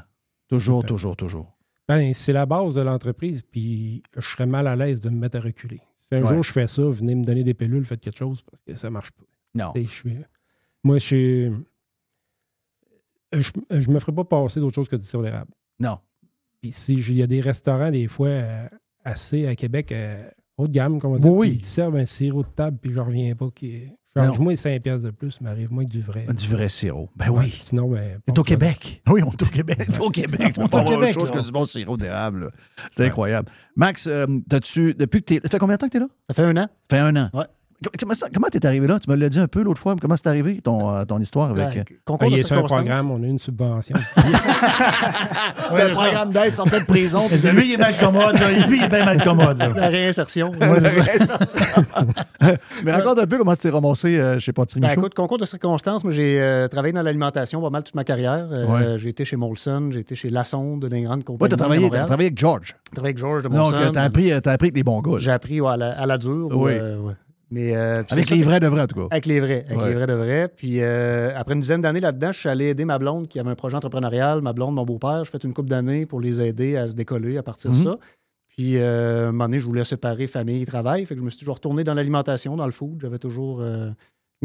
Toujours, 0.48 0.84
toujours, 0.86 1.16
toujours. 1.16 1.58
Ben, 1.88 2.14
c'est 2.14 2.34
la 2.34 2.46
base 2.46 2.76
de 2.76 2.82
l'entreprise, 2.82 3.42
puis 3.52 4.04
je 4.16 4.22
serais 4.22 4.46
mal 4.46 4.68
à 4.68 4.76
l'aise 4.76 5.00
de 5.00 5.10
me 5.10 5.16
mettre 5.18 5.38
à 5.38 5.42
reculer. 5.42 5.82
Si 6.08 6.16
un 6.16 6.22
jour 6.28 6.44
je 6.44 6.52
fais 6.52 6.68
ça, 6.68 6.84
venez 6.84 7.16
me 7.16 7.24
donner 7.24 7.44
des 7.44 7.56
pilules, 7.56 7.86
faites 7.86 8.02
quelque 8.02 8.18
chose, 8.18 8.44
parce 8.44 8.62
que 8.64 8.76
ça 8.76 8.92
marche 8.92 9.10
pas. 9.12 9.24
Non. 9.56 9.72
Je 9.76 9.82
suis- 9.88 10.18
Moi, 10.84 11.00
je 11.00 11.06
suis. 11.06 11.52
Je, 13.34 13.52
je 13.70 13.90
me 13.90 14.00
ferais 14.00 14.12
pas 14.12 14.26
passer 14.26 14.60
d'autre 14.60 14.76
chose 14.76 14.90
que 14.90 14.96
du 14.96 15.06
sirop 15.06 15.24
d'érable. 15.24 15.52
Non. 15.80 15.98
Puis 16.62 16.72
si 16.72 16.94
il 16.94 17.16
y 17.16 17.24
a 17.24 17.28
des 17.28 17.42
restaurants, 17.42 17.92
des 17.92 18.08
fois, 18.08 18.28
euh, 18.28 18.68
assez 19.04 19.48
à 19.48 19.56
Québec, 19.56 19.92
euh, 19.92 20.30
haut 20.58 20.68
de 20.68 20.74
gamme, 20.74 21.00
comme 21.00 21.14
on 21.14 21.18
dit, 21.18 21.28
Oui, 21.28 21.52
ils 21.56 21.62
te 21.62 21.68
servent 21.68 21.96
un 21.96 22.06
sirop 22.06 22.44
de 22.44 22.50
table, 22.50 22.78
puis 22.82 22.92
je 22.92 23.00
reviens 23.00 23.36
pas. 23.36 23.50
Qui... 23.54 23.84
Change-moi 24.16 24.56
5 24.56 24.82
pièces 24.82 25.04
de 25.04 25.12
plus, 25.12 25.40
mais 25.40 25.52
arrive-moi 25.52 25.84
avec 25.84 25.92
du 25.92 26.02
vrai. 26.02 26.26
Du 26.36 26.48
vrai 26.48 26.68
sirop. 26.68 27.10
Ben 27.16 27.30
Ouais, 27.30 27.46
oui. 27.46 27.60
Sinon, 27.64 27.90
ben. 27.90 28.20
T'es 28.26 28.40
au 28.40 28.44
Québec. 28.44 29.04
Oui, 29.08 29.22
on 29.24 29.32
est 29.32 29.42
au 29.42 29.46
Québec. 29.46 29.78
T'es 29.86 30.02
au 30.02 30.10
Québec. 30.10 30.54
Tu 30.54 30.60
On 30.60 30.64
autre 30.66 30.84
Québec, 30.84 31.14
chose 31.14 31.32
que 31.32 31.40
du 31.40 31.52
bon 31.52 31.66
sirop 31.66 31.96
d'érable. 31.96 32.52
C'est 32.92 33.06
incroyable. 33.06 33.52
Max, 33.76 34.08
euh, 34.08 34.26
t'as-tu, 34.50 34.96
depuis 34.96 35.22
que 35.22 35.26
t'es. 35.26 35.40
Ça 35.44 35.50
fait 35.50 35.60
combien 35.60 35.76
de 35.76 35.80
temps 35.80 35.88
que 35.88 35.92
t'es 35.94 36.00
là? 36.00 36.08
Ça 36.28 36.34
fait 36.34 36.44
un 36.44 36.58
an. 36.58 36.68
Ça 36.90 36.98
fait 36.98 37.00
un 37.00 37.16
an. 37.16 37.30
Ouais. 37.34 37.46
Comment, 38.34 38.48
t'es 38.52 38.66
arrivé 38.66 38.88
là? 38.88 39.00
Tu 39.00 39.10
me 39.10 39.16
l'as 39.16 39.30
dit 39.30 39.40
un 39.40 39.48
peu 39.48 39.64
l'autre 39.64 39.80
fois, 39.80 39.94
mais 39.96 40.02
comment 40.02 40.18
c'est 40.18 40.28
arrivé 40.28 40.60
ton, 40.62 40.94
euh, 40.94 41.06
ton 41.06 41.18
histoire 41.20 41.52
avec. 41.52 41.66
Ben, 41.66 41.80
euh, 41.80 41.84
concours 42.04 42.28
il 42.28 42.36
de 42.36 42.40
est 42.40 42.44
sur 42.46 42.58
un 42.58 42.64
programme, 42.64 43.10
on 43.12 43.24
a 43.24 43.26
une 43.26 43.40
subvention. 43.40 43.96
C'était 45.70 45.84
un 45.84 45.90
programme 45.94 46.34
d'aide, 46.34 46.56
sortait 46.56 46.82
de 46.82 46.86
prison. 46.86 47.28
puis 47.30 47.38
Lui, 47.52 47.68
il 47.70 47.74
est 47.74 47.78
mal 47.78 47.96
commode. 47.98 48.38
là. 48.38 48.52
Lui, 48.68 48.80
il 48.80 48.84
est 48.84 48.90
bien 48.90 49.06
mal 49.06 49.24
commode. 49.24 49.58
là. 49.60 49.70
La 49.70 49.88
réinsertion. 49.88 50.52
Mais 52.84 52.92
raconte 52.92 53.20
un 53.20 53.28
peu 53.28 53.38
comment 53.38 53.54
tu 53.56 53.62
t'es 53.62 53.70
ramassé 53.70 54.18
euh, 54.18 54.40
chez 54.40 54.52
Pâtisserie 54.54 54.82
Ben, 54.82 54.88
Michaud. 54.90 55.02
écoute, 55.02 55.14
concours 55.14 55.38
de 55.38 55.46
circonstances, 55.46 56.04
moi 56.04 56.12
j'ai 56.14 56.42
euh, 56.42 56.68
travaillé 56.68 56.94
dans 56.94 57.02
l'alimentation 57.02 57.62
pas 57.62 57.70
mal 57.70 57.84
toute 57.84 57.96
ma 57.96 58.04
carrière. 58.04 58.48
Euh, 58.52 58.66
Ouais. 58.70 59.00
J'ai 59.00 59.10
été 59.10 59.26
chez 59.26 59.36
Molson, 59.36 59.90
j'ai 59.92 60.02
été 60.02 60.16
chez 60.16 60.30
Lassonde, 60.30 60.86
dans 60.88 60.96
une 60.96 61.06
grande 61.06 61.24
compagnie. 61.24 61.44
Ouais, 61.44 61.50
t'as 61.50 61.56
de 61.56 61.60
travaillé, 61.62 61.90
travaillé 61.90 62.28
avec 62.28 62.38
George. 62.38 62.76
J'ai 62.90 62.96
travaillé 62.96 63.12
avec 63.14 63.18
George 63.18 63.44
de 63.44 63.48
Donc, 63.50 63.58
Molson. 63.58 63.78
euh, 63.78 63.90
t'as 63.90 64.04
appris, 64.04 64.30
t'as 64.42 64.52
appris 64.52 64.68
avec 64.68 64.76
les 64.76 64.84
bons 64.84 65.02
gars. 65.02 65.18
J'ai 65.20 65.32
appris 65.32 65.60
ouais, 65.62 65.72
à, 65.72 65.78
la, 65.78 65.92
à 66.00 66.06
la 66.06 66.18
dure. 66.18 66.50
Oui. 66.52 66.74
Euh. 67.52 67.56
Mais, 67.56 67.76
euh, 67.76 68.04
Avec 68.10 68.30
les 68.30 68.44
vrais 68.44 68.60
de 68.60 68.68
vrais, 68.68 68.82
en 68.84 68.88
tout 68.88 68.96
cas. 69.00 69.08
Avec 69.12 69.26
les 69.26 69.40
vrais, 69.40 69.66
avec 69.68 69.78
Ouais. 69.78 69.90
les 69.90 69.96
vrais 69.96 70.08
de 70.08 70.14
vrais. 70.14 70.48
Puis 70.50 70.82
euh, 70.82 71.32
après 71.36 71.56
une 71.56 71.62
dizaine 71.62 71.82
d'années 71.82 72.00
là-dedans, 72.00 72.32
je 72.32 72.40
suis 72.40 72.50
allé 72.50 72.66
aider 72.66 72.86
ma 72.86 73.00
blonde 73.00 73.28
qui 73.28 73.40
avait 73.40 73.50
un 73.50 73.56
projet 73.56 73.76
entrepreneurial, 73.76 74.42
ma 74.42 74.54
blonde, 74.54 74.76
mon 74.76 74.86
beau-père. 74.86 75.24
J'ai 75.26 75.32
fait 75.32 75.44
une 75.44 75.54
couple 75.54 75.70
d'années 75.70 76.06
pour 76.06 76.22
les 76.22 76.42
aider 76.42 76.76
à 76.78 76.88
se 76.88 76.96
décoller 76.96 77.38
à 77.38 77.44
partir 77.44 77.72
Mhm. 77.72 77.78
de 77.78 77.84
ça. 77.84 77.98
Puis 78.50 78.78
euh, 78.78 79.26
à 79.26 79.30
un 79.30 79.32
moment 79.32 79.46
donné, 79.46 79.60
je 79.60 79.66
voulais 79.66 79.86
séparer 79.86 80.28
famille 80.28 80.62
et 80.62 80.66
travail. 80.66 81.06
Fait 81.06 81.16
que 81.16 81.20
je 81.22 81.26
me 81.26 81.30
suis 81.30 81.40
toujours 81.40 81.56
retourné 81.56 81.84
dans 81.84 81.94
l'alimentation, 81.94 82.56
dans 82.56 82.66
le 82.66 82.72
food. 82.72 83.00
J'avais 83.02 83.20
toujours 83.20 83.62
euh, 83.62 83.90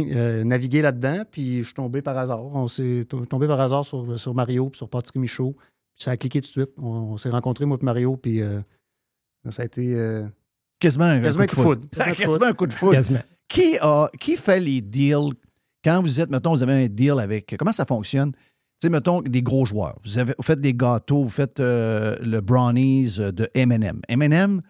euh, 0.01 0.45
navigué 0.45 0.83
là-dedans. 0.83 1.25
Puis 1.31 1.59
je 1.59 1.65
suis 1.65 1.75
tombé 1.75 2.01
par 2.01 2.17
hasard. 2.17 2.45
On 2.45 2.69
s'est 2.69 3.05
to- 3.09 3.27
tombé 3.27 3.47
par 3.49 3.61
hasard 3.61 3.85
sur, 3.85 4.19
sur 4.19 4.35
Mario 4.35 4.69
puis 4.71 4.79
sur 4.79 4.89
Pâtisserie 4.89 5.19
Michaud. 5.19 5.55
Puis 5.97 6.05
ça 6.05 6.13
a 6.13 6.17
cliqué 6.17 6.41
tout 6.41 6.47
de 6.49 6.53
suite. 6.53 6.71
On, 6.79 6.87
on 6.87 7.17
s'est 7.17 7.29
rencontrés, 7.31 7.65
moi 7.67 7.77
et 7.81 7.85
Mario. 7.85 8.17
Puis 8.17 8.41
euh, 8.41 8.61
ça 9.51 9.63
a 9.63 9.65
été 9.67 9.95
euh, 9.97 10.25
Quasiment 10.81 11.05
un 11.07 11.21
quasiment 11.21 11.45
coup 11.47 11.57
de 11.57 11.61
foudre. 11.63 11.89
Quasiment 12.17 12.47
un 12.47 12.53
coup 12.53 12.67
de 12.67 12.73
foudre. 12.75 12.99
Qui, 13.49 13.79
a, 13.81 14.09
qui 14.21 14.37
fait 14.37 14.61
les 14.61 14.81
deals 14.81 15.35
quand 15.85 16.01
vous 16.03 16.21
êtes, 16.21 16.31
mettons, 16.31 16.51
vous 16.55 16.63
avez 16.63 16.85
un 16.85 16.89
deal 16.89 17.19
avec. 17.21 17.55
Comment 17.59 17.73
ça 17.73 17.85
fonctionne? 17.85 18.33
Tu 18.33 18.39
sais, 18.83 18.91
mettons, 18.91 19.21
des 19.23 19.43
gros 19.43 19.65
joueurs. 19.65 19.97
Vous, 20.05 20.19
avez, 20.19 20.35
vous 20.37 20.43
faites 20.43 20.61
des 20.61 20.75
gâteaux, 20.75 21.23
vous 21.25 21.31
faites 21.31 21.61
euh, 21.61 22.17
le 22.23 22.41
brownies 22.41 23.17
euh, 23.19 23.31
de 23.33 23.49
MM. 23.55 24.01
MM, 24.11 24.63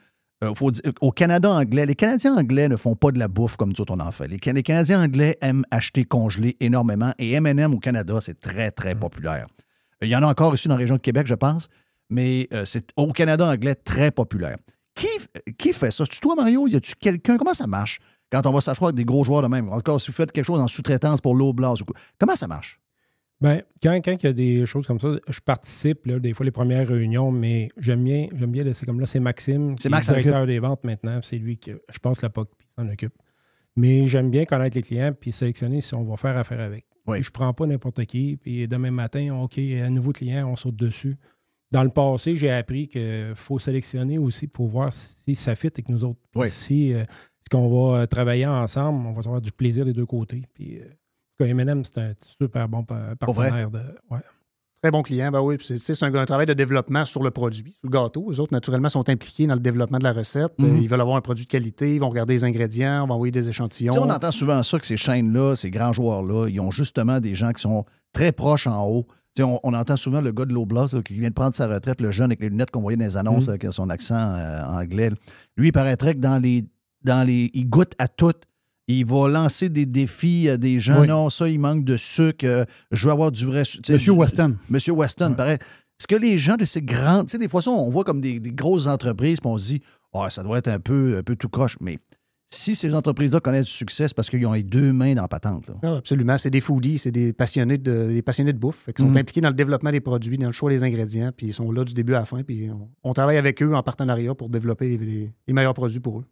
euh, 0.43 0.55
faut 0.55 0.71
dire- 0.71 0.93
au 1.01 1.11
Canada 1.11 1.51
anglais, 1.51 1.87
les 1.87 1.95
Canadiens 1.95 2.37
anglais 2.37 2.69
ne 2.69 2.77
font 2.77 2.97
pas 2.97 3.11
de 3.13 3.19
la 3.19 3.29
bouffe 3.29 3.57
comme 3.57 3.71
nous 3.71 3.81
autres 3.81 3.95
on 3.97 4.01
en 4.01 4.13
fait. 4.13 4.27
Les, 4.29 4.39
Can- 4.39 4.53
les 4.53 4.63
Canadiens 4.63 5.03
anglais 5.03 5.39
aiment 5.41 5.65
acheter 5.71 6.05
congelé 6.05 6.57
énormément 6.61 7.13
et 7.19 7.33
M&M 7.33 7.73
au 7.75 7.79
Canada, 7.79 8.19
c'est 8.21 8.39
très, 8.41 8.71
très 8.71 8.95
populaire. 8.95 9.47
Il 10.03 10.09
y 10.09 10.17
en 10.17 10.23
a 10.23 10.27
encore 10.27 10.55
ici 10.55 10.69
dans 10.69 10.75
la 10.75 10.81
région 10.81 10.97
de 10.97 11.01
Québec, 11.01 11.27
je 11.27 11.35
pense, 11.35 11.69
mais 12.11 12.49
euh, 12.53 12.65
c'est 12.67 12.91
au 12.97 13.11
Canada 13.13 13.47
anglais 13.49 13.75
très 13.75 14.11
populaire. 14.11 14.57
Qui, 14.95 15.09
qui 15.59 15.73
fait 15.73 15.91
ça? 15.91 16.05
C'est 16.11 16.21
toi, 16.21 16.35
Mario? 16.35 16.67
Y 16.69 16.77
a-tu 16.77 16.95
quelqu'un? 16.95 17.37
Comment 17.37 17.55
ça 17.55 17.67
marche 17.67 18.01
quand 18.31 18.47
on 18.47 18.53
va 18.53 18.61
s'asseoir 18.61 18.89
avec 18.89 18.97
des 18.97 19.05
gros 19.05 19.25
joueurs 19.25 19.43
de 19.43 19.49
même? 19.49 19.69
Encore, 19.69 20.01
si 20.01 20.09
vous 20.09 20.17
faites 20.17 20.33
quelque 20.33 20.45
chose 20.45 20.61
en 20.61 20.69
sous-traitance 20.69 21.21
pour 21.21 21.35
l'eau 21.35 21.53
blanche 21.53 21.83
ou 21.83 21.85
quoi. 21.85 21.97
Comment 22.19 22.37
ça 22.37 22.47
marche? 22.47 22.81
Ben, 23.41 23.63
quand, 23.83 23.95
quand 24.05 24.13
il 24.13 24.25
y 24.25 24.29
a 24.29 24.33
des 24.33 24.65
choses 24.65 24.87
comme 24.87 25.01
ça, 25.01 25.09
je 25.29 25.41
participe, 25.41 26.07
là, 26.07 26.19
des 26.19 26.33
fois, 26.33 26.47
les 26.47 26.53
premières 26.53 26.89
réunions, 26.89 27.31
mais 27.31 27.69
j'aime 27.77 28.03
bien, 28.05 28.29
j'aime 28.35 28.53
bien 28.53 28.63
laisser 28.63 28.87
comme 28.87 29.01
là, 29.01 29.07
c'est 29.07 29.21
Maxime, 29.21 29.75
C'est 29.79 29.89
Max 29.89 30.07
qui 30.07 30.15
directeur 30.15 30.47
des 30.47 30.61
ventes 30.61 30.85
maintenant. 30.85 31.21
C'est 31.23 31.37
lui 31.37 31.57
qui, 31.57 31.73
je 31.89 31.99
passe 31.99 32.23
la 32.23 32.31
POC, 32.31 32.49
puis 32.57 32.67
il 32.71 32.83
s'en 32.83 32.89
occupe. 32.89 33.13
Mais 33.77 34.07
j'aime 34.07 34.31
bien 34.31 34.45
connaître 34.45 34.77
les 34.77 34.83
clients, 34.83 35.13
puis 35.13 35.33
sélectionner 35.33 35.81
si 35.81 35.95
on 35.95 36.05
va 36.05 36.17
faire 36.17 36.39
affaire 36.39 36.61
avec. 36.61 36.87
Oui. 37.07 37.23
Je 37.23 37.31
prends 37.31 37.53
pas 37.53 37.67
n'importe 37.67 38.05
qui, 38.07 38.37
puis 38.37 38.67
demain 38.69 38.93
matin, 38.93 39.35
OK, 39.43 39.59
un 39.59 39.91
nouveau 39.91 40.13
client, 40.13 40.49
on 40.49 40.57
saute 40.57 40.77
dessus. 40.77 41.17
Dans 41.75 41.83
le 41.83 41.91
passé, 41.91 42.37
j'ai 42.37 42.53
appris 42.53 42.87
qu'il 42.87 43.33
faut 43.35 43.59
sélectionner 43.59 44.17
aussi 44.17 44.47
pour 44.47 44.69
voir 44.69 44.93
si 44.93 45.35
ça 45.35 45.57
fit 45.57 45.67
avec 45.67 45.89
nous 45.89 46.05
autres. 46.05 46.21
Oui. 46.37 46.49
Si, 46.49 46.95
euh, 46.95 47.03
si 47.43 47.49
qu'on 47.51 47.69
va 47.69 47.99
euh, 47.99 48.07
travailler 48.07 48.47
ensemble, 48.47 49.05
on 49.05 49.13
va 49.13 49.19
avoir 49.19 49.41
du 49.41 49.51
plaisir 49.51 49.85
des 49.85 49.93
deux 49.93 50.07
côtés. 50.07 50.45
Puis, 50.55 50.79
euh, 50.79 50.85
en 50.85 50.87
tout 50.87 51.45
cas, 51.45 51.47
M&M, 51.47 51.83
c'est 51.85 51.99
un 51.99 52.13
super 52.39 52.69
bon 52.69 52.85
partenaire. 52.85 53.73
De, 53.73 53.81
ouais. 54.09 54.21
Très 54.83 54.93
bon 54.93 55.03
client, 55.03 55.33
ben 55.33 55.41
oui. 55.41 55.57
puis 55.57 55.77
C'est, 55.81 56.01
un, 56.05 56.15
un 56.15 56.27
travail 56.27 56.47
de 56.47 56.53
développement 56.53 57.05
sur 57.05 57.25
le 57.25 57.33
produit, 57.33 57.73
sur 57.73 57.91
le 57.91 57.91
gâteau. 57.91 58.31
Les 58.31 58.39
autres, 58.39 58.53
naturellement, 58.53 58.89
sont 58.89 59.09
impliqués 59.09 59.49
dans 59.49 59.55
le 59.55 59.61
développement 59.61 59.99
de 59.99 60.05
la 60.05 60.13
recette. 60.13 60.53
Mhm. 60.61 60.77
Ils 60.81 60.89
veulent 60.89 61.01
avoir 61.01 61.17
un 61.17 61.23
produit 61.23 61.45
de 61.45 61.51
qualité, 61.51 61.97
ils 61.97 62.01
vont 62.01 62.09
regarder 62.09 62.35
les 62.35 62.45
ingrédients, 62.45 63.03
on 63.03 63.09
va 63.09 63.15
envoyer 63.15 63.33
des 63.33 63.49
échantillons. 63.49 63.91
Tu 63.91 63.99
sais, 63.99 64.05
on 64.05 64.11
entend 64.11 64.31
souvent 64.31 64.63
ça 64.63 64.79
que 64.79 64.87
ces 64.87 64.97
chaînes-là, 64.97 65.57
ces 65.57 65.73
grands 65.73 65.93
joueurs-là, 65.93 66.47
ils 66.49 66.61
ont 66.61 66.71
justement 66.71 67.19
des 67.19 67.35
gens 67.35 67.51
qui 67.51 67.63
sont 67.63 67.83
très 68.13 68.31
proches 68.31 68.69
en 68.69 68.87
haut. 68.87 69.09
On, 69.41 69.59
on 69.65 69.75
entend 69.75 69.97
souvent 69.97 70.21
le 70.21 70.31
gars 70.33 70.45
de 70.45 70.53
l'Oblast 70.55 71.03
qui 71.03 71.15
vient 71.15 71.29
de 71.29 71.35
prendre 71.35 71.55
sa 71.55 71.67
retraite, 71.67 72.01
le 72.01 72.11
jeune 72.13 72.27
avec 72.27 72.41
les 72.41 72.49
lunettes 72.51 72.71
qu'on 72.71 72.83
voyait 72.83 72.97
dans 72.97 73.05
les 73.05 73.17
annonces 73.17 73.45
Mhm. 73.45 73.51
avec 73.51 73.67
son 73.73 73.91
accent 73.91 74.15
euh, 74.17 74.63
anglais. 74.65 75.11
Lui, 75.57 75.69
il 75.69 75.73
paraîtrait 75.73 76.15
que 76.15 76.21
dans 76.21 76.39
les, 76.39 76.65
dans 77.03 77.27
les. 77.27 77.51
Il 77.55 77.69
goûte 77.69 77.93
à 77.99 78.07
tout. 78.09 78.33
Il 78.87 79.07
va 79.07 79.29
lancer 79.29 79.69
des 79.71 79.87
défis 79.87 80.49
à 80.51 80.57
des 80.57 80.79
gens. 80.79 81.01
Oui. 81.01 81.09
Non, 81.09 81.31
ça, 81.31 81.49
il 81.49 81.59
manque 81.59 81.85
de 81.85 81.97
sucre. 81.97 82.45
euh, 82.45 82.65
je 82.93 83.07
veux 83.07 83.13
avoir 83.13 83.33
du 83.33 83.45
vrai 83.47 83.65
sucre. 83.65 83.91
Monsieur 83.93 84.13
Weston. 84.13 84.57
Monsieur 84.69 84.93
Weston, 84.93 85.35
pareil. 85.35 85.57
Est-ce 85.57 86.07
que 86.07 86.17
les 86.17 86.39
gens 86.39 86.57
de 86.57 86.65
ces 86.65 86.83
grandes. 86.83 87.27
Tu 87.27 87.33
sais, 87.33 87.39
des 87.39 87.49
fois, 87.49 87.63
ça, 87.63 87.71
on 87.71 87.89
voit 87.91 88.05
comme 88.05 88.21
des, 88.21 88.39
des 88.41 88.51
grosses 88.53 88.87
entreprises, 88.87 89.41
puis 89.41 89.49
on 89.49 89.57
se 89.59 89.67
dit, 89.67 89.83
Ah, 90.13 90.29
ça 90.31 90.43
doit 90.43 90.59
être 90.59 90.69
un 90.69 90.79
peu, 90.81 91.17
un 91.19 91.23
peu 91.23 91.35
tout 91.35 91.49
croche. 91.49 91.77
Mais 91.81 91.99
si 92.49 92.75
ces 92.75 92.95
entreprises-là 92.95 93.41
connaissent 93.41 93.65
du 93.67 93.71
succès, 93.73 94.07
c'est 94.09 94.15
parce 94.15 94.31
qu'ils 94.31 94.47
ont 94.47 94.53
les 94.53 94.63
deux 94.63 94.93
mains 94.93 95.15
dans 95.15 95.23
la 95.23 95.29
patente. 95.29 95.67
là. 95.67 95.75
Ah, 95.83 95.97
absolument. 95.97 96.39
C'est 96.39 96.51
des 96.51 96.61
foodies, 96.61 96.99
c'est 96.99 97.11
des 97.11 97.33
passionnés 97.33 97.79
de, 97.79 98.09
des 98.09 98.23
passionnés 98.23 98.53
de 98.53 98.59
bouffe. 98.59 98.89
Ils 98.97 99.03
sont 99.03 99.09
Mhm. 99.11 99.17
impliqués 99.17 99.41
dans 99.41 99.49
le 99.49 99.55
développement 99.55 99.91
des 99.91 100.01
produits, 100.01 100.39
dans 100.39 100.47
le 100.47 100.53
choix 100.53 100.71
des 100.71 100.85
ingrédients, 100.85 101.31
puis 101.37 101.49
ils 101.49 101.55
sont 101.55 101.73
là 101.73 101.85
du 101.85 101.95
début 101.95 102.15
à 102.15 102.21
la 102.21 102.25
fin. 102.25 102.43
Puis 102.45 102.71
on, 102.71 102.89
on 103.03 103.13
travaille 103.13 103.39
avec 103.39 103.61
eux 103.63 103.75
en 103.75 103.83
partenariat 103.83 104.35
pour 104.35 104.49
développer 104.49 104.89
les, 104.97 104.99
les- 104.99 105.33
les 105.49 105.53
meilleurs 105.53 105.75
produits 105.75 106.01
pour 106.01 106.21
eux. 106.21 106.25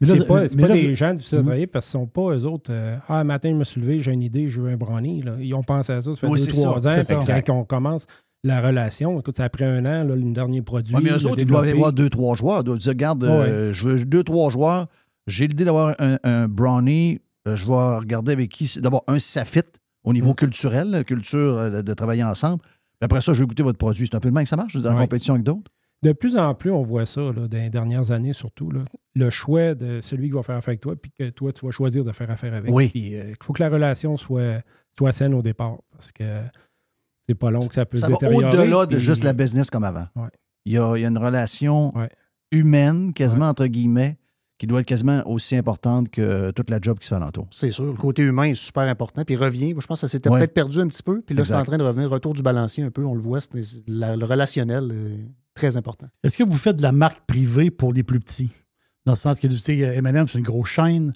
Mais 0.00 0.06
là, 0.06 0.14
C'est 0.16 0.26
pas, 0.28 0.48
c'est 0.48 0.54
mais 0.54 0.62
pas 0.62 0.68
là, 0.68 0.74
des 0.74 0.94
gens 0.94 1.12
difficiles 1.12 1.38
à 1.38 1.40
Mhm. 1.40 1.46
travailler 1.46 1.66
parce 1.66 1.86
qu'ils 1.86 1.92
sont 1.98 2.06
pas 2.06 2.30
eux 2.36 2.44
autres. 2.44 2.70
euh, 2.72 2.96
ah, 3.08 3.18
un 3.18 3.24
matin, 3.24 3.48
je 3.50 3.56
me 3.56 3.64
suis 3.64 3.80
levé, 3.80 3.98
j'ai 3.98 4.12
une 4.12 4.22
idée, 4.22 4.46
je 4.46 4.60
veux 4.60 4.70
un 4.70 4.76
brownie. 4.76 5.22
là. 5.22 5.34
Ils 5.40 5.52
ont 5.54 5.64
pensé 5.64 5.92
à 5.92 6.00
ça, 6.00 6.14
ça 6.14 6.20
fait 6.20 6.28
Oui, 6.28 6.38
deux, 6.40 6.52
trois 6.52 6.78
ça, 6.80 6.98
ans. 7.00 7.20
c'est. 7.20 7.42
Quand 7.44 7.54
on 7.58 7.64
commence 7.64 8.06
la 8.44 8.60
relation, 8.60 9.18
écoute, 9.18 9.36
ça 9.36 9.42
a 9.42 9.48
pris 9.48 9.64
un 9.64 9.80
an, 9.86 10.04
là, 10.04 10.14
le 10.14 10.30
dernier 10.32 10.62
produit. 10.62 10.94
Ouais, 10.94 11.00
mais 11.02 11.10
eux 11.10 11.26
autres, 11.26 11.40
ils 11.40 11.46
doivent 11.46 11.64
aller 11.64 11.72
voir 11.72 11.92
deux, 11.92 12.08
trois 12.08 12.36
joueurs. 12.36 12.60
Ils 12.60 12.64
doivent 12.64 12.78
dire, 12.78 12.90
regarde, 12.90 13.24
euh, 13.24 13.72
je 13.72 13.88
veux 13.88 14.04
deux, 14.04 14.22
trois 14.22 14.50
joueurs. 14.50 14.86
J'ai 15.28 15.46
l'idée 15.46 15.64
d'avoir 15.64 15.94
un, 16.00 16.18
un 16.24 16.48
brownie. 16.48 17.20
Euh, 17.46 17.54
je 17.56 17.66
vais 17.66 17.72
regarder 17.96 18.32
avec 18.32 18.50
qui. 18.50 18.80
D'abord, 18.80 19.04
un, 19.06 19.18
si 19.18 19.30
ça 19.30 19.44
fit 19.44 19.60
au 20.04 20.12
niveau 20.12 20.34
culturel, 20.34 20.90
la 20.90 21.04
culture 21.04 21.38
euh, 21.58 21.70
de, 21.70 21.82
de 21.82 21.94
travailler 21.94 22.24
ensemble. 22.24 22.60
Puis 22.62 23.04
après 23.04 23.20
ça, 23.20 23.32
je 23.34 23.42
vais 23.42 23.46
goûter 23.46 23.62
votre 23.62 23.78
produit. 23.78 24.08
C'est 24.10 24.16
un 24.16 24.20
peu 24.20 24.28
le 24.28 24.34
même 24.34 24.42
que 24.44 24.48
ça 24.50 24.56
marche 24.56 24.74
dans 24.76 24.92
la 24.92 25.02
compétition 25.02 25.34
avec 25.34 25.44
d'autres? 25.44 25.70
De 26.02 26.12
plus 26.12 26.36
en 26.36 26.54
plus, 26.54 26.70
on 26.70 26.82
voit 26.82 27.06
ça 27.06 27.20
là, 27.20 27.48
dans 27.48 27.58
les 27.58 27.70
dernières 27.70 28.10
années 28.12 28.32
surtout. 28.32 28.70
là. 28.70 28.80
le 29.14 29.30
choix 29.30 29.74
de 29.74 30.00
celui 30.00 30.28
qui 30.28 30.34
va 30.34 30.42
faire 30.44 30.56
affaire 30.56 30.70
avec 30.70 30.80
toi, 30.80 30.94
puis 30.96 31.10
que 31.10 31.28
toi, 31.30 31.52
tu 31.52 31.64
vas 31.66 31.72
choisir 31.72 32.04
de 32.04 32.12
faire 32.12 32.30
affaire 32.30 32.54
avec. 32.54 32.72
Oui. 32.72 32.88
Puis 32.88 33.16
euh, 33.16 33.30
il 33.30 33.36
faut 33.44 33.52
que 33.52 33.62
la 33.62 33.68
relation 33.68 34.16
soit, 34.16 34.62
soit 34.96 35.12
saine 35.12 35.34
au 35.34 35.42
départ 35.42 35.78
parce 35.92 36.12
que 36.12 36.24
c'est 37.28 37.34
pas 37.34 37.50
long 37.50 37.60
que 37.60 37.74
ça 37.74 37.84
peut 37.84 37.96
Ça 37.96 38.06
se 38.06 38.12
va 38.12 38.18
détériorer. 38.18 38.46
au-delà 38.62 38.86
de 38.86 38.96
puis- 38.96 39.04
juste 39.04 39.24
la 39.24 39.32
business 39.32 39.70
comme 39.70 39.84
avant. 39.84 40.06
Ouais. 40.16 40.28
Il, 40.64 40.72
y 40.72 40.78
a, 40.78 40.96
il 40.96 41.02
y 41.02 41.04
a 41.04 41.08
une 41.08 41.18
relation 41.18 41.96
Ouais. 41.96 42.08
humaine, 42.52 43.12
quasiment 43.12 43.48
entre 43.48 43.66
guillemets, 43.66 44.18
qui 44.58 44.66
doit 44.66 44.80
être 44.80 44.86
quasiment 44.86 45.22
aussi 45.26 45.56
importante 45.56 46.10
que 46.10 46.50
toute 46.50 46.68
la 46.68 46.78
job 46.80 46.98
qui 46.98 47.04
se 47.06 47.10
fait 47.10 47.14
alentour. 47.14 47.46
C'est 47.52 47.70
sûr. 47.70 47.84
Le 47.86 47.92
côté 47.92 48.22
humain 48.22 48.42
est 48.44 48.54
super 48.54 48.82
important. 48.84 49.24
Puis 49.24 49.34
il 49.34 49.38
revient. 49.38 49.72
Moi, 49.72 49.80
je 49.82 49.86
pense 49.86 50.00
que 50.00 50.06
ça 50.08 50.10
s'était 50.10 50.28
Ouais. 50.28 50.38
peut-être 50.40 50.54
perdu 50.54 50.80
un 50.80 50.88
petit 50.88 51.02
peu. 51.02 51.22
Puis 51.22 51.34
là, 51.34 51.44
c'est 51.44 51.54
en 51.54 51.62
train 51.62 51.78
de 51.78 51.84
revenir. 51.84 52.10
Retour 52.10 52.34
du 52.34 52.42
balancier 52.42 52.82
un 52.84 52.90
peu. 52.90 53.04
On 53.04 53.14
le 53.14 53.20
voit. 53.20 53.40
c'est- 53.40 53.62
c'est 53.62 53.82
la- 53.86 54.16
le 54.16 54.24
relationnel 54.24 54.90
est 54.92 55.30
très 55.54 55.76
important. 55.76 56.08
Est-ce 56.24 56.36
que 56.36 56.42
vous 56.44 56.56
faites 56.58 56.76
de 56.76 56.82
la 56.82 56.92
marque 56.92 57.24
privée 57.26 57.70
pour 57.70 57.92
les 57.92 58.02
plus 58.02 58.18
petits? 58.20 58.50
Dans 59.06 59.12
le 59.12 59.16
sens 59.18 59.38
que 59.40 59.46
tu 59.46 59.54
sais, 59.56 59.78
M&M, 59.78 60.26
c'est 60.28 60.38
une 60.38 60.44
grosse 60.44 60.68
chaîne. 60.68 61.12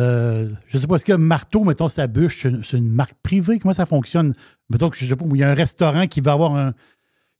Euh, 0.00 0.48
je 0.66 0.76
ne 0.76 0.80
sais 0.80 0.86
pas, 0.86 0.96
est-ce 0.96 1.04
que 1.04 1.12
Marteau, 1.12 1.62
mettons, 1.64 1.88
sa 1.88 2.06
bûche, 2.06 2.46
c'est 2.62 2.76
une, 2.78 2.88
marque 2.88 3.14
privée? 3.22 3.58
Comment 3.58 3.74
ça 3.74 3.86
fonctionne? 3.86 4.34
Mettons 4.70 4.88
que 4.90 4.96
je 4.96 5.04
sais 5.04 5.14
pas, 5.16 5.24
il 5.30 5.36
y 5.36 5.42
a 5.44 5.50
un 5.50 5.54
restaurant 5.54 6.06
qui 6.06 6.20
va 6.20 6.32
avoir 6.32 6.54
un 6.56 6.72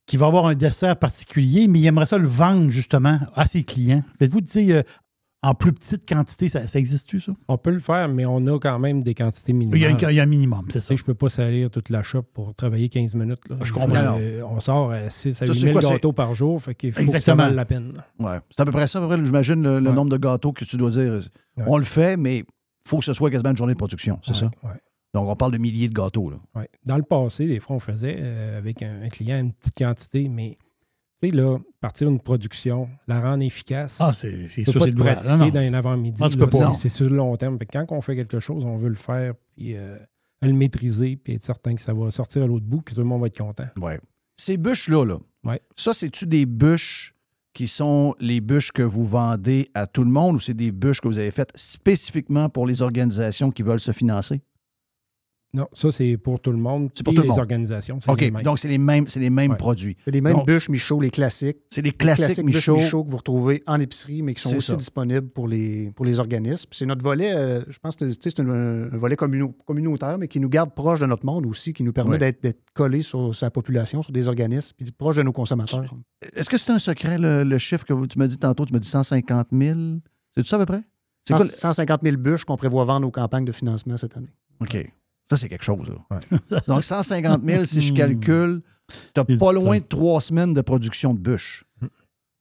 qui 0.07 0.17
va 0.17 0.27
avoir 0.27 0.45
un 0.45 0.53
dessert 0.53 0.97
particulier, 0.97 1.67
mais 1.67 1.79
il 1.79 1.87
aimerait 1.87 2.05
ça 2.05 2.19
le 2.19 2.27
vendre 2.27 2.69
justement 2.69 3.19
à 3.35 3.45
ses 3.47 3.63
clients. 3.63 4.03
Faites-vous, 4.19 4.41
tu 4.41 4.51
sais, 4.51 4.71
euh, 4.71 4.83
en 5.45 5.53
plus 5.53 5.73
petite 5.73 6.07
quantité, 6.07 6.49
ça, 6.49 6.67
ça 6.67 6.79
existe-tu, 6.79 7.19
ça? 7.19 7.31
On 7.47 7.57
peut 7.57 7.71
le 7.71 7.79
faire, 7.79 8.07
mais 8.09 8.25
on 8.25 8.45
a 8.47 8.59
quand 8.59 8.79
même 8.79 9.03
des 9.03 9.13
quantités 9.13 9.53
minimales. 9.53 9.77
Il 9.79 9.81
y 9.83 9.85
a, 9.85 10.07
un- 10.07 10.11
il 10.11 10.15
y 10.15 10.19
a 10.19 10.23
un 10.23 10.27
minimum, 10.27 10.65
c'est 10.69 10.79
ça. 10.79 10.95
je 10.95 11.03
peux 11.03 11.13
pas 11.13 11.29
salir 11.29 11.69
toute 11.69 11.89
la 11.89 12.03
shop 12.03 12.23
pour 12.33 12.53
travailler 12.55 12.89
15 12.89 13.15
minutes. 13.15 13.47
là. 13.49 13.57
Je 13.61 13.71
comprends. 13.73 14.17
Euh, 14.19 14.41
on 14.49 14.59
sort 14.59 14.91
à 14.91 15.09
6 15.09 15.29
à 15.41 15.45
Ça, 15.45 15.45
8 15.45 15.53
c'est 15.53 15.59
000 15.61 15.71
quoi, 15.73 15.81
c'est- 15.81 15.89
gâteaux 15.89 16.13
par 16.13 16.33
jour, 16.35 16.61
fait 16.61 16.75
qu'il 16.75 16.91
faut 16.91 16.99
que 16.99 17.05
ça 17.07 17.17
Exactement. 17.17 17.43
vaille 17.43 17.55
la 17.55 17.65
peine. 17.65 17.93
Ouais. 18.19 18.37
C'est 18.51 18.61
à 18.61 18.65
peu 18.65 18.71
près 18.71 18.87
ça, 18.87 19.01
j'imagine, 19.23 19.61
le, 19.61 19.79
le 19.79 19.89
Ouais. 19.89 19.95
nombre 19.95 20.09
de 20.11 20.17
gâteaux 20.17 20.51
que 20.51 20.65
tu 20.65 20.77
dois 20.77 20.89
dire. 20.91 21.19
On 21.67 21.77
le 21.77 21.83
fait, 21.85 22.17
mais 22.17 22.39
il 22.39 22.45
faut 22.87 22.99
que 22.99 23.05
ce 23.05 23.13
soit 23.13 23.29
quasiment 23.31 23.51
une 23.51 23.57
journée 23.57 23.73
de 23.73 23.77
production, 23.77 24.19
c'est 24.23 24.35
ça? 24.35 24.45
ouais. 24.63 24.69
Donc, 25.13 25.29
on 25.29 25.35
parle 25.37 25.53
de 25.53 25.57
milliers 25.57 25.87
de 25.87 25.93
gâteaux. 25.93 26.29
Là. 26.29 26.65
Dans 26.85 26.97
le 26.97 27.03
passé, 27.03 27.47
des 27.47 27.61
fois, 27.61 27.77
on 27.77 27.79
faisait 27.79 28.17
euh, 28.19 28.57
avec 28.57 28.81
un, 28.81 29.03
un 29.03 29.07
client 29.07 29.39
une 29.39 29.53
petite 29.53 29.77
quantité, 29.77 30.27
mais 30.27 30.55
sais, 31.29 31.35
là, 31.35 31.57
partir 31.81 32.09
une 32.09 32.19
production, 32.19 32.89
la 33.07 33.21
rendre 33.21 33.43
efficace. 33.43 33.97
Ah, 33.99 34.13
c'est 34.13 34.47
sûr, 34.47 34.73
pas 34.73 34.85
c'est 34.85 34.91
le 34.91 34.95
pratiquer 34.95 35.31
Non, 35.33 35.37
non. 35.45 35.49
dans 35.49 35.59
un 35.59 35.73
avant-midi. 35.73 36.21
Ah, 36.23 36.29
tu 36.29 36.37
là, 36.37 36.45
peux 36.45 36.57
pas. 36.57 36.73
c'est- 36.73 36.81
C'est 36.89 36.95
sur 36.97 37.09
le 37.09 37.15
long 37.17 37.35
terme. 37.37 37.57
Fait 37.59 37.65
que 37.65 37.77
quand 37.77 37.85
on 37.95 38.01
fait 38.01 38.15
quelque 38.15 38.39
chose, 38.39 38.65
on 38.65 38.75
veut 38.77 38.89
le 38.89 38.95
faire, 38.95 39.33
puis 39.55 39.75
euh, 39.75 39.97
le 40.41 40.53
maîtriser, 40.53 41.15
puis 41.15 41.33
être 41.33 41.43
certain 41.43 41.75
que 41.75 41.81
ça 41.81 41.93
va 41.93 42.11
sortir 42.11 42.43
à 42.43 42.47
l'autre 42.47 42.65
bout, 42.65 42.81
que 42.81 42.93
tout 42.93 42.99
le 43.01 43.05
monde 43.05 43.21
va 43.21 43.27
être 43.27 43.37
content. 43.37 43.65
Ouais. 43.81 43.99
Ces 44.37 44.57
bûches-là, 44.57 45.05
là, 45.05 45.17
Ouais. 45.43 45.61
ça, 45.75 45.93
c'est-tu 45.93 46.25
des 46.27 46.45
bûches 46.45 47.13
qui 47.53 47.67
sont 47.67 48.15
les 48.19 48.41
bûches 48.41 48.71
que 48.73 48.81
vous 48.83 49.05
vendez 49.05 49.69
à 49.73 49.87
tout 49.87 50.03
le 50.03 50.09
monde 50.09 50.35
ou 50.35 50.39
c'est 50.39 50.53
des 50.53 50.71
bûches 50.73 50.99
que 50.99 51.07
vous 51.07 51.17
avez 51.19 51.31
faites 51.31 51.51
spécifiquement 51.55 52.49
pour 52.49 52.67
les 52.67 52.81
organisations 52.81 53.49
qui 53.51 53.63
veulent 53.63 53.79
se 53.79 53.91
financer? 53.93 54.41
Non, 55.55 55.67
ça, 55.73 55.91
c'est 55.91 56.17
pour 56.17 56.39
tout 56.41 56.51
le 56.51 56.57
monde. 56.57 56.89
C'est 56.93 57.03
pour 57.03 57.11
puis 57.13 57.15
tout 57.15 57.21
le 57.21 57.27
les 57.27 57.29
monde. 57.29 57.39
organisations. 57.39 57.99
c'est 58.01 58.11
OK, 58.11 58.19
les 58.21 58.29
mêmes. 58.31 58.43
donc 58.43 58.59
c'est 58.59 58.67
les 58.67 58.77
mêmes, 58.77 59.07
c'est 59.07 59.19
les 59.21 59.29
mêmes 59.29 59.51
Ouais. 59.51 59.57
produits. 59.57 59.95
C'est 60.03 60.11
les 60.11 60.19
mêmes 60.21 60.33
Donc, 60.35 60.45
bûches 60.47 60.67
Michaud, 60.69 60.99
les 60.99 61.09
classiques. 61.09 61.57
C'est 61.69 61.81
des 61.81 61.91
Les 61.91 61.95
classiques, 61.95 62.43
bûches 62.45 62.67
Michaud. 62.67 62.75
Michaud 62.75 63.03
que 63.05 63.09
vous 63.11 63.17
retrouvez 63.17 63.63
en 63.65 63.79
épicerie, 63.79 64.21
mais 64.21 64.33
qui 64.33 64.41
sont 64.41 64.49
C'est 64.49 64.57
aussi 64.57 64.71
ça. 64.71 64.75
disponibles 64.77 65.29
pour 65.29 65.47
les, 65.47 65.91
pour 65.95 66.05
les 66.05 66.19
organismes. 66.19 66.67
Puis 66.69 66.77
C'est 66.79 66.85
notre 66.85 67.03
volet, 67.03 67.33
euh, 67.35 67.61
je 67.69 67.79
pense 67.79 67.95
que 67.95 68.05
tu 68.05 68.11
sais, 68.11 68.17
c'est 68.35 68.39
un, 68.41 68.49
un 68.49 68.97
volet 68.97 69.15
communo- 69.15 69.55
communautaire, 69.65 70.17
mais 70.17 70.27
qui 70.27 70.39
nous 70.39 70.49
garde 70.49 70.73
proche 70.75 70.99
de 70.99 71.05
notre 71.05 71.25
monde 71.25 71.45
aussi, 71.45 71.71
qui 71.73 71.83
nous 71.83 71.93
permet 71.93 72.11
Ouais. 72.11 72.17
d'être 72.17 72.43
d'être 72.43 72.61
collés 72.73 73.01
sur 73.01 73.33
sa 73.33 73.49
population, 73.49 74.01
sur 74.03 74.11
des 74.11 74.27
organismes, 74.27 74.75
puis 74.77 74.91
proche 74.91 75.15
de 75.15 75.23
nos 75.23 75.31
consommateurs. 75.31 75.95
Est-ce 76.35 76.49
que 76.49 76.57
c'est 76.57 76.71
un 76.73 76.79
secret, 76.79 77.17
le, 77.17 77.43
le 77.43 77.57
chiffre 77.57 77.85
que 77.85 77.93
vous- 77.93 78.07
tu 78.07 78.19
m'as 78.19 78.27
dit 78.27 78.37
tantôt? 78.37 78.65
Tu 78.65 78.73
m'as 78.73 78.79
dit 78.79 78.87
150 78.89 79.47
000. 79.53 79.79
C'est 80.35 80.41
tout 80.43 80.47
ça 80.49 80.57
à 80.57 80.59
peu 80.59 80.65
près? 80.65 80.81
C'est 81.27 81.33
quoi 81.33 81.43
le- 81.43 81.49
150 81.49 82.01
000 82.03 82.17
bûches 82.17 82.43
qu'on 82.43 82.57
prévoit 82.57 82.83
vendre 82.83 83.07
aux 83.07 83.11
campagnes 83.11 83.45
de 83.45 83.51
financement 83.51 83.97
cette 83.97 84.15
année. 84.17 84.33
OK. 84.61 84.91
Ça, 85.29 85.37
c'est 85.37 85.49
quelque 85.49 85.63
chose. 85.63 85.89
Là. 85.89 86.19
Donc, 86.67 86.83
150 86.83 87.43
000, 87.43 87.65
si 87.65 87.81
je 87.81 87.93
calcule, 87.93 88.61
tu 89.13 89.21
C'est 89.27 89.37
pas 89.39 89.51
loin 89.51 89.79
de 89.79 89.83
trois 89.83 90.21
semaines 90.21 90.53
de 90.53 90.61
production 90.61 91.13
de 91.13 91.19
bûches. 91.19 91.65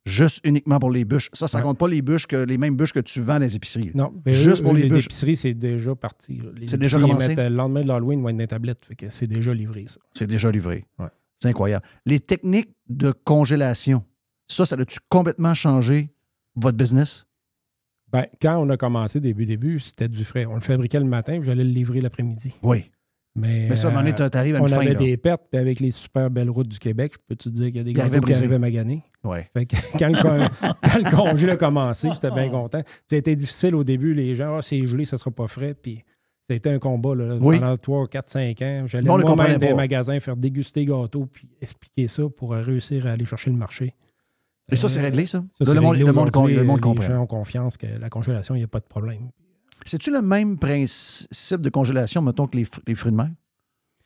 Juste 0.06 0.40
uniquement 0.44 0.78
pour 0.78 0.90
les 0.90 1.06
bûches. 1.06 1.30
Ça, 1.32 1.48
ça 1.48 1.58
Ouais. 1.58 1.64
compte 1.64 1.78
pas 1.78 1.88
les 1.88 2.02
bûches 2.02 2.26
que 2.26 2.36
les 2.36 2.58
mêmes 2.58 2.76
bûches 2.76 2.92
que 2.92 3.00
tu 3.00 3.20
vends 3.22 3.34
dans 3.34 3.38
les 3.38 3.56
épiceries. 3.56 3.90
Non, 3.94 4.12
mais 4.26 4.34
Juste 4.34 4.60
eux, 4.60 4.64
pour 4.64 4.74
eux, 4.74 4.76
les 4.76 4.88
bûches. 4.90 5.06
épiceries, 5.06 5.36
c'est 5.38 5.54
déjà 5.54 5.94
parti. 5.94 6.38
Les 6.56 6.66
C'est 6.66 6.76
déjà 6.76 6.98
ils 6.98 7.00
commencé? 7.00 7.28
mettent, 7.28 7.38
euh, 7.38 7.48
le 7.48 7.56
lendemain 7.56 7.82
de 7.82 7.88
l'Halloween, 7.88 8.18
ils 8.18 8.22
vont 8.22 8.28
être 8.28 8.36
dans 8.36 8.40
les 8.42 8.46
tablettes. 8.46 8.86
C'est 9.08 9.26
déjà 9.26 9.54
livré, 9.54 9.86
ça. 9.88 9.96
C'est 10.12 10.26
déjà 10.26 10.50
livré. 10.50 10.84
Ouais. 10.98 11.06
C'est 11.40 11.48
incroyable. 11.48 11.86
Les 12.04 12.20
techniques 12.20 12.68
de 12.90 13.12
congélation, 13.12 14.04
ça, 14.46 14.66
ça 14.66 14.76
a-tu 14.78 14.98
complètement 15.08 15.54
changé 15.54 16.10
votre 16.54 16.76
business? 16.76 17.24
Ben, 18.14 18.26
quand 18.40 18.58
on 18.64 18.70
a 18.70 18.76
commencé, 18.76 19.18
début, 19.18 19.44
début, 19.44 19.80
c'était 19.80 20.06
du 20.06 20.24
frais. 20.24 20.46
On 20.46 20.54
le 20.54 20.60
fabriquait 20.60 21.00
le 21.00 21.04
matin, 21.04 21.34
puis 21.38 21.46
j'allais 21.46 21.64
le 21.64 21.70
livrer 21.70 22.00
l'après-midi. 22.00 22.54
Oui. 22.62 22.90
Mais, 23.36 23.66
Mais 23.68 23.74
ça, 23.74 23.88
euh, 23.88 24.28
t'arrives 24.28 24.54
à 24.54 24.60
on 24.62 24.68
une 24.68 24.68
fin. 24.68 24.76
avait 24.76 24.90
là. 24.90 24.94
des 24.94 25.16
pertes, 25.16 25.42
puis 25.50 25.60
avec 25.60 25.80
les 25.80 25.90
super 25.90 26.30
belles 26.30 26.48
routes 26.50 26.68
du 26.68 26.78
Québec, 26.78 27.14
je 27.14 27.18
peux 27.26 27.34
te 27.34 27.48
dire 27.48 27.66
qu'il 27.66 27.76
y 27.76 27.80
a 27.80 27.82
des 27.82 27.92
gâteaux 27.92 28.20
qui 28.20 28.32
arrivaient 28.32 28.60
maganés. 28.60 29.02
Ouais. 29.24 29.50
Fait 29.52 29.66
que 29.66 29.74
quand, 29.98 30.08
le, 30.08 30.22
con- 30.22 30.74
quand 30.84 30.98
le 30.98 31.10
congé 31.16 31.50
a 31.50 31.56
commencé, 31.56 32.08
j'étais 32.12 32.30
bien 32.30 32.48
content. 32.48 32.82
Ça 33.10 33.16
a 33.16 33.18
été 33.18 33.34
difficile 33.34 33.74
au 33.74 33.82
début, 33.82 34.14
les 34.14 34.36
gens, 34.36 34.58
ah, 34.58 34.62
c'est 34.62 34.86
gelé, 34.86 35.04
ça 35.04 35.18
sera 35.18 35.32
pas 35.32 35.48
frais. 35.48 35.74
Puis 35.74 36.04
ça 36.46 36.52
a 36.54 36.56
été 36.56 36.70
un 36.70 36.78
combat 36.78 37.16
là, 37.16 37.36
Oui. 37.40 37.58
pendant 37.58 37.76
3, 37.76 38.06
4, 38.06 38.30
5 38.30 38.62
ans. 38.62 38.78
J'allais 38.86 39.10
on 39.10 39.18
moi-même 39.18 39.58
dans 39.58 39.66
les 39.66 39.74
magasins 39.74 40.20
faire 40.20 40.36
déguster 40.36 40.84
gâteaux 40.84 41.26
puis 41.26 41.48
expliquer 41.60 42.06
ça 42.06 42.22
pour 42.28 42.54
euh, 42.54 42.62
réussir 42.62 43.08
à 43.08 43.10
aller 43.10 43.26
chercher 43.26 43.50
le 43.50 43.56
marché. 43.56 43.94
Et 44.72 44.76
ça, 44.76 44.86
Euh, 44.86 44.88
c'est 44.88 45.00
réglé, 45.00 45.26
ça? 45.26 45.44
Ça, 45.60 45.74
le, 45.74 45.80
monde, 45.80 45.96
le 45.96 46.12
monde 46.12 46.30
le 46.48 46.64
monde 46.64 46.76
Les 46.78 46.80
comprend. 46.82 47.02
gens 47.06 47.20
ont 47.22 47.26
confiance 47.26 47.76
que 47.76 47.86
la 47.86 48.08
congélation, 48.08 48.54
il 48.54 48.58
n'y 48.58 48.64
a 48.64 48.68
pas 48.68 48.80
de 48.80 48.86
problème. 48.86 49.30
C'est-tu 49.84 50.10
le 50.10 50.22
même 50.22 50.58
principe 50.58 51.60
de 51.60 51.68
congélation, 51.68 52.22
mettons, 52.22 52.46
que 52.46 52.56
les, 52.56 52.64
fr- 52.64 52.80
les 52.86 52.94
fruits 52.94 53.12
de 53.12 53.16
mer? 53.16 53.30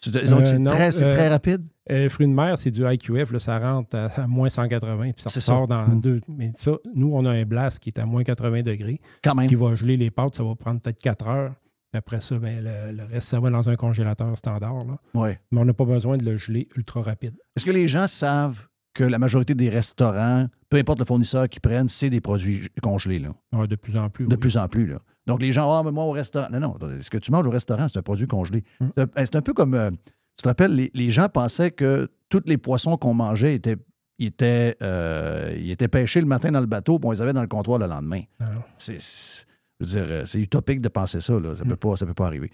C'est 0.00 0.14
Euh, 0.16 0.64
très, 0.64 0.90
c'est 0.92 1.04
euh, 1.04 1.10
très 1.10 1.28
rapide? 1.28 1.64
Euh, 1.90 2.08
fruits 2.08 2.26
de 2.28 2.32
mer, 2.32 2.56
c'est 2.58 2.70
du 2.70 2.82
IQF, 2.86 3.32
là, 3.32 3.38
ça 3.40 3.58
rentre 3.58 3.96
à, 3.96 4.06
à 4.22 4.26
moins 4.26 4.48
180, 4.48 5.12
puis 5.12 5.14
ça 5.18 5.30
ressort 5.34 5.62
ça. 5.62 5.66
dans 5.66 5.88
Mm. 5.94 6.00
deux. 6.00 6.20
Mais 6.28 6.52
ça, 6.54 6.72
nous, 6.94 7.10
on 7.14 7.24
a 7.24 7.30
un 7.30 7.44
blast 7.44 7.78
qui 7.80 7.88
est 7.90 7.98
à 7.98 8.06
moins 8.06 8.22
80 8.22 8.62
degrés, 8.62 9.00
Quand 9.24 9.34
même. 9.34 9.48
qui 9.48 9.54
va 9.56 9.74
geler 9.74 9.96
les 9.96 10.10
pâtes, 10.10 10.34
ça 10.36 10.44
va 10.44 10.54
prendre 10.54 10.80
peut-être 10.80 11.00
4 11.00 11.26
heures. 11.28 11.54
Puis 11.90 11.98
Après 11.98 12.20
ça, 12.20 12.38
ben, 12.38 12.62
le, 12.62 12.92
le 12.96 13.04
reste, 13.04 13.28
ça 13.28 13.40
va 13.40 13.50
dans 13.50 13.68
un 13.68 13.74
congélateur 13.76 14.36
standard. 14.36 14.78
là. 14.86 14.98
Ouais. 15.20 15.40
Mais 15.50 15.60
on 15.60 15.64
n'a 15.64 15.72
pas 15.72 15.86
besoin 15.86 16.16
de 16.18 16.24
le 16.24 16.36
geler 16.36 16.68
ultra 16.76 17.00
rapide. 17.02 17.34
Est-ce 17.56 17.64
que 17.64 17.70
les 17.70 17.88
gens 17.88 18.06
savent 18.06 18.67
que 18.98 19.04
la 19.04 19.18
majorité 19.18 19.54
des 19.54 19.68
restaurants, 19.68 20.48
peu 20.68 20.76
importe 20.76 20.98
le 20.98 21.04
fournisseur 21.04 21.48
qu'ils 21.48 21.60
prennent, 21.60 21.88
c'est 21.88 22.10
des 22.10 22.20
produits 22.20 22.68
congelés, 22.82 23.18
là? 23.20 23.30
Ouais, 23.54 23.68
de 23.68 23.76
plus 23.76 23.96
en 23.96 24.10
plus. 24.10 24.26
De 24.26 24.34
oui. 24.34 24.36
plus 24.38 24.56
en 24.56 24.66
plus, 24.68 24.86
là. 24.86 24.98
Donc, 25.26 25.40
les 25.40 25.52
gens, 25.52 25.70
ah, 25.72 25.82
mais 25.84 25.92
moi, 25.92 26.04
au 26.04 26.10
restaurant. 26.10 26.48
Non, 26.50 26.58
non, 26.60 26.76
ce 27.00 27.08
que 27.10 27.18
tu 27.18 27.30
manges 27.30 27.46
au 27.46 27.50
restaurant, 27.50 27.86
c'est 27.88 27.98
un 27.98 28.02
produit 28.02 28.26
congelé. 28.26 28.64
Mm. 28.80 28.86
C'est 28.96 29.02
un- 29.02 29.24
C'est 29.24 29.36
un 29.36 29.42
peu 29.42 29.52
comme. 29.54 29.74
euh, 29.74 29.90
tu 29.90 30.42
te 30.42 30.48
rappelles, 30.48 30.74
les, 30.74 30.90
les 30.94 31.10
gens 31.10 31.28
pensaient 31.28 31.70
que 31.70 32.08
tous 32.28 32.42
les 32.46 32.58
poissons 32.58 32.96
qu'on 32.96 33.14
mangeait 33.14 33.54
étaient, 33.54 33.76
étaient, 34.18 34.76
euh, 34.82 35.54
ils 35.56 35.70
étaient 35.70 35.88
pêchés 35.88 36.20
le 36.20 36.26
matin 36.26 36.50
dans 36.50 36.60
le 36.60 36.66
bateau, 36.66 36.98
puis 36.98 37.08
on 37.08 37.12
les 37.12 37.22
avait 37.22 37.32
dans 37.32 37.42
le 37.42 37.48
comptoir 37.48 37.78
le 37.78 37.86
lendemain. 37.86 38.22
Alors, 38.40 38.62
C'est. 38.76 39.00
c'est- 39.00 39.46
je 39.80 39.86
veux 39.86 39.90
dire, 39.92 40.06
euh, 40.12 40.22
c'est 40.24 40.40
utopique 40.40 40.80
de 40.80 40.88
penser 40.88 41.20
ça, 41.20 41.34
là. 41.38 41.54
Ça 41.54 41.62
ne 41.62 41.66
Mm. 41.68 41.70
peut, 41.70 41.76
pas- 41.76 41.96
ça 41.96 42.04
peut 42.06 42.14
pas 42.14 42.26
arriver. 42.26 42.50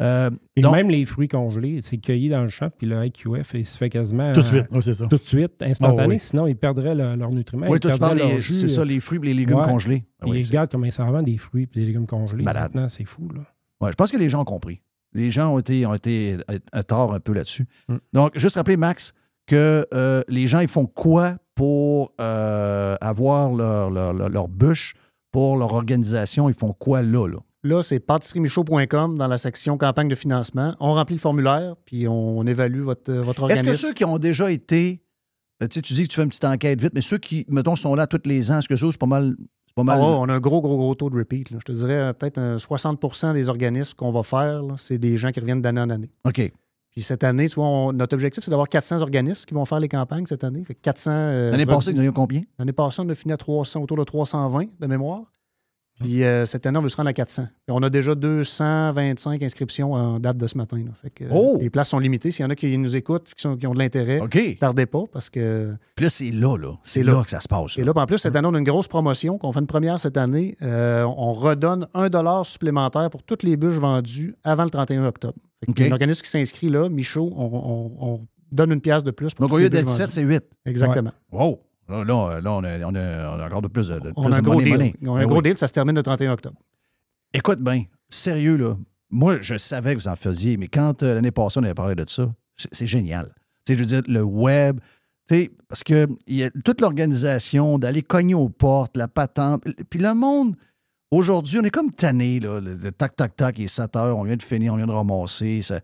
Euh, 0.00 0.30
Et 0.54 0.60
donc, 0.62 0.74
même 0.74 0.90
les 0.90 1.04
fruits 1.04 1.26
congelés, 1.28 1.80
c'est 1.82 1.98
cueilli 1.98 2.28
dans 2.28 2.42
le 2.42 2.48
champ, 2.48 2.68
puis 2.76 2.86
le 2.86 3.04
IQF, 3.06 3.54
il 3.54 3.66
se 3.66 3.76
fait 3.76 3.90
quasiment. 3.90 4.32
Tout 4.32 4.42
de 4.42 4.46
euh, 4.46 4.48
suite, 4.48 4.66
oui, 4.70 4.82
c'est 4.82 4.94
ça. 4.94 5.06
Tout 5.08 5.16
de 5.18 5.22
suite, 5.22 5.60
instantané, 5.60 6.02
Ah 6.02 6.06
oui. 6.08 6.18
sinon 6.20 6.46
ils 6.46 6.54
perdraient 6.56 6.94
le- 6.94 7.16
leurs 7.16 7.30
nutriments. 7.30 7.66
oui, 7.68 7.80
toi, 7.80 7.90
tu 7.90 7.98
parles, 7.98 8.20
c'est 8.40 8.68
ça, 8.68 8.82
euh, 8.82 8.84
les 8.84 9.00
fruits 9.00 9.18
et 9.22 9.26
les 9.26 9.34
légumes 9.34 9.56
ouais. 9.58 9.64
congelés. 9.64 10.04
Ah 10.20 10.26
oui, 10.28 10.40
ils 10.40 10.46
regardent 10.46 10.70
comment 10.70 10.84
ils 10.86 10.92
s'en 10.92 11.10
vendent 11.10 11.24
des 11.26 11.36
fruits 11.38 11.68
et 11.74 11.78
des 11.80 11.86
légumes 11.86 12.06
congelés. 12.06 12.44
Malade. 12.44 12.70
Maintenant, 12.74 12.88
c'est 12.88 13.04
fou. 13.04 13.28
Là. 13.34 13.40
Ouais, 13.80 13.90
je 13.90 13.96
pense 13.96 14.12
que 14.12 14.16
les 14.16 14.28
gens 14.28 14.42
ont 14.42 14.44
compris. 14.44 14.82
Les 15.14 15.30
gens 15.30 15.54
ont 15.54 15.58
été, 15.58 15.84
ont 15.86 15.94
été 15.94 16.36
à, 16.72 16.82
tort 16.84 17.12
un 17.14 17.20
peu 17.20 17.32
là-dessus. 17.32 17.66
Mm. 17.88 17.96
Donc, 18.12 18.38
juste 18.38 18.56
rappeler, 18.56 18.76
Max, 18.76 19.14
que 19.46 19.84
euh, 19.94 20.22
les 20.28 20.46
gens, 20.46 20.60
ils 20.60 20.68
font 20.68 20.86
quoi 20.86 21.38
pour 21.54 22.12
euh, 22.20 22.96
avoir 23.00 23.52
leur, 23.52 23.90
leur, 23.90 24.12
leur- 24.12 24.28
leur 24.28 24.48
bûche? 24.48 24.94
Pour 25.32 25.56
leur 25.58 25.72
organisation? 25.74 26.48
Ils 26.48 26.54
font 26.54 26.72
quoi 26.72 27.02
là? 27.02 27.26
là? 27.26 27.38
Là, 27.64 27.82
c'est 27.82 27.98
pâtisseriemichaud.com 28.00 29.18
dans 29.18 29.26
la 29.26 29.36
section 29.36 29.76
campagne 29.78 30.08
de 30.08 30.14
financement. 30.14 30.74
On 30.80 30.94
remplit 30.94 31.16
le 31.16 31.20
formulaire, 31.20 31.74
puis 31.84 32.06
on, 32.06 32.46
évalue 32.46 32.80
votre, 32.82 33.12
votre 33.12 33.50
Est-ce 33.50 33.58
organisme. 33.60 33.66
que 33.66 33.72
ceux 33.88 33.92
qui 33.94 34.04
ont 34.04 34.18
déjà 34.18 34.50
été. 34.50 35.02
euh, 35.62 35.66
tu 35.66 35.74
sais, 35.74 35.82
tu 35.82 35.94
dis 35.94 36.04
que 36.04 36.08
tu 36.08 36.16
fais 36.16 36.22
une 36.22 36.28
petite 36.28 36.44
enquête 36.44 36.80
vite, 36.80 36.92
mais 36.94 37.00
ceux 37.00 37.18
qui, 37.18 37.44
mettons, 37.48 37.74
sont 37.76 37.94
là 37.94 38.06
tous 38.06 38.20
les 38.26 38.50
ans, 38.52 38.58
est-ce 38.60 38.68
que 38.68 38.76
ça, 38.76 38.86
c'est 38.90 38.98
pas 38.98 39.06
mal. 39.06 39.34
Pas 39.74 39.82
Ah 39.82 39.84
mal. 39.84 39.98
ouais, 40.00 40.04
on 40.06 40.24
a 40.28 40.34
un 40.34 40.40
gros, 40.40 40.60
gros, 40.60 40.76
gros 40.76 40.94
taux 40.94 41.10
de 41.10 41.16
repeat. 41.16 41.50
là. 41.50 41.58
Je 41.60 41.64
te 41.64 41.72
dirais 41.72 41.94
euh, 41.96 42.12
peut-être 42.12 42.38
un 42.38 42.56
60% 42.56 43.32
des 43.34 43.48
organismes 43.48 43.94
qu'on 43.96 44.10
va 44.12 44.22
faire, 44.22 44.62
c'est 44.76 44.98
des 44.98 45.16
gens 45.16 45.30
qui 45.30 45.40
reviennent 45.40 45.62
d'année 45.62 45.80
en 45.80 45.90
année. 45.90 46.10
OK. 46.24 46.52
Puis 46.90 47.02
cette 47.02 47.22
année, 47.22 47.48
tu 47.48 47.56
vois, 47.56 47.66
on- 47.66 47.92
notre 47.92 48.14
objectif, 48.14 48.42
c'est 48.42 48.50
d'avoir 48.50 48.68
400 48.68 49.02
organismes 49.02 49.44
qui 49.46 49.54
vont 49.54 49.64
faire 49.64 49.78
les 49.78 49.88
campagnes 49.88 50.26
cette 50.26 50.42
année. 50.42 50.64
Fait 50.64 50.74
que 50.74 50.80
400. 50.80 51.10
euh, 51.12 51.50
L'année 51.52 51.66
passée, 51.66 51.92
en 51.94 51.98
avez 51.98 52.10
combien? 52.12 52.42
L'année 52.58 52.72
passée, 52.72 53.02
on 53.04 53.08
a 53.08 53.14
fini 53.14 53.32
à 53.32 53.36
300, 53.36 53.80
autour 53.82 53.96
de 53.98 54.04
320 54.04 54.66
de 54.80 54.86
mémoire. 54.86 55.22
Puis 56.00 56.24
euh, 56.24 56.46
cette 56.46 56.66
année, 56.66 56.78
on 56.78 56.82
veut 56.82 56.88
se 56.88 56.96
rendre 56.96 57.08
à 57.08 57.12
400. 57.12 57.44
Puis 57.66 57.76
on 57.76 57.82
a 57.82 57.90
déjà 57.90 58.14
225 58.14 59.42
inscriptions 59.42 59.92
en 59.92 60.18
date 60.20 60.36
de 60.36 60.46
ce 60.46 60.56
matin. 60.56 60.76
là. 60.78 60.92
Fait 61.02 61.10
que, 61.10 61.24
euh, 61.24 61.28
Oh! 61.32 61.58
Les 61.60 61.70
places 61.70 61.88
sont 61.88 61.98
limitées. 61.98 62.30
S'il 62.30 62.42
y 62.44 62.46
en 62.46 62.50
a 62.50 62.54
qui 62.54 62.76
nous 62.78 62.96
écoutent, 62.96 63.28
qui, 63.34 63.42
sont- 63.42 63.56
qui 63.56 63.66
ont 63.66 63.74
de 63.74 63.78
l'intérêt, 63.78 64.20
OK. 64.20 64.38
tardez 64.58 64.86
pas 64.86 65.04
parce 65.12 65.28
que 65.30 65.74
Puis 65.96 66.04
là, 66.04 66.10
c'est 66.10 66.30
là, 66.30 66.56
là. 66.56 66.72
C'est 66.82 67.02
là. 67.02 67.12
là. 67.14 67.22
que 67.24 67.30
ça 67.30 67.40
se 67.40 67.48
passe. 67.48 67.76
et 67.78 67.84
là. 67.84 67.92
puis 67.92 68.02
en 68.02 68.06
plus, 68.06 68.18
cette 68.18 68.36
année, 68.36 68.48
on 68.50 68.54
a 68.54 68.58
une 68.58 68.64
grosse 68.64 68.88
promotion 68.88 69.38
qu'on 69.38 69.52
fait 69.52 69.60
une 69.60 69.66
première 69.66 69.98
cette 70.00 70.16
année. 70.16 70.56
Euh, 70.62 71.02
on 71.04 71.32
redonne 71.32 71.86
un 71.94 72.08
dollar 72.08 72.44
supplémentaire 72.46 73.10
pour 73.10 73.22
toutes 73.22 73.42
les 73.42 73.56
bûches 73.56 73.78
vendues 73.78 74.34
avant 74.44 74.64
le 74.64 74.70
31 74.70 75.04
octobre. 75.06 75.34
Fait. 75.76 75.88
Un 75.88 75.92
organisme 75.92 76.22
qui 76.22 76.30
s'inscrit 76.30 76.70
là, 76.70 76.88
Michaud, 76.88 77.32
on, 77.36 77.44
on- 77.44 77.92
on 78.12 78.26
donne 78.52 78.72
une 78.72 78.80
pièce 78.80 79.02
de 79.04 79.10
plus. 79.10 79.34
Pour 79.34 79.46
Donc, 79.46 79.54
au 79.54 79.58
lieu 79.58 79.64
les 79.64 79.70
bûches 79.70 79.80
d'être 79.80 79.90
7, 79.90 80.00
vendues. 80.00 80.12
c'est 80.12 80.22
8. 80.22 80.44
Exactement. 80.66 81.10
Wow! 81.32 81.60
Là, 81.88 82.04
là, 82.04 82.40
là, 82.40 82.52
on, 82.52 82.64
a, 82.64 82.78
on, 82.84 82.94
a, 82.94 83.36
on 83.36 83.40
a 83.40 83.46
encore 83.46 83.62
de 83.62 83.68
plus 83.68 83.88
de, 83.88 83.98
de, 84.00 84.12
On 84.16 84.24
plus 84.24 84.32
a 84.32 84.36
un 84.36 84.38
de 84.40 84.44
gros 84.44 84.54
money, 84.54 84.64
deal. 84.64 84.72
money. 84.72 84.94
On 85.02 85.14
a 85.14 85.18
un 85.18 85.20
Ben 85.22 85.26
gros 85.28 85.36
oui. 85.38 85.42
deal, 85.44 85.58
ça 85.58 85.68
se 85.68 85.72
termine 85.72 85.94
le 85.96 86.02
31 86.02 86.32
octobre. 86.32 86.56
Écoute 87.32 87.60
bien, 87.60 87.84
sérieux, 88.10 88.56
là. 88.56 88.76
Moi, 89.10 89.38
je 89.40 89.56
savais 89.56 89.94
que 89.96 90.00
vous 90.00 90.08
en 90.08 90.16
faisiez, 90.16 90.56
mais 90.58 90.68
quand 90.68 91.02
euh, 91.02 91.14
l'année 91.14 91.30
passée, 91.30 91.58
on 91.60 91.62
avait 91.64 91.74
parlé 91.74 91.94
de 91.94 92.04
ça, 92.08 92.30
c'est 92.56 92.86
génial. 92.86 93.32
Tu 93.64 93.72
sais, 93.72 93.74
je 93.74 93.78
veux 93.80 93.86
dire, 93.86 94.02
le 94.06 94.22
web, 94.22 94.80
tu 95.28 95.34
sais, 95.34 95.50
parce 95.68 95.82
que 95.82 96.06
y 96.26 96.42
a 96.42 96.50
toute 96.64 96.80
l'organisation, 96.82 97.78
d'aller 97.78 98.02
cogner 98.02 98.34
aux 98.34 98.48
portes, 98.50 98.96
la 98.96 99.08
patente. 99.08 99.62
Puis 99.88 99.98
le 99.98 100.12
monde, 100.14 100.56
aujourd'hui, 101.10 101.58
on 101.58 101.64
est 101.64 101.70
comme 101.70 101.90
tanné, 101.92 102.38
là. 102.40 102.60
Le, 102.60 102.74
le 102.74 102.92
tac, 102.92 103.16
tac, 103.16 103.34
tac, 103.34 103.58
il 103.58 103.64
est 103.64 103.68
7 103.68 103.96
heures, 103.96 104.18
on 104.18 104.24
vient 104.24 104.36
de 104.36 104.42
finir, 104.42 104.74
on 104.74 104.76
vient 104.76 104.86
de 104.86 104.92
ramasser. 104.92 105.62
ça- 105.62 105.80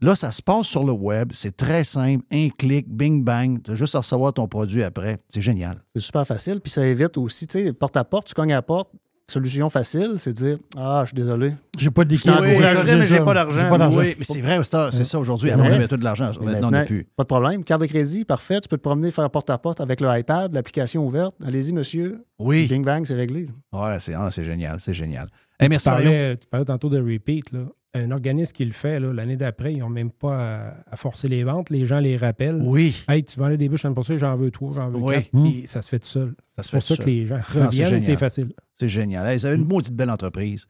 Là, 0.00 0.14
ça 0.14 0.30
se 0.30 0.40
passe 0.40 0.66
sur 0.66 0.84
le 0.84 0.92
web, 0.92 1.30
c'est 1.34 1.56
très 1.56 1.82
simple, 1.82 2.24
un 2.30 2.50
clic, 2.50 2.88
bing, 2.88 3.24
bang, 3.24 3.60
tu 3.62 3.72
as 3.72 3.74
juste 3.74 3.96
à 3.96 3.98
recevoir 3.98 4.32
ton 4.32 4.46
produit 4.46 4.84
après. 4.84 5.18
C'est 5.28 5.40
génial. 5.40 5.82
C'est 5.92 6.00
super 6.00 6.24
facile. 6.24 6.60
Puis 6.60 6.70
ça 6.70 6.86
évite 6.86 7.18
aussi, 7.18 7.48
tu 7.48 7.64
sais, 7.64 7.72
porte 7.72 7.96
à 7.96 8.04
porte, 8.04 8.28
tu 8.28 8.34
cognes 8.34 8.52
à 8.52 8.56
la 8.56 8.62
porte. 8.62 8.90
Solution 9.30 9.68
facile, 9.68 10.14
c'est 10.16 10.32
de 10.32 10.36
dire 10.36 10.58
Ah, 10.74 11.02
je 11.04 11.08
suis 11.08 11.14
désolé. 11.14 11.52
J'ai 11.76 11.90
pas 11.90 12.00
Je 12.00 12.06
d'équipe. 12.06 12.24
t'encourage, 12.30 12.48
Oui, 12.48 12.64
c'est 12.64 12.74
vrai, 12.74 12.96
mais 12.96 13.06
j'ai 13.06 13.20
pas 13.20 13.34
d'argent. 13.34 13.98
Oui, 13.98 14.14
mais 14.16 14.24
c'est 14.24 14.40
vrai, 14.40 14.58
c'est 14.62 15.04
ça 15.04 15.18
aujourd'hui. 15.18 15.50
Avant, 15.50 15.64
on 15.64 15.72
avait 15.72 15.86
tout 15.86 15.98
de 15.98 16.04
l'argent. 16.04 16.30
Maintenant, 16.40 16.68
on 16.68 16.70
n'a 16.70 16.84
plus. 16.84 17.06
Pas 17.14 17.24
de 17.24 17.28
problème. 17.28 17.62
Carte 17.62 17.82
de 17.82 17.86
crédit, 17.86 18.24
parfait. 18.24 18.58
Tu 18.62 18.68
peux 18.68 18.78
te 18.78 18.82
promener, 18.82 19.10
faire 19.10 19.28
porte 19.28 19.50
à 19.50 19.58
porte 19.58 19.82
avec 19.82 20.00
le 20.00 20.08
iPad, 20.18 20.54
l'application 20.54 21.04
ouverte. 21.04 21.36
Allez-y, 21.44 21.74
monsieur. 21.74 22.24
Oui. 22.38 22.68
Bing 22.68 22.82
bang, 22.82 23.04
c'est 23.04 23.16
réglé. 23.16 23.48
Ouais, 23.70 23.98
c'est 23.98 24.14
ah, 24.14 24.30
génial, 24.30 24.80
c'est 24.80 24.94
génial. 24.94 25.28
Hey, 25.60 25.66
tu, 25.66 25.70
merci, 25.70 25.88
parlais, 25.90 26.36
tu 26.36 26.46
parlais 26.46 26.64
tantôt 26.64 26.88
de 26.88 26.98
repeat. 26.98 27.52
Là. 27.52 27.60
Un 27.94 28.10
organisme 28.10 28.52
qui 28.52 28.64
le 28.66 28.72
fait, 28.72 29.00
l'année 29.00 29.36
d'après, 29.36 29.72
ils 29.72 29.78
n'ont 29.78 29.88
même 29.88 30.10
pas 30.10 30.36
à, 30.66 30.74
à 30.90 30.96
forcer 30.96 31.26
les 31.26 31.42
ventes. 31.42 31.70
Les 31.70 31.86
gens 31.86 32.00
les 32.00 32.16
rappellent. 32.18 32.60
Oui. 32.62 33.02
Hey, 33.08 33.24
tu 33.24 33.38
vendais 33.40 33.56
des 33.56 33.68
bûches 33.68 33.84
l'année 33.84 33.94
passée, 33.94 34.18
j'en 34.18 34.36
veux 34.36 34.50
trois, 34.50 34.72
j'en 34.74 34.90
veux 34.90 34.98
Oui. 34.98 35.14
quatre. 35.14 35.30
Puis 35.30 35.62
ça 35.66 35.80
se 35.80 35.88
fait 35.88 35.98
tout 35.98 36.06
seul. 36.08 36.34
Ça 36.50 36.62
se 36.62 36.68
C'est 36.68 36.76
pour 36.76 36.82
fait 36.82 36.88
ça 36.88 36.96
tout 36.96 37.02
que 37.02 37.08
les 37.10 37.26
gens 37.26 37.40
reviennent, 37.48 38.02
c'est 38.02 38.16
facile. 38.16 38.52
C'est 38.78 38.88
génial. 38.90 39.26
Hey, 39.26 39.38
vous 39.38 39.46
avez 39.46 39.56
une 39.56 39.64
maudite 39.66 39.94
belle 39.94 40.10
entreprise. 40.10 40.66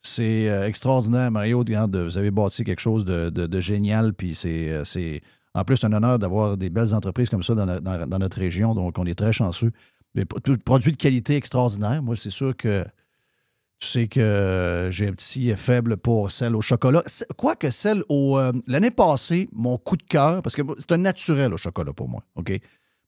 C'est 0.00 0.48
euh, 0.48 0.66
extraordinaire, 0.66 1.30
Mario. 1.30 1.58
Regarde, 1.58 1.94
vous 1.94 2.16
avez 2.18 2.30
bâti 2.30 2.64
quelque 2.64 2.80
chose 2.80 3.04
de, 3.04 3.28
de- 3.28 3.46
de 3.46 3.60
génial. 3.60 4.14
Puis 4.14 4.34
c'est, 4.34 4.70
euh, 4.70 4.84
c'est 4.84 5.20
en 5.54 5.64
plus 5.64 5.84
un 5.84 5.92
honneur 5.92 6.18
d'avoir 6.18 6.56
des 6.56 6.70
belles 6.70 6.94
entreprises 6.94 7.28
comme 7.28 7.42
ça 7.42 7.54
dans, 7.54 7.66
no- 7.66 7.80
dans- 7.80 8.06
dans 8.08 8.18
notre 8.18 8.38
région. 8.38 8.74
Donc, 8.74 8.98
on 8.98 9.04
est 9.04 9.14
très 9.14 9.32
chanceux. 9.32 9.72
Mais 10.14 10.24
produits 10.24 10.92
de 10.92 10.96
qualité 10.96 11.36
extraordinaire. 11.36 12.02
Moi, 12.02 12.16
c'est 12.16 12.30
sûr 12.30 12.56
que 12.56 12.84
tu 13.82 13.88
sais 13.88 14.06
que 14.06 14.88
j'ai 14.92 15.08
un 15.08 15.12
petit 15.12 15.52
faible 15.56 15.96
pour 15.96 16.30
celle 16.30 16.54
au 16.54 16.60
chocolat. 16.60 17.02
Quoique 17.36 17.68
celle 17.70 18.04
au. 18.08 18.38
euh, 18.38 18.52
L'année 18.68 18.92
passée, 18.92 19.48
mon 19.52 19.76
coup 19.76 19.96
de 19.96 20.04
cœur, 20.04 20.40
parce 20.40 20.54
que 20.54 20.62
c'est 20.78 20.92
un 20.92 20.98
naturel 20.98 21.52
au 21.52 21.56
chocolat 21.56 21.92
pour 21.92 22.08
moi, 22.08 22.22
OK? 22.36 22.52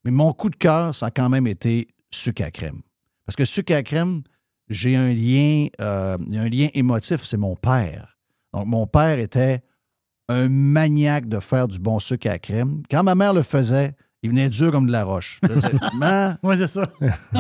Mais 0.05 0.11
mon 0.11 0.33
coup 0.33 0.51
de 0.51 0.57
cœur, 0.57 0.93
ça 0.95 1.07
a 1.07 1.11
quand 1.11 1.29
même 1.29 1.47
été 1.47 1.87
sucre 2.11 2.43
à 2.43 2.51
crème. 2.51 2.83
Parce 3.25 3.37
que 3.37 3.45
sucre 3.45 3.73
à 3.73 3.83
crème, 3.85 4.23
j'ai 4.69 4.97
un 4.97 5.13
lien, 5.13 5.69
euh, 5.81 6.19
un 6.19 6.49
lien 6.49 6.69
émotif, 6.75 7.25
c'est 7.25 7.37
mon 7.37 7.55
père. 7.55 8.19
Donc, 8.53 8.67
mon 8.67 8.87
père 8.89 9.19
était 9.21 9.63
un 10.29 10.49
maniaque 10.49 11.29
de 11.29 11.39
faire 11.39 11.69
du 11.69 11.79
bon 11.79 12.01
sucre 12.01 12.29
à 12.29 12.39
crème. 12.39 12.83
Quand 12.91 13.05
ma 13.05 13.15
mère 13.15 13.33
le 13.33 13.43
faisait, 13.43 13.95
il 14.25 14.31
venait 14.31 14.49
dur 14.49 14.73
comme 14.73 14.87
de 14.87 14.93
la 14.93 15.05
roche. 15.05 15.39
Maman, 15.99 16.37
Oui, 16.43 16.57
c'est 16.57 16.67
ça. 16.67 16.83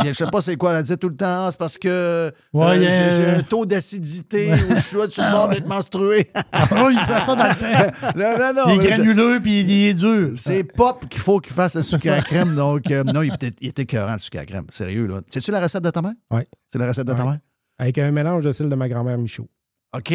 je 0.04 0.12
sais 0.12 0.26
pas 0.26 0.42
c'est 0.42 0.56
quoi, 0.56 0.74
elle 0.74 0.82
disait 0.82 0.98
tout 0.98 1.08
le 1.08 1.16
temps, 1.16 1.46
Ah, 1.46 1.48
c'est 1.50 1.58
parce 1.58 1.78
que 1.78 2.30
Ouais, 2.52 2.76
euh, 2.76 3.10
j'ai 3.16 3.26
un 3.38 3.42
taux 3.42 3.64
d'acidité 3.64 4.52
ou 4.52 4.74
je 4.76 4.80
suis 4.80 4.88
sur 5.10 5.24
le 5.24 5.30
bord 5.30 5.48
d'être 5.48 5.66
menstrué. 5.66 6.30
Ah 6.52 6.66
il 6.90 6.98
fait 6.98 7.20
ça 7.24 7.34
dans 7.34 7.48
le 7.48 7.54
temps. 7.54 8.12
non, 8.16 8.38
non, 8.38 8.66
non. 8.66 8.74
Il 8.74 8.84
est 8.84 8.88
granuleux 8.90 9.40
puis 9.40 9.60
il 9.60 9.70
est 9.86 9.94
dur. 9.94 10.32
c'est 10.36 10.62
Pop 10.62 11.08
qu'il 11.08 11.22
faut 11.22 11.40
qu'il 11.40 11.54
fasse 11.54 11.74
le 11.76 11.82
sucre 11.82 12.10
à 12.12 12.20
crème. 12.20 12.54
Donc, 12.54 12.90
euh, 12.90 13.02
non, 13.02 13.22
il 13.22 13.32
était, 13.32 13.52
il 13.62 13.68
était 13.70 13.82
écœurant, 13.82 14.12
le 14.12 14.18
sucre 14.18 14.38
à 14.40 14.44
crème. 14.44 14.66
Sérieux, 14.68 15.06
là. 15.06 15.22
C'est-tu 15.28 15.50
la 15.52 15.60
recette 15.60 15.84
de 15.84 15.90
ta 15.90 16.02
mère? 16.02 16.12
Oui. 16.30 16.42
C'est 16.70 16.78
la 16.78 16.86
recette 16.86 17.06
de 17.06 17.14
ta 17.14 17.24
mère? 17.24 17.38
Avec 17.78 17.96
un 17.96 18.10
mélange 18.10 18.44
de 18.44 18.52
celle 18.52 18.68
de 18.68 18.74
ma 18.74 18.88
grand-mère 18.90 19.16
Michaud. 19.16 19.48
OK. 19.96 20.12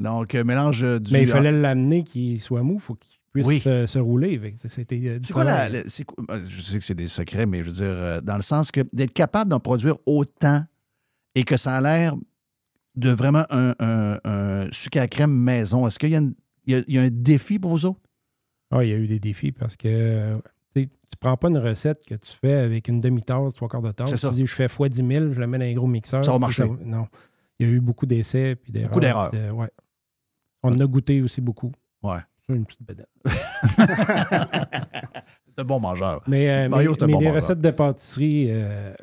Donc, 0.00 0.34
euh, 0.34 0.42
mélange 0.42 0.80
du. 0.82 1.12
Mais 1.12 1.22
il 1.22 1.28
fallait 1.28 1.52
l'amener 1.52 2.02
qu'il 2.02 2.40
soit 2.40 2.62
mou, 2.62 2.74
il 2.74 2.80
faut 2.80 2.94
qu'il 2.96 3.17
puisse 3.32 3.46
Oui. 3.46 3.60
se, 3.60 3.86
se 3.86 3.98
rouler. 3.98 4.40
C'était 4.68 5.00
euh, 5.06 5.18
C'est 5.22 5.32
quoi 5.32 5.44
la. 5.44 5.66
euh, 5.66 5.82
je 5.86 6.60
sais 6.60 6.78
que 6.78 6.84
c'est 6.84 6.94
des 6.94 7.08
secrets, 7.08 7.46
mais 7.46 7.58
je 7.60 7.64
veux 7.70 7.72
dire, 7.76 7.84
euh, 7.86 8.20
dans 8.20 8.36
le 8.36 8.42
sens 8.42 8.70
que 8.70 8.80
d'être 8.92 9.12
capable 9.12 9.50
d'en 9.50 9.60
produire 9.60 9.96
autant 10.06 10.64
et 11.34 11.44
que 11.44 11.56
ça 11.56 11.76
a 11.76 11.80
l'air 11.80 12.14
de 12.96 13.10
vraiment 13.10 13.44
un, 13.50 13.74
un- 13.78 14.18
un 14.24 14.68
sucre 14.72 14.98
à 14.98 15.06
crème 15.06 15.32
maison, 15.32 15.86
est-ce 15.86 15.98
qu'il 15.98 16.08
y, 16.10 16.12
y 16.72 16.74
a- 16.74 16.82
il 16.86 16.94
y 16.94 16.98
a 16.98 17.02
un 17.02 17.10
défi 17.10 17.58
pour 17.58 17.70
vous 17.70 17.86
autres? 17.86 18.00
Ah, 18.70 18.82
il 18.84 18.90
y 18.90 18.92
a 18.92 18.96
eu 18.96 19.06
des 19.06 19.20
défis 19.20 19.52
parce 19.52 19.76
que 19.76 19.88
euh, 19.88 20.38
tu 20.74 21.16
prends 21.20 21.36
pas 21.36 21.48
une 21.48 21.58
recette 21.58 22.04
que 22.04 22.14
tu 22.16 22.32
fais 22.40 22.52
avec 22.52 22.88
une 22.88 22.98
demi-tasse, 22.98 23.54
trois 23.54 23.68
quarts 23.68 23.80
de 23.82 23.92
tasse. 23.92 24.14
Tu 24.14 24.30
dis, 24.34 24.46
je 24.46 24.54
fais 24.54 24.66
x 24.66 24.78
10 24.90 25.06
000, 25.06 25.32
je 25.32 25.40
la 25.40 25.46
mets 25.46 25.58
dans 25.58 25.64
un 25.64 25.72
gros 25.74 25.86
mixeur. 25.86 26.22
Ça 26.24 26.32
va 26.32 26.38
marcher. 26.38 26.64
non. 26.84 27.06
Il 27.58 27.66
y 27.66 27.70
a 27.70 27.72
eu 27.72 27.80
beaucoup 27.80 28.04
d'essais. 28.06 28.56
Beaucoup 28.84 29.00
d'erreurs. 29.00 29.32
ouais. 29.54 29.70
On 30.62 30.70
en 30.72 30.78
a 30.78 30.86
goûté 30.86 31.22
aussi 31.22 31.40
beaucoup. 31.40 31.72
Ouais. 32.02 32.18
C'est 32.48 32.54
une 32.56 32.64
petite. 32.64 32.80
C'est 35.46 35.62
un 35.62 35.64
bon 35.64 35.80
mangeur. 35.80 36.22
Mais, 36.26 36.48
euh, 36.48 36.68
Mario, 36.68 36.90
mais, 36.90 36.96
c'est 36.96 37.02
un 37.02 37.06
mais 37.06 37.12
bon 37.14 37.18
les 37.20 37.26
mangeur. 37.26 37.42
recettes 37.42 37.60
de 37.60 37.70
pâtisserie, 37.70 38.46
euh, 38.50 38.94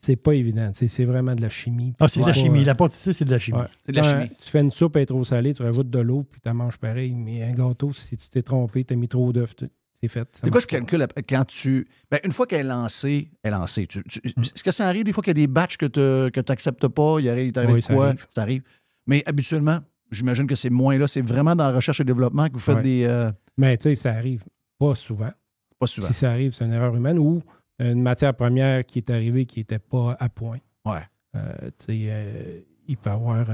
c'est 0.00 0.16
pas 0.16 0.32
évident. 0.34 0.70
C'est 0.72 1.04
vraiment 1.04 1.34
de 1.34 1.42
la 1.42 1.50
chimie. 1.50 1.94
Ah, 2.00 2.08
c'est 2.08 2.20
de 2.20 2.26
la 2.26 2.32
chimie. 2.32 2.64
La 2.64 2.74
pâtisserie, 2.74 3.14
c'est 3.14 3.24
de 3.24 3.30
la 3.30 3.38
chimie. 3.38 3.58
Ouais. 3.58 3.66
C'est 3.84 3.92
de 3.92 3.96
la 3.98 4.02
chimie. 4.02 4.30
Tu 4.42 4.48
fais 4.50 4.60
une 4.60 4.70
soupe, 4.70 4.96
elle 4.96 5.02
est 5.02 5.06
trop 5.06 5.22
salée, 5.24 5.52
tu 5.54 5.62
rajoutes 5.62 5.90
de 5.90 5.98
l'eau, 5.98 6.24
puis 6.30 6.40
tu 6.40 6.50
manges 6.52 6.78
pareil. 6.78 7.12
Mais 7.14 7.42
un 7.42 7.52
gâteau, 7.52 7.92
si 7.92 8.16
tu 8.16 8.28
t'es 8.30 8.42
trompé, 8.42 8.84
tu 8.84 8.94
as 8.94 8.96
mis 8.96 9.08
trop 9.08 9.32
d'œufs, 9.32 9.54
c'est 10.00 10.08
fait. 10.08 10.28
C'est 10.32 10.50
quoi 10.50 10.60
je 10.60 10.66
calcule 10.66 11.06
quand 11.28 11.44
tu. 11.46 11.86
Ben, 12.10 12.20
une 12.24 12.32
fois 12.32 12.46
qu'elle 12.46 12.60
est 12.60 12.68
lancée, 12.68 13.30
elle 13.42 13.52
est 13.52 13.56
lancée. 13.56 13.86
Tu- 13.86 14.02
tu- 14.04 14.20
Est-ce 14.24 14.64
que 14.64 14.70
ça 14.70 14.86
arrive 14.88 15.04
des 15.04 15.12
fois 15.12 15.22
qu'il 15.22 15.32
y 15.32 15.42
a 15.42 15.46
des 15.46 15.46
batchs 15.48 15.76
que 15.76 15.86
tu 16.30 16.40
n'acceptes 16.48 16.88
pas? 16.88 17.18
Il 17.20 17.28
arrive, 17.28 17.52
Oui, 17.68 17.74
de 17.74 17.80
ça 17.80 17.92
quoi? 17.94 18.06
arrive. 18.08 18.26
Ça 18.30 18.42
arrive. 18.42 18.62
Mais 19.06 19.22
habituellement, 19.26 19.80
j'imagine 20.10 20.46
que 20.46 20.54
c'est 20.54 20.70
moins 20.70 20.96
là. 20.98 21.06
C'est 21.06 21.22
vraiment 21.22 21.54
dans 21.56 21.68
la 21.70 21.76
recherche 21.76 22.00
et 22.00 22.04
développement 22.04 22.48
que 22.48 22.54
vous 22.54 22.58
faites 22.58 22.76
Ouais. 22.76 22.82
des. 22.82 23.04
euh, 23.04 23.30
Mais 23.56 23.76
tu 23.76 23.84
sais, 23.84 23.94
ça 23.94 24.10
arrive 24.14 24.44
pas 24.78 24.94
souvent. 24.94 25.30
pas 25.78 25.86
souvent. 25.86 26.06
Si 26.08 26.14
ça 26.14 26.30
arrive, 26.30 26.52
c'est 26.52 26.64
une 26.64 26.72
erreur 26.72 26.94
humaine 26.96 27.18
ou 27.18 27.42
une 27.78 28.02
matière 28.02 28.34
première 28.34 28.84
qui 28.84 28.98
est 28.98 29.10
arrivée 29.10 29.46
qui 29.46 29.60
n'était 29.60 29.78
pas 29.78 30.16
à 30.18 30.28
point. 30.28 30.58
Ouais. 30.84 31.02
Euh, 31.36 31.52
tu 31.78 31.86
sais, 31.86 31.98
euh, 32.08 32.60
il 32.88 32.96
peut 32.96 33.10
y 33.10 33.12
avoir 33.12 33.46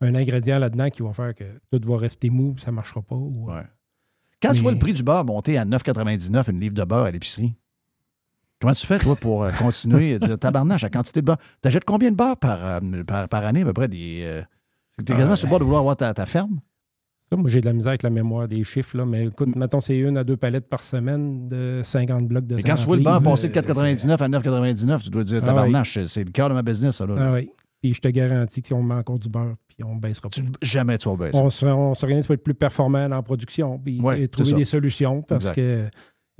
un 0.00 0.14
ingrédient 0.14 0.58
là-dedans 0.58 0.88
qui 0.88 1.02
va 1.02 1.12
faire 1.12 1.34
que 1.34 1.44
tout 1.70 1.80
va 1.86 1.98
rester 1.98 2.30
mou, 2.30 2.54
ça 2.58 2.70
ne 2.70 2.76
marchera 2.76 3.02
pas. 3.02 3.16
ou- 3.16 3.50
Ouais. 3.50 3.62
Quand 4.40 4.52
tu 4.52 4.60
vois 4.62 4.70
le 4.72 4.78
prix 4.78 4.92
du 4.94 5.02
beurre 5.02 5.24
monter 5.24 5.58
à 5.58 5.64
9,99 5.64 6.48
une 6.48 6.60
livre 6.60 6.74
de 6.74 6.84
beurre 6.84 7.04
à 7.06 7.10
l'épicerie, 7.10 7.54
comment 8.60 8.72
tu 8.72 8.86
fais, 8.86 8.98
toi, 8.98 9.16
pour 9.16 9.46
continuer? 9.58 10.14
À 10.14 10.18
dire 10.20 10.38
tabarnache, 10.38 10.82
la 10.82 10.90
quantité 10.90 11.20
de 11.20 11.26
beurre? 11.26 11.38
T'achètes 11.60 11.84
combien 11.84 12.10
de 12.12 12.16
beurre 12.16 12.36
par, 12.36 12.80
par, 13.06 13.28
par 13.28 13.44
année, 13.44 13.62
à 13.62 13.64
peu 13.64 13.72
près? 13.72 13.88
Des, 13.88 14.42
T'es 14.98 15.14
quasiment 15.14 15.32
Ah, 15.32 15.36
sur 15.36 15.46
le 15.46 15.50
bord 15.50 15.58
de 15.60 15.64
vouloir 15.64 15.80
avoir 15.80 15.96
ta, 15.96 16.12
ta 16.14 16.26
ferme? 16.26 16.60
Ça, 17.30 17.36
moi, 17.36 17.50
j'ai 17.50 17.60
de 17.60 17.66
la 17.66 17.74
misère 17.74 17.90
avec 17.90 18.02
la 18.02 18.10
mémoire 18.10 18.48
des 18.48 18.64
chiffres, 18.64 18.96
là, 18.96 19.04
mais 19.04 19.26
écoute, 19.26 19.54
mettons, 19.54 19.80
c'est 19.82 19.98
une 19.98 20.16
à 20.16 20.24
deux 20.24 20.36
palettes 20.38 20.68
par 20.68 20.82
semaine 20.82 21.46
de 21.48 21.82
50 21.84 22.26
blocs 22.26 22.46
de 22.46 22.54
Mais 22.56 22.62
quand 22.62 22.74
tu 22.76 22.80
50 22.82 22.86
vois 22.86 22.96
le 22.96 23.02
beurre 23.02 23.18
livres, 23.18 23.30
passer 23.30 23.48
de 23.50 23.58
euh, 23.58 23.62
4,99 23.62 24.22
à 24.22 24.28
9,99, 24.28 25.02
tu 25.02 25.10
dois 25.10 25.24
dire 25.24 25.40
Ah 25.42 25.46
tabarnache, 25.46 25.94
c'est- 25.94 26.06
c'est 26.06 26.24
le 26.24 26.30
cœur 26.30 26.48
de 26.48 26.54
ma 26.54 26.62
business, 26.62 26.96
ça. 26.96 27.06
Là. 27.06 27.14
Ah 27.18 27.32
oui. 27.34 27.50
Puis 27.82 27.92
je 27.94 28.00
te 28.00 28.08
garantis 28.08 28.62
que 28.62 28.68
si 28.68 28.72
on 28.74 28.82
met 28.82 28.94
encore 28.94 29.18
du 29.18 29.28
beurre, 29.28 29.54
puis 29.68 29.84
on 29.84 29.94
ne 29.96 30.00
baissera 30.00 30.30
pas. 30.30 30.34
Tu- 30.34 30.42
jamais 30.62 30.96
tu 30.98 31.08
vas 31.08 31.16
baisser. 31.16 31.38
On 31.38 31.50
se- 31.50 31.66
on 31.66 31.94
s'organise 31.94 32.26
pour 32.26 32.34
être 32.34 32.42
plus 32.42 32.54
performant 32.54 33.06
la 33.06 33.22
production, 33.22 33.78
puis 33.78 34.00
Ouais, 34.00 34.26
trouver 34.26 34.54
des 34.54 34.64
solutions 34.64 35.20
parce 35.22 35.44
Exact. 35.50 35.54
que 35.56 35.88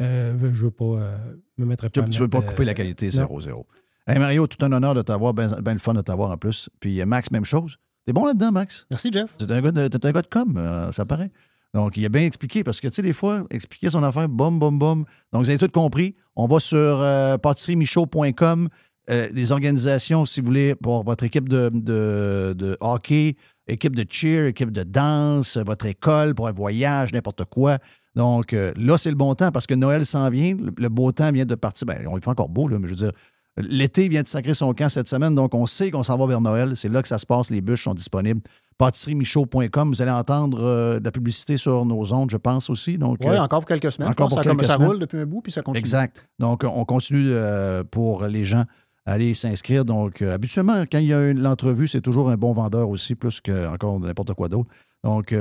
euh, 0.00 0.36
je 0.54 0.64
veux 0.64 0.70
pas 0.70 0.84
euh, 0.84 1.16
me 1.58 1.66
mettre 1.66 1.84
à 1.84 1.90
Tu 1.90 2.00
pas 2.00 2.06
ne 2.08 2.12
veux 2.18 2.28
pas 2.28 2.40
couper 2.40 2.64
la 2.64 2.72
euh, 2.72 2.74
qualité 2.74 3.06
non. 3.18 3.26
0-0. 3.26 3.66
Hey 4.06 4.18
Mario, 4.18 4.46
tout 4.46 4.64
un 4.64 4.72
honneur 4.72 4.94
de 4.94 5.02
t'avoir, 5.02 5.34
ben, 5.34 5.48
ben 5.62 5.74
le 5.74 5.78
fun 5.78 5.92
de 5.92 6.00
t'avoir 6.00 6.30
en 6.30 6.38
plus. 6.38 6.70
Puis 6.80 7.04
Max, 7.04 7.30
même 7.30 7.44
chose. 7.44 7.76
T'es 8.08 8.14
bon 8.14 8.24
là-dedans, 8.24 8.50
Max? 8.50 8.86
Merci, 8.90 9.10
Jeff. 9.12 9.36
T'es 9.36 9.52
un 9.52 9.60
gars 9.60 9.70
de, 9.70 9.86
t'es 9.86 10.06
un 10.06 10.12
gars 10.12 10.22
de 10.22 10.28
com, 10.28 10.54
euh, 10.56 10.90
ça 10.92 11.04
paraît. 11.04 11.30
Donc, 11.74 11.98
il 11.98 12.06
a 12.06 12.08
bien 12.08 12.22
expliqué, 12.22 12.64
parce 12.64 12.80
que, 12.80 12.88
tu 12.88 12.94
sais, 12.94 13.02
des 13.02 13.12
fois, 13.12 13.44
expliquer 13.50 13.90
son 13.90 14.02
affaire, 14.02 14.30
boum, 14.30 14.58
boum, 14.58 14.78
boum. 14.78 15.04
Donc, 15.30 15.44
vous 15.44 15.50
avez 15.50 15.58
tout 15.58 15.68
compris. 15.68 16.16
On 16.34 16.46
va 16.46 16.58
sur 16.58 16.78
euh, 16.78 17.36
pâtisseriemichaud.com. 17.36 18.70
Euh, 19.10 19.28
les 19.34 19.52
organisations, 19.52 20.24
si 20.24 20.40
vous 20.40 20.46
voulez, 20.46 20.74
pour 20.74 21.04
votre 21.04 21.24
équipe 21.24 21.50
de, 21.50 21.70
de, 21.74 22.54
de 22.56 22.78
hockey, 22.80 23.36
équipe 23.66 23.94
de 23.94 24.06
cheer, 24.08 24.46
équipe 24.46 24.72
de 24.72 24.84
danse, 24.84 25.58
votre 25.58 25.84
école, 25.84 26.34
pour 26.34 26.48
un 26.48 26.52
voyage, 26.52 27.12
n'importe 27.12 27.44
quoi. 27.44 27.76
Donc, 28.14 28.54
euh, 28.54 28.72
là, 28.76 28.96
c'est 28.96 29.10
le 29.10 29.16
bon 29.16 29.34
temps 29.34 29.52
parce 29.52 29.66
que 29.66 29.74
Noël 29.74 30.06
s'en 30.06 30.30
vient. 30.30 30.56
Le, 30.56 30.72
le 30.74 30.88
beau 30.88 31.12
temps 31.12 31.30
vient 31.30 31.44
de 31.44 31.54
partir. 31.54 31.86
Ben, 31.86 32.06
on 32.06 32.16
il 32.16 32.24
fait 32.24 32.30
encore 32.30 32.48
beau, 32.48 32.68
là, 32.68 32.78
mais 32.78 32.88
je 32.88 32.92
veux 32.94 32.96
dire, 32.96 33.12
l'été 33.58 34.08
vient 34.08 34.22
de 34.22 34.28
sacrer 34.28 34.54
son 34.54 34.72
camp 34.74 34.88
cette 34.88 35.08
semaine. 35.08 35.34
Donc, 35.34 35.54
on 35.54 35.66
sait 35.66 35.90
qu'on 35.90 36.02
s'en 36.02 36.16
va 36.16 36.26
vers 36.26 36.40
Noël. 36.40 36.76
C'est 36.76 36.88
là 36.88 37.02
que 37.02 37.08
ça 37.08 37.18
se 37.18 37.26
passe. 37.26 37.50
Les 37.50 37.60
bûches 37.60 37.84
sont 37.84 37.94
disponibles. 37.94 38.40
Pâtisseriemichaud.com. 38.78 39.88
Vous 39.90 40.02
allez 40.02 40.10
entendre 40.10 40.58
euh, 40.62 40.98
de 41.00 41.04
la 41.04 41.10
publicité 41.10 41.56
sur 41.56 41.84
nos 41.84 42.12
ondes, 42.12 42.30
je 42.30 42.36
pense 42.36 42.70
aussi. 42.70 42.98
Donc, 42.98 43.18
Oui, 43.20 43.28
euh, 43.28 43.40
encore 43.40 43.60
pour 43.60 43.68
quelques 43.68 43.90
semaines. 43.92 44.10
encore 44.10 44.28
pour 44.28 44.38
ça, 44.38 44.44
quelques 44.44 44.64
ça 44.64 44.74
semaines. 44.74 44.88
roule 44.88 44.98
depuis 44.98 45.18
un 45.18 45.26
bout, 45.26 45.40
puis 45.40 45.52
ça 45.52 45.62
continue. 45.62 45.80
Exact. 45.80 46.24
Donc, 46.38 46.62
on 46.64 46.84
continue 46.84 47.26
euh, 47.30 47.82
pour 47.84 48.24
les 48.26 48.44
gens 48.44 48.64
à 49.06 49.12
aller 49.12 49.34
s'inscrire. 49.34 49.84
Donc, 49.84 50.22
habituellement, 50.22 50.84
quand 50.90 50.98
il 50.98 51.06
y 51.06 51.14
a 51.14 51.30
une- 51.30 51.40
l'entrevue, 51.40 51.88
c'est 51.88 52.00
toujours 52.02 52.30
un 52.30 52.36
bon 52.36 52.52
vendeur 52.52 52.88
aussi, 52.88 53.14
plus 53.14 53.40
que 53.40 53.66
encore 53.68 53.98
n'importe 54.00 54.34
quoi 54.34 54.48
d'autre. 54.48 54.68
Donc, 55.04 55.34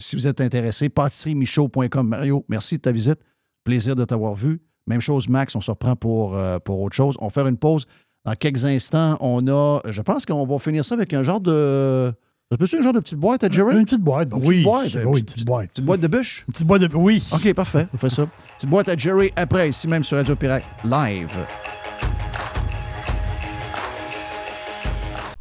si 0.00 0.16
vous 0.16 0.26
êtes 0.26 0.40
intéressé, 0.40 0.88
pâtisseriemichaud.com. 0.88 2.08
Mario, 2.08 2.44
merci 2.48 2.76
de 2.76 2.80
ta 2.82 2.92
visite. 2.92 3.18
Plaisir 3.64 3.94
de 3.96 4.04
t'avoir 4.04 4.34
vu. 4.34 4.60
Même 4.86 5.00
chose, 5.00 5.28
Max, 5.28 5.54
on 5.56 5.60
se 5.60 5.70
reprend 5.70 5.96
pour, 5.96 6.36
euh, 6.36 6.58
pour 6.58 6.80
autre 6.80 6.94
chose. 6.94 7.16
On 7.20 7.26
va 7.26 7.30
faire 7.30 7.46
une 7.46 7.56
pause. 7.56 7.86
Dans 8.24 8.34
quelques 8.34 8.64
instants, 8.64 9.16
on 9.20 9.46
a. 9.48 9.80
Je 9.86 10.02
pense 10.02 10.24
qu'on 10.26 10.44
va 10.46 10.58
finir 10.58 10.84
ça 10.84 10.94
avec 10.94 11.12
un 11.14 11.22
genre 11.22 11.40
de. 11.40 12.12
Ça 12.50 12.56
peut-être 12.56 12.74
un 12.74 12.82
genre 12.82 12.92
de 12.92 13.00
petite 13.00 13.18
boîte 13.18 13.42
à 13.44 13.48
Jerry? 13.50 13.76
Une 13.76 13.84
petite 13.84 14.00
boîte, 14.02 14.28
Une 14.30 14.38
oui. 14.46 14.62
petite 14.62 14.64
boîte, 14.64 14.94
oui, 14.94 15.00
une 15.00 15.12
petite- 15.12 15.26
petite 15.26 15.46
boîte. 15.46 15.68
Petite 15.70 15.84
boîte 15.84 16.00
de 16.00 16.06
bûche? 16.08 16.44
Une 16.46 16.52
petite 16.52 16.66
boîte 16.66 16.82
de. 16.82 16.88
Oui. 16.96 17.22
OK, 17.32 17.52
parfait. 17.54 17.88
On 17.92 17.98
fait 17.98 18.10
ça. 18.10 18.26
Petite 18.56 18.70
boîte 18.70 18.88
à 18.88 18.96
Jerry 18.96 19.32
après, 19.36 19.68
ici 19.68 19.88
même 19.88 20.04
sur 20.04 20.16
Radio 20.16 20.36
Pirate 20.36 20.62
Live. 20.84 21.36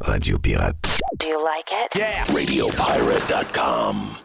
Radio 0.02 0.38
Pirate. 0.40 0.76
Do 1.20 1.28
you 1.28 1.40
like 1.44 1.72
it? 1.72 2.02
RadioPirate.com. 2.34 4.25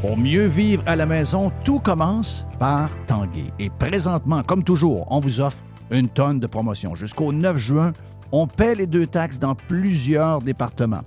Pour 0.00 0.16
mieux 0.16 0.46
vivre 0.46 0.82
à 0.86 0.96
la 0.96 1.04
maison, 1.04 1.52
tout 1.62 1.78
commence 1.78 2.46
par 2.58 2.90
Tanguay. 3.06 3.52
Et 3.58 3.68
présentement, 3.68 4.42
comme 4.42 4.64
toujours, 4.64 5.06
on 5.12 5.20
vous 5.20 5.42
offre 5.42 5.58
une 5.90 6.08
tonne 6.08 6.40
de 6.40 6.46
promotions. 6.46 6.94
Jusqu'au 6.94 7.34
9 7.34 7.58
juin, 7.58 7.92
on 8.32 8.46
paie 8.46 8.74
les 8.74 8.86
deux 8.86 9.06
taxes 9.06 9.38
dans 9.38 9.54
plusieurs 9.54 10.40
départements. 10.40 11.02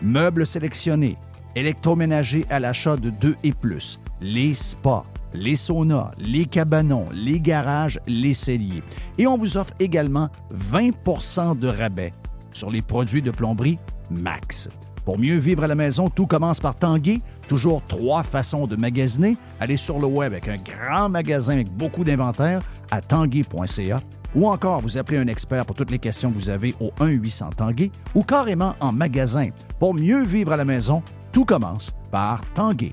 Meubles 0.00 0.46
sélectionnés, 0.46 1.18
électroménagers 1.56 2.46
à 2.48 2.58
l'achat 2.58 2.96
de 2.96 3.10
2 3.10 3.36
et 3.44 3.52
plus, 3.52 4.00
les 4.22 4.54
spas, 4.54 5.04
les 5.34 5.56
saunas, 5.56 6.12
les 6.18 6.46
cabanons, 6.46 7.04
les 7.12 7.40
garages, 7.40 8.00
les 8.06 8.32
celliers. 8.32 8.82
Et 9.18 9.26
on 9.26 9.36
vous 9.36 9.58
offre 9.58 9.74
également 9.78 10.30
20% 10.54 11.58
de 11.58 11.68
rabais 11.68 12.12
sur 12.54 12.70
les 12.70 12.80
produits 12.80 13.20
de 13.20 13.30
plomberie 13.30 13.78
Max. 14.10 14.70
Pour 15.08 15.18
mieux 15.18 15.38
vivre 15.38 15.64
à 15.64 15.66
la 15.66 15.74
maison, 15.74 16.10
tout 16.10 16.26
commence 16.26 16.60
par 16.60 16.74
Tanguay. 16.74 17.22
Toujours 17.48 17.80
trois 17.88 18.22
façons 18.22 18.66
de 18.66 18.76
magasiner. 18.76 19.38
Allez 19.58 19.78
sur 19.78 19.98
le 19.98 20.06
web 20.06 20.34
avec 20.34 20.48
un 20.48 20.58
grand 20.58 21.08
magasin 21.08 21.54
avec 21.54 21.70
beaucoup 21.72 22.04
d'inventaire 22.04 22.60
à 22.90 23.00
tanguay.ca 23.00 24.00
ou 24.34 24.46
encore 24.46 24.82
vous 24.82 24.98
appelez 24.98 25.16
un 25.16 25.28
expert 25.28 25.64
pour 25.64 25.76
toutes 25.76 25.90
les 25.90 25.98
questions 25.98 26.30
que 26.30 26.34
vous 26.34 26.50
avez 26.50 26.74
au 26.78 26.90
1-800 27.00 27.54
Tanguay 27.56 27.90
ou 28.14 28.22
carrément 28.22 28.74
en 28.80 28.92
magasin. 28.92 29.48
Pour 29.78 29.94
mieux 29.94 30.22
vivre 30.24 30.52
à 30.52 30.58
la 30.58 30.66
maison, 30.66 31.02
tout 31.32 31.46
commence 31.46 31.90
par 32.10 32.42
Tanguay. 32.52 32.92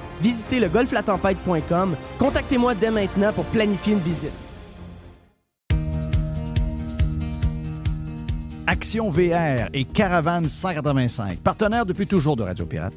Visitez 0.21 0.59
le 0.59 0.69
golflatempête.com. 0.69 1.95
Contactez-moi 2.19 2.75
dès 2.75 2.91
maintenant 2.91 3.33
pour 3.33 3.45
planifier 3.45 3.93
une 3.93 3.99
visite. 3.99 4.31
Action 8.67 9.09
VR 9.09 9.67
et 9.73 9.83
Caravane 9.83 10.47
185, 10.47 11.39
partenaires 11.39 11.85
depuis 11.85 12.07
toujours 12.07 12.37
de 12.37 12.43
Radio 12.43 12.65
Pirate, 12.65 12.93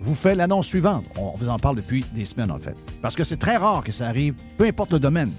vous 0.00 0.14
fait 0.14 0.34
l'annonce 0.34 0.66
suivante. 0.66 1.04
On 1.18 1.34
vous 1.36 1.48
en 1.48 1.58
parle 1.58 1.76
depuis 1.76 2.04
des 2.14 2.24
semaines, 2.24 2.50
en 2.50 2.58
fait. 2.58 2.76
Parce 3.02 3.14
que 3.14 3.22
c'est 3.22 3.36
très 3.36 3.56
rare 3.56 3.84
que 3.84 3.92
ça 3.92 4.08
arrive, 4.08 4.34
peu 4.56 4.64
importe 4.64 4.92
le 4.92 4.98
domaine. 4.98 5.30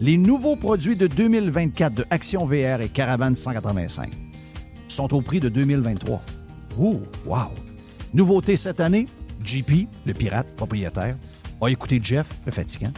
Les 0.00 0.16
nouveaux 0.16 0.56
produits 0.56 0.96
de 0.96 1.06
2024 1.06 1.94
de 1.94 2.04
Action 2.10 2.46
VR 2.46 2.80
et 2.80 2.88
Caravane 2.88 3.36
185 3.36 4.10
sont 4.88 5.12
au 5.12 5.20
prix 5.20 5.38
de 5.38 5.48
2023. 5.48 6.22
Ouh, 6.78 7.00
wow! 7.26 7.50
Nouveauté 8.14 8.56
cette 8.56 8.80
année, 8.80 9.04
JP, 9.44 9.86
le 10.06 10.12
pirate 10.12 10.54
propriétaire, 10.56 11.16
a 11.60 11.68
écouté 11.68 12.00
Jeff, 12.02 12.26
le 12.46 12.52
fatigant, 12.52 12.92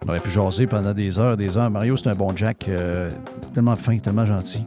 On 0.04 0.08
aurait 0.10 0.20
pu 0.20 0.30
jaser 0.30 0.66
pendant 0.66 0.92
des 0.92 1.18
heures, 1.18 1.36
des 1.36 1.56
heures. 1.56 1.70
Mario, 1.70 1.96
c'est 1.96 2.08
un 2.08 2.14
bon 2.14 2.34
Jack. 2.36 2.66
euh, 2.68 3.10
tellement 3.54 3.76
fin, 3.76 3.98
tellement 3.98 4.26
gentil. 4.26 4.64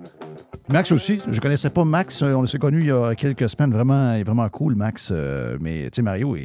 Max 0.70 0.92
aussi. 0.92 1.22
Je 1.30 1.40
connaissais 1.40 1.70
pas 1.70 1.84
Max. 1.86 2.22
euh, 2.22 2.34
On 2.34 2.46
s'est 2.46 2.58
connu 2.60 2.82
il 2.82 2.88
y 2.88 2.92
a 2.92 3.16
quelques 3.16 3.48
semaines. 3.50 3.72
Vraiment, 3.74 4.14
il 4.14 4.20
est 4.20 4.24
vraiment 4.24 4.48
cool, 4.50 4.76
Max. 4.76 5.10
euh, 5.12 5.58
mais, 5.62 5.84
tu 5.86 5.98
sais, 5.98 6.02
Mario, 6.02 6.36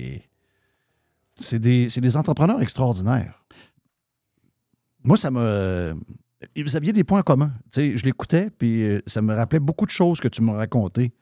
c'est 1.35 1.59
des, 1.59 1.89
c'est 1.89 2.01
des 2.01 2.17
entrepreneurs 2.17 2.61
extraordinaires. 2.63 3.45
Moi, 5.05 5.17
ça 5.17 5.31
me. 5.31 5.95
Vous 6.57 6.77
aviez 6.77 6.93
des 6.93 7.05
points 7.05 7.23
communs. 7.23 7.53
Tu 7.73 7.91
sais, 7.93 7.97
je 7.97 8.05
l'écoutais, 8.05 8.51
puis 8.51 8.85
euh, 8.85 9.01
ça 9.07 9.23
me 9.23 9.35
rappelait 9.35 9.61
beaucoup 9.61 9.87
de 9.87 9.91
choses 9.91 10.21
que 10.21 10.29
tu 10.29 10.43
m'as 10.43 10.55
racontées 10.55 11.13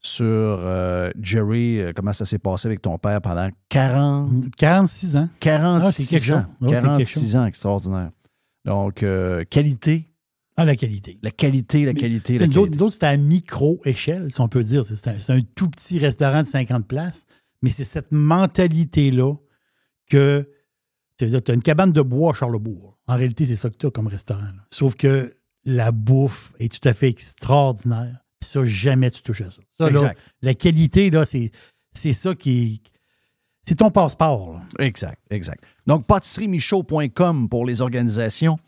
sur 0.00 0.24
euh, 0.26 1.10
Jerry, 1.20 1.80
euh, 1.80 1.92
comment 1.94 2.12
ça 2.12 2.24
s'est 2.24 2.38
passé 2.38 2.68
avec 2.68 2.80
ton 2.82 2.98
père 2.98 3.20
pendant 3.20 3.48
40, 3.68 4.54
46 4.56 5.16
ans. 5.16 5.28
46 5.40 6.04
Ah, 6.04 6.10
quelque 6.18 6.22
ans. 6.22 6.26
chose. 6.26 6.36
Ah, 6.38 6.54
c'est 6.60 6.66
quelque 6.68 6.82
46 6.82 7.20
chose. 7.20 7.36
ans, 7.36 7.46
extraordinaire. 7.46 8.10
Donc, 8.64 9.02
euh, 9.02 9.44
qualité. 9.50 10.04
Ah, 10.60 10.64
la 10.64 10.76
qualité. 10.76 11.18
La 11.22 11.30
qualité, 11.30 11.84
la 11.84 11.92
Mais, 11.92 12.00
qualité, 12.00 12.34
T'sais, 12.34 12.38
la 12.44 12.46
nous 12.48 12.52
autres- 12.58 12.62
qualité. 12.66 12.78
nous 12.78 12.82
autres, 12.84 12.92
c'était 12.94 13.06
à 13.06 13.16
micro-échelle, 13.16 14.32
si 14.32 14.40
on 14.40 14.48
peut 14.48 14.62
dire. 14.64 14.84
C'est 14.84 15.30
un, 15.30 15.40
tout 15.54 15.70
petit 15.70 15.98
restaurant 15.98 16.42
de 16.42 16.46
50 16.48 16.86
places, 16.86 17.26
mais 17.62 17.70
c'est 17.70 17.84
cette 17.84 18.10
mentalité-là 18.12 19.34
que 20.10 20.48
tu 21.16 21.24
as 21.26 21.52
une 21.54 21.62
cabane 21.62 21.92
de 21.92 22.02
bois 22.02 22.32
à 22.32 22.34
Charlebourg. 22.34 22.98
En 23.06 23.16
réalité, 23.16 23.46
c'est 23.46 23.56
ça 23.56 23.70
que 23.70 23.76
tu 23.76 23.86
as 23.86 23.90
comme 23.90 24.06
restaurant. 24.08 24.42
là. 24.42 24.66
Sauf 24.70 24.94
que 24.96 25.36
la 25.64 25.92
bouffe 25.92 26.52
est 26.58 26.72
tout 26.80 26.88
à 26.88 26.92
fait 26.92 27.08
extraordinaire. 27.08 28.18
Puis 28.40 28.50
ça, 28.50 28.64
jamais 28.64 29.10
tu 29.10 29.22
touches 29.22 29.40
à 29.42 29.50
ça. 29.50 29.62
Ça, 29.78 29.86
là, 29.86 29.90
Exact. 29.90 30.20
la 30.42 30.54
qualité, 30.54 31.10
là, 31.10 31.24
c'est 31.24 31.50
c'est 31.92 32.12
ça 32.12 32.34
qui. 32.34 32.82
C'est 33.66 33.74
ton 33.76 33.90
passeport. 33.90 34.54
là. 34.54 34.84
Exact, 34.84 35.20
exact. 35.30 35.62
Donc, 35.86 36.06
pâtisseriemichaud.com 36.06 37.48
pour 37.48 37.66
les 37.66 37.80
organisations. 37.80 38.58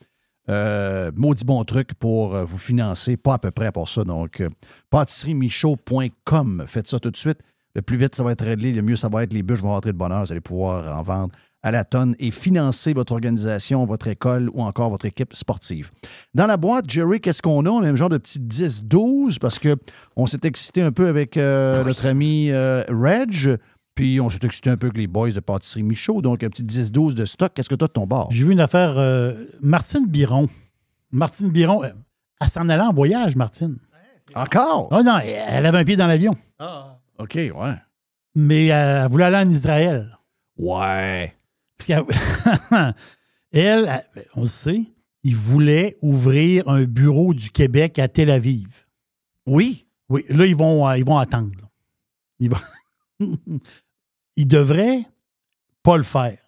Euh, 0.51 1.12
maudit 1.14 1.44
bon 1.44 1.62
truc 1.64 1.94
pour 1.94 2.35
euh, 2.35 2.44
vous 2.44 2.59
financer, 2.59 3.16
pas 3.16 3.35
à 3.35 3.39
peu 3.39 3.52
près 3.52 3.70
pour 3.70 3.89
ça. 3.89 4.02
Donc, 4.02 4.40
euh, 4.40 4.48
pâtisseriemichaud.com. 4.90 6.64
Faites 6.66 6.89
ça 6.89 6.98
tout 6.98 7.10
de 7.10 7.16
suite. 7.16 7.39
Le 7.77 7.82
plus 7.82 7.97
vite 7.97 8.16
ça 8.16 8.24
va 8.24 8.32
être 8.32 8.44
réglé, 8.44 8.72
le 8.72 8.82
mieux 8.82 8.97
ça 8.97 9.09
va 9.09 9.22
être. 9.22 9.32
Les 9.32 9.44
bûches 9.44 9.62
vont 9.62 9.70
rentrer 9.70 9.93
de 9.93 9.97
bonne 9.97 10.10
heure. 10.10 10.24
Vous 10.24 10.32
allez 10.32 10.40
pouvoir 10.40 10.98
en 10.98 11.02
vendre 11.02 11.32
à 11.62 11.70
la 11.70 11.85
tonne 11.85 12.16
et 12.18 12.31
financer 12.31 12.94
votre 12.94 13.12
organisation, 13.12 13.85
votre 13.85 14.09
école 14.09 14.51
ou 14.55 14.62
encore 14.62 14.90
votre 14.90 15.05
équipe 15.05 15.35
sportive. 15.35 15.90
Dans 16.35 16.47
la 16.47 16.56
boîte, 16.56 16.89
Jerry, 16.89 17.20
qu'est-ce 17.20 17.43
qu'on 17.43 17.66
a? 17.66 17.68
On 17.68 17.82
a 17.82 17.90
un 17.90 17.97
genre 17.97 18.09
de 18.09 18.18
petit 18.18 18.39
10-12 18.39 19.39
parce 19.39 19.59
qu'on 19.59 20.27
s'est 20.27 20.40
excité 20.44 20.82
un 20.82 20.93
peu 20.93 21.09
avec 21.09 21.36
euh, 21.36 21.85
notre 21.85 22.06
ami 22.06 22.51
euh, 22.51 22.82
Reg. 22.89 23.59
Puis 23.94 24.20
on 24.20 24.30
s'est 24.30 24.38
excité 24.42 24.70
un 24.70 24.76
peu 24.76 24.86
avec 24.86 24.96
les 24.98 25.06
boys 25.06 25.30
de 25.30 25.40
Pâtisserie 25.40 25.82
Michaud. 25.82 26.22
Donc, 26.22 26.42
un 26.42 26.48
petit 26.48 26.62
10-12 26.62 27.14
de 27.14 27.24
stock. 27.24 27.52
Qu'est-ce 27.54 27.68
que 27.68 27.74
tu 27.74 27.84
as 27.84 27.88
de 27.88 27.92
ton 27.92 28.06
bord? 28.06 28.28
J'ai 28.30 28.44
vu 28.44 28.52
une 28.52 28.60
affaire. 28.60 28.98
euh, 28.98 29.44
Martine 29.60 30.06
Biron. 30.06 30.48
Martine 31.10 31.50
Biron, 31.50 31.82
euh, 31.84 31.90
elle 32.40 32.48
s'en 32.48 32.68
allait 32.68 32.82
en 32.82 32.92
voyage, 32.92 33.36
Martine. 33.36 33.78
Encore? 34.34 34.88
Oh 34.92 35.02
non, 35.02 35.18
elle 35.18 35.66
avait 35.66 35.78
un 35.78 35.84
pied 35.84 35.96
dans 35.96 36.06
l'avion. 36.06 36.34
OK, 37.18 37.34
ouais. 37.34 37.74
Mais 38.36 38.70
euh, 38.72 39.04
elle 39.04 39.10
voulait 39.10 39.24
aller 39.24 39.36
en 39.38 39.48
Israël. 39.48 40.16
Ouais. 40.56 41.34
Parce 41.76 41.86
qu'elle, 41.88 42.04
elle, 43.52 43.88
elle, 44.14 44.24
on 44.36 44.42
le 44.42 44.46
sait, 44.46 44.82
il 45.24 45.34
voulait 45.34 45.96
ouvrir 46.00 46.68
un 46.68 46.84
bureau 46.84 47.34
du 47.34 47.50
Québec 47.50 47.98
à 47.98 48.06
Tel 48.08 48.30
Aviv. 48.30 48.86
Oui. 49.46 49.86
Oui, 50.08 50.24
là, 50.28 50.46
ils 50.46 50.56
vont, 50.56 50.88
euh, 50.88 50.96
ils 50.96 51.04
vont 51.04 51.18
attendre. 51.18 51.50
là. 51.60 51.68
Ils, 52.38 52.50
vont- 52.50 52.56
ils 54.36 54.47
devraient 54.48 55.05
pas 55.82 55.97
le 55.97 56.02
faire. 56.02 56.38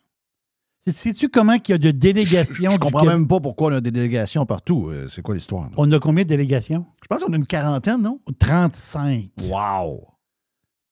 Sais- 0.86 0.93
Sais-tu 0.93 1.28
comment 1.28 1.53
il 1.55 1.70
y 1.70 1.73
a 1.74 1.78
de 1.78 1.90
délégations 1.93 2.70
Je 2.73 2.77
du 2.77 2.81
comprends 2.81 3.01
Québec? 3.03 3.16
même 3.16 3.28
pas 3.28 3.40
pourquoi 3.40 3.69
on 3.69 3.77
a 3.77 3.81
des 3.81 3.90
délégations 3.93 4.44
partout. 4.47 4.89
Euh, 4.89 5.07
C'est 5.09 5.23
quoi 5.23 5.35
l'histoire? 5.35 5.70
On 5.77 5.90
a 5.93 5.99
combien 6.01 6.24
de 6.24 6.28
délégations? 6.28 6.86
Je 7.03 7.07
pense 7.09 7.23
qu'on 7.23 7.32
a 7.32 7.36
une 7.36 7.47
quarantaine, 7.47 8.03
non? 8.03 8.20
35. 8.40 9.31
Wow. 9.43 10.09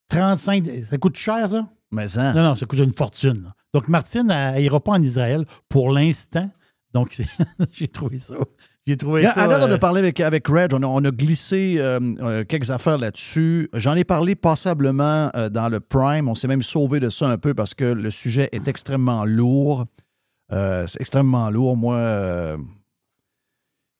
35. 0.09 0.65
Ça 0.89 0.97
coûte 0.97 1.17
cher, 1.17 1.47
ça? 1.49 1.67
Mais 1.91 2.07
ça. 2.07 2.33
Non, 2.33 2.43
non, 2.43 2.55
ça 2.55 2.65
coûte 2.65 2.79
une 2.79 2.93
fortune. 2.93 3.43
là. 3.43 3.53
Donc, 3.73 3.87
Martine, 3.87 4.29
elle 4.31 4.61
n'ira 4.61 4.79
pas 4.79 4.93
en 4.93 5.01
Israël 5.01 5.45
pour 5.69 5.91
l'instant. 5.91 6.49
Donc, 6.93 7.17
j'ai 7.71 7.87
trouvé 7.87 8.19
ça. 8.19 8.35
J'ai 8.87 8.97
trouvé 8.97 9.21
Yeah, 9.21 9.33
ça. 9.33 9.43
à 9.43 9.47
date, 9.47 9.61
on 9.63 9.69
euh, 9.69 9.75
a 9.75 9.77
parlé 9.77 9.99
avec, 9.99 10.19
avec 10.19 10.47
Reg, 10.47 10.73
on 10.73 10.81
a, 10.81 10.87
on 10.87 11.03
a 11.05 11.11
glissé 11.11 11.75
euh, 11.77 11.99
euh, 12.21 12.43
quelques 12.43 12.71
affaires 12.71 12.97
là-dessus. 12.97 13.69
J'en 13.73 13.93
ai 13.95 14.03
parlé 14.03 14.33
passablement 14.35 15.29
euh, 15.35 15.49
dans 15.49 15.69
le 15.69 15.79
Prime. 15.79 16.27
On 16.27 16.33
s'est 16.35 16.47
même 16.47 16.63
sauvé 16.63 16.99
de 16.99 17.09
ça 17.09 17.29
un 17.29 17.37
peu 17.37 17.53
parce 17.53 17.75
que 17.75 17.85
le 17.85 18.09
sujet 18.09 18.49
est 18.51 18.67
extrêmement 18.67 19.23
lourd. 19.23 19.85
Euh, 20.51 20.85
c'est 20.87 20.99
extrêmement 20.99 21.49
lourd. 21.51 21.77
Moi, 21.77 21.95
euh, 21.95 22.57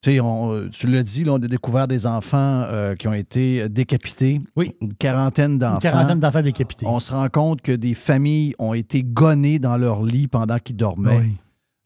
tu 0.02 0.14
sais, 0.14 0.20
on- 0.20 0.52
euh, 0.52 0.70
tu 0.72 0.88
l'as 0.88 1.04
dit, 1.04 1.24
là, 1.26 1.34
on 1.34 1.36
a 1.36 1.48
découvert 1.48 1.88
des 1.88 2.08
enfants 2.08 2.64
euh, 2.68 2.96
qui 2.96 3.08
ont 3.08 3.14
été 3.14 3.70
décapités. 3.70 4.42
Oui. 4.56 4.72
Une 4.82 4.96
quarantaine 4.96 5.60
d'enfants. 5.60 5.76
Une 5.76 5.80
quarantaine 5.92 6.20
d'enfants 6.20 6.42
décapités. 6.42 6.88
On 6.88 7.00
se 7.00 7.14
rend 7.14 7.30
compte 7.30 7.62
que 7.62 7.72
des 7.72 7.94
familles 7.94 8.56
ont 8.58 8.74
été 8.74 9.04
gonnées 9.04 9.60
dans 9.60 9.78
leur 9.78 10.02
lit 10.02 10.28
pendant 10.28 10.58
qu'ils 10.58 10.76
dormaient. 10.76 11.20
Oui. 11.20 11.34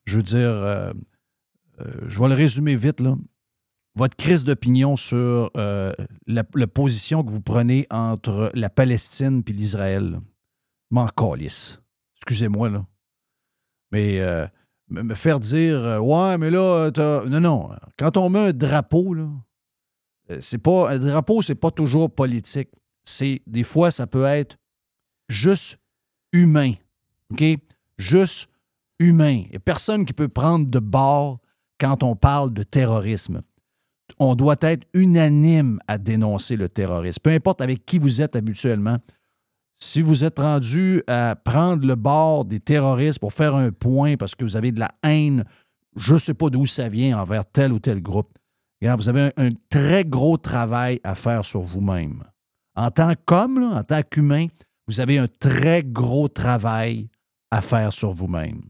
Je 0.05 0.15
veux 0.17 0.23
dire, 0.23 0.49
euh, 1.81 1.91
je 2.07 2.19
vais 2.19 2.30
le 2.30 2.35
résumer 2.35 2.76
vite, 2.76 2.99
là. 2.99 3.15
Votre 3.95 4.18
crise 4.18 4.43
d'opinion 4.43 4.97
sur 4.97 5.52
euh, 5.56 5.93
la, 6.27 6.43
position 6.43 7.23
que 7.23 7.30
vous 7.30 7.39
prenez 7.39 7.88
entre 7.89 8.52
la 8.53 8.69
Palestine 8.69 9.41
et 9.47 9.53
l'Israël. 9.53 10.19
M'en 10.91 11.07
calisse. 11.07 11.81
Excusez-moi, 12.18 12.69
là. 12.69 12.85
Mais 13.91 14.19
euh, 14.19 14.45
me 14.89 15.15
faire 15.15 15.39
dire 15.39 16.03
Ouais, 16.03 16.38
mais 16.38 16.52
là. 16.52 16.91
Non, 17.26 17.39
non. 17.39 17.69
Quand 17.97 18.18
on 18.18 18.30
met 18.30 18.49
un 18.49 18.53
drapeau, 18.53 19.14
là, 19.14 19.30
c'est 20.41 20.57
pas. 20.57 20.91
Un 20.91 20.99
drapeau, 20.99 21.41
c'est 21.41 21.56
pas 21.56 21.72
toujours 21.72 22.14
politique. 22.14 22.69
C'est 23.06 23.41
des 23.47 23.64
fois, 23.64 23.91
ça 23.91 24.07
peut 24.07 24.26
être 24.26 24.57
juste 25.30 25.80
humain. 26.34 26.73
OK? 27.31 27.43
Juste 27.97 28.49
humain. 28.99 29.43
Il 29.52 29.60
personne 29.61 30.06
qui 30.06 30.14
peut 30.14 30.27
prendre 30.27 30.69
de 30.69 30.80
bord 30.80 31.39
quand 31.80 32.03
on 32.03 32.15
parle 32.15 32.53
de 32.53 32.64
terrorisme. 32.64 33.41
On 34.19 34.35
doit 34.35 34.57
être 34.61 34.88
unanime 34.93 35.80
à 35.88 35.97
dénoncer 35.97 36.56
le 36.56 36.69
terrorisme. 36.69 37.19
Peu 37.23 37.31
importe 37.31 37.61
avec 37.61 37.85
qui 37.85 37.99
vous 37.99 38.22
êtes 38.22 38.35
habituellement. 38.35 38.97
Si 39.77 40.02
vous 40.02 40.23
êtes 40.23 40.39
rendu 40.39 41.03
à 41.07 41.35
prendre 41.35 41.85
le 41.85 41.95
bord 41.95 42.45
des 42.45 42.60
terroristes 42.60 43.19
pour 43.19 43.34
faire 43.34 43.56
un 43.56 43.72
point 43.72 44.15
parce 44.15 44.35
que 44.35 44.45
vous 44.45 44.56
avez 44.56 44.72
de 44.72 44.80
la 44.80 44.91
haine, 45.03 45.43
je 45.95 46.14
ne 46.14 46.19
sais 46.19 46.34
pas 46.34 46.49
d'où 46.49 46.65
ça 46.65 46.88
vient 46.88 47.19
envers 47.19 47.45
tel 47.45 47.73
ou 47.73 47.80
tel 47.80 48.02
groupe, 48.02 48.38
vous 48.81 49.10
avez 49.10 49.22
un, 49.22 49.31
un 49.38 49.49
très 49.69 50.06
gros 50.06 50.38
travail 50.38 50.99
à 51.03 51.15
faire 51.15 51.43
sur 51.43 51.61
vous-même. 51.61 52.23
En 52.76 52.91
tant 52.91 53.14
qu'homme, 53.26 53.64
en 53.64 53.84
tant 53.84 54.02
qu'humain, 54.03 54.47
vous 54.88 54.99
avez 54.99 55.18
un 55.18 55.27
très 55.27 55.84
gros 55.84 56.27
travail 56.27 57.10
à 57.49 57.61
faire 57.61 57.91
sur 57.91 58.11
vous-même. 58.11 58.61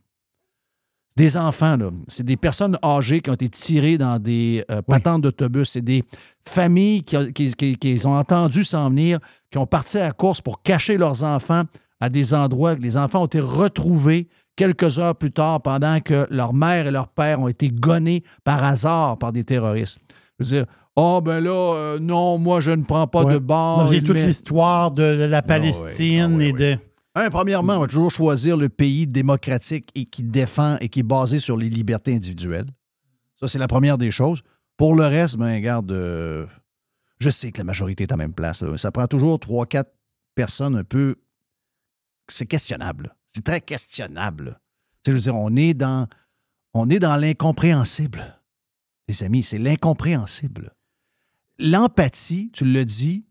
Des 1.17 1.37
enfants, 1.37 1.77
là, 1.77 1.91
c'est 2.09 2.25
des 2.25 2.35
personnes 2.35 2.77
âgées 2.83 3.21
qui 3.21 3.29
ont 3.29 3.35
été 3.35 3.47
tirées 3.47 3.97
dans 3.97 4.19
des 4.19 4.65
euh, 4.69 4.81
patentes 4.81 5.21
d'autobus. 5.21 5.69
C'est 5.69 5.81
des 5.81 6.03
familles 6.45 7.03
qui, 7.03 7.31
qui- 7.31 7.53
qui- 7.53 7.77
qui 7.77 8.05
ont 8.05 8.17
entendu 8.17 8.65
s'en 8.65 8.89
venir, 8.89 9.19
qui 9.49 9.57
ont 9.57 9.65
parti 9.65 9.97
à 9.97 10.01
la 10.07 10.11
course 10.11 10.41
pour 10.41 10.61
cacher 10.61 10.97
leurs 10.97 11.23
enfants 11.23 11.63
à 12.01 12.09
des 12.09 12.33
endroits. 12.33 12.75
Les 12.75 12.97
enfants 12.97 13.21
ont 13.21 13.25
été 13.27 13.39
retrouvés 13.39 14.27
quelques 14.57 14.99
heures 14.99 15.15
plus 15.15 15.31
tard 15.31 15.61
pendant 15.61 16.01
que 16.01 16.27
leur 16.29 16.53
mère 16.53 16.85
et 16.87 16.91
leur 16.91 17.07
père 17.07 17.39
ont 17.39 17.47
été 17.47 17.69
gonnés 17.69 18.21
par 18.43 18.61
hasard 18.65 19.17
par 19.17 19.31
des 19.31 19.45
terroristes. 19.45 19.99
Je 20.39 20.43
veux 20.45 20.49
dire, 20.57 20.65
oh 20.97 21.21
ben 21.23 21.39
là, 21.41 21.51
euh, 21.75 21.99
non, 21.99 22.37
moi 22.37 22.59
je 22.59 22.71
ne 22.71 22.83
prends 22.83 23.07
pas 23.07 23.23
Ouais. 23.23 23.35
de 23.35 23.39
bord. 23.39 23.87
J'ai 23.87 23.97
Il 23.97 24.03
toute 24.03 24.17
l'histoire 24.19 24.91
de 24.91 25.03
la 25.03 25.41
Palestine 25.41 26.41
et 26.41 26.51
de. 26.51 26.77
Un, 27.15 27.29
premièrement, 27.29 27.77
on 27.77 27.81
va 27.81 27.87
toujours 27.87 28.11
choisir 28.11 28.57
le 28.57 28.69
pays 28.69 29.07
démocratique 29.07 29.89
et 29.95 30.05
qui 30.05 30.23
défend 30.23 30.77
et 30.79 30.89
qui 30.89 30.99
est 30.99 31.03
basé 31.03 31.39
sur 31.39 31.57
les 31.57 31.69
libertés 31.69 32.13
individuelles. 32.13 32.69
Ça, 33.39 33.47
c'est 33.47 33.59
la 33.59 33.67
première 33.67 33.97
des 33.97 34.11
choses. 34.11 34.41
Pour 34.77 34.95
le 34.95 35.05
reste, 35.05 35.37
ben, 35.37 35.53
regarde, 35.55 35.91
euh, 35.91 36.45
je 37.19 37.29
sais 37.29 37.51
que 37.51 37.57
la 37.57 37.63
majorité 37.63 38.03
est 38.03 38.11
à 38.11 38.15
la 38.15 38.23
même 38.23 38.33
place. 38.33 38.61
là. 38.61 38.77
Ça 38.77 38.91
prend 38.91 39.07
toujours 39.07 39.39
trois, 39.39 39.65
quatre 39.65 39.93
personnes 40.35 40.75
un 40.75 40.83
peu. 40.83 41.15
C'est 42.27 42.45
questionnable. 42.45 43.15
C'est 43.27 43.43
très 43.43 43.61
questionnable. 43.61 44.59
Tu 45.03 45.11
sais, 45.11 45.11
je 45.11 45.15
veux 45.17 45.21
dire, 45.21 45.35
on 45.35 45.55
est 45.55 45.73
dans, 45.73 46.07
on 46.73 46.89
est 46.89 46.99
dans 46.99 47.15
l'incompréhensible. 47.15 48.41
Les 49.07 49.23
amis, 49.23 49.43
c'est 49.43 49.57
l'incompréhensible. 49.57 50.73
L'empathie, 51.59 52.51
tu 52.51 52.65
le 52.65 52.83
dis, 52.83 53.25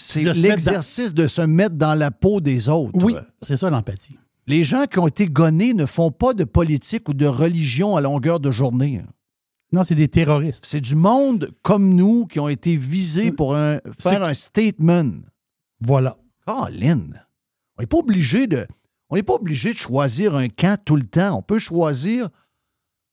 c'est 0.00 0.22
dans- 0.22 0.32
l'exercice 0.40 1.12
de 1.12 1.26
se 1.26 1.42
mettre 1.42 1.74
dans 1.74 1.94
la 1.94 2.10
peau 2.10 2.40
des 2.40 2.68
autres. 2.68 2.92
Oui, 3.04 3.14
c'est 3.42 3.56
ça 3.56 3.68
l'empathie. 3.68 4.16
Les 4.46 4.62
gens 4.64 4.86
qui 4.86 4.98
ont 4.98 5.08
été 5.08 5.26
gonnés 5.26 5.74
ne 5.74 5.84
font 5.86 6.10
pas 6.10 6.32
de 6.34 6.44
politique 6.44 7.08
ou 7.08 7.14
de 7.14 7.26
religion 7.26 7.96
à 7.96 8.00
longueur 8.00 8.40
de 8.40 8.50
journée. 8.50 9.02
Non, 9.72 9.82
c'est 9.82 9.94
des 9.96 10.08
terroristes. 10.08 10.64
C'est 10.64 10.80
du 10.80 10.94
monde 10.94 11.50
comme 11.62 11.94
nous 11.94 12.26
qui 12.26 12.40
ont 12.40 12.48
été 12.48 12.76
visés 12.76 13.32
pour 13.32 13.54
un- 13.56 13.80
faire 13.98 14.22
un 14.22 14.32
statement. 14.34 15.10
Voilà. 15.80 16.16
Caroline, 16.46 17.22
on 17.76 17.82
n'est 17.82 17.86
pas 17.86 17.98
obligé 17.98 18.46
de. 18.46 18.66
On 19.10 19.16
n'est 19.16 19.22
pas 19.22 19.34
obligé 19.34 19.72
de 19.72 19.78
choisir 19.78 20.34
un 20.36 20.48
camp 20.48 20.78
tout 20.82 20.96
le 20.96 21.02
temps. 21.02 21.36
On 21.36 21.42
peut 21.42 21.58
choisir. 21.58 22.28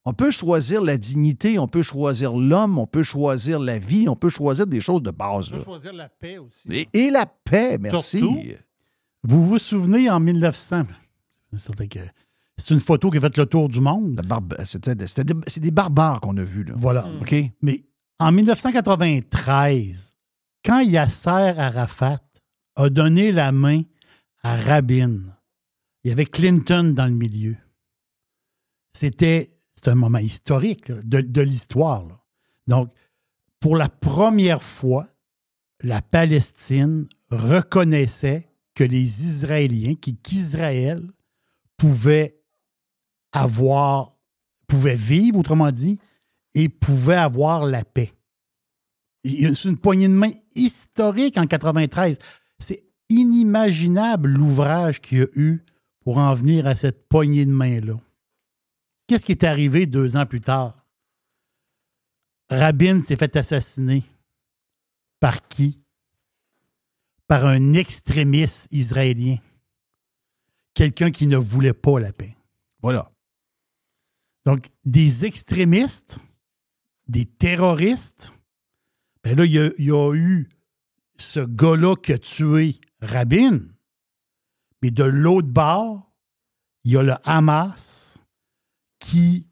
On 0.07 0.13
peut 0.13 0.29
choisir 0.31 0.81
la 0.83 0.97
dignité, 0.97 1.57
on 1.57 1.67
peut 1.67 1.81
choisir 1.81 2.33
l'homme, 2.35 2.77
on 2.77 2.85
peut 2.85 3.01
choisir 3.03 3.59
la 3.59 3.79
vie, 3.79 4.07
on 4.07 4.15
peut 4.15 4.29
choisir 4.29 4.67
des 4.67 4.79
choses 4.79 5.01
de 5.01 5.09
base. 5.11 5.47
On 5.47 5.51
peut 5.53 5.57
là. 5.57 5.63
choisir 5.63 5.93
la 5.93 6.09
paix 6.09 6.37
aussi. 6.37 6.67
Et, 6.71 6.87
et 6.93 7.09
la 7.09 7.25
paix, 7.25 7.77
merci. 7.79 8.19
Surtout, 8.19 8.39
Vous 9.23 9.43
vous 9.47 9.57
souvenez 9.57 10.07
en 10.09 10.19
1900? 10.19 10.83
C'est 12.57 12.73
une 12.73 12.79
photo 12.79 13.09
qui 13.09 13.17
a 13.17 13.21
fait 13.21 13.35
le 13.37 13.45
tour 13.47 13.67
du 13.67 13.81
monde. 13.81 14.21
Des- 14.21 15.07
C'est 15.07 15.59
des 15.59 15.71
barbares 15.71 16.21
qu'on 16.21 16.37
a 16.37 16.43
vus. 16.43 16.63
Là. 16.63 16.73
Voilà. 16.77 17.07
OK? 17.21 17.35
Mais 17.63 17.83
en 18.19 18.31
1993, 18.31 20.17
quand 20.63 20.79
Yasser 20.81 21.29
Arafat 21.57 22.19
a 22.75 22.89
donné 22.89 23.31
la 23.31 23.51
main 23.51 23.81
à 24.43 24.55
Rabin, 24.57 25.19
il 26.03 26.09
y 26.09 26.11
avait 26.11 26.25
Clinton 26.25 26.93
dans 26.95 27.05
le 27.05 27.11
milieu. 27.15 27.57
C'était 28.93 29.54
c'est 29.75 29.89
un 29.89 29.95
moment 29.95 30.17
historique 30.19 30.91
de, 30.91 31.21
de 31.21 31.41
l'histoire. 31.41 32.05
Donc, 32.67 32.91
pour 33.59 33.75
la 33.77 33.89
première 33.89 34.63
fois, 34.63 35.07
la 35.81 36.01
Palestine 36.01 37.07
reconnaissait 37.29 38.47
que 38.73 38.83
les 38.83 39.23
Israéliens, 39.23 39.95
qui- 39.95 40.15
qu'Israël 40.17 41.01
pouvait 41.77 42.39
avoir, 43.31 44.13
pouvait 44.67 44.95
vivre, 44.95 45.39
autrement 45.39 45.71
dit, 45.71 45.99
et 46.53 46.69
pouvait 46.69 47.15
avoir 47.15 47.65
la 47.65 47.83
paix. 47.83 48.13
C'est 49.25 49.65
une 49.65 49.77
poignée 49.77 50.07
de 50.07 50.13
main 50.13 50.31
historique 50.55 51.37
en 51.37 51.47
93. 51.47 52.17
C'est 52.59 52.83
inimaginable 53.09 54.29
l'ouvrage 54.29 55.01
qu'il 55.01 55.17
y 55.19 55.21
a 55.21 55.27
eu 55.35 55.63
pour 56.01 56.17
en 56.17 56.33
venir 56.33 56.67
à 56.67 56.75
cette 56.75 57.07
poignée 57.09 57.45
de 57.45 57.51
main-là. 57.51 57.95
Qu'est-ce 59.07 59.25
qui 59.25 59.33
est 59.33 59.43
arrivé 59.43 59.85
deux 59.85 60.15
ans 60.15 60.25
plus 60.25 60.41
tard? 60.41 60.85
Rabin 62.49 63.01
s'est 63.01 63.17
fait 63.17 63.35
assassiner. 63.35 64.03
Par 65.19 65.47
qui? 65.47 65.79
Par 67.27 67.45
un 67.45 67.73
extrémiste 67.73 68.67
israélien. 68.71 69.37
Quelqu'un 70.73 71.11
qui 71.11 71.27
ne 71.27 71.37
voulait 71.37 71.73
pas 71.73 71.99
la 71.99 72.11
paix. 72.11 72.35
Voilà. 72.81 73.11
Donc, 74.45 74.67
des 74.83 75.25
extrémistes, 75.25 76.19
des 77.07 77.25
terroristes, 77.25 78.33
ben 79.23 79.37
là, 79.37 79.45
il 79.45 79.53
y 79.53 79.83
y 79.83 79.91
a 79.91 80.13
eu 80.13 80.49
ce 81.17 81.39
gars-là 81.39 81.95
qui 81.95 82.13
a 82.13 82.19
tué 82.19 82.75
Rabin, 83.01 83.61
mais 84.81 84.91
de 84.91 85.03
l'autre 85.03 85.47
bord, 85.47 86.11
il 86.83 86.91
y 86.91 86.97
a 86.97 87.03
le 87.03 87.15
Hamas 87.23 88.24
qui 89.05 89.45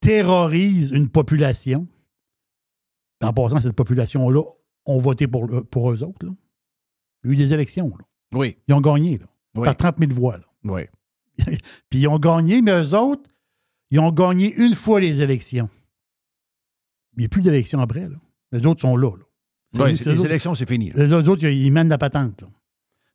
terrorise 0.00 0.92
une 0.92 1.08
population. 1.08 1.88
En 3.22 3.32
passant, 3.32 3.60
cette 3.60 3.74
population-là 3.76 4.42
ont 4.86 4.98
voté 4.98 5.26
pour, 5.26 5.46
pour 5.70 5.90
eux 5.92 6.02
autres. 6.02 6.24
là. 6.24 6.32
Il 7.24 7.26
y 7.26 7.30
a 7.30 7.32
eu 7.32 7.36
des 7.36 7.52
élections. 7.52 7.88
là. 7.90 8.04
Oui. 8.32 8.56
Ils 8.68 8.74
ont 8.74 8.80
gagné 8.80 9.18
là, 9.18 9.26
Oui. 9.56 9.64
par 9.66 9.76
30 9.76 9.96
000 9.98 10.12
voix. 10.12 10.38
là. 10.38 10.44
Oui. 10.64 10.82
Puis 11.90 12.00
ils 12.00 12.08
ont 12.08 12.18
gagné, 12.18 12.62
mais 12.62 12.80
eux 12.80 12.94
autres, 12.94 13.28
ils 13.90 13.98
ont 13.98 14.12
gagné 14.12 14.54
une 14.54 14.74
fois 14.74 15.00
les 15.00 15.20
élections. 15.20 15.68
Il 17.16 17.20
n'y 17.20 17.24
a 17.26 17.28
plus 17.28 17.42
d'élections 17.42 17.80
après. 17.80 18.08
Là. 18.08 18.16
Les 18.52 18.64
autres 18.64 18.80
sont 18.82 18.96
là. 18.96 19.10
Oui, 19.74 19.90
les 19.92 20.08
autres- 20.08 20.24
élections, 20.26 20.54
c'est 20.54 20.68
fini. 20.68 20.90
là. 20.92 21.06
les 21.06 21.12
autres, 21.28 21.44
ils 21.44 21.70
mènent 21.72 21.88
la 21.88 21.98
patente. 21.98 22.40
là. 22.40 22.48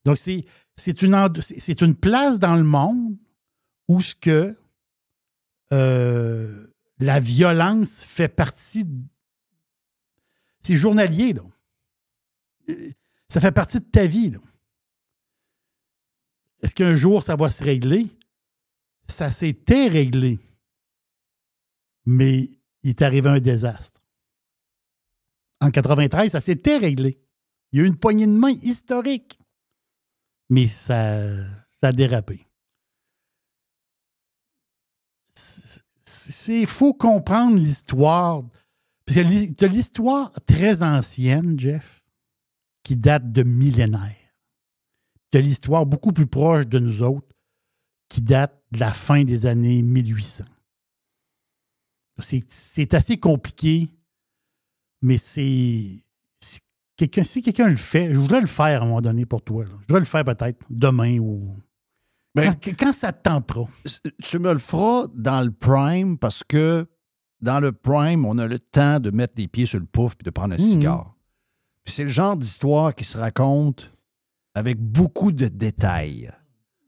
Donc, 0.04 0.18
c'est, 0.18 0.46
c'est, 0.76 1.02
une, 1.02 1.16
une 1.16 1.96
place 1.96 2.40
dans 2.40 2.56
le 2.56 2.64
monde 2.64 3.18
où 3.88 4.02
ce 4.02 4.14
que 4.16 4.56
euh, 5.74 6.68
la 7.00 7.20
violence 7.20 8.04
fait 8.06 8.28
partie. 8.30 8.86
de- 8.86 9.04
C'est 10.62 10.76
journalier, 10.76 11.34
là. 11.34 11.44
Euh, 12.70 12.92
Ça 13.30 13.42
fait 13.42 13.52
partie 13.52 13.80
de 13.80 13.86
ta 13.86 14.06
vie, 14.06 14.30
là. 14.32 14.40
Est-ce 16.62 16.74
qu'un 16.76 16.96
jour, 16.96 17.22
ça 17.24 17.36
va 17.36 17.50
se 17.50 17.64
régler? 17.64 18.08
Ça 19.08 19.30
s'était 19.32 19.88
réglé. 19.88 20.40
Mais 22.06 22.50
il 22.84 22.90
est 22.92 23.02
arrivé 23.02 23.30
un 23.30 23.40
désastre. 23.40 24.02
En 25.62 25.72
93, 25.72 26.32
ça 26.32 26.40
s'était 26.42 26.78
réglé. 26.78 27.20
Il 27.72 27.80
y 27.80 27.82
a 27.82 27.86
eu 27.86 27.88
une 27.88 27.98
poignée 27.98 28.28
de 28.28 28.32
main 28.32 28.52
historique. 28.62 29.40
Mais 30.50 30.68
ça, 30.68 31.20
ça 31.72 31.88
a 31.88 31.92
dérapé. 31.92 32.46
Il 36.48 36.68
faut 36.68 36.94
comprendre 36.94 37.58
l'histoire. 37.58 38.44
Parce 39.06 39.20
que 39.20 39.54
tu 39.54 39.66
as 39.66 39.68
l'histoire 39.68 40.32
très 40.46 40.82
ancienne, 40.82 41.60
Jeff, 41.60 42.02
qui 42.84 42.96
date 42.96 43.32
de 43.32 43.44
millénaires. 43.44 44.16
Tu 45.32 45.38
as 45.38 45.42
l'histoire 45.42 45.86
beaucoup 45.86 46.12
plus 46.12 46.28
proche 46.28 46.68
de 46.68 46.80
nous 46.80 47.04
autres, 47.04 47.28
qui 48.10 48.22
date 48.22 48.60
de 48.72 48.80
la 48.80 48.92
fin 48.94 49.24
des 49.24 49.46
années 49.46 49.82
1800. 49.82 50.46
C'est- 52.20 52.52
C'est 52.52 52.94
assez 52.94 53.18
compliqué, 53.18 53.90
mais 55.02 55.18
c'est. 55.18 56.00
si 56.40 56.60
Quelqu'un, 56.98 57.68
le 57.68 57.76
fait, 57.76 58.14
je 58.14 58.18
voudrais 58.20 58.40
le 58.40 58.48
faire 58.48 58.82
à 58.82 58.86
un 58.86 58.88
moment 58.88 59.02
donné 59.02 59.26
pour 59.26 59.42
toi. 59.44 59.66
Je 59.66 59.72
voudrais 59.72 60.00
le 60.00 60.06
faire 60.06 60.24
peut-être 60.24 60.66
demain 60.70 61.20
ou. 61.20 61.58
Ben- 62.36 62.54
quand, 62.62 62.72
quand 62.78 62.94
ça 62.94 63.14
te 63.14 63.24
tentera. 63.24 63.66
Tu 64.22 64.40
me 64.40 64.52
le 64.54 64.60
feras 64.60 65.08
dans 65.16 65.42
le 65.42 65.52
prime 65.52 66.18
parce 66.18 66.44
que 66.44 66.86
dans 67.42 67.60
le 67.60 67.72
prime, 67.72 68.26
on 68.26 68.38
a 68.38 68.48
le 68.48 68.60
temps 68.60 69.00
de 69.00 69.10
mettre 69.12 69.34
les 69.38 69.48
pieds 69.48 69.66
sur 69.66 69.80
le 69.80 69.86
pouf 69.86 70.14
et 70.20 70.24
de 70.24 70.30
prendre 70.30 70.54
un 70.54 70.58
Mhm. 70.58 70.64
cigare. 70.72 71.16
C'est 71.86 72.04
le 72.04 72.10
genre 72.10 72.36
d'histoire 72.36 72.94
qui 72.96 73.04
se 73.04 73.18
raconte 73.18 73.90
avec 74.54 74.80
beaucoup 74.80 75.32
de 75.32 75.48
détails. 75.48 76.32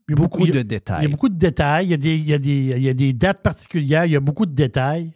Il 0.10 0.12
y 0.12 0.14
a 0.14 0.16
beaucoup 0.16 0.46
il 0.46 0.48
y 0.48 0.52
a- 0.52 0.54
de 0.54 0.58
Il 0.60 0.62
y 0.62 0.66
détails. 0.66 1.06
a 1.06 1.10
beaucoup 1.10 1.30
de 1.30 1.38
détails, 1.38 1.86
il 1.88 1.90
y 1.90 1.94
a 1.94 1.98
des, 1.98 2.18
il 2.18 2.26
y 2.26 2.34
a 2.34 2.40
des, 2.40 2.74
il 2.78 2.82
y 2.84 2.90
a 2.90 2.94
des 2.94 3.14
dates 3.14 3.42
particulières, 3.44 4.06
il 4.06 4.12
y 4.14 4.16
a 4.16 4.20
beaucoup 4.22 4.46
de 4.46 4.54
détails, 4.54 5.14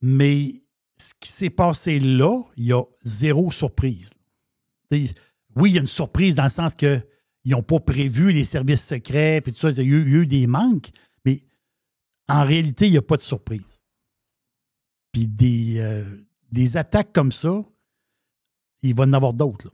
mais 0.00 0.62
ce 0.98 1.12
qui 1.18 1.30
s'est 1.30 1.50
passé 1.50 1.98
là, 2.00 2.42
il 2.56 2.66
y 2.66 2.72
a 2.72 2.82
zéro 3.04 3.50
surprise. 3.50 4.10
Oui, 4.90 5.10
il 5.70 5.72
y 5.72 5.78
a 5.78 5.80
une 5.80 5.86
surprise 5.86 6.34
dans 6.34 6.44
le 6.44 6.50
sens 6.50 6.74
que 6.74 7.00
ils 7.44 7.52
n'ont 7.52 7.62
pas 7.62 7.80
prévu 7.80 8.32
les 8.32 8.44
services 8.44 8.84
secrets, 8.86 9.40
puis 9.40 9.52
tout 9.52 9.58
ça, 9.60 9.70
il 9.70 9.76
y, 9.78 9.80
a 9.80 9.84
eu, 9.84 10.02
il 10.06 10.12
y 10.12 10.16
a 10.16 10.18
eu 10.20 10.26
des 10.26 10.46
manques, 10.46 10.90
mais 11.24 11.42
en 12.28 12.44
réalité, 12.44 12.86
il 12.86 12.92
n'y 12.92 12.96
a 12.98 13.02
pas 13.02 13.16
de 13.16 13.22
surprise. 13.22 13.82
Puis 15.12 15.26
des, 15.28 15.76
euh, 15.78 16.04
des 16.50 16.76
attaques 16.76 17.12
comme 17.12 17.32
ça, 17.32 17.62
il 18.82 18.94
va 18.94 19.04
y 19.04 19.08
en 19.08 19.12
avoir 19.12 19.32
d'autres. 19.34 19.70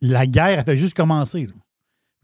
La 0.00 0.26
guerre, 0.26 0.58
elle 0.60 0.64
fait 0.64 0.76
juste 0.76 0.94
commencer. 0.96 1.46
là 1.46 1.52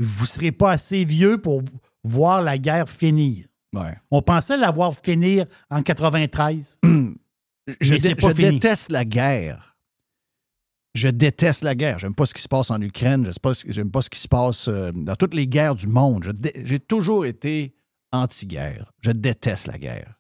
vous 0.00 0.22
ne 0.24 0.28
serez 0.28 0.50
pas 0.52 0.72
assez 0.72 1.04
vieux 1.04 1.40
pour 1.40 1.62
voir 2.02 2.42
la 2.42 2.58
guerre 2.58 2.88
finir. 2.88 3.46
Ouais. 3.72 3.96
On 4.10 4.22
pensait 4.22 4.56
l'avoir 4.56 4.92
finir 4.96 5.46
en 5.70 5.82
93. 5.82 6.80
Je, 6.84 7.94
Mais 7.94 7.98
dé- 7.98 8.08
c'est 8.10 8.14
pas 8.16 8.28
je 8.30 8.34
fini. 8.34 8.50
déteste 8.54 8.90
la 8.90 9.04
guerre. 9.04 9.73
Je 10.94 11.08
déteste 11.08 11.62
la 11.64 11.74
guerre. 11.74 11.98
J'aime 11.98 12.14
pas 12.14 12.24
ce 12.26 12.34
qui 12.34 12.40
se 12.42 12.48
passe 12.48 12.70
en 12.70 12.80
Ukraine. 12.80 13.24
J'aime 13.24 13.34
pas, 13.42 13.54
ce- 13.54 13.66
j'aime 13.70 13.90
pas 13.90 14.00
ce 14.00 14.10
qui 14.10 14.18
se 14.20 14.28
passe 14.28 14.68
euh, 14.68 14.92
dans 14.92 15.16
toutes 15.16 15.34
les 15.34 15.46
guerres 15.48 15.74
du 15.74 15.88
monde. 15.88 16.32
J'ai 16.62 16.78
toujours 16.78 17.26
été 17.26 17.74
anti-guerre. 18.12 18.92
Je 19.00 19.10
déteste 19.10 19.66
la 19.66 19.76
guerre. 19.78 20.14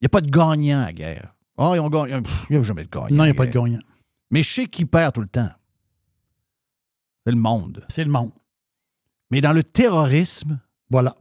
Il 0.00 0.04
n'y 0.04 0.06
a 0.06 0.08
pas 0.10 0.20
de 0.20 0.30
gagnant 0.30 0.80
à 0.82 0.86
la 0.86 0.92
guerre. 0.92 1.34
Ah, 1.56 1.72
ils 1.74 1.80
ont 1.80 1.88
gagné. 1.88 2.20
Il 2.50 2.52
n'y 2.52 2.58
a 2.58 2.62
jamais 2.62 2.84
de 2.84 2.90
gagnant. 2.90 3.08
Non, 3.16 3.24
il 3.24 3.28
n'y 3.28 3.30
a 3.30 3.34
pas 3.34 3.46
de 3.46 3.52
gagnant. 3.52 3.78
Mais 4.30 4.42
je 4.42 4.52
sais 4.52 4.66
qui 4.66 4.84
perd 4.84 5.14
tout 5.14 5.22
le 5.22 5.28
temps. 5.28 5.48
C'est 7.24 7.32
le 7.32 7.38
monde. 7.38 7.84
C'est 7.88 8.04
le 8.04 8.10
monde. 8.10 8.32
Mais 9.30 9.40
dans 9.40 9.52
le 9.54 9.64
terrorisme, 9.64 10.60
Voilà. 10.90 11.16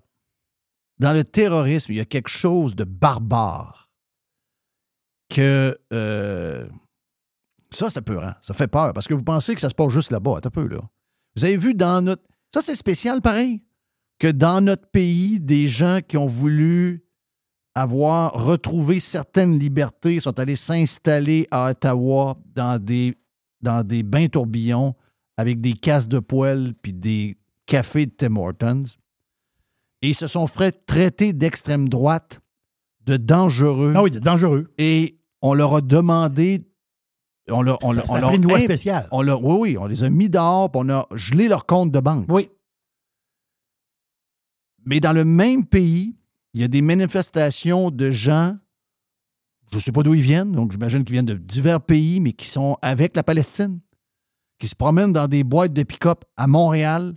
dans 0.99 1.13
le 1.13 1.23
terrorisme, 1.23 1.93
il 1.93 1.95
y 1.95 2.01
a 2.01 2.05
quelque 2.05 2.29
chose 2.29 2.75
de 2.75 2.83
barbare 2.83 3.89
que 5.29 5.79
euh, 5.93 6.67
ça, 7.75 7.89
ça 7.89 8.01
peut 8.01 8.17
rendre. 8.17 8.37
Ça 8.41 8.53
fait 8.53 8.67
peur 8.67 8.93
parce 8.93 9.07
que 9.07 9.13
vous 9.13 9.23
pensez 9.23 9.55
que 9.55 9.61
ça 9.61 9.69
se 9.69 9.75
passe 9.75 9.91
juste 9.91 10.11
là-bas. 10.11 10.39
Un 10.43 10.49
peu, 10.49 10.67
là. 10.67 10.79
Vous 11.35 11.45
avez 11.45 11.57
vu 11.57 11.73
dans 11.73 12.01
notre. 12.01 12.23
Ça, 12.53 12.61
c'est 12.61 12.75
spécial, 12.75 13.21
pareil, 13.21 13.61
que 14.19 14.31
dans 14.31 14.63
notre 14.63 14.87
pays, 14.87 15.39
des 15.39 15.67
gens 15.67 15.99
qui 16.05 16.17
ont 16.17 16.27
voulu 16.27 17.03
avoir 17.73 18.33
retrouvé 18.33 18.99
certaines 19.01 19.59
libertés 19.59 20.21
sont 20.21 20.39
allés 20.39 20.55
s'installer 20.55 21.47
à 21.51 21.71
Ottawa 21.71 22.37
dans 22.55 22.81
des, 22.81 23.17
dans 23.61 23.85
des 23.85 24.01
bains 24.01 24.27
tourbillons 24.27 24.95
avec 25.35 25.59
des 25.59 25.73
casses 25.73 26.07
de 26.07 26.19
poêle 26.19 26.73
puis 26.81 26.93
des 26.93 27.37
cafés 27.65 28.05
de 28.05 28.13
Tim 28.13 28.37
Hortons 28.37 28.85
et 30.05 30.09
ils 30.09 30.15
se 30.15 30.27
sont 30.27 30.45
fait 30.45 30.85
traiter 30.85 31.33
d'extrême 31.33 31.89
droite, 31.89 32.39
de 33.05 33.17
dangereux. 33.17 33.93
Ah 33.95 34.03
oui, 34.03 34.11
de 34.11 34.19
dangereux. 34.19 34.71
Et 34.77 35.17
on 35.41 35.55
leur 35.55 35.73
a 35.73 35.81
demandé. 35.81 36.61
On 37.49 37.61
leur, 37.61 37.77
on, 37.83 37.93
Ça- 37.93 38.05
ça 38.05 38.15
a 38.17 38.21
pris 38.21 38.37
une 38.37 38.43
loi 38.43 38.59
spéciale. 38.59 39.07
on 39.11 39.21
leur- 39.21 39.43
oui, 39.43 39.57
oui, 39.59 39.77
on 39.77 39.85
les 39.85 40.03
a 40.03 40.09
mis 40.09 40.29
dehors, 40.29 40.71
puis 40.71 40.81
on 40.83 40.89
a 40.89 41.07
gelé 41.13 41.47
leur 41.47 41.65
compte 41.65 41.91
de 41.91 41.99
banque. 41.99 42.25
Oui. 42.29 42.49
Mais 44.85 44.99
dans 44.99 45.13
le 45.13 45.25
même 45.25 45.65
pays, 45.65 46.15
il 46.53 46.61
y 46.61 46.63
a 46.63 46.67
des 46.67 46.81
manifestations 46.81 47.89
de 47.91 48.11
gens, 48.11 48.55
je 49.71 49.77
ne 49.77 49.81
sais 49.81 49.91
pas 49.91 50.03
d'où 50.03 50.13
ils 50.13 50.21
viennent, 50.21 50.51
donc 50.51 50.71
j'imagine 50.71 51.03
qu'ils 51.03 51.13
viennent 51.13 51.25
de 51.25 51.33
divers 51.35 51.81
pays, 51.81 52.19
mais 52.19 52.33
qui 52.33 52.47
sont 52.47 52.77
avec 52.81 53.15
la 53.15 53.23
Palestine, 53.23 53.79
qui 54.59 54.67
se 54.67 54.75
promènent 54.75 55.13
dans 55.13 55.27
des 55.27 55.43
boîtes 55.43 55.73
de 55.73 55.83
pick-up 55.83 56.23
à 56.37 56.47
Montréal 56.47 57.15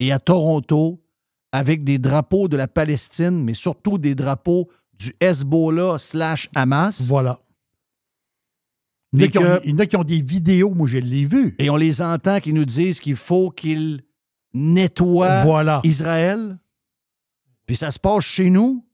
et 0.00 0.12
à 0.12 0.18
Toronto 0.18 1.02
avec 1.50 1.82
des 1.82 1.98
drapeaux 1.98 2.46
de 2.48 2.56
la 2.56 2.68
Palestine, 2.68 3.42
mais 3.42 3.54
surtout 3.54 3.96
des 3.98 4.14
drapeaux 4.14 4.68
du 4.92 5.14
Hezbollah 5.20 5.96
slash 5.98 6.48
Hamas. 6.54 7.00
Voilà. 7.02 7.40
Il 9.12 9.20
y, 9.20 9.24
en 9.72 9.78
a 9.78 9.86
qui 9.86 9.96
ont, 9.96 10.04
des 10.04 10.20
vidéos, 10.20 10.74
moi 10.74 10.86
je 10.86 10.98
l'ai 10.98 11.24
vu. 11.24 11.54
Et 11.58 11.70
on 11.70 11.76
les 11.76 12.02
entend 12.02 12.40
qui 12.40 12.52
nous 12.52 12.66
disent 12.66 13.00
qu'il 13.00 13.16
faut 13.16 13.50
qu'ils 13.50 14.02
nettoient 14.52 15.42
Voilà. 15.44 15.80
Israël. 15.84 16.58
Puis 17.66 17.76
ça 17.76 17.90
se 17.90 17.98
passe 17.98 18.24
chez 18.24 18.50
nous. 18.50 18.84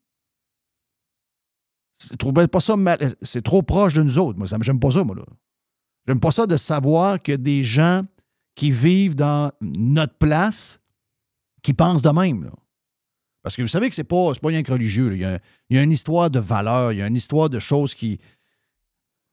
C'est 1.95 2.17
trop- 2.17 2.33
ben, 2.33 2.47
pas 2.49 2.61
ça 2.61 2.77
mal- 2.77 3.15
c'est 3.23 3.43
trop 3.43 3.63
proche 3.63 3.95
de 3.95 4.03
nous 4.03 4.19
autres. 4.19 4.39
Moi, 4.39 4.47
ça, 4.49 4.57
j'aime 4.61 4.81
pas 4.81 4.91
ça, 4.91 5.05
moi. 5.05 5.17
Là. 5.17 5.25
J'aime 6.07 6.21
pas 6.21 6.31
ça 6.31 6.47
de 6.47 6.57
savoir 6.57 7.23
que 7.23 7.33
des 7.33 7.63
gens 7.63 8.05
qui 8.55 8.71
vivent 8.71 9.15
dans 9.15 9.53
notre 9.61 10.15
place 10.15 10.81
qui 11.63 11.73
pensent 11.73 12.03
de 12.03 12.11
même. 12.11 12.45
là. 12.45 12.53
Parce 13.43 13.57
que 13.57 13.63
vous 13.63 13.69
savez 13.69 13.89
que 13.89 13.95
c'est 13.95 14.05
pas, 14.05 14.33
c'est 14.35 14.41
pas 14.41 14.49
rien 14.49 14.63
que 14.63 14.73
religieux. 14.73 15.13
Il 15.15 15.21
y, 15.21 15.25
a, 15.25 15.39
il 15.71 15.77
y 15.77 15.79
a 15.79 15.83
une 15.83 15.93
histoire 15.93 16.31
de 16.31 16.39
valeurs, 16.39 16.93
il 16.93 16.99
y 16.99 17.03
a 17.03 17.07
une 17.07 17.17
histoire 17.17 17.49
de 17.51 17.59
choses 17.59 17.95
qui. 17.95 18.19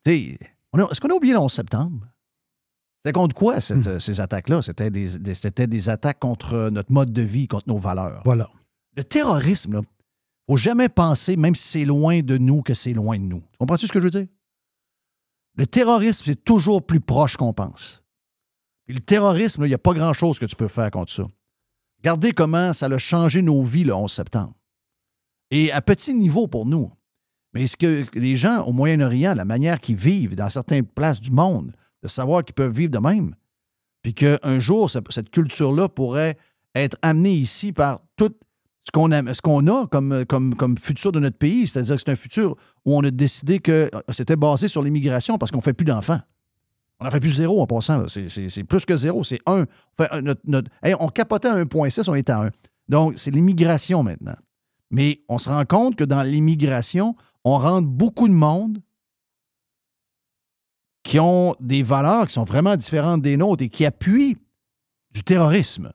Tu 0.06 0.12
sais, 0.12 0.40
est-ce 0.80 1.00
qu'on 1.02 1.10
a 1.10 1.14
oublié 1.14 1.34
le 1.34 1.40
11 1.40 1.52
septembre? 1.52 2.08
C'était 3.04 3.14
contre 3.14 3.36
quoi, 3.36 3.60
cette- 3.62 4.00
ces 4.00 4.22
attaques-là? 4.22 4.62
C'était 4.62 4.90
des, 4.92 5.18
des- 5.20 5.34
c'était 5.34 5.68
des 5.68 5.90
attaques 5.90 6.20
contre 6.20 6.70
notre 6.72 6.92
mode 6.92 7.12
de 7.12 7.22
vie, 7.22 7.48
contre 7.48 7.68
nos 7.68 7.78
valeurs. 7.78 8.22
Voilà. 8.26 8.50
Le 8.96 9.04
terrorisme, 9.04 9.72
il 9.74 9.78
ne 9.80 9.84
faut 10.48 10.58
jamais 10.58 10.88
penser, 10.90 11.36
même 11.36 11.56
si 11.56 11.68
c'est 11.68 11.86
loin 11.86 12.22
de 12.22 12.38
nous, 12.38 12.62
que 12.62 12.74
c'est 12.74 12.94
loin 12.94 13.18
de 13.18 13.24
nous. 13.24 13.40
Tu 13.42 13.58
Comprends-tu 13.60 13.88
ce 13.88 13.92
que 13.92 14.00
je 14.00 14.04
veux 14.06 14.10
dire? 14.12 14.28
Le 15.58 15.66
terrorisme, 15.68 16.24
c'est 16.26 16.44
toujours 16.44 16.86
plus 16.86 17.00
proche 17.02 17.36
qu'on 17.38 17.54
pense. 17.54 18.02
Puis 18.86 18.94
le 18.96 19.02
terrorisme, 19.02 19.64
il 19.66 19.70
n'y 19.70 19.74
a 19.74 19.78
pas 19.80 19.94
grand-chose 19.94 20.40
que 20.40 20.46
tu 20.46 20.56
peux 20.56 20.68
faire 20.68 20.92
contre 20.92 21.12
ça. 21.12 21.24
Regardez 22.00 22.32
comment 22.32 22.72
ça 22.74 22.86
a 22.88 22.98
changé 22.98 23.42
nos 23.42 23.64
vies 23.64 23.84
le 23.84 23.94
11 23.94 24.12
septembre. 24.12 24.54
Et 25.50 25.72
à 25.72 25.82
petit 25.82 26.14
niveau 26.14 26.48
pour 26.48 26.66
nous. 26.66 26.92
Mais 27.54 27.64
est-ce 27.64 27.78
que 27.78 28.06
les 28.14 28.36
gens 28.36 28.64
au 28.64 28.72
Moyen-Orient, 28.72 29.34
la 29.36 29.46
manière 29.46 29.80
qu'ils 29.80 29.96
vivent 29.98 30.36
dans 30.36 30.50
certaines 30.50 30.86
places 30.86 31.20
du 31.20 31.32
monde, 31.32 31.74
de 32.02 32.08
savoir 32.08 32.44
qu'ils 32.44 32.56
peuvent 32.56 32.74
vivre 32.74 32.92
de 32.92 32.98
même, 33.00 33.36
puis 34.02 34.14
qu'un 34.14 34.60
jour, 34.60 34.90
ce- 34.90 35.00
cette 35.10 35.30
culture-là 35.30 35.90
pourrait 35.90 36.38
être 36.76 36.98
amenée 37.02 37.34
ici 37.34 37.72
par 37.74 38.00
tout 38.16 38.34
ce 38.84 38.92
qu'on 38.92 39.12
a, 39.12 39.88
comme, 39.88 40.26
comme, 40.26 40.56
comme 40.56 40.78
futur 40.78 41.12
de 41.12 41.20
notre 41.20 41.38
pays, 41.38 41.68
c'est-à-dire 41.68 41.96
que 41.96 42.02
c'est 42.06 42.12
un 42.12 42.16
futur 42.16 42.56
où 42.86 42.96
on 42.98 43.04
a 43.04 43.12
décidé 43.12 43.60
que 43.60 43.90
euh, 43.94 44.02
c'était 44.10 44.36
basé 44.38 44.68
sur 44.68 44.82
l'immigration 44.82 45.38
parce 45.38 45.52
qu'on 45.52 45.58
ne 45.60 45.64
fait 45.64 45.74
plus 45.74 45.86
d'enfants. 45.86 46.20
On 47.00 47.06
n'en 47.06 47.12
fait 47.12 47.20
plus 47.20 47.34
zéro 47.36 47.62
en 47.62 47.68
passant. 47.68 48.06
C'est, 48.08 48.64
plus 48.64 48.86
que 48.86 48.96
zéro, 48.96 49.24
c'est 49.24 49.40
un. 49.46 49.66
Enfin, 50.00 50.08
un- 50.12 50.22
notre- 50.46 50.70
on 51.00 51.08
capotait 51.10 51.48
à 51.50 51.56
1,6, 51.56 52.08
on 52.10 52.16
est 52.16 52.30
à 52.30 52.46
1. 52.46 52.50
Donc, 52.90 53.14
c'est 53.18 53.32
l'immigration 53.32 54.04
maintenant. 54.04 54.36
Mais 54.90 55.22
on 55.30 55.38
se 55.38 55.50
rend 55.50 55.66
compte 55.66 55.96
que 55.96 56.04
dans 56.04 56.22
l'immigration, 56.24 57.16
on 57.44 57.58
rentre 57.58 57.88
beaucoup 57.88 58.28
de 58.28 58.34
monde 58.34 58.80
qui 61.04 61.20
ont 61.20 61.56
des 61.60 61.84
valeurs 61.84 62.28
qui 62.28 62.34
sont 62.34 62.44
vraiment 62.44 62.76
différentes 62.78 63.22
des 63.22 63.38
nôtres 63.38 63.64
et 63.64 63.70
qui 63.70 63.86
appuient 63.86 64.38
du 65.12 65.24
terrorisme. 65.24 65.92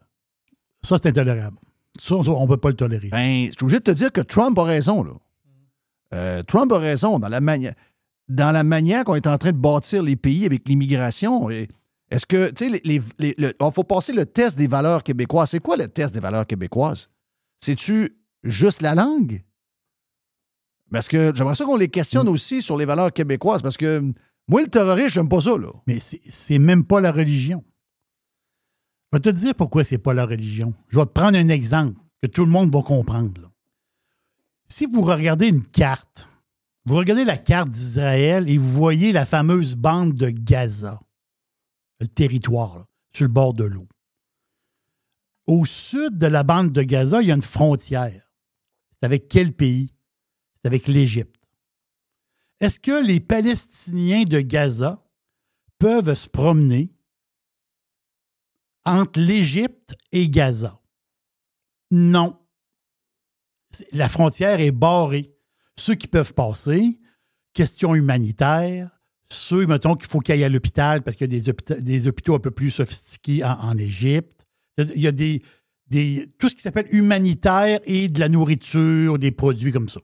Ça, 0.83 0.99
c'est 0.99 1.09
intolérable. 1.09 1.59
Ça, 1.99 2.17
on 2.17 2.43
ne 2.43 2.47
peut 2.49 2.57
pas 2.57 2.69
le 2.71 2.77
tolérer. 2.77 3.09
Ben, 3.09 3.47
je 3.47 3.51
suis 3.53 3.63
obligé 3.63 3.79
de 3.79 3.85
te 3.85 3.91
dire 3.93 4.13
que 4.13 4.21
Trump 4.21 4.59
a 4.59 4.65
raison, 4.65 5.03
là. 5.03 5.13
Euh, 6.15 6.43
Trump 6.43 6.71
a 6.73 6.79
raison 6.79 7.19
dans 7.19 7.29
la 7.29 7.41
manière 7.41 7.75
dans 8.29 8.51
la 8.51 8.65
manière 8.65 9.05
qu'on 9.05 9.15
est 9.15 9.27
en 9.29 9.39
train 9.39 9.53
de 9.53 9.57
bâtir 9.57 10.03
les 10.03 10.17
pays 10.17 10.45
avec 10.47 10.69
l'immigration. 10.69 11.49
Est-ce 11.49 12.27
que, 12.27 12.51
tu 12.51 12.65
sais, 12.65 12.71
les, 12.71 12.81
les- 12.85 13.03
les- 13.21 13.35
le- 13.39 13.55
il 13.61 13.73
faut 13.73 13.85
passer 13.85 14.13
le 14.13 14.27
test 14.27 14.59
des 14.59 14.67
valeurs 14.67 15.05
québécoises. 15.05 15.51
C'est 15.51 15.61
quoi 15.61 15.77
le 15.77 15.89
test 15.89 16.13
des 16.13 16.19
valeurs 16.21 16.45
québécoises? 16.47 17.09
C'est-tu 17.59 18.17
juste 18.43 18.83
la 18.83 18.97
langue? 18.97 19.43
Parce 20.91 21.09
que 21.09 21.33
j'aimerais 21.35 21.55
ça 21.55 21.65
qu'on 21.65 21.77
les 21.77 21.89
questionne 21.89 22.29
aussi 22.29 22.63
sur 22.63 22.77
les 22.77 22.85
valeurs 22.85 23.13
québécoises, 23.13 23.63
parce 23.63 23.77
que 23.77 24.01
moi, 24.49 24.63
le 24.63 24.69
terrorisme, 24.69 25.09
j'aime 25.09 25.29
pas 25.29 25.41
ça, 25.41 25.57
là. 25.59 25.73
Mais 25.87 25.99
c'est- 25.99 26.59
même 26.59 26.85
pas 26.87 27.01
la 27.01 27.11
religion. 27.13 27.65
Je 29.13 29.19
vais 29.19 29.23
te 29.23 29.29
dire 29.31 29.55
pourquoi 29.55 29.83
c'est 29.85 29.99
pas 29.99 30.15
la 30.15 30.25
religion. 30.27 30.75
Je 30.89 30.99
vais 30.99 31.07
te 31.07 31.11
prendre 31.11 31.37
un 31.39 31.49
exemple 31.49 31.99
que 32.23 32.29
tout 32.29 32.45
le 32.45 32.51
monde 32.51 32.73
va 32.73 32.83
comprendre. 32.83 33.41
là. 33.43 33.49
Si 34.69 34.87
vous 34.87 35.03
regardez 35.03 35.49
une 35.49 35.65
carte, 35.67 36.29
vous 36.85 36.97
regardez 36.97 37.25
la 37.25 37.37
carte 37.39 37.71
d'Israël 37.71 38.49
et 38.49 38.57
vous 38.59 38.71
voyez 38.71 39.13
la 39.13 39.27
fameuse 39.27 39.75
bande 39.77 40.15
de 40.15 40.29
Gaza, 40.31 41.01
le 42.01 42.07
territoire, 42.09 42.79
là, 42.79 42.87
sur 43.13 43.25
le 43.27 43.33
bord 43.33 43.55
de 43.55 43.65
l'eau. 43.65 43.89
Au 45.47 45.65
sud 45.65 46.19
de 46.19 46.27
la 46.27 46.43
bande 46.43 46.73
de 46.73 46.83
Gaza, 46.83 47.23
il 47.23 47.29
y 47.29 47.33
a 47.33 47.35
une 47.35 47.43
frontière. 47.43 48.29
C'est 48.93 49.05
avec 49.05 49.29
quel 49.29 49.53
pays? 49.53 49.93
Avec 50.67 50.89
l'Égypte. 50.89 51.49
Est-ce 52.61 52.79
que 52.79 53.05
les 53.05 53.21
Palestiniens 53.21 54.25
de 54.25 54.41
Gaza 54.41 55.05
peuvent 55.79 56.15
se 56.15 56.29
promener 56.29 56.91
entre 58.85 59.21
l'Égypte 59.21 59.95
et 60.13 60.29
Gaza? 60.29 60.81
Non. 61.91 62.39
La 63.93 64.09
frontière 64.09 64.61
est 64.61 64.73
barrée. 64.73 65.35
Ceux 65.79 65.95
qui 65.95 66.09
peuvent 66.09 66.35
passer, 66.35 66.99
question 67.53 67.95
humanitaire, 67.95 68.91
ceux, 69.29 69.67
mettons, 69.67 69.95
qu'il 69.95 70.09
faut 70.09 70.21
qu'ils 70.21 70.35
aillent 70.35 70.45
à 70.45 70.49
l'hôpital 70.49 71.03
parce 71.03 71.17
qu'il 71.17 71.33
y 71.33 71.37
a 71.37 71.81
des 71.81 72.09
hôpitaux 72.09 72.35
un 72.35 72.41
peu 72.41 72.51
plus 72.51 72.71
sophistiqués 72.71 73.45
en, 73.45 73.53
en 73.61 73.77
Égypte. 73.77 74.47
Il 74.79 75.01
y 75.01 75.07
a 75.07 75.13
des, 75.13 75.43
des, 75.89 76.33
tout 76.39 76.49
ce 76.49 76.55
qui 76.55 76.63
s'appelle 76.63 76.89
humanitaire 76.91 77.81
et 77.85 78.09
de 78.09 78.19
la 78.19 78.29
nourriture, 78.29 79.19
des 79.19 79.33
produits 79.33 79.73
comme 79.73 79.89
ça. 79.89 80.01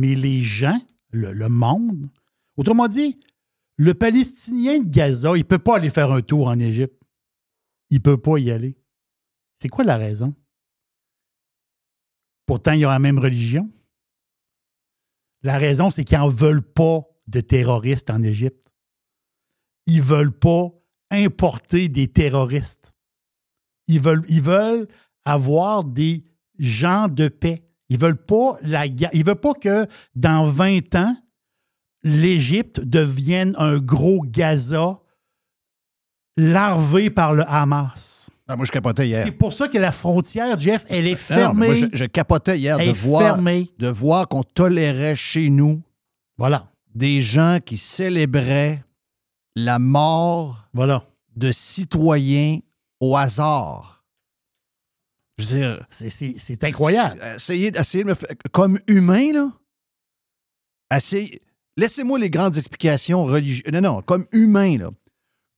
Mais 0.00 0.14
les 0.14 0.40
gens, 0.40 0.80
le, 1.10 1.48
monde, 1.50 2.08
autrement 2.56 2.88
dit, 2.88 3.20
le 3.76 3.92
Palestinien 3.92 4.78
de 4.78 4.88
Gaza, 4.88 5.36
il 5.36 5.40
ne 5.40 5.44
peut 5.44 5.58
pas 5.58 5.76
aller 5.76 5.90
faire 5.90 6.10
un 6.10 6.22
tour 6.22 6.46
en 6.46 6.58
Égypte. 6.58 6.98
Il 7.90 7.98
ne 7.98 8.02
peut 8.02 8.16
pas 8.16 8.38
y 8.38 8.50
aller. 8.50 8.78
C'est 9.56 9.68
quoi 9.68 9.84
la 9.84 9.98
raison? 9.98 10.34
Pourtant, 12.46 12.72
ils 12.72 12.86
ont 12.86 12.88
la 12.88 12.98
même 12.98 13.18
religion. 13.18 13.70
La 15.42 15.58
raison, 15.58 15.90
c'est 15.90 16.04
qu'ils 16.04 16.16
n'en 16.16 16.30
veulent 16.30 16.62
pas 16.62 17.02
de 17.26 17.42
terroristes 17.42 18.08
en 18.08 18.22
Égypte. 18.22 18.72
Ils 19.84 19.98
ne 19.98 20.02
veulent 20.02 20.38
pas 20.38 20.70
importer 21.10 21.90
des 21.90 22.08
terroristes. 22.08 22.94
Ils 23.86 24.00
veulent 24.00 24.88
avoir 25.26 25.84
des 25.84 26.24
gens 26.58 27.06
de 27.08 27.28
paix. 27.28 27.69
Ils 27.90 27.98
veulent 27.98 28.16
pas 28.24 28.56
la 28.62 28.88
guerre. 28.88 29.10
Ils 29.12 29.24
veulent 29.24 29.34
pas 29.36 29.52
que 29.54 29.86
dans 30.14 30.44
20 30.44 30.94
ans, 30.94 31.14
l'Égypte 32.02 32.80
devienne 32.80 33.54
un 33.58 33.78
gros 33.78 34.22
Gaza 34.24 35.00
larvé 36.36 37.10
par 37.10 37.34
le 37.34 37.44
Hamas. 37.46 38.30
Ah, 38.48 38.56
moi, 38.56 38.64
je 38.64 38.72
capotais 38.72 39.06
hier. 39.08 39.22
C'est 39.22 39.30
pour 39.30 39.52
ça 39.52 39.68
que 39.68 39.78
la 39.78 39.92
frontière, 39.92 40.58
Jeff, 40.58 40.84
elle 40.88 41.06
est 41.06 41.10
non, 41.30 41.36
fermée. 41.36 41.66
moi, 41.66 41.74
je, 41.74 41.86
je 41.92 42.04
capotais 42.04 42.58
hier 42.58 42.78
Elle 42.80 42.86
de 42.86 42.90
est 42.90 42.94
voir, 42.94 43.34
fermée. 43.34 43.68
de 43.78 43.88
voir 43.88 44.26
qu'on 44.26 44.42
tolérait 44.42 45.14
chez 45.14 45.50
nous 45.50 45.82
voilà. 46.36 46.68
des 46.94 47.20
gens 47.20 47.58
qui 47.64 47.76
célébraient 47.76 48.82
la 49.54 49.78
mort 49.78 50.64
voilà. 50.72 51.04
de 51.36 51.52
citoyens 51.52 52.58
au 52.98 53.16
hasard. 53.16 53.99
Je 55.40 55.54
veux 55.54 55.60
dire, 55.60 55.86
C'est- 55.88 56.64
incroyable. 56.64 57.20
Essayez, 57.36 57.72
essayez 57.76 58.04
de 58.04 58.08
me 58.10 58.14
faire. 58.14 58.28
Comme 58.52 58.78
humain, 58.86 59.32
là. 59.32 59.52
Essayez. 60.94 61.42
Laissez-moi 61.76 62.18
les 62.18 62.30
grandes 62.30 62.56
explications 62.56 63.24
religieuses. 63.24 63.72
Non, 63.72 63.80
non, 63.80 64.02
comme 64.02 64.26
humain, 64.32 64.76
là. 64.78 64.90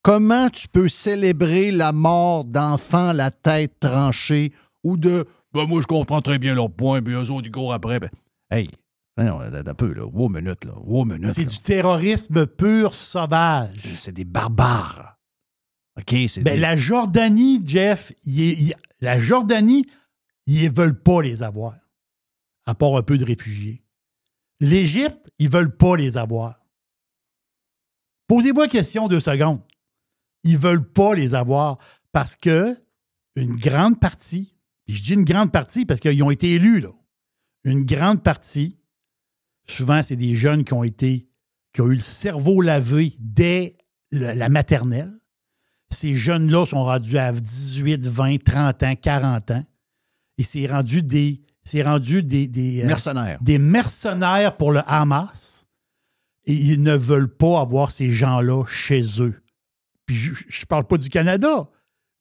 Comment 0.02 0.50
tu 0.50 0.68
peux 0.68 0.88
célébrer 0.88 1.70
la 1.70 1.92
mort 1.92 2.44
d'enfants 2.44 3.12
la 3.12 3.30
tête 3.30 3.78
tranchée 3.80 4.52
ou 4.84 4.96
de. 4.96 5.26
Ben, 5.52 5.66
moi, 5.66 5.80
je 5.80 5.86
comprends 5.86 6.20
très 6.22 6.38
bien 6.38 6.54
leur 6.54 6.70
point, 6.70 7.00
puis 7.02 7.14
eux 7.14 7.30
autres, 7.30 7.46
ils 7.46 7.52
courent 7.52 7.72
après. 7.72 8.00
Ben, 8.00 8.10
hey, 8.50 8.68
non, 9.16 9.24
non, 9.24 9.40
un 9.40 9.74
peu, 9.74 9.92
là. 9.92 10.04
Wow, 10.04 10.28
minute, 10.28 10.64
là. 10.64 10.72
Wow, 10.82 11.04
minute. 11.04 11.30
C'est 11.30 11.44
du 11.44 11.58
terrorisme 11.58 12.46
pur 12.46 12.94
sauvage. 12.94 13.78
C'est 13.96 14.12
des 14.12 14.24
barbares. 14.24 15.18
OK, 15.98 16.14
c'est 16.28 16.42
Ben, 16.42 16.54
des- 16.54 16.60
la 16.60 16.74
Jordanie, 16.76 17.62
Jeff, 17.64 18.12
il 18.24 18.70
est- 18.70 18.74
la 19.02 19.20
Jordanie, 19.20 19.84
ils 20.46 20.70
ne 20.70 20.74
veulent 20.74 21.02
pas 21.02 21.22
les 21.22 21.42
avoir, 21.42 21.76
à 22.64 22.74
part 22.74 22.96
un 22.96 23.02
peu 23.02 23.18
de 23.18 23.24
réfugiés. 23.24 23.84
L'Égypte, 24.60 25.30
ils 25.38 25.48
ne 25.48 25.52
veulent 25.52 25.76
pas 25.76 25.96
les 25.96 26.16
avoir. 26.16 26.64
Posez-vous 28.28 28.60
la 28.60 28.68
question 28.68 29.08
deux 29.08 29.20
secondes. 29.20 29.60
Ils 30.44 30.54
ne 30.54 30.58
veulent 30.58 30.88
pas 30.88 31.14
les 31.14 31.34
avoir 31.34 31.78
parce 32.12 32.36
que 32.36 32.80
une 33.34 33.56
grande 33.56 33.98
partie, 33.98 34.54
puis 34.84 34.94
je 34.94 35.02
dis 35.02 35.14
une 35.14 35.24
grande 35.24 35.52
partie 35.52 35.84
parce 35.84 36.00
qu'ils 36.00 36.22
ont 36.22 36.30
été 36.30 36.52
élus, 36.52 36.80
là. 36.80 36.92
Une 37.64 37.84
grande 37.84 38.22
partie, 38.22 38.80
souvent, 39.66 40.02
c'est 40.02 40.16
des 40.16 40.34
jeunes 40.34 40.64
qui 40.64 40.74
ont 40.74 40.84
été, 40.84 41.28
qui 41.72 41.80
ont 41.80 41.88
eu 41.88 41.94
le 41.94 42.00
cerveau 42.00 42.60
lavé 42.60 43.16
dès 43.18 43.78
la 44.10 44.48
maternelle. 44.48 45.21
Ces 45.92 46.14
jeunes-là 46.14 46.66
sont 46.66 46.84
rendus 46.84 47.18
à 47.18 47.32
18, 47.32 48.06
20, 48.06 48.42
30 48.42 48.82
ans, 48.82 48.94
40 49.00 49.50
ans. 49.50 49.64
Et 50.38 50.42
c'est 50.42 50.66
rendu 50.66 51.02
des. 51.02 51.42
C'est 51.64 51.82
rendu 51.82 52.22
des. 52.22 52.48
des 52.48 52.82
euh, 52.82 52.86
Mercenaires. 52.86 53.38
Des 53.40 53.58
mercenaires 53.58 54.56
pour 54.56 54.72
le 54.72 54.80
Hamas. 54.86 55.66
Et 56.44 56.54
ils 56.54 56.82
ne 56.82 56.96
veulent 56.96 57.32
pas 57.32 57.60
avoir 57.60 57.90
ces 57.90 58.10
gens-là 58.10 58.64
chez 58.66 59.02
eux. 59.20 59.40
Puis 60.06 60.16
je 60.16 60.30
ne 60.30 60.66
parle 60.66 60.84
pas 60.84 60.96
du 60.96 61.08
Canada. 61.08 61.68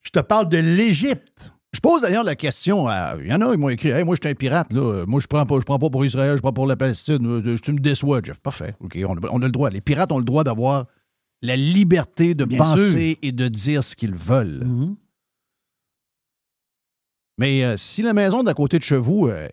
Je 0.02 0.10
te 0.10 0.20
parle 0.20 0.48
de 0.48 0.58
l'Égypte. 0.58 1.54
Je 1.72 1.80
pose 1.80 2.02
d'ailleurs 2.02 2.22
la 2.22 2.36
question 2.36 2.86
à. 2.86 3.16
Il 3.18 3.28
y 3.28 3.34
en 3.34 3.40
a, 3.40 3.52
ils 3.52 3.58
m'ont 3.58 3.70
écrit 3.70 3.88
Hey, 3.88 4.04
moi, 4.04 4.14
je 4.14 4.20
suis 4.24 4.30
un 4.30 4.36
pirate, 4.36 4.72
là. 4.72 5.04
Moi, 5.06 5.20
je 5.20 5.26
prends 5.26 5.44
pas, 5.46 5.58
je 5.58 5.64
prends 5.64 5.78
pas 5.78 5.88
pour 5.88 6.04
Israël, 6.04 6.36
je 6.36 6.42
prends 6.42 6.52
pour 6.52 6.66
la 6.66 6.76
Palestine. 6.76 7.26
Euh, 7.26 7.56
Tu 7.56 7.72
me 7.72 7.78
déçois, 7.78 8.20
Jeff. 8.22 8.38
Parfait. 8.38 8.74
OK, 8.80 8.98
on 9.08 9.16
a, 9.16 9.20
on 9.30 9.40
a 9.40 9.46
le 9.46 9.50
droit. 9.50 9.70
Les 9.70 9.80
pirates 9.80 10.12
ont 10.12 10.18
le 10.18 10.24
droit 10.24 10.44
d'avoir 10.44 10.86
la 11.42 11.56
liberté 11.56 12.34
de 12.34 12.44
Bien 12.44 12.58
penser 12.58 13.18
et 13.20 13.32
de 13.32 13.48
dire 13.48 13.82
ce 13.84 13.96
qu'ils 13.96 14.14
veulent. 14.14 14.64
Mhm. 14.64 14.96
Mais 17.38 17.64
euh, 17.64 17.76
si 17.76 18.02
la 18.02 18.12
maison 18.12 18.42
d'à 18.42 18.54
côté 18.54 18.78
de 18.78 18.84
chez 18.84 18.98
vous 18.98 19.26
euh, 19.26 19.48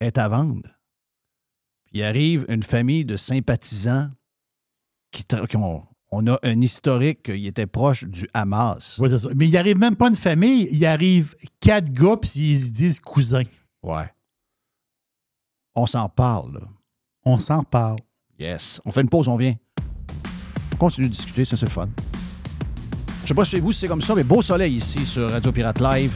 est 0.00 0.18
à 0.18 0.28
vendre, 0.28 0.68
puis 1.86 2.02
arrive 2.02 2.44
une 2.48 2.62
famille 2.62 3.04
de 3.04 3.16
sympathisants 3.16 4.10
qui, 5.10 5.24
qui 5.24 5.56
ont, 5.56 5.86
On 6.10 6.26
a 6.26 6.38
un 6.42 6.60
historique 6.60 7.22
qu'il 7.22 7.46
était 7.46 7.66
proche 7.66 8.04
du 8.04 8.28
Hamas. 8.34 8.98
Ouais, 8.98 9.08
c'est 9.08 9.18
ça. 9.18 9.28
Mais 9.36 9.46
il 9.46 9.56
arrive 9.56 9.78
même 9.78 9.96
pas 9.96 10.08
une 10.08 10.16
famille, 10.16 10.68
il 10.72 10.84
arrive 10.84 11.34
quatre 11.60 11.90
gars, 11.92 12.16
puis 12.16 12.30
ils 12.52 12.58
se 12.58 12.72
disent 12.72 12.98
cousins. 13.00 13.44
Ouais. 13.82 14.10
On 15.74 15.86
s'en 15.86 16.08
parle. 16.08 16.54
là. 16.54 16.68
On 17.24 17.38
s'en 17.38 17.62
parle. 17.62 17.98
Yes. 18.38 18.80
On 18.84 18.90
fait 18.90 19.02
une 19.02 19.08
pause, 19.08 19.28
on 19.28 19.36
vient. 19.36 19.54
On 20.78 20.86
continue 20.86 21.08
de 21.08 21.12
discuter, 21.12 21.44
ça 21.44 21.56
c'est 21.56 21.66
le 21.66 21.72
fun. 21.72 21.88
Je 23.24 23.28
sais 23.28 23.34
pas 23.34 23.42
chez 23.42 23.58
vous 23.58 23.72
si 23.72 23.80
c'est 23.80 23.88
comme 23.88 24.00
ça, 24.00 24.14
mais 24.14 24.22
beau 24.22 24.40
soleil 24.40 24.74
ici 24.76 25.04
sur 25.04 25.28
Radio 25.28 25.50
Pirate 25.50 25.80
Live. 25.80 26.12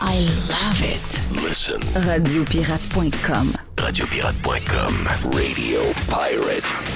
I 0.00 0.20
love 0.48 0.82
it. 0.82 1.20
Listen. 1.46 1.80
Radiopirate.com. 1.94 3.52
Radiopirate.com. 3.76 5.08
Radio 5.34 5.92
Pirate. 6.08 6.95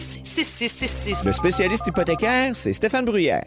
266-6666. 0.01 1.25
Le 1.25 1.31
spécialiste 1.31 1.87
hypothécaire, 1.87 2.55
c'est 2.55 2.73
Stéphane 2.73 3.05
Bruyère. 3.05 3.45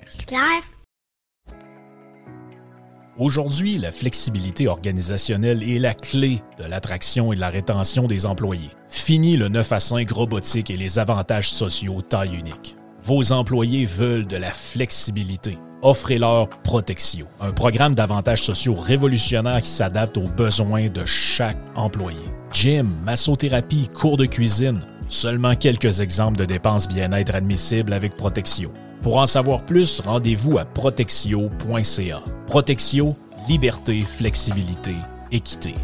Aujourd'hui, 3.17 3.79
la 3.79 3.93
flexibilité 3.93 4.67
organisationnelle 4.67 5.63
est 5.63 5.79
la 5.79 5.95
clé 5.95 6.43
de 6.59 6.65
l'attraction 6.65 7.33
et 7.33 7.37
de 7.37 7.41
la 7.41 7.51
rétention 7.51 8.07
des 8.07 8.27
employés. 8.27 8.71
Fini 8.89 9.37
le 9.37 9.49
9 9.49 9.73
à 9.73 9.81
5 9.81 10.11
robotique 10.11 10.71
et 10.71 10.77
les 10.77 10.99
avantages 10.99 11.51
sociaux 11.51 12.03
taille 12.03 12.35
unique. 12.35 12.77
Vos 13.05 13.33
employés 13.33 13.85
veulent 13.85 14.27
de 14.27 14.37
la 14.37 14.51
flexibilité. 14.51 15.59
Offrez-leur 15.83 16.49
Protexio, 16.49 17.27
un 17.41 17.53
programme 17.53 17.95
d'avantages 17.95 18.43
sociaux 18.43 18.75
révolutionnaire 18.75 19.61
qui 19.61 19.69
s'adapte 19.69 20.17
aux 20.17 20.23
besoins 20.23 20.89
de 20.89 21.05
chaque 21.05 21.59
employé. 21.75 22.25
Gym, 22.53 22.91
massothérapie, 23.05 23.89
cours 23.89 24.17
de 24.17 24.25
cuisine, 24.25 24.81
seulement 25.15 25.55
quelques 25.55 26.01
exemples 26.01 26.39
de 26.39 26.45
dépenses 26.45 26.89
bien-être 26.89 27.35
admissibles 27.35 27.93
avec 27.93 28.17
Protexio. 28.17 28.73
Pour 29.01 29.17
en 29.19 29.27
savoir 29.27 29.65
plus, 29.65 30.01
rendez-vous 30.01 30.59
à 30.59 30.65
protexio.ca. 30.65 32.23
Protexio, 32.47 33.17
liberté, 33.49 34.03
flexibilité, 34.03 34.95
équité. 35.31 35.75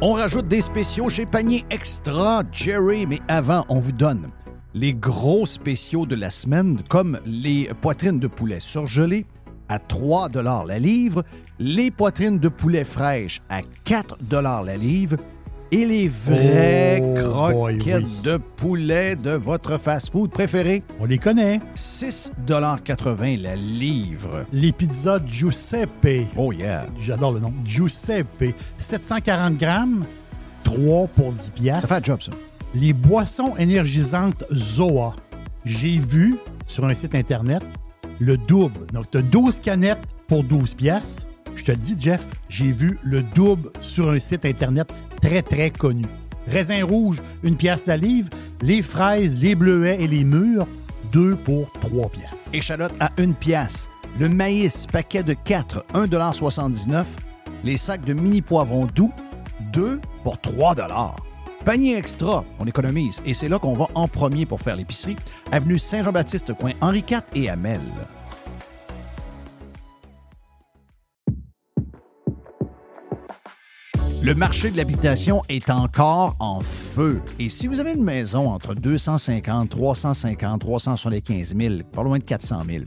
On 0.00 0.14
rajoute 0.14 0.48
des 0.48 0.60
spéciaux 0.60 1.08
chez 1.08 1.26
Panier 1.26 1.64
Extra, 1.70 2.42
Jerry, 2.50 3.06
mais 3.06 3.20
avant, 3.28 3.64
on 3.68 3.78
vous 3.78 3.92
donne 3.92 4.28
les 4.74 4.94
gros 4.94 5.44
spéciaux 5.44 6.06
de 6.06 6.14
la 6.14 6.30
semaine, 6.30 6.80
comme 6.88 7.20
les 7.26 7.70
poitrines 7.80 8.18
de 8.18 8.26
poulet 8.26 8.60
surgelées 8.60 9.26
à 9.68 9.78
3 9.78 10.28
la 10.66 10.78
livre, 10.78 11.24
les 11.62 11.92
poitrines 11.92 12.40
de 12.40 12.48
poulet 12.48 12.82
fraîches 12.82 13.40
à 13.48 13.60
4 13.84 14.18
la 14.64 14.76
livre 14.76 15.16
et 15.70 15.86
les 15.86 16.08
vraies 16.08 17.00
Oh, 17.00 17.50
boy, 17.52 17.78
croquettes 17.78 18.04
oui. 18.04 18.22
de 18.24 18.36
poulet 18.36 19.14
de 19.16 19.30
votre 19.30 19.78
fast-food 19.78 20.30
préféré. 20.30 20.82
On 21.00 21.04
les 21.06 21.18
connaît. 21.18 21.60
6,80 21.76 23.40
la 23.40 23.54
livre. 23.54 24.44
Les 24.52 24.72
pizzas 24.72 25.20
Giuseppe. 25.24 26.26
Oh 26.36 26.52
yeah. 26.52 26.86
J'adore 26.98 27.32
le 27.32 27.40
nom. 27.40 27.54
Giuseppe. 27.64 28.54
740 28.76 29.56
grammes, 29.56 30.04
3 30.64 31.06
pour 31.14 31.32
10 31.32 31.50
piastres. 31.50 31.88
Ça 31.88 31.94
fait 31.94 32.02
un 32.02 32.04
job, 32.04 32.22
ça. 32.22 32.32
Les 32.74 32.92
boissons 32.92 33.56
énergisantes 33.56 34.44
Zoa. 34.52 35.14
J'ai 35.64 35.96
vu 35.96 36.36
sur 36.66 36.84
un 36.86 36.94
site 36.94 37.14
Internet 37.14 37.62
le 38.18 38.36
double. 38.36 38.86
Donc, 38.92 39.10
tu 39.10 39.18
as 39.18 39.22
12 39.22 39.60
canettes 39.60 40.04
pour 40.26 40.42
12 40.42 40.74
piastres. 40.74 41.26
Je 41.56 41.64
te 41.64 41.72
dis, 41.72 41.96
Jeff, 41.98 42.26
j'ai 42.48 42.72
vu 42.72 42.98
le 43.02 43.22
double 43.22 43.70
sur 43.80 44.10
un 44.10 44.18
site 44.18 44.44
Internet 44.44 44.92
très, 45.20 45.42
très 45.42 45.70
connu. 45.70 46.04
Raisin 46.46 46.84
rouge, 46.84 47.18
une 47.42 47.56
pièce 47.56 47.86
la 47.86 47.96
livre. 47.96 48.30
Les 48.62 48.82
fraises, 48.82 49.38
les 49.38 49.54
bleuets 49.54 50.00
et 50.00 50.08
les 50.08 50.24
mûres, 50.24 50.66
2 51.12 51.36
pour 51.36 51.70
3 51.80 52.10
piastres. 52.10 52.54
Échalote 52.54 52.94
à 53.00 53.10
une 53.18 53.34
pièce. 53.34 53.88
Le 54.18 54.28
maïs, 54.28 54.86
paquet 54.86 55.22
de 55.22 55.34
4, 55.34 55.84
1,79 55.94 57.04
Les 57.64 57.76
sacs 57.76 58.04
de 58.04 58.12
mini 58.12 58.42
poivrons 58.42 58.86
doux, 58.86 59.12
2 59.72 60.00
pour 60.22 60.40
3 60.40 60.74
Panier 61.64 61.96
extra, 61.96 62.44
on 62.58 62.66
économise. 62.66 63.22
Et 63.24 63.34
c'est 63.34 63.48
là 63.48 63.58
qu'on 63.58 63.74
va 63.74 63.86
en 63.94 64.08
premier 64.08 64.46
pour 64.46 64.60
faire 64.60 64.74
l'épicerie. 64.74 65.16
Avenue 65.52 65.78
Saint-Jean-Baptiste, 65.78 66.52
coin 66.54 66.72
Henri 66.80 67.04
IV 67.08 67.20
et 67.34 67.48
Amel. 67.48 67.80
Le 74.24 74.36
marché 74.36 74.70
de 74.70 74.76
l'habitation 74.76 75.42
est 75.48 75.68
encore 75.68 76.36
en 76.38 76.60
feu. 76.60 77.20
Et 77.40 77.48
si 77.48 77.66
vous 77.66 77.80
avez 77.80 77.94
une 77.94 78.04
maison 78.04 78.50
entre 78.50 78.72
250, 78.72 79.68
350, 79.68 80.60
375 80.60 81.56
000, 81.56 81.74
pas 81.90 82.04
loin 82.04 82.18
de 82.18 82.22
400 82.22 82.62
000, 82.68 82.84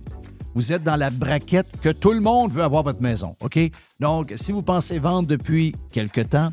vous 0.54 0.72
êtes 0.72 0.84
dans 0.84 0.96
la 0.96 1.10
braquette 1.10 1.68
que 1.82 1.90
tout 1.90 2.14
le 2.14 2.22
monde 2.22 2.54
veut 2.54 2.64
avoir 2.64 2.84
votre 2.84 3.02
maison, 3.02 3.36
OK? 3.42 3.60
Donc, 4.00 4.32
si 4.38 4.54
vous 4.54 4.62
pensez 4.62 4.98
vendre 4.98 5.28
depuis 5.28 5.76
quelque 5.92 6.22
temps, 6.22 6.52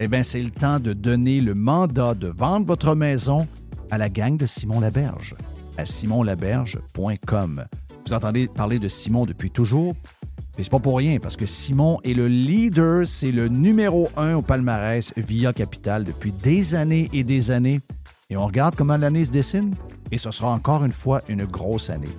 eh 0.00 0.08
bien, 0.08 0.24
c'est 0.24 0.42
le 0.42 0.50
temps 0.50 0.80
de 0.80 0.92
donner 0.92 1.40
le 1.40 1.54
mandat 1.54 2.14
de 2.14 2.26
vendre 2.26 2.66
votre 2.66 2.96
maison 2.96 3.46
à 3.92 3.98
la 3.98 4.08
gang 4.08 4.36
de 4.36 4.46
Simon 4.46 4.80
Laberge, 4.80 5.36
à 5.78 5.86
simonlaberge.com. 5.86 7.66
Vous 8.04 8.12
entendez 8.12 8.48
parler 8.48 8.80
de 8.80 8.88
Simon 8.88 9.26
depuis 9.26 9.52
toujours, 9.52 9.94
c'est 10.62 10.70
pas 10.70 10.78
pour 10.78 10.96
rien, 10.96 11.18
parce 11.18 11.36
que 11.36 11.46
Simon 11.46 11.98
est 12.04 12.14
le 12.14 12.28
leader, 12.28 13.06
c'est 13.06 13.32
le 13.32 13.48
numéro 13.48 14.08
un 14.16 14.36
au 14.36 14.42
palmarès 14.42 15.12
via 15.16 15.52
Capital 15.52 16.04
depuis 16.04 16.32
des 16.32 16.74
années 16.76 17.10
et 17.12 17.24
des 17.24 17.50
années. 17.50 17.80
Et 18.30 18.36
on 18.36 18.46
regarde 18.46 18.76
comment 18.76 18.96
l'année 18.96 19.24
se 19.24 19.32
dessine, 19.32 19.74
et 20.12 20.18
ce 20.18 20.30
sera 20.30 20.52
encore 20.52 20.84
une 20.84 20.92
fois 20.92 21.22
une 21.28 21.44
grosse 21.44 21.90
année. 21.90 22.16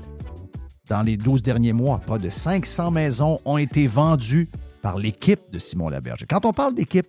Dans 0.90 1.02
les 1.02 1.18
12 1.18 1.41
derniers 1.41 1.74
mois, 1.74 1.99
pas 1.99 2.18
de 2.18 2.30
500 2.30 2.91
maisons 2.91 3.40
ont 3.45 3.57
été 3.57 3.88
vendues 3.88 4.49
par 4.82 4.98
l'équipe 4.98 5.41
de 5.52 5.57
Simon 5.57 5.90
Laberge. 5.90 6.26
Quand 6.30 6.45
on 6.45 6.53
parle 6.53 6.76
d'équipe, 6.76 7.07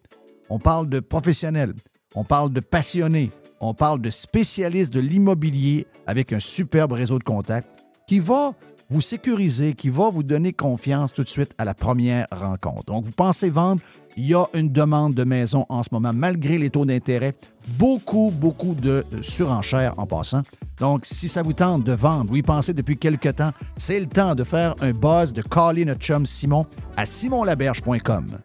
on 0.49 0.59
parle 0.59 0.89
de 0.89 1.01
professionnels, 1.01 1.75
on 2.15 2.25
parle 2.25 2.53
de 2.53 2.61
passionnés, 2.61 3.31
on 3.61 3.75
parle 3.75 4.01
de 4.01 4.11
spécialistes 4.11 4.93
de 4.93 5.01
l'immobilier 5.01 5.87
avec 6.07 6.33
un 6.33 6.41
superbe 6.41 6.93
réseau 6.93 7.19
de 7.19 7.25
contacts 7.25 7.69
qui 8.07 8.21
va 8.21 8.55
vous 8.89 9.01
sécuriser, 9.01 9.75
qui 9.75 9.89
va 9.89 10.11
vous 10.11 10.23
donner 10.23 10.53
confiance 10.53 11.13
tout 11.13 11.23
de 11.23 11.29
suite 11.29 11.53
à 11.59 11.65
la 11.65 11.75
première 11.75 12.27
rencontre. 12.31 12.85
Donc, 12.85 13.05
vous 13.05 13.13
pensez 13.13 13.51
vendre, 13.51 13.81
il 14.17 14.27
y 14.27 14.35
a 14.35 14.47
une 14.55 14.71
demande 14.71 15.15
de 15.15 15.25
maison 15.25 15.67
en 15.69 15.83
ce 15.83 15.89
moment, 15.93 16.13
malgré 16.13 16.57
les 16.59 16.71
taux 16.71 16.85
d'intérêt. 16.85 17.35
Beaucoup, 17.79 18.33
beaucoup 18.35 18.75
de 18.75 19.05
surenchères 19.23 19.99
en 19.99 20.07
passant. 20.07 20.43
Donc, 20.79 21.05
si 21.05 21.29
ça 21.29 21.43
vous 21.43 21.53
tente 21.53 21.85
de 21.85 21.93
vendre, 21.93 22.31
vous 22.31 22.37
y 22.37 22.43
pensez 22.43 22.73
depuis 22.73 22.97
quelque 22.97 23.29
temps, 23.29 23.53
c'est 23.77 23.99
le 23.99 24.07
temps 24.07 24.35
de 24.35 24.45
faire 24.45 24.75
un 24.81 24.93
buzz, 24.93 25.33
de 25.33 25.43
caller 25.43 25.85
notre 25.85 26.01
chum 26.01 26.25
Simon 26.25 26.65
à 26.97 27.05
simonlaberge.com. 27.05 28.39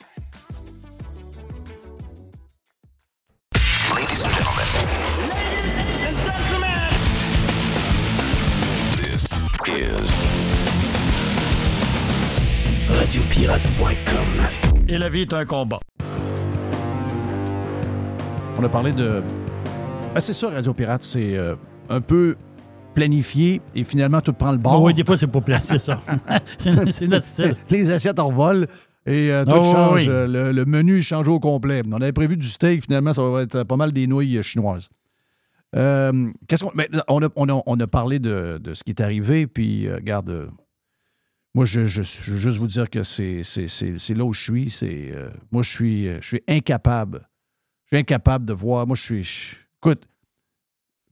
Radiopirate.com. 13.11 14.77
Et 14.87 14.97
la 14.97 15.09
vie 15.09 15.23
est 15.23 15.33
un 15.33 15.43
combat. 15.43 15.79
On 18.57 18.63
a 18.63 18.69
parlé 18.69 18.93
de. 18.93 19.21
Ben, 20.13 20.19
c'est 20.21 20.31
ça, 20.31 20.49
Radio 20.49 20.73
Pirate, 20.73 21.03
c'est 21.03 21.35
euh, 21.35 21.55
un 21.89 21.99
peu 21.99 22.37
planifié 22.95 23.61
et 23.75 23.83
finalement 23.83 24.21
tout 24.21 24.31
prend 24.31 24.53
le 24.53 24.59
bord. 24.59 24.81
oui, 24.81 24.93
des 24.93 25.03
fois, 25.03 25.17
c'est 25.17 25.27
pas 25.27 25.41
plat, 25.41 25.59
c'est 25.61 25.77
ça. 25.77 25.99
c'est 26.57 27.07
notre 27.09 27.25
style. 27.25 27.55
Les 27.69 27.91
assiettes 27.91 28.19
en 28.19 28.31
volent 28.31 28.65
et 29.05 29.29
euh, 29.29 29.43
tout 29.43 29.57
Oh, 29.57 29.63
change. 29.63 29.99
oui. 29.99 30.05
Le, 30.07 30.53
le 30.53 30.65
menu 30.65 31.01
change 31.01 31.27
au 31.27 31.41
complet. 31.41 31.81
On 31.91 31.99
avait 31.99 32.13
prévu 32.13 32.37
du 32.37 32.47
steak, 32.47 32.81
finalement, 32.85 33.11
ça 33.11 33.23
va 33.23 33.41
être 33.41 33.63
pas 33.63 33.75
mal 33.75 33.91
des 33.91 34.07
nouilles 34.07 34.41
chinoises. 34.41 34.87
Euh, 35.75 36.29
qu'est-ce 36.47 36.63
qu'on, 36.63 36.71
mais 36.75 36.87
on, 37.09 37.21
a, 37.23 37.27
on, 37.35 37.49
a, 37.49 37.61
on 37.65 37.77
a 37.77 37.87
parlé 37.87 38.19
de, 38.19 38.57
de 38.63 38.73
ce 38.73 38.85
qui 38.85 38.91
est 38.91 39.01
arrivé, 39.01 39.47
puis 39.47 39.87
euh, 39.87 39.95
regarde, 39.95 40.29
euh, 40.29 40.47
moi, 41.53 41.65
je, 41.65 41.85
je, 41.85 42.01
je 42.01 42.31
veux 42.31 42.37
juste 42.37 42.57
vous 42.57 42.67
dire 42.67 42.89
que 42.89 43.03
c'est, 43.03 43.41
là 44.09 44.23
où 44.23 44.33
je 44.33 44.41
suis. 44.41 44.79
Euh, 44.83 45.29
moi, 45.51 45.63
je 45.63 45.69
suis, 45.69 46.05
je 46.21 46.25
suis 46.25 46.43
incapable. 46.47 47.27
Je 47.85 47.95
suis 47.95 48.01
incapable 48.01 48.45
de 48.45 48.53
voir. 48.53 48.87
Moi, 48.87 48.95
je 48.95 49.01
suis. 49.01 49.57
écoute, 49.83 50.05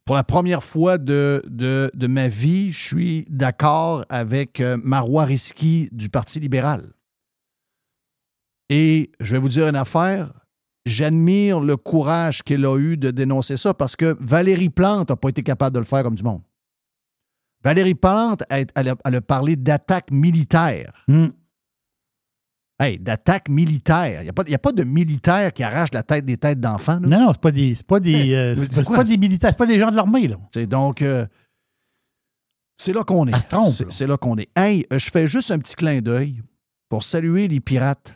pour 0.05 0.15
la 0.15 0.23
première 0.23 0.63
fois 0.63 0.97
de, 0.97 1.43
de, 1.47 1.91
de 1.93 2.07
ma 2.07 2.29
vie, 2.29 2.71
je 2.71 2.83
suis 2.83 3.25
d'accord 3.29 4.05
avec 4.09 4.59
euh, 4.59 4.77
Marois 4.81 5.25
Risky 5.25 5.89
du 5.91 6.09
Parti 6.09 6.39
libéral. 6.39 6.93
Et 8.69 9.11
je 9.19 9.33
vais 9.33 9.39
vous 9.39 9.49
dire 9.49 9.67
une 9.67 9.75
affaire. 9.75 10.33
J'admire 10.85 11.59
le 11.59 11.75
courage 11.75 12.41
qu'elle 12.41 12.65
a 12.65 12.77
eu 12.77 12.97
de 12.97 13.11
dénoncer 13.11 13.57
ça 13.57 13.73
parce 13.73 13.95
que 13.95 14.15
Valérie 14.19 14.69
Plante 14.69 15.09
n'a 15.09 15.15
pas 15.15 15.29
été 15.29 15.43
capable 15.43 15.75
de 15.75 15.79
le 15.79 15.85
faire 15.85 16.01
comme 16.03 16.15
du 16.15 16.23
monde. 16.23 16.41
Valérie 17.63 17.95
Plante, 17.95 18.43
elle, 18.49 18.67
elle 18.75 18.89
a, 18.89 18.95
elle 19.05 19.15
a 19.15 19.21
parlé 19.21 19.55
d'attaque 19.55 20.11
militaire. 20.11 21.05
Hey, 22.81 22.97
d'attaque 22.97 23.49
militaire. 23.49 24.21
Il 24.21 24.23
n'y 24.23 24.29
a, 24.29 24.33
pas- 24.33 24.43
il 24.47 24.51
y 24.51 24.55
a 24.55 24.59
pas 24.59 24.71
de 24.71 24.83
militaire 24.83 25.51
qui 25.51 25.63
arrache 25.63 25.89
la 25.93 26.01
tête 26.03 26.23
des 26.25 26.37
têtes 26.37 26.61
d'enfants. 26.61 26.99
Non, 27.01 27.19
non, 27.25 27.33
c'est 27.33 27.41
pas 27.41 27.51
des, 27.51 27.75
c'est 27.75 27.85
pas 27.85 27.99
des, 27.99 28.33
euh, 28.33 28.55
c'est 28.55 28.73
c'est 28.73 28.85
pas, 28.89 29.03
des 29.03 29.17
militaires, 29.17 29.49
c'est 29.51 29.57
pas 29.57 29.65
des 29.65 29.77
gens 29.77 29.91
de 29.91 29.97
l'armée, 29.97 30.29
donc, 30.65 31.01
euh, 31.01 31.25
c'est 32.77 32.93
là 32.93 33.03
qu'on 33.03 33.27
est. 33.27 33.33
Elle 33.33 33.41
se 33.41 33.49
trompe, 33.49 33.73
C'est- 33.91 34.07
là. 34.07 34.15
Qu'on 34.15 34.37
est. 34.37 34.49
Hey, 34.55 34.85
euh, 34.93 34.97
je 34.99 35.09
fais 35.11 35.27
juste 35.27 35.51
un 35.51 35.59
petit 35.59 35.75
clin 35.75 35.99
d'œil 35.99 36.41
pour 36.87 37.03
saluer 37.03 37.49
les 37.49 37.59
pirates 37.59 38.15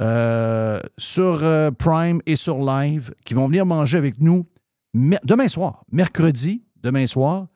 euh, 0.00 0.80
sur 0.96 1.40
euh, 1.42 1.70
Prime 1.70 2.22
et 2.24 2.36
sur 2.36 2.58
Live 2.64 3.12
qui 3.26 3.34
vont 3.34 3.46
venir 3.48 3.66
manger 3.66 3.98
avec 3.98 4.18
nous 4.20 4.46
demain 4.94 5.48
soir, 5.48 5.84
mercredi, 5.92 6.64
demain 6.82 7.06
soir. 7.06 7.48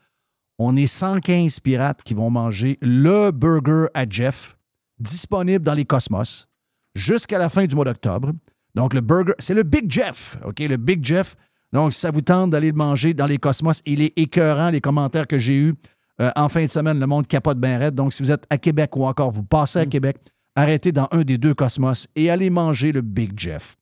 On 0.65 0.77
est 0.77 0.87
115 0.87 1.59
pirates 1.61 2.03
qui 2.05 2.15
vont 2.15 2.31
manger 2.31 2.79
le 2.83 3.33
burger 3.33 3.87
à 3.95 4.05
Jeff, 4.09 4.57
disponible 5.01 5.65
dans 5.65 5.75
les 5.75 5.85
Cosmos, 5.85 6.47
jusqu'à 6.95 7.39
la 7.39 7.49
fin 7.49 7.65
du 7.67 7.75
mois 7.75 7.85
d'octobre. 7.85 8.31
Donc, 8.77 8.95
le 8.95 9.01
burger, 9.01 9.33
c'est 9.41 9.55
le 9.55 9.65
Big 9.65 9.91
Jeff, 9.91 10.39
OK? 10.47 10.61
Le 10.61 10.77
Big 10.77 11.05
Jeff. 11.05 11.35
Donc, 11.73 11.93
si 11.93 11.99
ça 12.01 12.13
vous 12.13 12.21
tente 12.21 12.51
d'aller 12.51 12.69
le 12.71 12.77
manger 12.77 13.13
dans 13.13 13.27
les 13.27 13.39
Cosmos, 13.39 13.83
il 13.87 14.03
est 14.03 14.17
écœurant, 14.17 14.71
les 14.71 14.81
commentaires 14.81 15.27
que 15.27 15.39
j'ai 15.39 15.57
eus 15.57 15.75
euh, 16.21 16.31
en 16.37 16.49
fin 16.49 16.65
de 16.65 16.71
semaine, 16.71 17.01
le 17.01 17.07
monde 17.07 17.27
capote 17.27 17.59
bien 17.59 17.79
raide. 17.79 17.95
Donc, 17.97 18.13
si 18.13 18.23
vous 18.23 18.31
êtes 18.31 18.45
à 18.49 18.57
Québec 18.59 18.95
ou 18.97 19.05
encore 19.05 19.33
vous 19.33 19.43
passez 19.43 19.81
à 19.81 19.87
Québec, 19.87 20.19
arrêtez 20.55 20.93
dans 20.93 21.09
un 21.11 21.23
des 21.23 21.39
deux 21.39 21.55
Cosmos 21.55 22.07
et 22.15 22.31
allez 22.31 22.51
manger 22.51 22.93
le 22.93 23.01
Big 23.01 23.33
Jeff. 23.37 23.77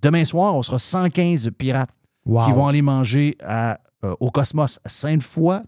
Demain 0.00 0.24
soir, 0.24 0.54
on 0.54 0.62
sera 0.62 0.78
115 0.78 1.50
pirates 1.58 1.90
Wow. 2.24 2.44
qui 2.44 2.52
vont 2.52 2.68
aller 2.68 2.82
manger 2.82 3.36
à, 3.42 3.80
euh, 4.04 4.14
au 4.20 4.30
Cosmos 4.30 4.78
Sainte-Foy. 4.86 5.58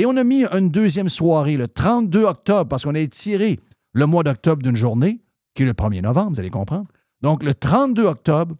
Et 0.00 0.06
on 0.06 0.16
a 0.16 0.24
mis 0.24 0.46
une 0.46 0.70
deuxième 0.70 1.10
soirée 1.10 1.58
le 1.58 1.66
32 1.66 2.24
octobre 2.24 2.66
parce 2.70 2.84
qu'on 2.84 2.94
a 2.94 3.00
étiré 3.00 3.60
le 3.92 4.06
mois 4.06 4.22
d'octobre 4.22 4.62
d'une 4.62 4.74
journée, 4.74 5.20
qui 5.52 5.62
est 5.62 5.66
le 5.66 5.74
1er 5.74 6.00
novembre, 6.00 6.30
vous 6.30 6.40
allez 6.40 6.48
comprendre. 6.48 6.86
Donc, 7.20 7.42
le 7.42 7.52
32 7.52 8.06
octobre, 8.06 8.56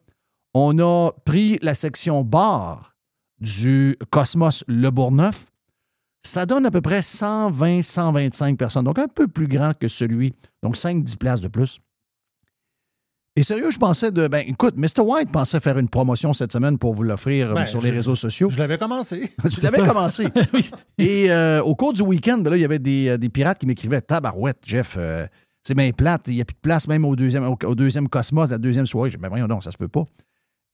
on 0.53 0.79
a 0.81 1.13
pris 1.25 1.59
la 1.63 1.75
section 1.75 2.25
bar 2.25 2.95
du 3.39 3.97
Cosmos 4.11 4.65
Le 4.69 4.91
Bourgneuf. 4.91 5.47
Ça 6.23 6.45
donne 6.45 6.67
à 6.67 6.71
peu 6.71 6.83
près 6.83 7.01
120-125 7.01 8.59
personnes, 8.59 8.85
donc 8.85 8.99
un 8.99 9.09
peu 9.09 9.27
plus 9.27 9.49
grand 9.49 9.73
que 9.73 9.89
celui, 9.89 10.35
donc 10.63 10.77
5-10 10.77 11.17
places 11.17 11.41
de 11.41 11.49
plus. 11.49 11.81
Et 13.41 13.43
sérieux, 13.43 13.71
je 13.71 13.79
pensais 13.79 14.11
de. 14.11 14.29
Ben, 14.29 14.45
écoute, 14.47 14.75
Mr. 14.77 15.01
White 15.03 15.33
pensait 15.33 15.61
faire 15.61 15.79
une 15.79 15.89
promotion 15.89 16.35
cette 16.35 16.53
semaine 16.53 16.77
pour 16.77 16.93
vous 16.93 17.05
l'offrir 17.05 17.53
euh, 17.53 17.55
Ben, 17.55 17.65
sur 17.65 17.81
les 17.81 17.89
je- 17.89 17.95
réseaux 17.95 18.15
sociaux. 18.15 18.51
Je 18.51 18.59
l'avais 18.59 18.77
commencé. 18.77 19.33
Tu 19.51 19.63
l'avais 19.63 19.79
commencé. 19.79 20.27
Et 20.99 21.31
euh, 21.31 21.63
au 21.63 21.75
cours 21.75 21.95
du 21.95 22.03
week-end, 22.03 22.37
ben 22.37 22.51
là, 22.51 22.59
il 22.59 22.61
y 22.61 22.67
avait 22.67 22.79
des, 22.79 23.09
euh, 23.09 23.17
des 23.17 23.31
pirates 23.31 23.59
qui 23.59 23.65
m'écrivaient 23.65 24.03
Tabarouette, 24.03 24.59
Jeff, 24.67 24.97
euh, 24.99 25.27
c'est 25.63 25.73
bien 25.75 25.91
plate, 25.93 26.25
il 26.29 26.35
n'y 26.35 26.43
a 26.43 26.45
plus 26.45 26.53
de 26.55 26.61
place 26.61 26.87
même 26.87 27.07
au 27.07 27.17
deuxième, 27.17 27.45
au, 27.45 27.57
au 27.65 27.75
deuxième 27.75 28.11
Cosmos, 28.11 28.51
la 28.51 28.59
deuxième 28.59 28.85
soirée. 28.85 29.09
J'ai 29.09 29.17
dit, 29.17 29.23
ben 29.23 29.31
voyons 29.31 29.49
donc, 29.49 29.65
ça 29.65 29.71
se 29.71 29.79
peut 29.79 29.89
pas. 29.89 30.05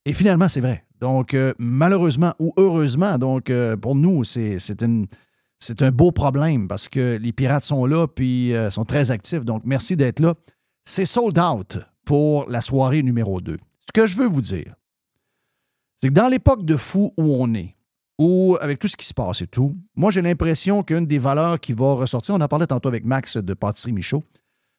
Et 0.04 0.12
finalement, 0.12 0.48
c'est 0.48 0.60
vrai. 0.60 0.82
Donc, 1.00 1.34
euh, 1.34 1.54
malheureusement 1.60 2.32
ou 2.40 2.52
heureusement, 2.56 3.16
donc 3.16 3.48
euh, 3.48 3.76
pour 3.76 3.94
nous, 3.94 4.24
c'est 4.24 4.58
un 5.82 5.90
beau 5.92 6.10
problème 6.10 6.66
parce 6.66 6.88
que 6.88 7.16
les 7.16 7.32
pirates 7.32 7.64
sont 7.64 7.86
là 7.86 8.08
puis 8.08 8.52
euh, 8.54 8.70
sont 8.70 8.84
très 8.84 9.12
actifs. 9.12 9.44
Donc, 9.44 9.62
merci 9.64 9.94
d'être 9.94 10.18
là. 10.18 10.34
C'est 10.84 11.04
sold 11.06 11.38
out 11.38 11.78
pour 12.06 12.48
la 12.48 12.62
soirée 12.62 13.02
numéro 13.02 13.42
2. 13.42 13.58
Ce 13.80 13.92
que 13.92 14.06
je 14.06 14.16
veux 14.16 14.26
vous 14.26 14.40
dire, 14.40 14.74
c'est 16.00 16.08
que 16.08 16.14
dans 16.14 16.28
l'époque 16.28 16.64
de 16.64 16.76
fou 16.76 17.12
où 17.18 17.36
on 17.38 17.52
est, 17.52 17.76
où 18.18 18.56
avec 18.62 18.78
tout 18.78 18.88
ce 18.88 18.96
qui 18.96 19.04
se 19.04 19.12
passe 19.12 19.42
et 19.42 19.46
tout, 19.46 19.76
moi 19.94 20.10
j'ai 20.10 20.22
l'impression 20.22 20.82
qu'une 20.82 21.04
des 21.04 21.18
valeurs 21.18 21.60
qui 21.60 21.74
va 21.74 21.92
ressortir, 21.92 22.34
on 22.34 22.40
en 22.40 22.48
parlait 22.48 22.66
tantôt 22.66 22.88
avec 22.88 23.04
Max 23.04 23.36
de 23.36 23.52
Pâtisserie 23.52 23.92
Michaud, 23.92 24.24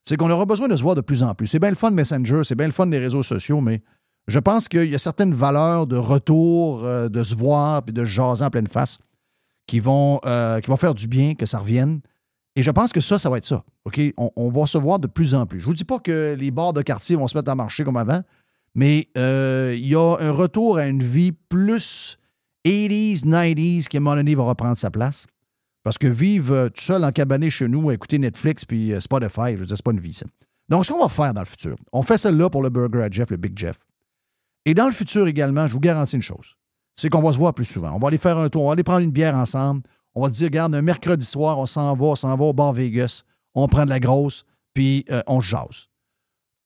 c'est 0.06 0.18
qu'on 0.18 0.32
aura 0.32 0.46
besoin 0.46 0.68
de 0.68 0.76
se 0.76 0.82
voir 0.82 0.96
de 0.96 1.02
plus 1.02 1.22
en 1.22 1.36
plus. 1.36 1.48
C'est 1.48 1.60
bien 1.60 1.70
le 1.70 1.76
fun 1.76 1.92
de 1.92 1.96
Messenger, 1.96 2.42
c'est 2.44 2.56
bien 2.56 2.68
le 2.68 2.72
fun 2.72 2.88
des 2.88 2.98
réseaux 2.98 3.24
sociaux, 3.24 3.62
mais 3.62 3.82
je 4.28 4.40
pense 4.40 4.68
qu'il 4.70 4.90
y 4.90 4.96
a 4.96 5.00
certaines 5.00 5.34
valeurs 5.34 5.86
de 5.86 5.98
retour, 5.98 6.84
euh, 6.86 7.10
de 7.10 7.24
se 7.24 7.36
voir 7.36 7.84
puis 7.84 7.94
de 7.94 8.06
se 8.06 8.10
jaser 8.10 8.46
en 8.46 8.50
pleine 8.50 8.68
face 8.68 9.00
qui 9.68 9.82
vont, 9.82 10.22
euh, 10.26 10.62
qui 10.62 10.70
vont 10.70 10.78
faire 10.78 10.94
du 10.94 11.08
bien, 11.08 11.36
que 11.36 11.46
ça 11.46 11.60
revienne. 11.60 12.00
Et 12.58 12.64
je 12.64 12.72
pense 12.72 12.92
que 12.92 13.02
ça, 13.02 13.20
ça 13.20 13.30
va 13.30 13.38
être 13.38 13.46
ça. 13.46 13.64
On, 14.18 14.50
va 14.50 14.66
se 14.66 14.80
voir 14.80 14.98
de 14.98 15.06
plus 15.06 15.36
en 15.36 15.46
plus. 15.46 15.60
Je 15.60 15.66
ne 15.66 15.68
vous 15.68 15.76
dis 15.76 15.86
pas 15.86 16.00
que 16.00 16.36
les 16.40 16.50
bars 16.50 16.74
de 16.74 16.82
quartier 16.82 17.16
vont 17.16 17.28
se 17.28 17.38
mettre 17.38 17.52
à 17.52 17.56
marcher 17.56 17.84
comme 17.84 17.98
avant, 17.98 18.24
mais 18.74 19.10
euh, 19.16 19.76
il 19.78 19.86
y 19.86 19.94
a 19.94 20.18
un 20.20 20.32
retour 20.32 20.80
à 20.80 20.88
une 20.88 21.04
vie 21.04 21.34
plus 21.34 22.18
80s, 22.66 23.26
90s 23.26 23.88
qui, 23.88 23.98
à 23.98 24.00
un 24.00 24.02
moment 24.02 24.16
donné, 24.16 24.34
va 24.34 24.42
reprendre 24.42 24.76
sa 24.76 24.90
place. 24.90 25.28
Parce 25.84 26.00
que 26.00 26.08
vivre 26.08 26.52
euh, 26.52 26.70
tout 26.70 26.82
seul 26.82 27.04
en 27.04 27.12
cabané 27.12 27.52
chez 27.52 27.68
nous, 27.68 27.92
écouter 27.92 28.18
Netflix 28.18 28.66
puis 28.66 28.92
euh, 28.92 29.00
Spotify, 29.02 29.52
je 29.52 29.58
veux 29.58 29.66
dire, 29.68 29.78
c'est 29.78 29.86
pas 29.86 29.92
une 29.92 30.00
vie. 30.00 30.20
Donc, 30.68 30.84
ce 30.84 30.92
qu'on 30.92 31.00
va 31.00 31.10
faire 31.10 31.36
dans 31.36 31.42
le 31.42 31.46
futur, 31.46 31.76
on 31.94 32.02
fait 32.02 32.18
celle-là 32.18 32.50
pour 32.50 32.64
le 32.64 32.70
burger 32.70 33.04
à 33.04 33.10
Jeff, 33.12 33.30
le 33.30 33.38
Big 33.38 33.56
Jeff. 33.56 33.78
Et 34.66 34.74
dans 34.74 34.88
le 34.88 34.94
futur 34.94 35.28
également, 35.28 35.68
je 35.68 35.74
vous 35.74 35.80
garantis 35.80 36.16
une 36.16 36.24
chose, 36.24 36.56
c'est 36.96 37.10
qu'on 37.10 37.22
va 37.22 37.34
se 37.34 37.38
voir 37.38 37.54
plus 37.54 37.66
souvent. 37.66 37.92
On 37.92 38.00
va 38.00 38.08
aller 38.08 38.18
faire 38.18 38.40
un 38.40 38.50
tour, 38.50 38.64
on 38.64 38.68
va 38.70 38.74
aller 38.74 38.82
prendre 38.82 39.04
une 39.04 39.12
bière 39.12 39.36
ensemble. 39.36 39.84
On 40.18 40.22
va 40.24 40.30
se 40.30 40.34
dire, 40.40 40.48
regarde, 40.48 40.74
un 40.74 40.82
mercredi 40.82 41.24
soir, 41.26 41.60
on 41.60 41.68
s'en 41.68 41.96
va, 41.96 42.06
on 42.06 42.16
s'en 42.16 42.36
va 42.36 42.46
au 42.46 42.52
bar 42.54 42.74
Vegas, 42.74 43.22
on 43.54 43.68
prend 43.68 43.86
de 43.86 43.90
la 43.90 44.00
grosse, 44.00 44.46
puis 44.74 45.06
euh, 45.12 45.22
on 45.28 45.42
se 45.42 45.48
jase. 45.48 45.90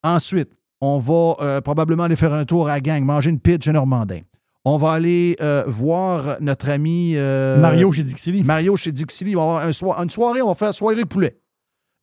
Ensuite, 0.04 0.52
on 0.80 1.00
va 1.00 1.36
euh, 1.46 1.60
probablement 1.62 2.04
aller 2.04 2.16
faire 2.16 2.34
un 2.34 2.46
tour 2.46 2.68
à 2.70 2.74
la 2.76 2.80
gang, 2.80 3.04
manger 3.04 3.30
une 3.30 3.40
pizza 3.40 3.66
chez 3.66 3.72
Normandin. 3.74 4.22
On 4.64 4.78
va 4.78 4.94
aller 4.94 5.36
euh, 5.42 5.66
voir 5.68 6.38
notre 6.40 6.70
ami 6.70 7.14
euh, 7.18 7.60
Mario 7.60 7.92
chez 7.92 8.04
Dixili. 8.04 8.42
Mario 8.44 8.76
chez 8.78 8.92
Dixili. 8.94 9.36
On 9.36 9.40
va 9.56 9.64
avoir 9.68 10.00
un 10.00 10.04
une 10.04 10.10
soirée, 10.10 10.42
on 10.42 10.48
va 10.48 10.56
faire 10.56 10.74
soirée 10.74 11.04
poulet. 11.04 11.38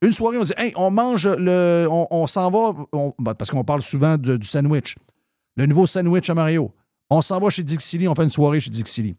Une 0.03 0.13
soirée, 0.13 0.37
on 0.39 0.45
dit, 0.45 0.53
hey, 0.59 0.73
on 0.77 0.91
mange 0.91 1.27
le. 1.27 1.87
On, 1.91 2.07
on 2.11 2.27
s'en 2.27 2.51
va, 2.51 2.75
on- 2.93 3.15
ben, 3.19 3.35
parce 3.35 3.51
qu'on 3.51 3.65
parle 3.65 3.81
souvent 3.83 4.19
de- 4.19 4.37
du 4.37 4.47
sandwich. 4.47 4.97
Le 5.57 5.67
nouveau 5.67 5.87
sandwich 5.87 6.29
à 6.31 6.35
Mario. 6.35 6.73
On 7.11 7.23
s'en 7.23 7.41
va 7.41 7.49
chez 7.49 7.63
Dixili, 7.63 8.07
on 8.07 8.15
fait 8.15 8.25
une 8.25 8.29
soirée 8.31 8.61
chez 8.61 8.71
Dixili. 8.71 9.17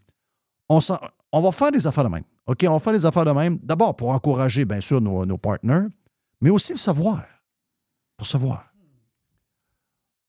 On, 0.69 0.80
s'en- 0.80 0.99
on 1.31 1.41
va 1.41 1.51
faire 1.51 1.72
des 1.72 1.85
affaires 1.85 2.03
de 2.03 2.10
même. 2.10 2.23
OK, 2.47 2.65
on 2.68 2.73
va 2.73 2.80
faire 2.80 2.93
des 2.93 3.06
affaires 3.06 3.26
de 3.26 3.31
même. 3.31 3.57
D'abord, 3.61 3.95
pour 3.95 4.10
encourager, 4.10 4.65
bien 4.65 4.81
sûr, 4.81 4.99
nos, 5.01 5.26
nos 5.26 5.38
partenaires, 5.38 5.88
mais 6.41 6.49
aussi 6.49 6.73
le 6.73 6.77
savoir. 6.77 7.23
Pour 8.18 8.27
savoir. 8.27 8.65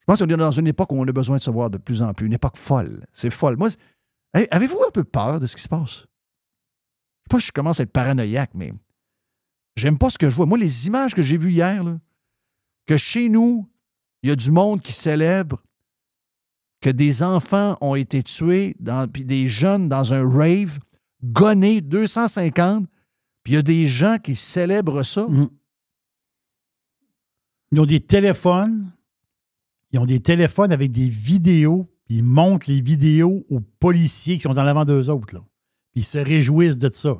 Je 0.00 0.04
pense 0.06 0.18
qu'on 0.18 0.28
est 0.28 0.36
dans 0.36 0.50
une 0.50 0.66
époque 0.66 0.92
où 0.92 0.96
on 0.96 1.06
a 1.06 1.12
besoin 1.12 1.36
de 1.36 1.42
se 1.42 1.50
voir 1.50 1.70
de 1.70 1.78
plus 1.78 2.02
en 2.02 2.12
plus. 2.12 2.26
Une 2.26 2.32
époque 2.32 2.56
folle. 2.56 3.06
C'est 3.12 3.30
folle. 3.30 3.56
Moi, 3.56 3.68
avez-vous 4.32 4.82
un 4.86 4.90
peu 4.90 5.04
peur 5.04 5.40
de 5.40 5.46
ce 5.46 5.56
qui 5.56 5.62
se 5.62 5.68
passe? 5.68 5.90
Je 5.90 6.02
sais 6.02 7.30
pas 7.30 7.38
si 7.40 7.46
je 7.46 7.52
commence 7.52 7.80
à 7.80 7.84
être 7.84 7.92
paranoïaque, 7.92 8.50
mais 8.54 8.72
j'aime 9.76 9.98
pas 9.98 10.10
ce 10.10 10.18
que 10.18 10.28
je 10.28 10.36
vois. 10.36 10.46
Moi, 10.46 10.58
les 10.58 10.86
images 10.86 11.14
que 11.14 11.22
j'ai 11.22 11.36
vues 11.36 11.52
hier, 11.52 11.84
que 12.86 12.96
chez 12.96 13.28
nous, 13.28 13.68
il 14.22 14.30
y 14.30 14.32
a 14.32 14.36
du 14.36 14.50
monde 14.50 14.82
qui 14.82 14.92
célèbre 14.92 15.62
que 16.80 16.90
des 16.90 17.22
enfants 17.22 17.76
ont 17.80 17.94
été 17.94 18.22
tués, 18.22 18.74
dans, 18.80 19.06
puis 19.10 19.24
des 19.24 19.48
jeunes 19.48 19.88
dans 19.88 20.14
un 20.14 20.28
rave, 20.28 20.78
gonnés 21.24 21.80
250, 21.80 22.86
puis 23.42 23.52
il 23.52 23.56
y 23.56 23.58
a 23.58 23.62
des 23.62 23.86
gens 23.86 24.18
qui 24.18 24.34
célèbrent 24.34 25.02
ça. 25.04 25.26
Ils 27.72 27.80
ont 27.80 27.86
des 27.86 28.00
téléphones. 28.00 28.92
Ils 29.92 29.98
ont 29.98 30.06
des 30.06 30.20
téléphones 30.20 30.72
avec 30.72 30.90
des 30.92 31.08
vidéos. 31.08 31.88
puis 32.06 32.16
Ils 32.16 32.24
montrent 32.24 32.70
les 32.70 32.80
vidéos 32.80 33.44
aux 33.50 33.60
policiers 33.60 34.36
qui 34.36 34.42
sont 34.42 34.50
en 34.58 34.66
avant 34.66 34.84
d'eux 34.84 35.08
autres. 35.08 35.34
Là. 35.34 35.40
Puis 35.92 36.02
ils 36.02 36.04
se 36.04 36.18
réjouissent 36.18 36.78
de 36.78 36.90
ça. 36.92 37.16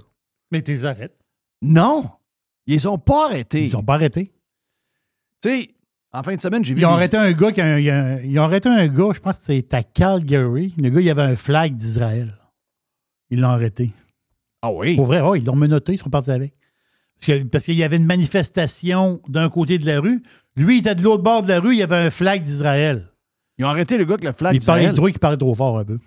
Mais 0.51 0.63
tu 0.63 0.73
les 0.73 0.85
arrêtes. 0.85 1.19
Non! 1.63 2.11
Ils 2.67 2.87
ont 2.89 2.99
pas 2.99 3.27
arrêté. 3.27 3.65
Ils 3.65 3.77
ont 3.77 3.83
pas 3.83 3.95
arrêté. 3.95 4.33
Tu 5.43 5.49
sais, 5.51 5.75
en 6.13 6.23
fin 6.23 6.35
de 6.37 6.41
semaine, 6.41 6.65
j'ai 6.65 6.75
vu. 6.75 6.81
Ils 6.81 6.87
ont 6.87 6.91
arrêté 6.91 7.17
un 7.17 7.33
gars 7.33 7.53
qui 7.53 7.61
a 7.61 7.75
un- 7.75 7.79
il 7.79 7.85
y 7.85 7.91
a 7.91 7.99
un- 8.05 8.21
ils 8.21 8.39
ont 8.39 8.43
arrêté 8.43 8.69
un 8.69 8.87
gars, 8.89 9.11
je 9.15 9.21
pense 9.21 9.39
que 9.39 9.45
c'était 9.45 9.77
à 9.77 9.83
Calgary. 9.83 10.75
Le 10.79 10.91
gars, 10.91 11.01
il 11.01 11.11
avait 11.11 11.23
un 11.23 11.37
flag 11.37 11.75
d'Israël. 11.75 12.37
Ils 13.31 13.41
l'ont 13.41 13.49
arrêté. 13.49 13.91
Ah 14.63 14.73
oui? 14.73 14.97
Pour 14.97 15.07
vrai, 15.07 15.21
ils 15.39 15.45
l'ont 15.45 15.57
menotté, 15.57 15.93
ils 15.95 15.99
sont 15.99 16.11
partis 16.11 16.31
avec. 16.31 16.53
Parce 17.53 17.65
qu'il 17.67 17.75
y 17.75 17.85
avait 17.85 17.97
une 17.97 18.07
manifestation 18.07 19.21
d'un 19.29 19.49
côté 19.51 19.79
de 19.79 19.87
la 19.87 20.01
rue. 20.01 20.23
Lui, 20.57 20.77
il 20.77 20.81
était 20.81 20.95
de 20.95 21.03
l'autre 21.03 21.23
bord 21.23 21.43
de 21.43 21.49
la 21.49 21.61
rue, 21.61 21.73
il 21.75 21.79
y 21.79 21.83
avait 21.83 21.97
un 21.97 22.11
flag 22.11 22.43
d'Israël. 22.43 23.09
Ils 23.59 23.65
ont 23.65 23.69
arrêté 23.69 23.99
le 23.99 24.05
gars 24.05 24.15
avec 24.15 24.25
le 24.25 24.33
flag 24.33 24.55
Il 24.55 24.65
parlait 24.65 24.81
d'Israël. 24.83 24.97
trop, 24.97 25.09
il 25.09 25.19
parlait 25.19 25.37
trop 25.37 25.55
fort 25.55 25.79
un 25.79 25.85
peu. 25.85 25.99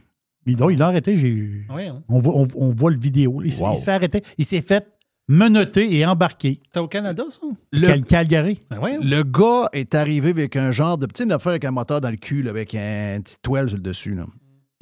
Mais 0.46 0.56
donc, 0.56 0.72
il 0.74 0.80
l'a 0.80 0.88
arrêté. 0.88 1.16
J'ai 1.16 1.28
eu. 1.30 1.68
Oui, 1.74 1.84
hein. 1.88 2.04
On, 2.10 2.20
voit, 2.20 2.36
on, 2.36 2.48
on 2.56 2.70
voit 2.74 2.92
le 2.92 2.98
vidéo. 3.00 3.42
Il, 3.46 3.52
s'est- 3.54 3.64
Wow. 3.64 3.74
il 3.74 3.78
se 3.78 3.84
fait 3.86 3.92
arrêter. 3.92 4.22
Il 4.38 4.46
s'est 4.46 4.62
fait 4.62 4.86
menotter 5.30 5.96
et 5.96 6.06
embarquer. 6.06 6.60
T'es 6.74 6.80
au 6.80 6.88
Canada, 6.88 7.24
ça? 7.30 7.40
Le, 7.72 7.88
Cal- 7.88 8.04
Calgary. 8.04 8.60
Ben 8.70 8.80
ouais. 8.80 8.98
le 9.02 9.24
gars 9.24 9.70
est 9.72 9.96
arrivé 9.96 10.32
avec 10.32 10.56
un 10.58 10.72
genre 10.72 10.98
de 10.98 11.06
petite 11.06 11.32
affaire 11.32 11.52
avec 11.52 11.64
un 11.64 11.72
moteur 11.72 12.02
dans 12.02 12.10
le 12.10 12.18
cul, 12.18 12.42
là, 12.44 12.50
avec 12.50 12.76
un 12.76 13.22
petit 13.24 13.38
toile 13.42 13.70
sur 13.70 13.78
le 13.78 13.84
dessus. 13.84 14.16
Là. 14.16 14.26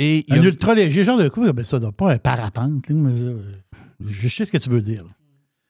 Et 0.03 0.25
Un 0.29 0.41
a- 0.41 0.43
ultra 0.45 0.73
léger, 0.73 1.03
genre 1.03 1.17
de 1.19 1.29
quoi? 1.29 1.53
Ben 1.53 1.63
ça 1.63 1.77
doit 1.79 1.91
pas 1.91 2.13
un 2.13 2.17
parapente. 2.17 2.89
euh, 2.89 3.39
Je 4.03 4.27
sais 4.27 4.45
ce 4.45 4.51
que 4.51 4.57
tu 4.57 4.69
veux 4.69 4.81
dire. 4.81 5.05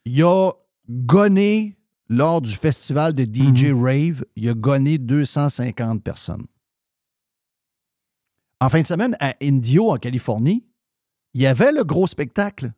il 0.05 0.23
a 0.23 0.51
gonné 0.89 1.77
lors 2.07 2.41
du 2.41 2.51
festival 2.51 3.13
de 3.13 3.23
DJ 3.23 3.71
Rave, 3.73 4.23
il 4.35 4.47
a 4.49 4.53
gonné 4.53 4.97
250 4.97 6.01
personnes. 6.03 6.45
En 8.59 8.69
fin 8.69 8.81
de 8.81 8.87
semaine, 8.87 9.15
à 9.19 9.33
Indio, 9.41 9.91
en 9.91 9.97
Californie, 9.97 10.63
il 11.33 11.41
y 11.41 11.47
avait 11.47 11.71
le 11.71 11.83
gros 11.83 12.07
spectacle 12.07 12.73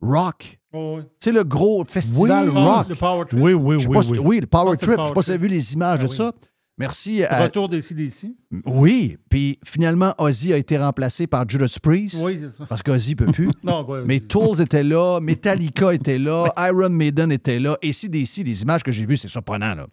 Rock. 0.00 0.58
Oh, 0.72 0.96
oui. 0.98 1.02
Tu 1.04 1.08
sais, 1.24 1.32
le 1.32 1.44
gros 1.44 1.84
festival 1.84 2.48
Oui. 2.50 2.54
Rock. 2.54 2.88
Le 2.88 2.94
Power 2.94 3.24
Trip. 3.26 3.40
Oui, 3.42 3.52
oui, 3.54 3.76
oui. 3.76 4.02
si- 4.02 4.10
oui. 4.12 4.18
oui, 4.18 4.40
le 4.40 4.46
Power 4.46 4.72
Ah, 4.74 4.76
Trip. 4.76 4.90
Je 4.90 4.94
Power 4.96 5.08
sais 5.08 5.14
pas 5.14 5.22
si 5.22 5.26
vous 5.28 5.34
avez 5.34 5.48
vu 5.48 5.54
les 5.54 5.72
images 5.74 5.98
Ah 6.00 6.04
de 6.04 6.08
oui. 6.08 6.14
ça. 6.16 6.32
Merci. 6.78 7.24
à- 7.24 7.44
Retour 7.44 7.68
des 7.68 7.80
CDC. 7.80 8.34
Oui, 8.66 9.16
puis 9.30 9.58
finalement, 9.64 10.14
Ozzy 10.18 10.52
a 10.52 10.58
été 10.58 10.76
remplacé 10.76 11.26
par 11.26 11.48
Judas 11.48 11.74
Priest. 11.82 12.16
Oui, 12.22 12.36
c'est 12.38 12.50
ça. 12.50 12.66
Parce 12.66 12.82
qu'Ozzy 12.82 13.14
peut 13.14 13.26
plus. 13.26 13.48
Non, 13.64 13.84
ouais, 13.88 14.02
Mais 14.04 14.20
Tools 14.20 14.60
était 14.60 14.84
là, 14.84 15.18
Metallica 15.20 15.94
était 15.94 16.18
là, 16.18 16.52
Iron 16.58 16.90
Maiden 16.90 17.32
était 17.32 17.58
là. 17.58 17.78
Et 17.82 17.92
des 18.08 18.24
les 18.44 18.62
images 18.62 18.82
que 18.82 18.92
j'ai 18.92 19.06
vues, 19.06 19.16
c'est 19.16 19.28
surprenant. 19.28 19.74
Là. 19.74 19.86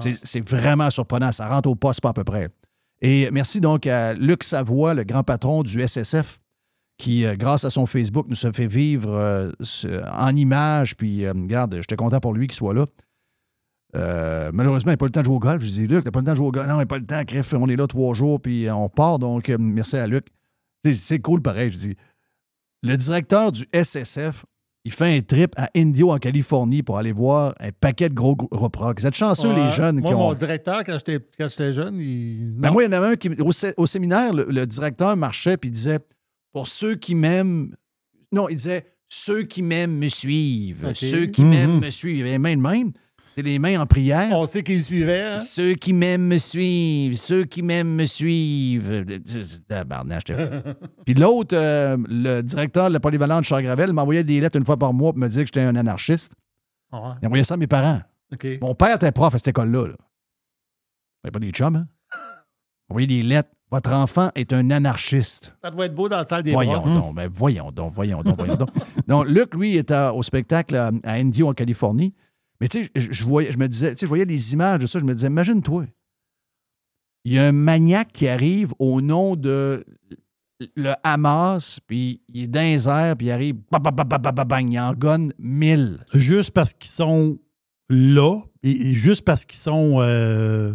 C'est- 0.00 0.46
vraiment 0.46 0.90
surprenant. 0.90 1.32
Ça 1.32 1.48
rentre 1.48 1.68
au 1.70 1.74
poste 1.74 2.02
pas 2.02 2.10
à 2.10 2.12
peu 2.12 2.24
près. 2.24 2.48
Et 3.00 3.30
merci 3.32 3.60
donc 3.60 3.86
à 3.86 4.12
Luc 4.12 4.42
Savoie, 4.44 4.92
le 4.92 5.04
grand 5.04 5.22
patron 5.22 5.62
du 5.62 5.80
SSF, 5.80 6.38
qui, 6.98 7.24
euh, 7.24 7.36
grâce 7.36 7.64
à 7.64 7.70
son 7.70 7.86
Facebook, 7.86 8.26
nous 8.28 8.44
a 8.44 8.52
fait 8.52 8.66
vivre 8.66 9.10
euh, 9.14 9.50
en 10.12 10.34
images. 10.36 10.96
Puis, 10.96 11.24
euh, 11.24 11.32
regarde, 11.32 11.76
j'étais 11.76 11.96
content 11.96 12.18
pour 12.20 12.34
lui 12.34 12.48
qu'il 12.48 12.56
soit 12.56 12.74
là. 12.74 12.86
Euh, 13.96 14.50
malheureusement, 14.52 14.90
il 14.90 14.94
n'a 14.94 14.96
pas 14.98 15.06
le 15.06 15.10
temps 15.12 15.20
de 15.20 15.24
jouer 15.26 15.34
au 15.36 15.38
golf. 15.40 15.62
Je 15.62 15.68
dis, 15.70 15.86
Luc, 15.86 16.04
t'as 16.04 16.10
pas 16.10 16.20
le 16.20 16.24
temps 16.26 16.32
de 16.32 16.36
jouer 16.36 16.46
au 16.46 16.52
golf. 16.52 16.66
Non, 16.68 16.74
il 16.74 16.78
n'a 16.78 16.86
pas 16.86 16.98
le 16.98 17.06
temps. 17.06 17.24
Cref, 17.24 17.54
on 17.54 17.68
est 17.68 17.76
là 17.76 17.86
trois 17.86 18.14
jours, 18.14 18.40
puis 18.40 18.66
euh, 18.66 18.74
on 18.74 18.88
part. 18.88 19.18
Donc, 19.18 19.48
euh, 19.48 19.56
merci 19.58 19.96
à 19.96 20.06
Luc. 20.06 20.26
C'est- 20.94 21.18
cool, 21.20 21.40
pareil. 21.42 21.70
Je 21.72 21.78
dis, 21.78 21.96
le 22.82 22.96
directeur 22.96 23.50
du 23.52 23.66
SSF, 23.72 24.44
il 24.84 24.92
fait 24.92 25.16
un 25.16 25.20
trip 25.22 25.52
à 25.56 25.68
Indio, 25.74 26.12
en 26.12 26.18
Californie, 26.18 26.82
pour 26.82 26.98
aller 26.98 27.12
voir 27.12 27.54
un 27.60 27.70
paquet 27.72 28.08
de 28.08 28.14
gros 28.14 28.36
groupes 28.36 28.76
rock. 28.76 29.00
Vous 29.00 29.06
êtes 29.06 29.14
chanceux, 29.16 29.48
Ouais. 29.48 29.64
les 29.64 29.70
jeunes 29.70 30.00
Moi, 30.00 30.08
qui 30.10 30.14
ont. 30.14 30.18
mon 30.18 30.34
directeur, 30.34 30.84
quand 30.84 30.94
j'étais 30.98 31.18
petit- 31.18 31.34
quand 31.36 31.48
j'étais 31.48 31.72
jeune, 31.72 31.98
il. 31.98 32.52
Ben 32.58 32.70
moi, 32.70 32.82
il 32.84 32.86
y 32.86 32.88
en 32.88 32.92
avait 32.92 33.12
un 33.12 33.16
qui, 33.16 33.28
au, 33.40 33.52
sé- 33.52 33.74
au 33.76 33.86
séminaire, 33.86 34.32
le, 34.32 34.44
le 34.44 34.66
directeur 34.66 35.16
marchait 35.16 35.56
puis 35.56 35.68
il 35.70 35.72
disait 35.72 35.98
Pour 36.52 36.68
ceux 36.68 36.94
qui 36.94 37.14
m'aiment. 37.14 37.74
Non, 38.32 38.48
il 38.48 38.56
disait 38.56 38.86
Ceux 39.08 39.42
qui 39.42 39.62
m'aiment 39.62 39.98
me 39.98 40.08
suivent. 40.08 40.92
Ceux 40.94 41.26
qui 41.26 41.42
Mhm. 41.42 41.50
m'aiment 41.50 41.80
me 41.80 41.90
suivent. 41.90 42.16
Il 42.18 42.20
avait 42.22 42.30
les 42.32 42.38
mains 42.38 42.56
de 42.56 42.60
même. 42.62 42.92
Les 43.42 43.58
mains 43.58 43.80
en 43.80 43.86
prière. 43.86 44.30
On 44.32 44.46
sait 44.46 44.62
qu'il 44.62 44.82
suivait. 44.82 45.22
hein? 45.34 45.38
Ceux 45.38 45.74
qui 45.74 45.92
m'aiment 45.92 46.26
me 46.26 46.38
suivent. 46.38 47.16
Ceux 47.16 47.44
qui 47.44 47.62
m'aiment 47.62 47.94
me 47.94 48.04
suivent. 48.06 49.04
Tabarnak, 49.68 50.32
fou. 50.32 50.72
Puis 51.06 51.14
l'autre, 51.14 51.56
euh, 51.56 51.96
le 52.08 52.40
directeur 52.42 52.88
de 52.88 52.94
la 52.94 53.00
polyvalente 53.00 53.44
Charles 53.44 53.62
Gravel, 53.62 53.92
m'envoyait 53.92 54.24
des 54.24 54.40
lettres 54.40 54.56
une 54.56 54.64
fois 54.64 54.76
par 54.76 54.92
mois 54.92 55.12
pour 55.12 55.20
me 55.20 55.28
dire 55.28 55.42
que 55.42 55.46
j'étais 55.46 55.60
un 55.60 55.76
anarchiste. 55.76 56.32
Ouais. 56.92 56.98
Il 57.22 57.26
envoyait 57.26 57.44
ça 57.44 57.54
à 57.54 57.56
mes 57.56 57.66
parents. 57.66 58.00
Mon 58.60 58.74
père 58.74 58.96
était 58.96 59.12
prof 59.12 59.34
à 59.34 59.38
cette 59.38 59.48
école-là. 59.48 59.86
Là. 59.88 59.94
Il 61.24 61.30
pas 61.30 61.38
des 61.38 61.50
chums, 61.50 61.76
hein? 61.76 61.86
Envoyez 62.90 63.06
des 63.06 63.22
lettres. 63.22 63.50
Votre 63.70 63.92
enfant 63.92 64.30
est 64.34 64.54
un 64.54 64.70
anarchiste. 64.70 65.54
Ça 65.62 65.70
doit 65.70 65.84
être 65.86 65.94
beau 65.94 66.08
dans 66.08 66.16
la 66.16 66.24
salle 66.24 66.42
des 66.42 66.52
Voyons 66.52 66.80
profs. 66.80 66.94
donc, 66.94 67.14
ben 67.14 67.28
voyons 67.30 67.70
donc, 67.70 67.92
voyons 67.92 68.22
donc, 68.22 68.34
voyons 68.38 68.54
donc. 68.54 68.70
Donc, 69.06 69.26
Luc, 69.28 69.54
lui, 69.54 69.76
était 69.76 70.08
au 70.14 70.22
spectacle 70.22 70.74
à, 70.74 70.90
à 71.04 71.12
Indio, 71.14 71.48
en 71.48 71.52
Californie. 71.52 72.14
Mais 72.60 72.68
tu 72.68 72.84
sais, 72.84 72.90
je, 72.94 73.12
je 73.12 73.24
voyais, 73.24 73.52
je 73.52 73.58
me 73.58 73.68
disais, 73.68 73.90
tu 73.90 74.00
sais, 74.00 74.06
je 74.06 74.08
voyais 74.08 74.24
les 74.24 74.52
images 74.52 74.80
de 74.80 74.86
ça, 74.86 74.98
je 74.98 75.04
me 75.04 75.14
disais, 75.14 75.28
imagine-toi. 75.28 75.86
Il 77.24 77.32
y 77.32 77.38
a 77.38 77.46
un 77.46 77.52
maniaque 77.52 78.12
qui 78.12 78.28
arrive 78.28 78.72
au 78.78 79.00
nom 79.00 79.36
de 79.36 79.84
le 80.74 80.94
Hamas, 81.02 81.78
puis 81.86 82.20
il 82.28 82.44
est 82.44 82.46
dans 82.46 82.60
les 82.60 82.88
airs, 82.88 83.16
puis 83.16 83.28
il 83.28 83.30
arrive, 83.30 83.56
ba, 83.70 83.78
ba, 83.78 83.90
ba, 83.90 84.04
ba, 84.04 84.18
ba, 84.18 84.32
ba, 84.32 84.44
bang, 84.44 84.72
il 84.72 84.78
en 84.78 84.92
gonne 84.92 85.32
mille. 85.38 86.04
Juste 86.14 86.50
parce 86.50 86.72
qu'ils 86.72 86.90
sont 86.90 87.38
là 87.88 88.40
et, 88.62 88.92
juste 88.92 89.24
parce 89.24 89.44
qu'ils 89.44 89.58
sont 89.58 90.00
euh, 90.00 90.74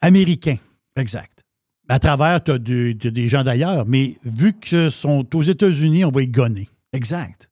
américains. 0.00 0.58
Exact. 0.96 1.44
À 1.88 1.98
travers, 1.98 2.42
tu 2.42 2.52
as, 2.52 2.58
des 2.58 3.28
gens 3.28 3.44
d'ailleurs, 3.44 3.86
mais 3.86 4.16
vu 4.24 4.58
qu'ils 4.58 4.90
sont 4.90 5.26
aux 5.34 5.42
États-Unis, 5.42 6.04
on 6.04 6.10
va 6.10 6.22
y 6.22 6.28
gonner. 6.28 6.68
Exact. 6.92 7.50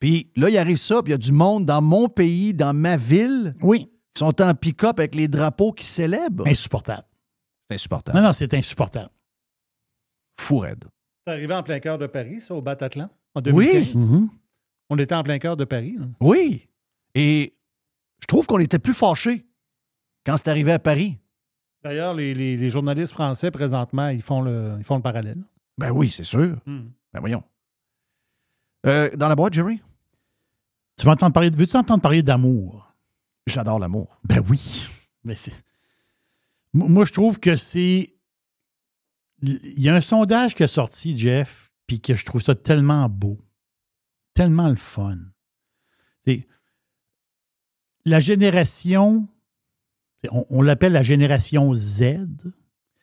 Puis 0.00 0.30
là, 0.36 0.48
il 0.48 0.56
arrive 0.58 0.76
ça, 0.76 1.02
puis 1.02 1.10
il 1.10 1.12
y 1.12 1.14
a 1.14 1.18
du 1.18 1.32
monde 1.32 1.66
dans 1.66 1.82
mon 1.82 2.08
pays, 2.08 2.54
dans 2.54 2.72
ma 2.74 2.96
ville, 2.96 3.54
Oui. 3.62 3.90
qui 4.14 4.20
sont 4.20 4.40
en 4.40 4.54
pick-up 4.54 4.98
avec 4.98 5.14
les 5.14 5.26
drapeaux 5.28 5.72
qui 5.72 5.84
célèbrent. 5.84 6.46
Insupportable. 6.46 7.04
C'est 7.68 7.74
insupportable. 7.74 8.18
Non, 8.18 8.24
non, 8.24 8.32
c'est 8.32 8.54
insupportable. 8.54 9.10
Fou 10.38 10.58
raide. 10.58 10.84
C'est 11.26 11.32
arrivé 11.32 11.52
en 11.54 11.62
plein 11.62 11.80
cœur 11.80 11.98
de 11.98 12.06
Paris, 12.06 12.40
ça, 12.40 12.54
au 12.54 12.62
Bataclan, 12.62 13.10
en 13.34 13.42
Oui. 13.52 13.66
2015. 13.94 14.28
On 14.90 14.96
était 14.98 15.14
en 15.14 15.22
plein 15.22 15.38
cœur 15.38 15.56
de 15.56 15.64
Paris. 15.64 15.96
là. 15.98 16.06
Oui. 16.20 16.68
Et 17.14 17.54
je 18.20 18.26
trouve 18.26 18.46
qu'on 18.46 18.58
était 18.58 18.78
plus 18.78 18.94
fâchés 18.94 19.44
quand 20.24 20.36
c'est 20.36 20.48
arrivé 20.48 20.72
à 20.72 20.78
Paris. 20.78 21.18
D'ailleurs, 21.82 22.14
les, 22.14 22.34
les- 22.34 22.56
les 22.56 22.70
journalistes 22.70 23.12
français, 23.12 23.50
présentement, 23.50 24.08
ils 24.08 24.22
font 24.22 24.40
le, 24.40 24.74
ils 24.78 24.84
font 24.84 24.96
le 24.96 25.02
parallèle. 25.02 25.42
Ben 25.76 25.90
oui, 25.90 26.08
c'est 26.08 26.24
sûr. 26.24 26.56
Hmm. 26.66 26.88
Ben 27.12 27.20
voyons. 27.20 27.42
Euh, 28.86 29.10
dans 29.16 29.28
la 29.28 29.36
boîte, 29.36 29.54
Jerry? 29.54 29.82
Tu 30.98 31.06
vas 31.06 31.12
entendre 31.12 31.32
parler, 31.32 31.50
veux-tu 31.50 31.76
entendre 31.76 32.02
parler 32.02 32.22
d'amour? 32.22 32.92
J'adore 33.46 33.78
l'amour. 33.78 34.18
Ben 34.24 34.44
oui. 34.48 34.86
Mais 35.24 35.36
c'est. 35.36 35.64
Moi, 36.74 37.04
je 37.04 37.12
trouve 37.12 37.38
que 37.40 37.56
c'est. 37.56 38.14
Il 39.42 39.80
y 39.80 39.88
a 39.88 39.94
un 39.94 40.00
sondage 40.00 40.54
qui 40.54 40.64
est 40.64 40.68
sorti, 40.68 41.16
Jeff, 41.16 41.72
puis 41.86 42.00
que 42.00 42.16
je 42.16 42.24
trouve 42.24 42.42
ça 42.42 42.56
tellement 42.56 43.08
beau. 43.08 43.38
Tellement 44.34 44.68
le 44.68 44.74
fun. 44.74 45.18
C'est. 46.24 46.46
La 48.04 48.18
génération. 48.18 49.28
On, 50.32 50.44
on 50.50 50.62
l'appelle 50.62 50.92
la 50.92 51.04
génération 51.04 51.72
Z. 51.74 52.26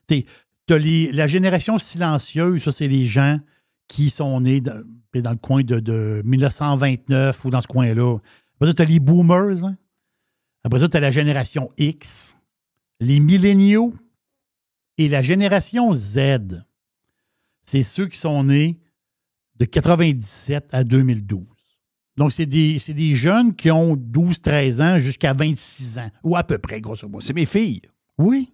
Tu 0.08 0.26
as 0.70 0.78
la 0.78 1.28
génération 1.28 1.78
silencieuse, 1.78 2.62
ça, 2.62 2.72
c'est 2.74 2.90
les 2.90 3.06
gens 3.06 3.40
qui 3.88 4.10
sont 4.10 4.42
nés 4.42 4.62
dans, 4.62 4.84
dans 5.14 5.32
le 5.32 5.38
coin 5.38 5.64
de, 5.64 5.80
de 5.80 6.22
1929 6.26 7.46
ou 7.46 7.50
dans 7.50 7.62
ce 7.62 7.68
coin-là. 7.68 8.18
Après 8.56 8.68
ça, 8.68 8.74
tu 8.74 8.82
as 8.82 8.86
les 8.86 9.00
boomers. 9.00 9.64
hein. 9.66 9.78
Après 10.64 10.80
ça, 10.80 10.88
tu 10.90 10.98
as 10.98 11.00
la 11.00 11.12
génération 11.12 11.72
X, 11.78 12.36
les 13.00 13.20
milléniaux 13.20 13.94
et 14.98 15.08
la 15.10 15.22
génération 15.22 15.94
Z. 15.94 16.64
C'est 17.64 17.84
ceux 17.84 18.08
qui 18.08 18.18
sont 18.18 18.44
nés 18.46 18.80
de 19.58 19.66
97 19.66 20.70
à 20.74 20.84
2012. 20.84 21.44
Donc, 22.18 22.32
c'est 22.32 22.46
des, 22.46 22.78
des 22.90 23.14
jeunes 23.14 23.54
qui 23.56 23.70
ont 23.72 23.96
12-13 23.96 24.82
ans 24.82 24.98
jusqu'à 24.98 25.34
26 25.34 26.00
ans, 26.00 26.10
ou 26.24 26.36
à 26.38 26.44
peu 26.44 26.58
près, 26.58 26.80
grosso 26.80 27.08
modo. 27.10 27.20
C'est 27.20 27.34
mes 27.34 27.46
filles. 27.46 27.82
Oui, 28.18 28.54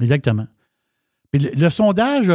exactement. 0.00 0.46
Le, 1.32 1.54
le 1.54 1.70
sondage, 1.70 2.30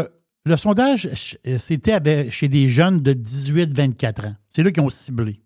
le 0.45 0.57
sondage, 0.57 1.03
ch- 1.13 1.37
c'était 1.59 2.29
chez 2.31 2.47
des 2.47 2.67
jeunes 2.67 3.01
de 3.01 3.13
18-24 3.13 4.27
ans. 4.27 4.35
C'est 4.49 4.63
là 4.63 4.71
qu'ils 4.71 4.83
ont 4.83 4.89
ciblé. 4.89 5.43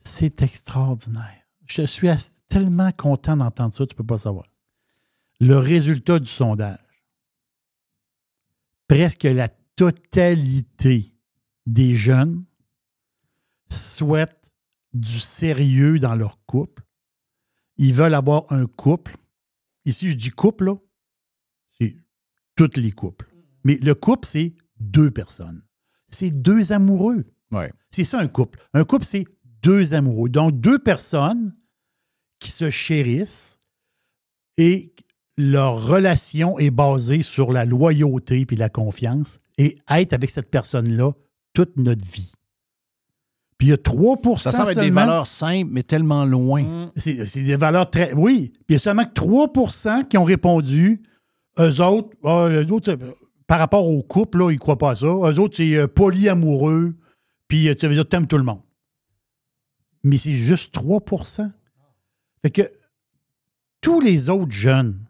C'est 0.00 0.42
extraordinaire. 0.42 1.42
Je 1.66 1.82
suis 1.82 2.08
tellement 2.48 2.92
content 2.92 3.36
d'entendre 3.36 3.74
ça, 3.74 3.86
tu 3.86 3.94
ne 3.94 3.96
peux 3.98 4.06
pas 4.06 4.18
savoir. 4.18 4.46
Le 5.40 5.58
résultat 5.58 6.18
du 6.20 6.30
sondage. 6.30 6.78
Presque 8.88 9.24
la 9.24 9.48
totalité 9.74 11.12
des 11.66 11.94
jeunes 11.94 12.44
souhaitent 13.68 14.52
du 14.94 15.18
sérieux 15.18 15.98
dans 15.98 16.14
leur 16.14 16.38
couple. 16.46 16.84
Ils 17.78 17.92
veulent 17.92 18.14
avoir 18.14 18.44
un 18.52 18.66
couple. 18.66 19.16
Ici, 19.84 20.08
je 20.08 20.16
dis 20.16 20.30
couple, 20.30 20.66
là, 20.66 20.76
tous 22.56 22.76
les 22.76 22.92
couples. 22.92 23.28
Mais 23.64 23.76
le 23.76 23.94
couple, 23.94 24.26
c'est 24.26 24.54
deux 24.80 25.10
personnes. 25.10 25.62
C'est 26.08 26.30
deux 26.30 26.72
amoureux. 26.72 27.24
Ouais. 27.52 27.72
C'est 27.90 28.04
ça 28.04 28.18
un 28.18 28.28
couple. 28.28 28.58
Un 28.74 28.84
couple, 28.84 29.04
c'est 29.04 29.24
deux 29.62 29.94
amoureux. 29.94 30.28
Donc, 30.28 30.60
deux 30.60 30.78
personnes 30.78 31.54
qui 32.40 32.50
se 32.50 32.70
chérissent 32.70 33.58
et 34.56 34.92
leur 35.36 35.86
relation 35.86 36.58
est 36.58 36.70
basée 36.70 37.22
sur 37.22 37.52
la 37.52 37.64
loyauté 37.64 38.46
puis 38.46 38.56
la 38.56 38.68
confiance 38.68 39.38
et 39.58 39.78
être 39.90 40.12
avec 40.12 40.30
cette 40.30 40.50
personne-là 40.50 41.12
toute 41.52 41.76
notre 41.76 42.04
vie. 42.04 42.32
Puis 43.58 43.68
il 43.68 43.70
y 43.70 43.72
a 43.72 43.76
3% 43.76 44.38
Ça 44.38 44.52
semble 44.52 44.70
être 44.70 44.80
des 44.80 44.90
valeurs 44.90 45.26
simples, 45.26 45.70
mais 45.72 45.82
tellement 45.82 46.24
loin. 46.24 46.90
c'est 46.96 47.42
des 47.42 47.56
valeurs 47.56 47.90
très. 47.90 48.12
Oui. 48.12 48.52
Puis 48.52 48.64
il 48.70 48.72
y 48.74 48.76
a 48.76 48.78
seulement 48.78 49.04
que 49.04 49.14
3 49.14 49.52
qui 50.08 50.18
ont 50.18 50.24
répondu 50.24 51.02
Eux 51.58 51.80
autres, 51.82 52.10
eux 52.24 52.70
autres, 52.72 52.92
euh, 52.92 53.12
par 53.46 53.58
rapport 53.58 53.88
au 53.88 54.02
couple, 54.02 54.38
là, 54.38 54.50
ils 54.50 54.58
croient 54.58 54.78
pas 54.78 54.90
à 54.90 54.94
ça. 54.94 55.06
Eux 55.06 55.38
autres, 55.38 55.56
c'est 55.56 55.74
euh, 55.76 55.86
polyamoureux, 55.88 56.94
puis 57.48 57.68
euh, 57.68 57.74
ça 57.78 57.88
veut 57.88 57.94
dire 57.94 58.08
t'aimes 58.08 58.26
tout 58.26 58.38
le 58.38 58.44
monde. 58.44 58.62
Mais 60.04 60.18
c'est 60.18 60.34
juste 60.34 60.74
3% 60.74 61.50
Fait 62.44 62.50
que 62.50 62.62
tous 63.80 64.00
les 64.00 64.30
autres 64.30 64.52
jeunes, 64.52 65.06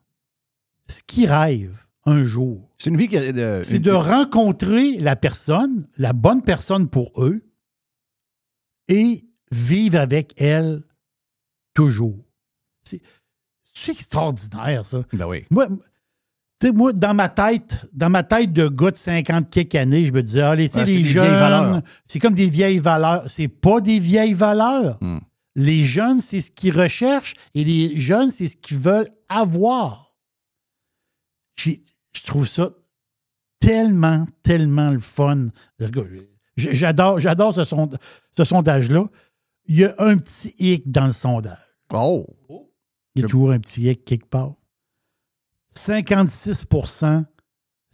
ce 0.88 1.02
qu'ils 1.02 1.30
rêvent 1.30 1.84
un 2.04 2.22
jour, 2.24 2.70
C'est 2.78 2.90
de- 3.32 3.62
une- 3.76 3.82
de 3.82 3.90
rencontrer 3.90 4.98
la 4.98 5.16
personne, 5.16 5.88
la 5.98 6.12
bonne 6.12 6.42
personne 6.42 6.88
pour 6.88 7.10
eux, 7.22 7.42
et 8.88 9.24
vivre 9.50 9.98
avec 9.98 10.34
elle 10.40 10.82
toujours. 11.74 12.24
C'est 12.84 13.00
c'est 13.74 13.92
extraordinaire, 13.92 14.86
ça. 14.86 15.04
Ben 15.12 15.26
oui. 15.26 15.44
Moi, 15.50 15.66
tu 16.58 16.68
sais, 16.68 16.72
moi, 16.72 16.92
dans 16.92 17.14
ma 17.14 17.28
tête, 17.28 17.84
dans 17.92 18.08
ma 18.08 18.22
tête 18.22 18.52
de 18.52 18.68
gars 18.68 18.90
de 18.90 18.96
50 18.96 19.50
quelques 19.50 19.74
années, 19.74 20.06
je 20.06 20.12
me 20.12 20.22
disais, 20.22 20.40
ah, 20.40 20.54
les, 20.54 20.68
tu 20.68 20.74
sais, 20.74 20.80
Ouais, 20.80 20.86
les 20.86 20.92
des 20.94 21.02
vieilles 21.02 21.12
jeunes, 21.12 21.38
valeurs. 21.38 21.82
c'est 22.06 22.18
comme 22.18 22.34
des 22.34 22.48
vieilles 22.50 22.78
valeurs. 22.78 23.24
C'est 23.28 23.48
pas 23.48 23.80
des 23.80 23.98
vieilles 23.98 24.34
valeurs. 24.34 24.98
Hmm. 25.00 25.18
Les 25.54 25.84
jeunes, 25.84 26.20
c'est 26.20 26.40
ce 26.40 26.50
qu'ils 26.50 26.78
recherchent 26.78 27.34
et 27.54 27.64
les 27.64 27.98
jeunes, 27.98 28.30
c'est 28.30 28.46
ce 28.48 28.56
qu'ils 28.56 28.78
veulent 28.78 29.10
avoir. 29.28 30.14
Je 31.58 32.22
trouve 32.24 32.46
ça 32.46 32.70
tellement, 33.58 34.26
tellement 34.42 34.90
le 34.90 35.00
fun. 35.00 35.48
J'adore, 36.56 37.18
j'adore 37.18 37.54
ce, 37.54 37.64
ce 37.64 38.44
sondage-là. 38.44 39.06
Il 39.66 39.76
y 39.76 39.84
a 39.84 39.94
un 39.98 40.16
petit 40.16 40.54
hic 40.58 40.90
dans 40.90 41.06
le 41.06 41.12
sondage. 41.12 41.58
Oh! 41.92 42.26
Il 43.14 43.22
y 43.22 43.24
a 43.24 43.28
toujours 43.28 43.50
un 43.52 43.58
petit 43.58 43.82
hic 43.90 44.04
quelque 44.04 44.26
part. 44.26 44.52
56% 45.76 47.24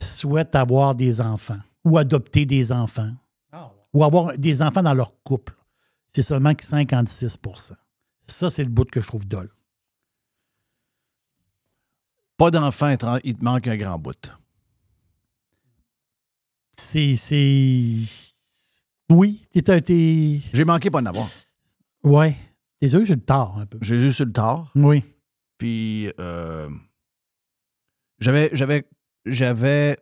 souhaitent 0.01 0.55
avoir 0.55 0.95
des 0.95 1.21
enfants 1.21 1.61
ou 1.85 1.99
adopter 1.99 2.47
des 2.47 2.73
enfants 2.73 3.13
ou 3.93 4.05
avoir 4.05 4.37
des 4.39 4.63
enfants 4.63 4.83
dans 4.83 4.95
leur 4.95 5.13
couple. 5.23 5.55
C'est 6.07 6.23
seulement 6.23 6.55
que 6.55 6.65
56% 6.65 7.75
Ça, 8.27 8.51
c'est 8.51 8.65
le 8.65 8.71
bout 8.71 8.89
que 8.91 9.01
je 9.01 9.07
trouve 9.07 9.27
dole. 9.27 9.51
Pas 12.39 12.51
d'enfant, 12.51 12.89
étrange, 12.89 13.21
il 13.25 13.35
te 13.37 13.45
manque 13.45 13.67
un 13.67 13.77
grand 13.77 13.99
bout. 13.99 14.33
C'est. 16.73 17.15
c'est- 17.17 18.33
Oui, 19.11 19.43
t'es. 19.51 19.63
t'es- 19.81 20.41
J'ai 20.53 20.65
manqué 20.65 20.91
pas 20.91 21.01
d'en 21.03 21.11
avoir. 21.11 21.29
Ouais. 22.03 22.37
T'es 22.81 22.89
que 22.89 23.05
j'ai 23.05 23.15
le 23.15 23.21
tard 23.21 23.59
un 23.59 23.67
peu. 23.67 23.79
J'ai 23.83 23.97
eu 23.97 24.13
sur 24.13 24.25
le 24.25 24.33
tard. 24.33 24.73
Oui. 24.75 25.05
Puis 25.59 26.11
euh, 26.19 26.69
j'avais, 28.23 28.51
j'avais, 28.53 28.85
j'avais 29.27 29.97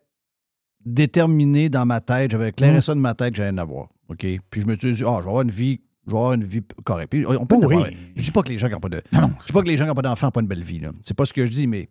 déterminé 0.84 1.68
dans 1.68 1.84
ma 1.86 2.00
tête, 2.00 2.30
j'avais 2.30 2.48
éclairé 2.50 2.78
Mm. 2.78 2.80
ça 2.82 2.94
de 2.94 3.00
ma 3.00 3.14
tête 3.14 3.30
que 3.32 3.36
j'allais 3.36 3.50
en 3.54 3.58
avoir. 3.58 3.88
OK? 4.08 4.18
Puis 4.50 4.60
je 4.60 4.66
me 4.66 4.76
suis 4.76 4.92
dit, 4.94 5.02
ah, 5.06 5.16
je 5.18 5.24
vais 5.24 5.28
avoir 5.28 5.42
une 5.42 5.50
vie, 5.50 5.80
je 6.06 6.12
vais 6.12 6.16
avoir 6.18 6.32
une 6.32 6.44
vie 6.44 6.62
correcte. 6.84 7.10
Puis 7.10 7.26
on 7.26 7.46
peut 7.46 7.56
Oui. 7.56 7.74
avoir. 7.74 7.88
Je 8.16 8.22
dis 8.22 8.30
pas 8.30 8.42
que 8.42 8.48
les 8.50 8.58
gens 8.58 8.66
qui 8.68 8.74
n'ont 8.74 8.80
pas 8.80 8.88
de. 8.88 9.02
Je 9.12 9.46
dis 9.46 9.52
pas 9.52 9.62
que 9.62 9.68
les 9.68 9.76
gens 9.76 9.84
qui 9.84 9.88
n'ont 9.88 9.94
pas 9.94 10.02
d'enfants 10.02 10.26
n'ont 10.28 10.32
pas 10.32 10.40
une 10.40 10.46
belle 10.48 10.64
vie. 10.64 10.80
C'est 11.04 11.14
pas 11.16 11.24
ce 11.26 11.32
que 11.32 11.44
je 11.46 11.50
dis, 11.50 11.66
mais 11.66 11.88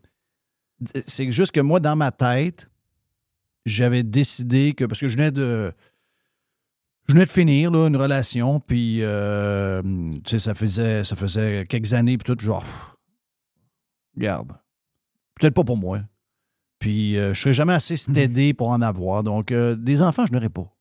c'est 1.05 1.29
juste 1.31 1.51
que 1.51 1.59
moi, 1.59 1.79
dans 1.79 1.95
ma 1.95 2.11
tête, 2.11 2.69
j'avais 3.65 4.03
décidé 4.03 4.73
que. 4.73 4.85
Parce 4.85 4.99
que 4.99 5.07
je 5.09 5.17
venais 5.17 5.31
de. 5.31 5.71
Je 7.07 7.13
venais 7.13 7.25
de 7.25 7.31
finir 7.31 7.71
là, 7.71 7.87
une 7.87 7.97
relation, 7.97 8.59
puis 8.59 8.99
euh, 9.01 9.81
tu 10.25 10.29
sais, 10.29 10.37
ça 10.39 10.53
faisait, 10.53 11.03
ça 11.03 11.15
faisait 11.15 11.65
quelques 11.67 11.95
années, 11.95 12.17
puis 12.19 12.23
tout, 12.35 12.39
genre, 12.39 12.63
regarde, 14.15 14.51
peut-être 15.39 15.55
pas 15.55 15.63
pour 15.63 15.77
moi. 15.77 16.01
Puis 16.79 17.17
euh, 17.17 17.33
je 17.33 17.41
serais 17.41 17.53
jamais 17.53 17.73
assez 17.73 17.97
stédé 17.97 18.53
pour 18.53 18.69
en 18.69 18.81
avoir. 18.81 19.23
Donc, 19.23 19.51
euh, 19.51 19.75
des 19.75 20.01
enfants, 20.01 20.25
je 20.25 20.31
n'aurais 20.33 20.49
pas. 20.49 20.73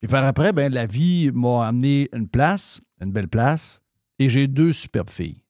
Puis 0.00 0.08
par 0.08 0.24
après, 0.24 0.52
ben, 0.52 0.72
la 0.72 0.86
vie 0.86 1.30
m'a 1.32 1.66
amené 1.68 2.08
une 2.12 2.28
place, 2.28 2.80
une 3.00 3.12
belle 3.12 3.28
place, 3.28 3.80
et 4.18 4.28
j'ai 4.28 4.46
deux 4.48 4.72
superbes 4.72 5.10
filles. 5.10 5.42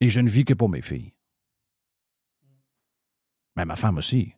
Et 0.00 0.08
je 0.08 0.20
ne 0.20 0.28
vis 0.28 0.44
que 0.44 0.54
pour 0.54 0.68
mes 0.68 0.82
filles. 0.82 1.12
Mais 3.56 3.64
ma 3.64 3.76
femme 3.76 3.96
aussi. 3.98 4.32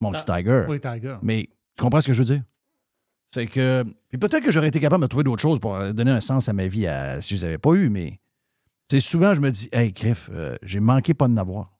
Mon 0.00 0.10
petit 0.12 0.24
Ah, 0.28 0.38
Tiger. 0.38 0.64
oui, 0.68 0.80
Tiger. 0.80 1.16
Mais 1.22 1.48
tu 1.76 1.82
comprends 1.82 2.00
ce 2.00 2.08
que 2.08 2.12
je 2.12 2.18
veux 2.20 2.24
dire? 2.34 2.42
C'est 3.28 3.46
que. 3.46 3.84
Puis 4.08 4.18
peut-être 4.18 4.42
que 4.44 4.50
j'aurais 4.52 4.68
été 4.68 4.80
capable 4.80 5.02
de 5.02 5.06
trouver 5.06 5.24
d'autres 5.24 5.40
choses 5.40 5.60
pour 5.60 5.76
euh, 5.76 5.92
donner 5.92 6.10
un 6.10 6.20
sens 6.20 6.48
à 6.48 6.52
ma 6.52 6.66
vie 6.66 6.86
à- 6.86 7.20
si 7.20 7.36
je 7.36 7.40
les 7.40 7.44
avais 7.44 7.58
pas 7.58 7.72
eues, 7.74 7.88
mais. 7.88 8.18
C'est 8.90 9.00
souvent, 9.00 9.34
je 9.34 9.40
me 9.40 9.50
dis, 9.50 9.68
hey, 9.72 9.92
Griff, 9.92 10.28
euh, 10.32 10.56
j'ai 10.62 10.80
manqué 10.80 11.14
pas 11.14 11.26
de 11.28 11.32
n'avoir. 11.32 11.71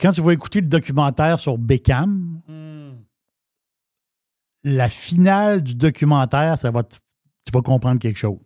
Quand 0.00 0.12
tu 0.12 0.20
vas 0.22 0.32
écouter 0.32 0.60
le 0.60 0.66
documentaire 0.66 1.38
sur 1.38 1.56
Beckham, 1.58 2.40
Hmm. 2.48 2.94
la 4.64 4.88
finale 4.88 5.62
du 5.62 5.74
documentaire, 5.74 6.56
ça 6.58 6.70
va 6.70 6.82
te- 6.82 6.96
tu 7.44 7.52
vas 7.52 7.60
comprendre 7.62 8.00
quelque 8.00 8.16
chose. 8.18 8.38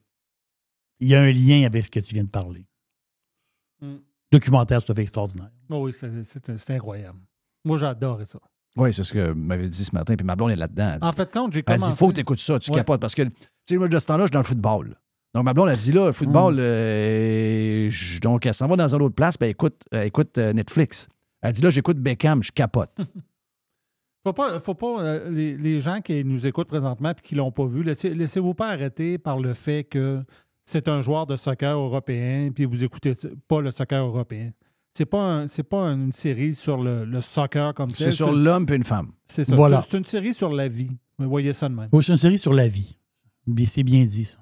Il 1.00 1.08
y 1.08 1.14
a 1.14 1.22
un 1.22 1.30
lien 1.32 1.64
avec 1.64 1.84
ce 1.84 1.90
que 1.90 2.00
tu 2.00 2.14
viens 2.14 2.24
de 2.24 2.28
parler. 2.28 2.66
Mm. 3.80 3.96
Documentaire, 4.32 4.80
c'est 4.80 4.86
tout 4.86 4.92
à 4.92 4.94
fait 4.96 5.02
extraordinaire. 5.02 5.50
Oh 5.70 5.84
oui, 5.84 5.92
c'est- 5.92 6.70
incroyable. 6.72 7.20
Moi, 7.64 7.78
j'adorais 7.78 8.24
ça. 8.24 8.40
Oui, 8.76 8.92
c'est 8.92 9.04
ce 9.04 9.12
que 9.12 9.32
m'avait 9.32 9.68
dit 9.68 9.84
ce 9.84 9.94
matin, 9.94 10.16
puis 10.16 10.26
ma 10.26 10.34
blonde 10.36 10.50
est 10.50 10.56
là-dedans. 10.56 10.94
Elle 11.00 11.04
En 11.04 11.12
fait, 11.12 11.30
quand 11.32 11.50
j'ai 11.52 11.60
elle 11.60 11.64
commencé... 11.64 11.92
dit, 11.92 11.96
faut 11.96 12.08
que 12.08 12.14
tu 12.14 12.20
écoutes 12.20 12.40
ça, 12.40 12.58
tu 12.58 12.70
Ouais. 12.72 12.76
capotes. 12.78 13.00
Parce 13.00 13.14
que, 13.14 13.22
tu 13.22 13.32
sais, 13.68 13.76
moi, 13.76 13.88
de 13.88 13.98
ce 13.98 14.06
temps-là, 14.06 14.24
je 14.24 14.26
suis 14.28 14.32
dans 14.32 14.40
le 14.40 14.44
football. 14.44 14.96
Donc, 15.34 15.44
ma 15.44 15.54
blonde 15.54 15.68
a 15.68 15.76
dit, 15.76 15.92
là, 15.92 16.06
le 16.06 16.12
football, 16.12 16.54
Mm. 16.54 16.58
euh, 16.60 17.90
donc, 18.22 18.44
elle 18.46 18.54
s'en 18.54 18.66
va 18.66 18.74
dans 18.76 18.92
une 18.94 19.02
autre 19.02 19.14
place, 19.14 19.38
ben 19.38 19.48
écoute, 19.48 19.82
euh, 19.94 20.02
écoute 20.02 20.36
euh, 20.38 20.52
Netflix. 20.52 21.06
Elle 21.42 21.52
dit, 21.52 21.62
là, 21.62 21.70
j'écoute 21.70 21.98
Beckham, 21.98 22.42
je 22.42 22.52
capote. 22.52 22.96
Faut 24.24 24.32
pas, 24.32 24.58
faut 24.58 24.74
pas 24.74 25.00
euh, 25.02 25.30
les, 25.30 25.56
les 25.56 25.80
gens 25.80 26.00
qui 26.00 26.22
nous 26.24 26.46
écoutent 26.46 26.68
présentement 26.68 27.10
et 27.10 27.14
qui 27.22 27.34
l'ont 27.36 27.52
pas 27.52 27.64
vu, 27.64 27.82
laissez, 27.82 28.10
laissez-vous 28.12 28.52
pas 28.52 28.68
arrêter 28.68 29.16
par 29.16 29.38
le 29.38 29.54
fait 29.54 29.84
que 29.84 30.22
c'est 30.66 30.88
un 30.88 31.00
joueur 31.00 31.24
de 31.26 31.36
soccer 31.36 31.78
européen 31.78 32.50
puis 32.54 32.64
vous 32.66 32.82
écoutez 32.84 33.12
pas 33.46 33.60
le 33.62 33.70
soccer 33.70 34.04
européen. 34.04 34.50
C'est 34.92 35.06
pas 35.06 35.22
un- 35.22 35.46
c'est 35.46 35.62
pas 35.62 35.84
une 35.92 36.12
série 36.12 36.52
sur 36.52 36.82
le, 36.82 37.04
le 37.04 37.20
soccer 37.22 37.72
comme 37.74 37.92
tel. 37.92 37.96
C'est 37.96 38.10
sur 38.10 38.32
l'homme 38.32 38.66
puis 38.66 38.76
une 38.76 38.84
femme. 38.84 39.12
C'est 39.28 39.44
ça. 39.44 39.54
Voilà. 39.54 39.80
C'est- 39.82 39.92
C'est 39.92 39.98
une 39.98 40.04
série 40.04 40.34
sur 40.34 40.52
la 40.52 40.68
vie. 40.68 40.90
Mais 41.18 41.24
voyez 41.26 41.52
ça 41.54 41.68
de 41.68 41.74
même. 41.74 41.88
Oui, 41.92 42.02
c'est 42.02 42.12
une 42.12 42.18
série 42.18 42.38
sur 42.38 42.52
la 42.52 42.68
vie. 42.68 42.98
C'est 43.66 43.84
bien 43.84 44.04
dit, 44.04 44.24
ça. 44.24 44.38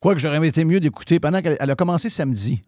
Quoique 0.00 0.18
j'aurais 0.20 0.46
été 0.46 0.64
mieux 0.64 0.80
d'écouter 0.80 1.20
pendant 1.20 1.40
qu'elle 1.40 1.56
elle 1.58 1.70
a 1.70 1.76
commencé 1.76 2.08
samedi. 2.10 2.60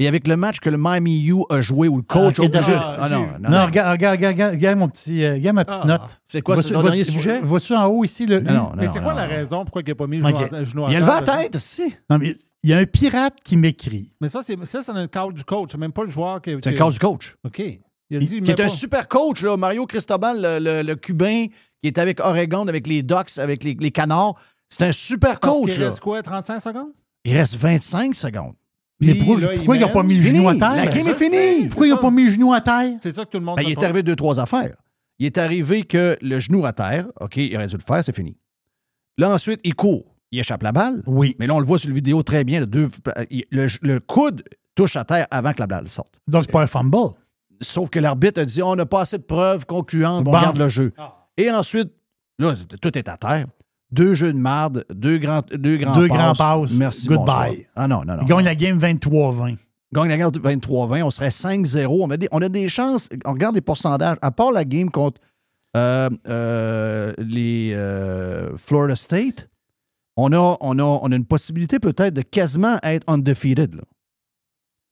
Et 0.00 0.06
avec 0.06 0.28
le 0.28 0.36
match 0.36 0.60
que 0.60 0.70
le 0.70 0.76
Miami 0.78 1.26
U 1.26 1.38
a 1.50 1.60
joué 1.60 1.88
où 1.88 1.96
le 1.96 2.02
coach 2.02 2.36
Ah, 2.38 2.42
ok, 2.44 2.54
a 2.54 2.58
obligé. 2.58 2.72
Ah, 2.78 3.08
non, 3.10 3.18
Non, 3.20 3.26
non, 3.40 3.50
non. 3.50 3.66
regarde, 3.66 3.90
regarde, 3.92 4.16
regarde, 4.16 4.34
regarde, 4.34 4.52
regarde 4.54 4.78
mon 4.78 4.88
petit, 4.88 5.24
euh, 5.24 5.32
regarde 5.34 5.56
ma 5.56 5.64
petite 5.64 5.80
Ah. 5.82 5.86
note. 5.86 6.20
C'est 6.24 6.40
quoi, 6.40 6.54
c'est 6.56 6.62
Vois-tu- 6.62 6.74
ton 6.74 6.82
dernier 6.82 7.04
sujet? 7.04 7.40
Vois-tu 7.40 7.74
en 7.74 7.86
haut 7.86 8.04
ici 8.04 8.24
le 8.26 8.38
Non, 8.40 8.52
non, 8.52 8.72
Mais 8.76 8.86
c'est 8.86 9.00
quoi 9.00 9.12
non, 9.12 9.18
la 9.18 9.26
non. 9.26 9.34
raison 9.34 9.64
pourquoi 9.64 9.82
il 9.84 9.88
n'a 9.88 9.94
pas 9.96 10.06
mis 10.06 10.18
le 10.18 10.28
genou 10.28 10.36
à, 10.54 10.64
genou 10.64 10.86
à 10.86 10.90
Il 10.90 10.96
a 10.96 11.00
levé 11.00 11.10
la 11.10 11.22
tête, 11.22 11.58
si. 11.58 11.94
Non, 12.08 12.18
mais 12.18 12.36
il 12.62 12.70
y 12.70 12.72
a 12.72 12.78
un 12.78 12.84
pirate 12.86 13.34
qui 13.44 13.56
m'écrit. 13.56 14.12
Mais 14.20 14.28
ça, 14.28 14.40
c'est 14.44 14.56
ça, 14.66 14.82
c'est 14.84 14.92
un 14.92 15.08
call 15.08 15.32
du 15.32 15.42
coach. 15.42 15.70
C'est 15.72 15.78
même 15.78 15.92
pas 15.92 16.04
le 16.04 16.10
joueur 16.10 16.40
qui. 16.42 16.54
C'est 16.62 16.74
un 16.74 16.78
coach 16.78 16.92
du 16.94 17.00
coach. 17.00 17.36
OK. 17.44 17.58
Il 17.58 18.16
a 18.16 18.20
Il- 18.20 18.42
qui 18.44 18.50
est 18.52 18.60
un 18.60 18.68
super 18.68 19.08
coach, 19.08 19.42
là, 19.42 19.56
Mario 19.56 19.84
Cristobal, 19.86 20.40
le, 20.40 20.58
le- 20.60 20.82
le 20.82 20.94
Cubain, 20.94 21.46
qui 21.82 21.88
est 21.88 21.98
avec 21.98 22.20
Oregon, 22.20 22.66
avec 22.68 22.86
les 22.86 23.02
Ducks, 23.02 23.36
avec 23.38 23.64
les, 23.64 23.76
les 23.78 23.90
Canards. 23.90 24.34
C'est 24.70 24.84
un 24.86 24.92
super 24.92 25.40
Parce 25.40 25.52
coach. 25.58 25.76
là. 25.76 25.86
reste 25.86 26.00
quoi, 26.00 26.22
35 26.22 26.60
secondes? 26.60 26.92
Il 27.24 27.36
reste 27.36 27.56
25 27.56 28.14
secondes. 28.14 28.54
Mais 29.00 29.14
pourquoi, 29.14 29.40
là, 29.40 29.52
il 29.52 29.56
pourquoi 29.58 29.76
ils 29.76 29.80
n'ont 29.80 29.88
pas 29.92 30.02
mis 30.02 30.16
le 30.16 30.22
genou 30.22 30.48
à 30.48 30.54
terre? 30.54 30.74
La 30.74 30.86
game 30.86 31.06
est 31.06 31.14
finie. 31.14 31.68
Pourquoi 31.68 31.86
ils 31.86 31.90
n'ont 31.90 31.98
pas 31.98 32.10
mis 32.10 32.24
le 32.24 32.30
genou 32.30 32.52
à 32.52 32.60
terre? 32.60 32.98
C'est 33.00 33.14
ça 33.14 33.24
que 33.24 33.30
tout 33.30 33.38
le 33.38 33.44
monde 33.44 33.56
Ben, 33.56 33.62
il 33.64 33.70
est 33.70 33.82
arrivé 33.82 34.02
deux, 34.02 34.16
trois 34.16 34.40
affaires. 34.40 34.74
Il 35.20 35.26
est 35.26 35.38
arrivé 35.38 35.82
que 35.84 36.16
le 36.20 36.40
genou 36.40 36.64
à 36.66 36.72
terre, 36.72 37.06
OK, 37.20 37.36
il 37.36 37.54
aurait 37.56 37.66
dû 37.66 37.76
le 37.76 37.82
faire, 37.82 38.02
c'est 38.04 38.14
fini. 38.14 38.36
Là, 39.16 39.30
ensuite, 39.32 39.60
il 39.64 39.74
court. 39.74 40.04
Il 40.30 40.38
échappe 40.40 40.62
la 40.62 40.72
balle. 40.72 41.02
Oui. 41.06 41.34
Mais 41.38 41.46
là, 41.46 41.54
on 41.54 41.58
le 41.58 41.66
voit 41.66 41.78
sur 41.78 41.88
la 41.88 41.94
vidéo 41.94 42.22
très 42.22 42.44
bien. 42.44 42.60
Le, 42.60 42.66
deux- 42.66 42.90
il- 43.30 43.44
le- 43.50 43.66
le 43.82 43.98
coude 44.00 44.42
touche 44.74 44.94
à 44.96 45.04
terre 45.04 45.26
avant 45.30 45.52
que 45.52 45.60
la 45.60 45.66
balle 45.66 45.88
sorte. 45.88 46.20
Donc, 46.28 46.44
c'est 46.44 46.52
pas 46.52 46.62
un 46.62 46.66
fumble. 46.66 47.14
Sauf 47.60 47.88
que 47.90 47.98
l'arbitre 47.98 48.40
a 48.42 48.44
dit 48.44 48.62
on 48.62 48.76
n'a 48.76 48.86
pas 48.86 49.00
assez 49.00 49.18
de 49.18 49.22
preuves 49.24 49.64
concluantes, 49.66 50.26
on 50.28 50.32
garde 50.32 50.58
le 50.58 50.68
jeu. 50.68 50.92
Ah. 50.98 51.26
Et 51.36 51.50
ensuite, 51.50 51.90
là, 52.38 52.54
tout 52.80 52.96
est 52.96 53.08
à 53.08 53.16
terre. 53.16 53.46
Deux 53.90 54.12
jeux 54.14 54.32
de 54.32 54.38
marde, 54.38 54.84
deux 54.92 55.16
grands, 55.18 55.40
deux 55.50 55.76
grands 55.78 55.96
Deux 55.96 56.08
passes. 56.08 56.18
grands 56.38 56.60
passes. 56.60 56.72
Merci, 56.78 57.08
Goodbye. 57.08 57.24
bonsoir. 57.24 57.54
Ah 57.76 57.88
non, 57.88 58.04
non, 58.04 58.16
non. 58.16 58.22
Ils 58.22 58.26
gagnent 58.28 58.44
la 58.44 58.54
game 58.54 58.78
23-20. 58.78 59.56
Gagne 59.94 60.08
la 60.10 60.16
game 60.18 60.30
23-20, 60.30 61.02
on 61.04 61.10
serait 61.10 61.30
5-0. 61.30 61.86
On, 62.02 62.10
a 62.10 62.16
des- 62.18 62.28
on 62.30 62.42
a 62.42 62.48
des 62.50 62.68
chances. 62.68 63.08
On 63.24 63.32
regarde 63.32 63.54
les 63.54 63.62
pourcentages. 63.62 64.18
À 64.20 64.30
part 64.30 64.50
la 64.52 64.64
game 64.66 64.90
contre 64.90 65.20
euh, 65.76 66.10
euh, 66.28 67.14
les 67.18 67.72
euh, 67.72 68.56
Florida 68.58 68.94
State, 68.96 69.48
on 70.16 70.32
a, 70.32 70.56
on, 70.60 70.78
a, 70.78 70.82
on 70.82 71.10
a 71.10 71.16
une 71.16 71.24
possibilité 71.24 71.78
peut-être 71.78 72.12
de 72.12 72.22
quasiment 72.22 72.78
être 72.82 73.04
undefeated. 73.10 73.74
Là. 73.74 73.82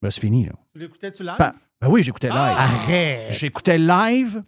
Ben, 0.00 0.10
c'est 0.10 0.20
fini. 0.20 0.46
Là. 0.46 0.52
Tu 0.72 0.78
l'écoutais-tu 0.80 1.22
live? 1.22 1.34
Ben, 1.38 1.52
ben 1.82 1.88
oui, 1.90 2.02
j'écoutais 2.02 2.28
live. 2.28 2.38
Arrête! 2.38 3.32
J'écoutais 3.32 3.76
live 3.78 4.42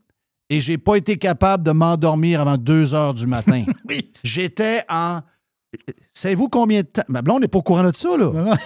et 0.50 0.60
j'ai 0.60 0.78
pas 0.78 0.96
été 0.96 1.16
capable 1.18 1.62
de 1.64 1.70
m'endormir 1.72 2.40
avant 2.40 2.56
2 2.56 2.94
heures 2.94 3.14
du 3.14 3.26
matin. 3.26 3.64
Oui. 3.88 4.10
J'étais 4.24 4.82
en. 4.88 5.20
Savez-vous 6.14 6.48
combien 6.48 6.80
de 6.80 6.86
temps? 6.86 7.02
Ma 7.08 7.22
blonde 7.22 7.42
n'est 7.42 7.48
pas 7.48 7.58
au 7.58 7.62
courant 7.62 7.84
de 7.84 7.94
ça, 7.94 8.16
là. 8.16 8.56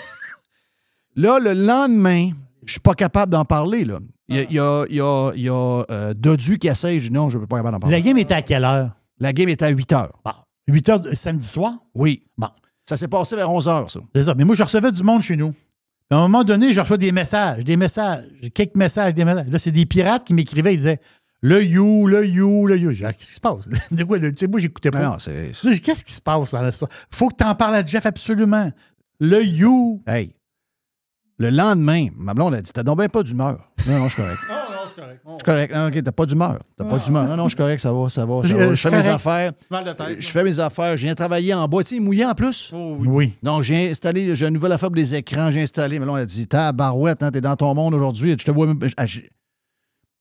Là, 1.16 1.38
le 1.38 1.52
lendemain, 1.52 2.30
Je 2.64 2.72
suis 2.72 2.80
pas 2.80 2.94
capable 2.94 3.32
d'en 3.32 3.44
parler, 3.44 3.84
là. 3.84 3.98
Il 4.28 4.36
y 4.36 4.38
a, 4.40 4.44
il 4.48 4.52
y 4.54 4.58
a, 4.60 4.84
il 4.88 4.94
y 4.96 5.00
a, 5.00 5.32
y 5.34 5.48
a, 5.48 5.84
euh, 5.90 6.14
Dodu 6.14 6.58
qui 6.58 6.68
essaye. 6.68 7.00
Je 7.00 7.08
dis 7.08 7.12
non, 7.12 7.28
je 7.28 7.36
ne 7.36 7.42
suis 7.42 7.48
pas 7.48 7.56
capable 7.56 7.74
d'en 7.74 7.80
parler. 7.80 7.96
La 7.96 8.00
game 8.00 8.16
était 8.18 8.34
à 8.34 8.42
quelle 8.42 8.64
heure? 8.64 8.92
La 9.18 9.32
game 9.32 9.48
était 9.48 9.64
à 9.64 9.68
8 9.68 9.92
heures. 9.92 10.12
8 10.68 10.88
heures 10.88 11.00
de- 11.00 11.14
samedi 11.14 11.46
soir? 11.46 11.74
Oui. 11.94 12.22
Bon. 12.38 12.48
Ça 12.88 12.96
s'est 12.96 13.08
passé 13.08 13.36
vers 13.36 13.50
11 13.50 13.68
heures, 13.68 13.90
ça. 13.90 14.00
C'est 14.14 14.22
ça. 14.24 14.34
Mais 14.34 14.44
moi, 14.44 14.54
je 14.54 14.62
recevais 14.62 14.90
du 14.92 15.02
monde 15.02 15.22
chez 15.22 15.36
nous. 15.36 15.52
À 16.10 16.16
un 16.16 16.20
moment 16.28 16.44
donné, 16.44 16.72
je 16.72 16.80
reçois 16.80 16.98
des 16.98 17.10
messages, 17.12 17.64
des 17.64 17.76
messages, 17.76 18.24
quelques 18.54 18.74
messages, 18.76 19.12
des 19.14 19.24
messages. 19.24 19.48
Là, 19.48 19.58
c'est 19.58 19.70
des 19.70 19.86
pirates 19.86 20.24
qui 20.24 20.34
m'écrivaient, 20.34 20.74
ils 20.74 20.78
disaient 20.78 21.00
le 21.42 21.62
you, 21.64 22.06
le 22.06 22.26
you, 22.26 22.66
le 22.68 22.78
you. 22.78 22.90
Ah, 23.04 23.12
qu'est-ce 23.12 23.28
qui 23.30 23.34
se 23.34 23.40
passe? 23.40 23.68
de 23.90 24.04
quoi, 24.04 24.18
le- 24.18 24.32
tu 24.32 24.40
sais, 24.40 24.46
moi, 24.50 24.60
j'écoutais 24.60 24.90
pas. 24.90 25.02
Non, 25.02 25.10
non, 25.12 25.18
c'est. 25.18 25.50
Qu'est-ce 25.82 26.04
qui 26.04 26.12
se 26.12 26.20
passe 26.20 26.52
dans 26.52 26.62
l'histoire? 26.62 26.90
Faut 27.10 27.28
que 27.28 27.34
tu 27.36 27.44
en 27.44 27.54
parles 27.54 27.74
à 27.76 27.84
Jeff 27.84 28.06
absolument. 28.06 28.70
Le 29.20 29.42
you. 29.44 30.02
Hey. 30.06 30.32
Le 31.38 31.50
lendemain, 31.50 32.08
ma 32.16 32.34
blonde 32.34 32.54
a 32.54 32.62
dit 32.62 32.70
T'as 32.72 32.82
donc 32.84 32.98
bien 32.98 33.08
pas 33.08 33.22
d'humeur. 33.22 33.58
Non, 33.86 33.98
non, 33.98 34.08
je 34.08 34.12
suis 34.14 34.22
correct. 34.22 34.38
Non, 34.48 34.54
non, 34.70 34.82
je 34.84 34.92
suis 34.92 35.00
correct. 35.00 35.20
Je 35.24 35.32
suis 35.32 35.44
correct. 35.44 35.74
Non, 35.74 35.86
OK, 35.88 36.02
t'as 36.04 36.12
pas 36.12 36.26
d'humeur. 36.26 36.58
T'as 36.76 36.84
pas 36.84 36.98
d'humeur. 36.98 37.24
Non, 37.26 37.36
non, 37.36 37.44
je 37.44 37.48
suis 37.50 37.56
correct, 37.56 37.78
ça 37.80 37.92
va, 37.92 38.08
ça 38.10 38.26
va. 38.26 38.42
ça 38.42 38.48
Je- 38.48 38.54
va. 38.56 38.68
je 38.68 38.74
Je 38.74 38.80
fais 38.88 38.90
mes 38.90 39.06
affaires. 39.08 39.52
Mal 39.70 39.84
de 39.84 39.92
tête. 39.92 40.20
Je 40.20 40.28
fais 40.28 40.44
mes 40.44 40.60
affaires. 40.60 40.96
Je 40.96 41.06
viens 41.06 41.14
travailler 41.14 41.54
en 41.54 41.66
bas. 41.66 41.82
Tu 41.82 41.94
sais, 41.96 42.00
mouillé 42.00 42.26
en 42.26 42.34
plus? 42.34 42.70
Oh, 42.74 42.96
oui. 43.00 43.08
Oui. 43.08 43.34
Donc, 43.42 43.62
j'ai 43.62 43.90
installé, 43.90 44.36
j'ai 44.36 44.46
une 44.46 44.54
nouvelle 44.54 44.72
affaire 44.72 44.90
pour 44.90 44.96
les 44.96 45.14
écrans, 45.14 45.50
j'ai 45.50 45.62
installé. 45.62 45.98
Mais 45.98 46.04
là, 46.06 46.12
on 46.12 46.16
a 46.16 46.24
dit, 46.26 46.46
t'as 46.46 46.70
barouette, 46.72 47.22
hein, 47.22 47.30
t'es 47.30 47.40
dans 47.40 47.56
ton 47.56 47.74
monde 47.74 47.94
aujourd'hui, 47.94 48.36
je 48.38 48.44
te 48.44 48.50
vois 48.50 48.66
même. 48.66 48.78
ah, 48.98 49.06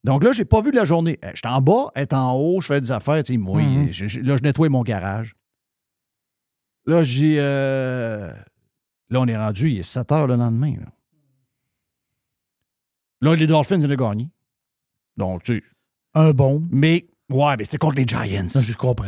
Donc 0.03 0.23
là, 0.23 0.31
j'ai 0.33 0.45
pas 0.45 0.61
vu 0.61 0.71
la 0.71 0.83
journée. 0.85 1.19
Euh, 1.23 1.31
J'étais 1.35 1.47
en 1.47 1.61
bas, 1.61 1.91
elle 1.95 2.03
est 2.03 2.13
en 2.13 2.33
haut, 2.33 2.59
je 2.61 2.67
fais 2.67 2.81
des 2.81 2.91
affaires, 2.91 3.23
tu 3.23 3.33
sais, 3.33 3.37
mouille. 3.37 3.65
Mhm. 3.65 3.91
Je- 3.91 4.19
là, 4.21 4.35
je 4.37 4.41
nettoie 4.41 4.69
mon 4.69 4.81
garage. 4.83 5.35
Là, 6.85 7.03
j'ai. 7.03 7.37
euh, 7.39 8.33
Là, 9.09 9.19
on 9.19 9.27
est 9.27 9.37
rendu, 9.37 9.69
il 9.69 9.77
est 9.79 9.83
7 9.83 10.11
heures 10.13 10.25
le 10.27 10.35
lendemain. 10.37 10.73
Là, 10.79 10.87
Là, 13.21 13.35
les 13.35 13.45
Dolphins, 13.45 13.79
ils 13.79 13.91
ont 13.91 13.95
gagné. 13.95 14.29
Donc, 15.17 15.43
tu 15.43 15.57
sais. 15.59 15.63
Un 16.15 16.31
bon. 16.31 16.63
Mais, 16.71 17.07
ouais, 17.29 17.55
mais 17.57 17.65
c'était 17.65 17.77
contre 17.77 17.95
les 17.97 18.05
Giants. 18.07 18.47
Je 18.47 18.73
comprends. 18.73 19.05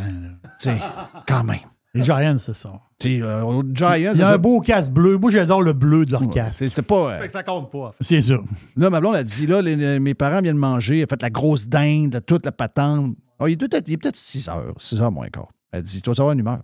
Tu 0.60 0.68
sais, 0.70 0.78
quand 1.26 1.42
même. 1.42 1.58
Les 1.94 2.02
Giants, 2.04 2.38
c'est 2.38 2.54
ça. 2.56 2.72
Tu 2.98 3.18
sais, 3.18 3.22
euh, 3.22 3.62
Giants. 3.72 3.94
Il 3.94 4.18
y 4.18 4.22
a 4.22 4.28
un 4.30 4.38
beau 4.38 4.60
casque 4.60 4.90
bleu. 4.92 5.16
Moi, 5.16 5.30
j'adore 5.30 5.62
le 5.62 5.72
bleu 5.72 6.04
de 6.04 6.10
leur 6.12 6.22
Ouais, 6.22 6.28
casque. 6.28 6.68
c'est- 6.68 6.82
pas. 6.82 7.12
euh, 7.14 7.20
Fait 7.20 7.26
que 7.26 7.32
ça 7.32 7.42
compte 7.44 7.70
pas. 7.70 7.78
en 7.88 7.92
fait. 7.92 8.02
C'est 8.02 8.20
ça. 8.22 8.38
Là, 8.76 8.90
ma 8.90 9.00
blonde 9.00 9.14
a 9.14 9.22
dit, 9.22 9.46
là, 9.46 9.62
les- 9.62 9.76
les- 9.76 10.00
mes 10.00 10.14
parents 10.14 10.40
viennent 10.40 10.56
manger, 10.56 10.98
elle 10.98 11.04
a 11.04 11.06
fait 11.06 11.22
la 11.22 11.30
grosse 11.30 11.68
dinde, 11.68 12.20
toute 12.26 12.44
la 12.44 12.52
patente. 12.52 13.16
Ah, 13.38 13.48
il 13.48 13.52
est 13.52 13.56
peut-être 13.56 13.88
il 13.88 13.92
est 13.94 13.96
peut-être 13.96 14.16
6 14.16 14.48
heures, 14.48 14.74
6 14.78 15.00
heures 15.00 15.12
moins 15.12 15.28
quart. 15.28 15.48
Elle 15.72 15.82
dit, 15.82 16.02
tu 16.02 16.10
vas 16.10 16.16
savoir 16.16 16.32
une 16.32 16.40
humeur. 16.40 16.62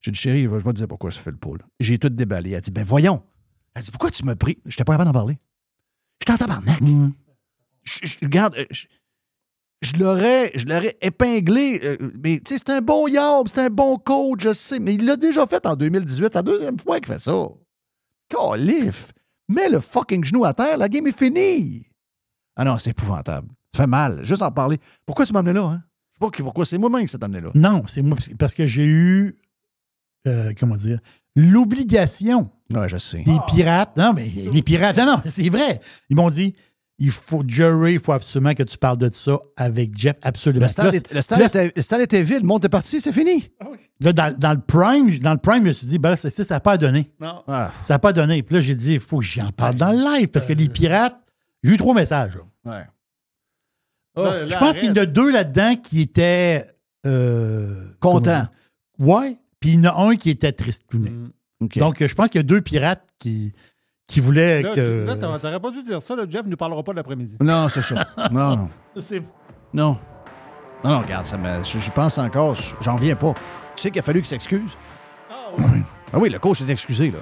J'ai 0.00 0.10
dit, 0.10 0.18
chérie, 0.18 0.44
je 0.44 0.48
vais 0.48 0.58
te 0.62 0.70
dire 0.72 0.88
pourquoi 0.88 1.10
je 1.10 1.18
fais 1.18 1.30
le 1.30 1.36
pot. 1.36 1.54
là. 1.54 1.64
J'ai 1.80 1.98
tout 1.98 2.08
déballé. 2.08 2.50
Elle 2.52 2.60
dit, 2.60 2.70
ben 2.70 2.84
voyons. 2.84 3.22
Elle 3.74 3.82
dit, 3.82 3.90
pourquoi 3.90 4.10
tu 4.10 4.24
m'as 4.24 4.34
pris? 4.36 4.58
J'étais 4.66 4.84
pas 4.84 4.94
capable 4.94 5.08
d'en 5.08 5.12
parler. 5.18 5.38
J'étais 6.20 6.32
en 6.32 6.36
tabarnak. 6.38 6.80
Je, 7.84 8.00
je- 8.06 8.16
regarde, 8.22 8.54
euh, 8.58 8.64
je, 8.70 8.86
je 9.82 9.94
l'aurais, 9.96 10.52
je 10.54 10.64
l'aurais 10.66 10.96
épinglé, 11.02 11.80
euh, 11.84 11.96
mais 12.22 12.40
tu 12.44 12.54
sais, 12.54 12.58
c'est 12.58 12.70
un 12.70 12.80
bon 12.80 13.06
yob, 13.08 13.48
c'est 13.48 13.60
un 13.60 13.68
bon 13.70 13.98
coach, 13.98 14.40
je 14.42 14.52
sais, 14.52 14.78
mais 14.78 14.94
il 14.94 15.04
l'a 15.04 15.16
déjà 15.16 15.46
fait 15.46 15.64
en 15.66 15.76
2018, 15.76 16.24
c'est 16.24 16.34
la 16.36 16.42
deuxième 16.42 16.78
fois 16.78 16.98
qu'il 17.00 17.12
fait 17.12 17.18
ça. 17.18 17.48
Calif! 18.28 19.12
Mets 19.48 19.68
le 19.68 19.80
fucking 19.80 20.24
genou 20.24 20.44
à 20.44 20.54
terre, 20.54 20.76
la 20.78 20.88
game 20.88 21.06
est 21.06 21.16
finie! 21.18 21.86
Ah 22.56 22.64
non, 22.64 22.78
c'est 22.78 22.90
épouvantable. 22.90 23.48
Ça 23.74 23.82
fait 23.82 23.86
mal, 23.86 24.24
juste 24.24 24.42
en 24.42 24.50
parler. 24.50 24.78
Pourquoi 25.06 25.26
tu 25.26 25.32
m'as 25.32 25.40
amené 25.40 25.58
là, 25.58 25.64
hein? 25.64 25.82
Je 26.20 26.26
sais 26.26 26.30
pas 26.30 26.44
pourquoi 26.44 26.64
c'est 26.64 26.78
moi-même 26.78 27.02
qui 27.02 27.08
s'est 27.08 27.22
amené 27.24 27.40
là. 27.40 27.50
Non, 27.54 27.82
c'est 27.86 28.02
moi 28.02 28.16
parce 28.38 28.54
que 28.54 28.66
j'ai 28.66 28.84
eu, 28.84 29.36
euh, 30.28 30.52
comment 30.58 30.76
dire, 30.76 31.00
l'obligation 31.34 32.50
Ouais, 32.70 32.88
je 32.88 32.96
sais. 32.96 33.22
des 33.22 33.38
pirates. 33.48 33.96
Non, 33.96 34.12
mais 34.14 34.26
les 34.26 34.62
pirates, 34.62 34.96
non, 34.98 35.06
non, 35.06 35.20
c'est 35.26 35.48
vrai. 35.48 35.80
Ils 36.10 36.16
m'ont 36.16 36.30
dit, 36.30 36.54
il 37.04 37.10
faut, 37.10 37.42
Jerry, 37.46 37.94
il 37.94 37.98
faut 37.98 38.12
absolument 38.12 38.54
que 38.54 38.62
tu 38.62 38.78
parles 38.78 38.98
de 38.98 39.10
ça 39.12 39.36
avec 39.56 39.96
Jeff, 39.98 40.16
absolument. 40.22 40.66
Le 40.66 40.68
stade, 40.68 40.86
Là, 40.92 40.92
est- 40.98 41.12
le 41.12 41.20
stade 41.20 41.38
là, 41.40 41.46
était, 41.46 41.72
le 41.74 41.82
stade 41.82 42.00
était 42.02 42.22
vide, 42.22 42.42
le 42.42 42.46
monde 42.46 42.64
est 42.64 42.68
parti, 42.68 43.00
c'est 43.00 43.12
fini. 43.12 43.50
là, 44.00 44.12
dans, 44.12 44.38
dans 44.38 44.52
le 44.52 44.60
prime, 44.60 45.18
dans 45.18 45.32
le 45.32 45.38
prime, 45.38 45.62
je 45.62 45.68
me 45.68 45.72
suis 45.72 45.86
dit, 45.88 45.98
ben 45.98 46.14
ça, 46.14 46.30
ça 46.30 46.54
n'a 46.54 46.60
pas 46.60 46.76
donné. 46.78 47.10
Non. 47.20 47.42
Ah, 47.48 47.72
Ça 47.84 47.94
n'a 47.94 47.98
pas 47.98 48.12
donné. 48.12 48.42
Puis 48.42 48.54
là, 48.54 48.60
j'ai 48.60 48.74
dit, 48.76 48.94
il 48.94 49.00
faut 49.00 49.18
que 49.18 49.24
j'en 49.24 49.50
parle 49.50 49.74
dans 49.76 49.90
le 49.90 49.98
live 50.18 50.28
parce 50.28 50.46
que 50.46 50.52
les 50.52 50.68
pirates, 50.68 51.18
j'ai 51.64 51.72
eu 51.72 51.76
trois 51.76 51.94
messages. 51.94 52.38
Là, 52.64 52.86
Je 54.48 54.56
pense 54.58 54.78
qu'il 54.78 54.88
y 54.88 54.90
en 54.90 54.96
a 55.02 55.06
deux 55.06 55.30
là-dedans 55.30 55.74
qui 55.76 56.02
étaient 56.02 56.66
euh, 57.06 57.86
Content. 57.98 57.98
comment 57.98 58.20
dire? 58.20 58.48
Ouais. 58.98 59.36
Puis 59.60 59.70
il 59.70 59.84
y 59.84 59.88
en 59.88 59.90
a 59.90 60.02
un 60.08 60.16
qui 60.16 60.30
était 60.30 60.52
triste. 60.52 60.84
Mm. 60.92 61.28
Donc, 61.76 62.04
je 62.04 62.14
pense 62.14 62.28
qu'il 62.30 62.38
y 62.38 62.44
a 62.44 62.46
deux 62.46 62.60
pirates 62.60 63.06
qui, 63.18 63.52
qui 64.12 64.20
voulaient 64.20 64.62
Là, 64.62 64.70
que. 64.74 65.04
là, 65.06 65.16
t'aurais 65.16 65.58
pas 65.60 65.70
dû 65.70 65.82
dire 65.82 66.02
ça. 66.02 66.14
Là. 66.14 66.24
Jeff 66.28 66.44
ne 66.46 66.54
parlera 66.54 66.82
pas 66.82 66.92
de 66.92 66.96
l'après-midi. 66.98 67.36
non, 67.40 67.68
c'est 67.68 67.82
ça. 67.82 68.06
non, 68.30 68.56
non. 68.56 68.70
Non. 69.74 69.98
Non, 70.84 70.90
non, 70.90 71.00
regarde, 71.00 71.24
ça 71.26 71.38
me, 71.38 71.62
je, 71.64 71.78
je 71.78 71.90
pense 71.92 72.18
encore, 72.18 72.54
je- 72.56 72.74
j'en 72.82 72.96
viens 72.96 73.14
pas. 73.14 73.32
Tu 73.74 73.82
sais 73.82 73.90
qu'il 73.90 74.00
a 74.00 74.02
fallu 74.02 74.20
qu'il 74.20 74.28
s'excuse? 74.28 74.76
Ah 76.12 76.18
oui, 76.18 76.28
le 76.28 76.38
coach 76.38 76.58
s'est 76.58 76.70
excusé, 76.70 77.10
là. 77.10 77.18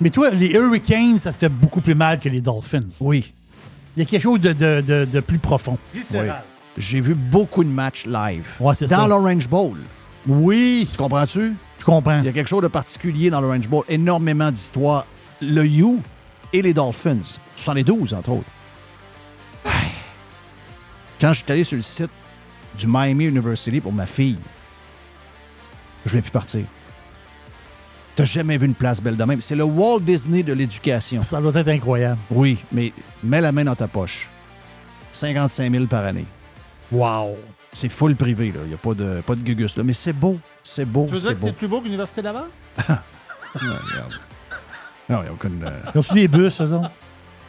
Mais 0.00 0.10
toi, 0.10 0.30
les 0.30 0.50
Hurricanes, 0.52 1.18
ça 1.18 1.32
fait 1.32 1.48
beaucoup 1.48 1.80
plus 1.80 1.94
mal 1.96 2.20
que 2.20 2.28
les 2.28 2.40
Dolphins. 2.40 2.84
Oui. 3.00 3.34
Il 3.96 4.00
y 4.04 4.06
a 4.06 4.08
quelque 4.08 4.22
chose 4.22 4.40
de, 4.40 4.52
de- 4.52 4.80
de- 4.80 5.04
de 5.06 5.20
plus 5.20 5.38
profond. 5.38 5.76
Viscéral. 5.92 6.42
J'ai 6.78 7.00
vu 7.00 7.14
beaucoup 7.14 7.64
de 7.64 7.68
matchs 7.68 8.06
live. 8.06 8.46
Ouais, 8.60 8.74
c'est 8.74 8.86
Dans 8.88 9.02
ça. 9.02 9.08
l'Orange 9.08 9.48
Bowl. 9.48 9.76
Oui, 10.28 10.86
Tu 10.90 10.96
comprends-tu? 10.96 11.54
je 11.78 11.84
comprends. 11.84 12.18
Il 12.20 12.26
y 12.26 12.28
a 12.28 12.32
quelque 12.32 12.46
chose 12.48 12.62
de 12.62 12.68
particulier 12.68 13.28
dans 13.30 13.40
l'Orange 13.40 13.68
Bowl. 13.68 13.84
Énormément 13.88 14.50
d'histoires. 14.52 15.06
Le 15.42 15.64
U 15.64 15.98
et 16.52 16.62
les 16.62 16.74
Dolphins. 16.74 17.38
72, 17.56 18.14
entre 18.14 18.30
autres. 18.30 18.48
Quand 21.20 21.32
je 21.34 21.42
suis 21.42 21.52
allé 21.52 21.64
sur 21.64 21.76
le 21.76 21.82
site 21.82 22.10
du 22.78 22.86
Miami 22.86 23.26
University 23.26 23.80
pour 23.80 23.92
ma 23.92 24.06
fille, 24.06 24.38
je 26.06 26.16
ne 26.16 26.22
plus 26.22 26.30
partir. 26.30 26.64
T'as 28.16 28.24
jamais 28.24 28.56
vu 28.56 28.66
une 28.66 28.74
place 28.74 29.02
belle 29.02 29.16
de 29.16 29.24
même. 29.24 29.40
C'est 29.40 29.54
le 29.54 29.64
Walt 29.64 30.00
Disney 30.00 30.42
de 30.42 30.52
l'éducation. 30.52 31.22
Ça 31.22 31.40
doit 31.40 31.54
être 31.54 31.68
incroyable. 31.68 32.18
Oui, 32.30 32.58
mais 32.72 32.92
mets 33.22 33.40
la 33.40 33.52
main 33.52 33.64
dans 33.64 33.76
ta 33.76 33.86
poche. 33.86 34.28
55 35.12 35.70
000 35.70 35.86
par 35.86 36.04
année. 36.04 36.26
Wow. 36.90 37.36
C'est 37.72 37.88
full 37.88 38.16
privé, 38.16 38.48
là. 38.48 38.60
Il 38.64 38.68
n'y 38.68 38.74
a 38.74 38.78
pas 38.78 38.94
de, 38.94 39.22
pas 39.24 39.34
de 39.34 39.42
gugus, 39.42 39.76
là. 39.76 39.84
Mais 39.84 39.92
c'est 39.92 40.12
beau. 40.12 40.38
C'est 40.62 40.84
beau, 40.84 41.06
Tu 41.06 41.14
veux 41.14 41.20
dire 41.20 41.34
que 41.34 41.40
c'est 41.40 41.52
plus 41.52 41.68
beau 41.68 41.80
que 41.80 41.84
l'Université 41.84 42.22
Laval? 42.22 42.44
Ouais, 43.52 43.62
regarde. 43.62 44.12
Non, 45.10 45.18
il 45.18 45.22
n'y 45.24 45.28
a 45.28 45.32
aucune... 45.32 45.62
euh, 45.64 45.70
Ils 45.94 45.98
ont-tu 45.98 46.14
des 46.14 46.28
bus, 46.28 46.60
eux 46.60 46.72
autres? 46.72 46.90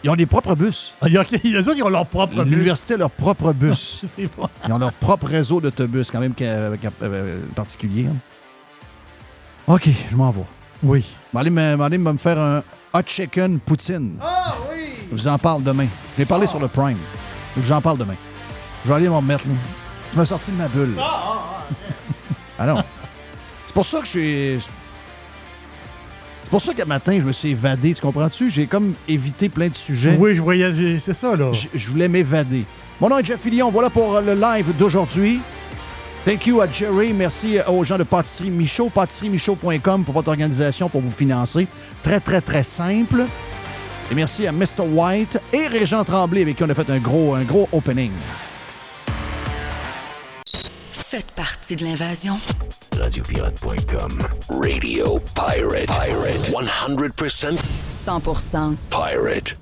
Ils 0.04 0.10
ont 0.10 0.16
des 0.16 0.26
propres 0.26 0.56
bus. 0.56 0.96
Ah, 1.00 1.08
il 1.08 1.14
y 1.14 1.18
a- 1.18 1.24
Les 1.44 1.60
autres, 1.68 1.78
ils 1.78 1.84
ont 1.84 1.90
leur 1.90 2.08
propre 2.08 2.44
bus. 2.44 2.52
L'université 2.52 2.96
a 2.96 2.98
leur 2.98 3.12
propre 3.12 3.54
bus. 3.54 4.02
C'est 4.04 4.28
pas. 4.28 4.50
Ils 4.68 4.74
ont 4.74 4.80
leur 4.80 4.94
propre 4.94 5.28
réseau 5.28 5.62
d'autobus, 5.62 6.10
quand 6.10 6.20
même 6.20 6.34
euh, 6.42 6.76
euh, 7.04 7.40
particulier. 7.56 8.08
hein. 8.08 8.16
OK, 9.68 9.88
je 10.10 10.16
m'en 10.16 10.32
vais. 10.32 10.42
Oui. 10.84 11.06
Je 11.32 11.38
vais 11.38 11.42
aller 11.86 11.98
me, 12.00 12.18
faire 12.18 12.40
un 12.40 12.64
hot 12.94 13.04
chicken 13.06 13.60
poutine. 13.60 14.18
Ah 14.22 14.56
oui! 14.72 14.88
Je 15.12 15.16
vous 15.16 15.28
en 15.28 15.38
parle 15.38 15.62
demain. 15.64 15.86
Je 16.16 16.24
vais 16.24 16.26
parler 16.26 16.48
sur 16.48 16.60
le 16.60 16.68
Prime. 16.68 16.98
Je 17.56 17.62
vous 17.62 17.72
en 17.72 17.80
parle 17.82 17.98
demain. 18.00 18.16
Je 18.84 18.90
vais 18.90 18.96
aller 18.96 19.08
m'en 19.10 19.18
remettre. 19.18 19.48
là. 19.48 19.54
Je 20.16 20.20
me 20.20 20.26
sorti 20.26 20.52
de 20.52 20.58
ma 20.58 20.68
bulle. 20.68 20.96
Ah 22.60 22.68
non. 22.68 22.84
C'est 23.66 23.74
pour 23.74 23.86
ça 23.86 24.00
que 24.02 24.06
je 24.06 24.10
suis. 24.60 24.70
C'est 26.52 26.58
pour 26.58 26.62
ça 26.64 26.74
qu'à 26.74 26.84
matin, 26.84 27.18
je 27.18 27.26
me 27.26 27.32
suis 27.32 27.52
évadé. 27.52 27.94
Tu 27.94 28.02
comprends-tu? 28.02 28.50
J'ai 28.52 28.66
comme 28.66 28.94
évité 29.08 29.48
plein 29.48 29.70
de 29.70 29.74
sujets. 29.74 30.18
Oui, 30.20 30.36
je 30.36 30.42
voyais, 30.42 31.00
c'est 31.00 31.14
ça, 31.14 31.34
là. 31.38 31.54
Je, 31.54 31.70
je 31.74 31.90
voulais 31.90 32.10
m'évader. 32.10 32.66
Mon 33.00 33.08
nom 33.08 33.20
est 33.20 33.26
Jeff 33.26 33.40
Fillion. 33.40 33.72
Voilà 33.72 33.90
pour 33.90 34.20
le 34.20 34.34
live 34.34 34.76
d'aujourd'hui. 34.78 35.40
Thank 36.26 36.48
you 36.48 36.60
à 36.60 36.68
Jerry. 36.68 37.14
Merci 37.14 37.60
aux 37.70 37.86
gens 37.86 37.98
de 37.98 38.04
Pâtisserie 38.04 38.50
Michaud. 38.50 38.90
PâtisserieMichaud.com 38.90 40.04
pour 40.04 40.14
votre 40.14 40.28
organisation, 40.28 40.90
pour 40.90 41.00
vous 41.00 41.10
financer. 41.10 41.68
Très, 42.04 42.20
très, 42.20 42.42
très 42.42 42.64
simple. 42.64 43.24
Et 44.12 44.14
merci 44.14 44.46
à 44.46 44.52
Mr. 44.52 44.82
White 44.92 45.40
et 45.54 45.68
Régent 45.68 46.04
Tremblay 46.04 46.42
avec 46.42 46.58
qui 46.58 46.64
on 46.66 46.70
a 46.70 46.74
fait 46.74 46.90
un 46.90 47.00
gros, 47.00 47.34
un 47.34 47.44
gros 47.44 47.70
opening. 47.72 48.12
Faites 50.92 51.32
partie 51.34 51.78
de 51.78 51.86
l'invasion. 51.86 52.36
Radiopirate.com. 53.02 54.22
Radio 54.48 55.18
Pirate. 55.34 55.88
Pirate. 55.88 56.52
100% 56.54 57.58
100% 57.90 58.76
pirate. 58.92 59.58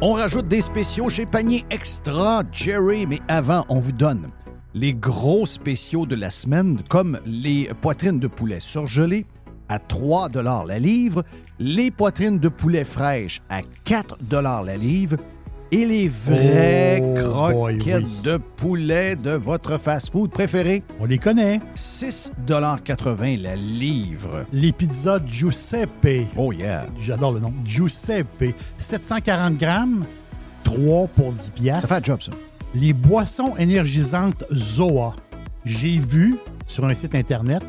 On 0.00 0.14
rajoute 0.14 0.48
des 0.48 0.60
spéciaux 0.60 1.08
chez 1.08 1.24
Panier 1.24 1.64
Extra, 1.70 2.42
Jerry, 2.50 3.06
mais 3.06 3.20
avant, 3.28 3.64
on 3.68 3.78
vous 3.78 3.92
donne 3.92 4.26
les 4.74 4.92
gros 4.92 5.46
spéciaux 5.46 6.04
de 6.04 6.16
la 6.16 6.30
semaine, 6.30 6.80
comme 6.90 7.20
les 7.24 7.70
poitrines 7.80 8.18
de 8.18 8.26
poulet 8.26 8.58
surgelées 8.58 9.24
à 9.68 9.78
3 9.78 10.30
la 10.66 10.78
livre, 10.80 11.22
les 11.60 11.92
poitrines 11.92 12.40
de 12.40 12.48
poulet 12.48 12.82
fraîches 12.82 13.40
à 13.48 13.60
4 13.84 14.16
la 14.64 14.76
livre 14.76 15.16
et 15.72 15.86
les 15.86 16.08
vraies 16.08 17.02
Oh, 17.02 17.50
boy, 17.52 17.78
croquettes 17.78 18.04
oui. 18.04 18.22
de 18.22 18.36
poulet 18.36 19.16
de 19.16 19.32
votre 19.32 19.78
fast-food 19.78 20.30
préféré. 20.30 20.82
On 21.00 21.06
les 21.06 21.18
connaît. 21.18 21.60
6,80 21.74 23.40
la 23.40 23.56
livre. 23.56 24.44
Les 24.52 24.70
pizzas 24.72 25.20
Giuseppe. 25.26 26.26
Oh 26.36 26.52
yeah. 26.52 26.86
J'adore 27.00 27.32
le 27.32 27.40
nom. 27.40 27.52
Giuseppe. 27.64 28.54
740 28.76 29.56
grammes, 29.56 30.04
3 30.64 31.08
pour 31.08 31.32
10 31.32 31.50
piastres. 31.50 31.88
Ça 31.88 31.94
fait 31.96 32.00
un 32.02 32.04
job, 32.04 32.22
ça. 32.22 32.32
Les 32.74 32.92
boissons 32.92 33.56
énergisantes 33.56 34.44
Zoa. 34.52 35.14
J'ai 35.64 35.96
vu 35.98 36.36
sur 36.66 36.84
un 36.84 36.94
site 36.94 37.14
Internet 37.14 37.62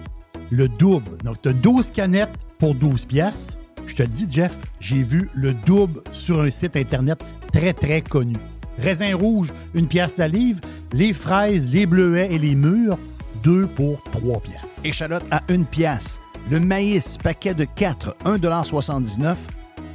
le 0.50 0.68
double. 0.68 1.18
Donc, 1.24 1.42
tu 1.42 1.50
as 1.50 1.54
12 1.54 1.92
canettes 1.92 2.38
pour 2.60 2.76
12 2.76 3.06
piastres. 3.06 3.58
Je 3.88 3.96
te 3.96 4.04
dis, 4.04 4.28
Jeff, 4.30 4.58
j'ai 4.80 5.02
vu 5.04 5.30
le 5.34 5.54
double 5.54 6.02
sur 6.12 6.42
un 6.42 6.50
site 6.50 6.76
Internet 6.78 7.24
très, 7.54 7.74
très 7.74 8.02
connu. 8.02 8.36
Raisin 8.78 9.16
rouge, 9.16 9.54
une 9.74 9.88
pièce 9.88 10.18
la 10.18 10.28
livre. 10.28 10.60
Les 10.92 11.14
fraises, 11.14 11.70
les 11.70 11.86
bleuets 11.86 12.28
et 12.32 12.40
les 12.40 12.56
mûres, 12.56 12.98
2 13.44 13.68
pour 13.68 14.04
3 14.12 14.42
piastres. 14.42 14.86
Échalote 14.86 15.24
à 15.32 15.42
une 15.48 15.66
pièce. 15.66 16.20
Le 16.52 16.60
maïs, 16.60 17.18
paquet 17.18 17.54
de 17.54 17.64
4, 17.64 18.18
1,79 18.26 19.36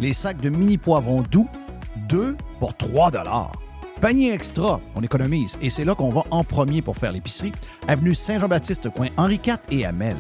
Les 0.00 0.12
sacs 0.14 0.40
de 0.40 0.48
mini 0.48 0.78
poivrons 0.78 1.22
doux, 1.22 1.48
2 2.08 2.36
pour 2.58 2.74
3 2.76 3.10
Panier 4.00 4.32
extra, 4.32 4.80
on 4.94 5.02
économise. 5.02 5.58
Et 5.60 5.70
c'est 5.70 5.84
là 5.84 5.94
qu'on 5.94 6.10
va 6.10 6.22
en 6.30 6.44
premier 6.44 6.82
pour 6.82 6.96
faire 6.96 7.12
l'épicerie. 7.12 7.52
Avenue 7.88 8.14
Saint-Jean-Baptiste, 8.14 8.88
coin 8.90 9.08
Henri 9.16 9.40
IV 9.44 9.56
et 9.70 9.84
Amel. 9.84 10.16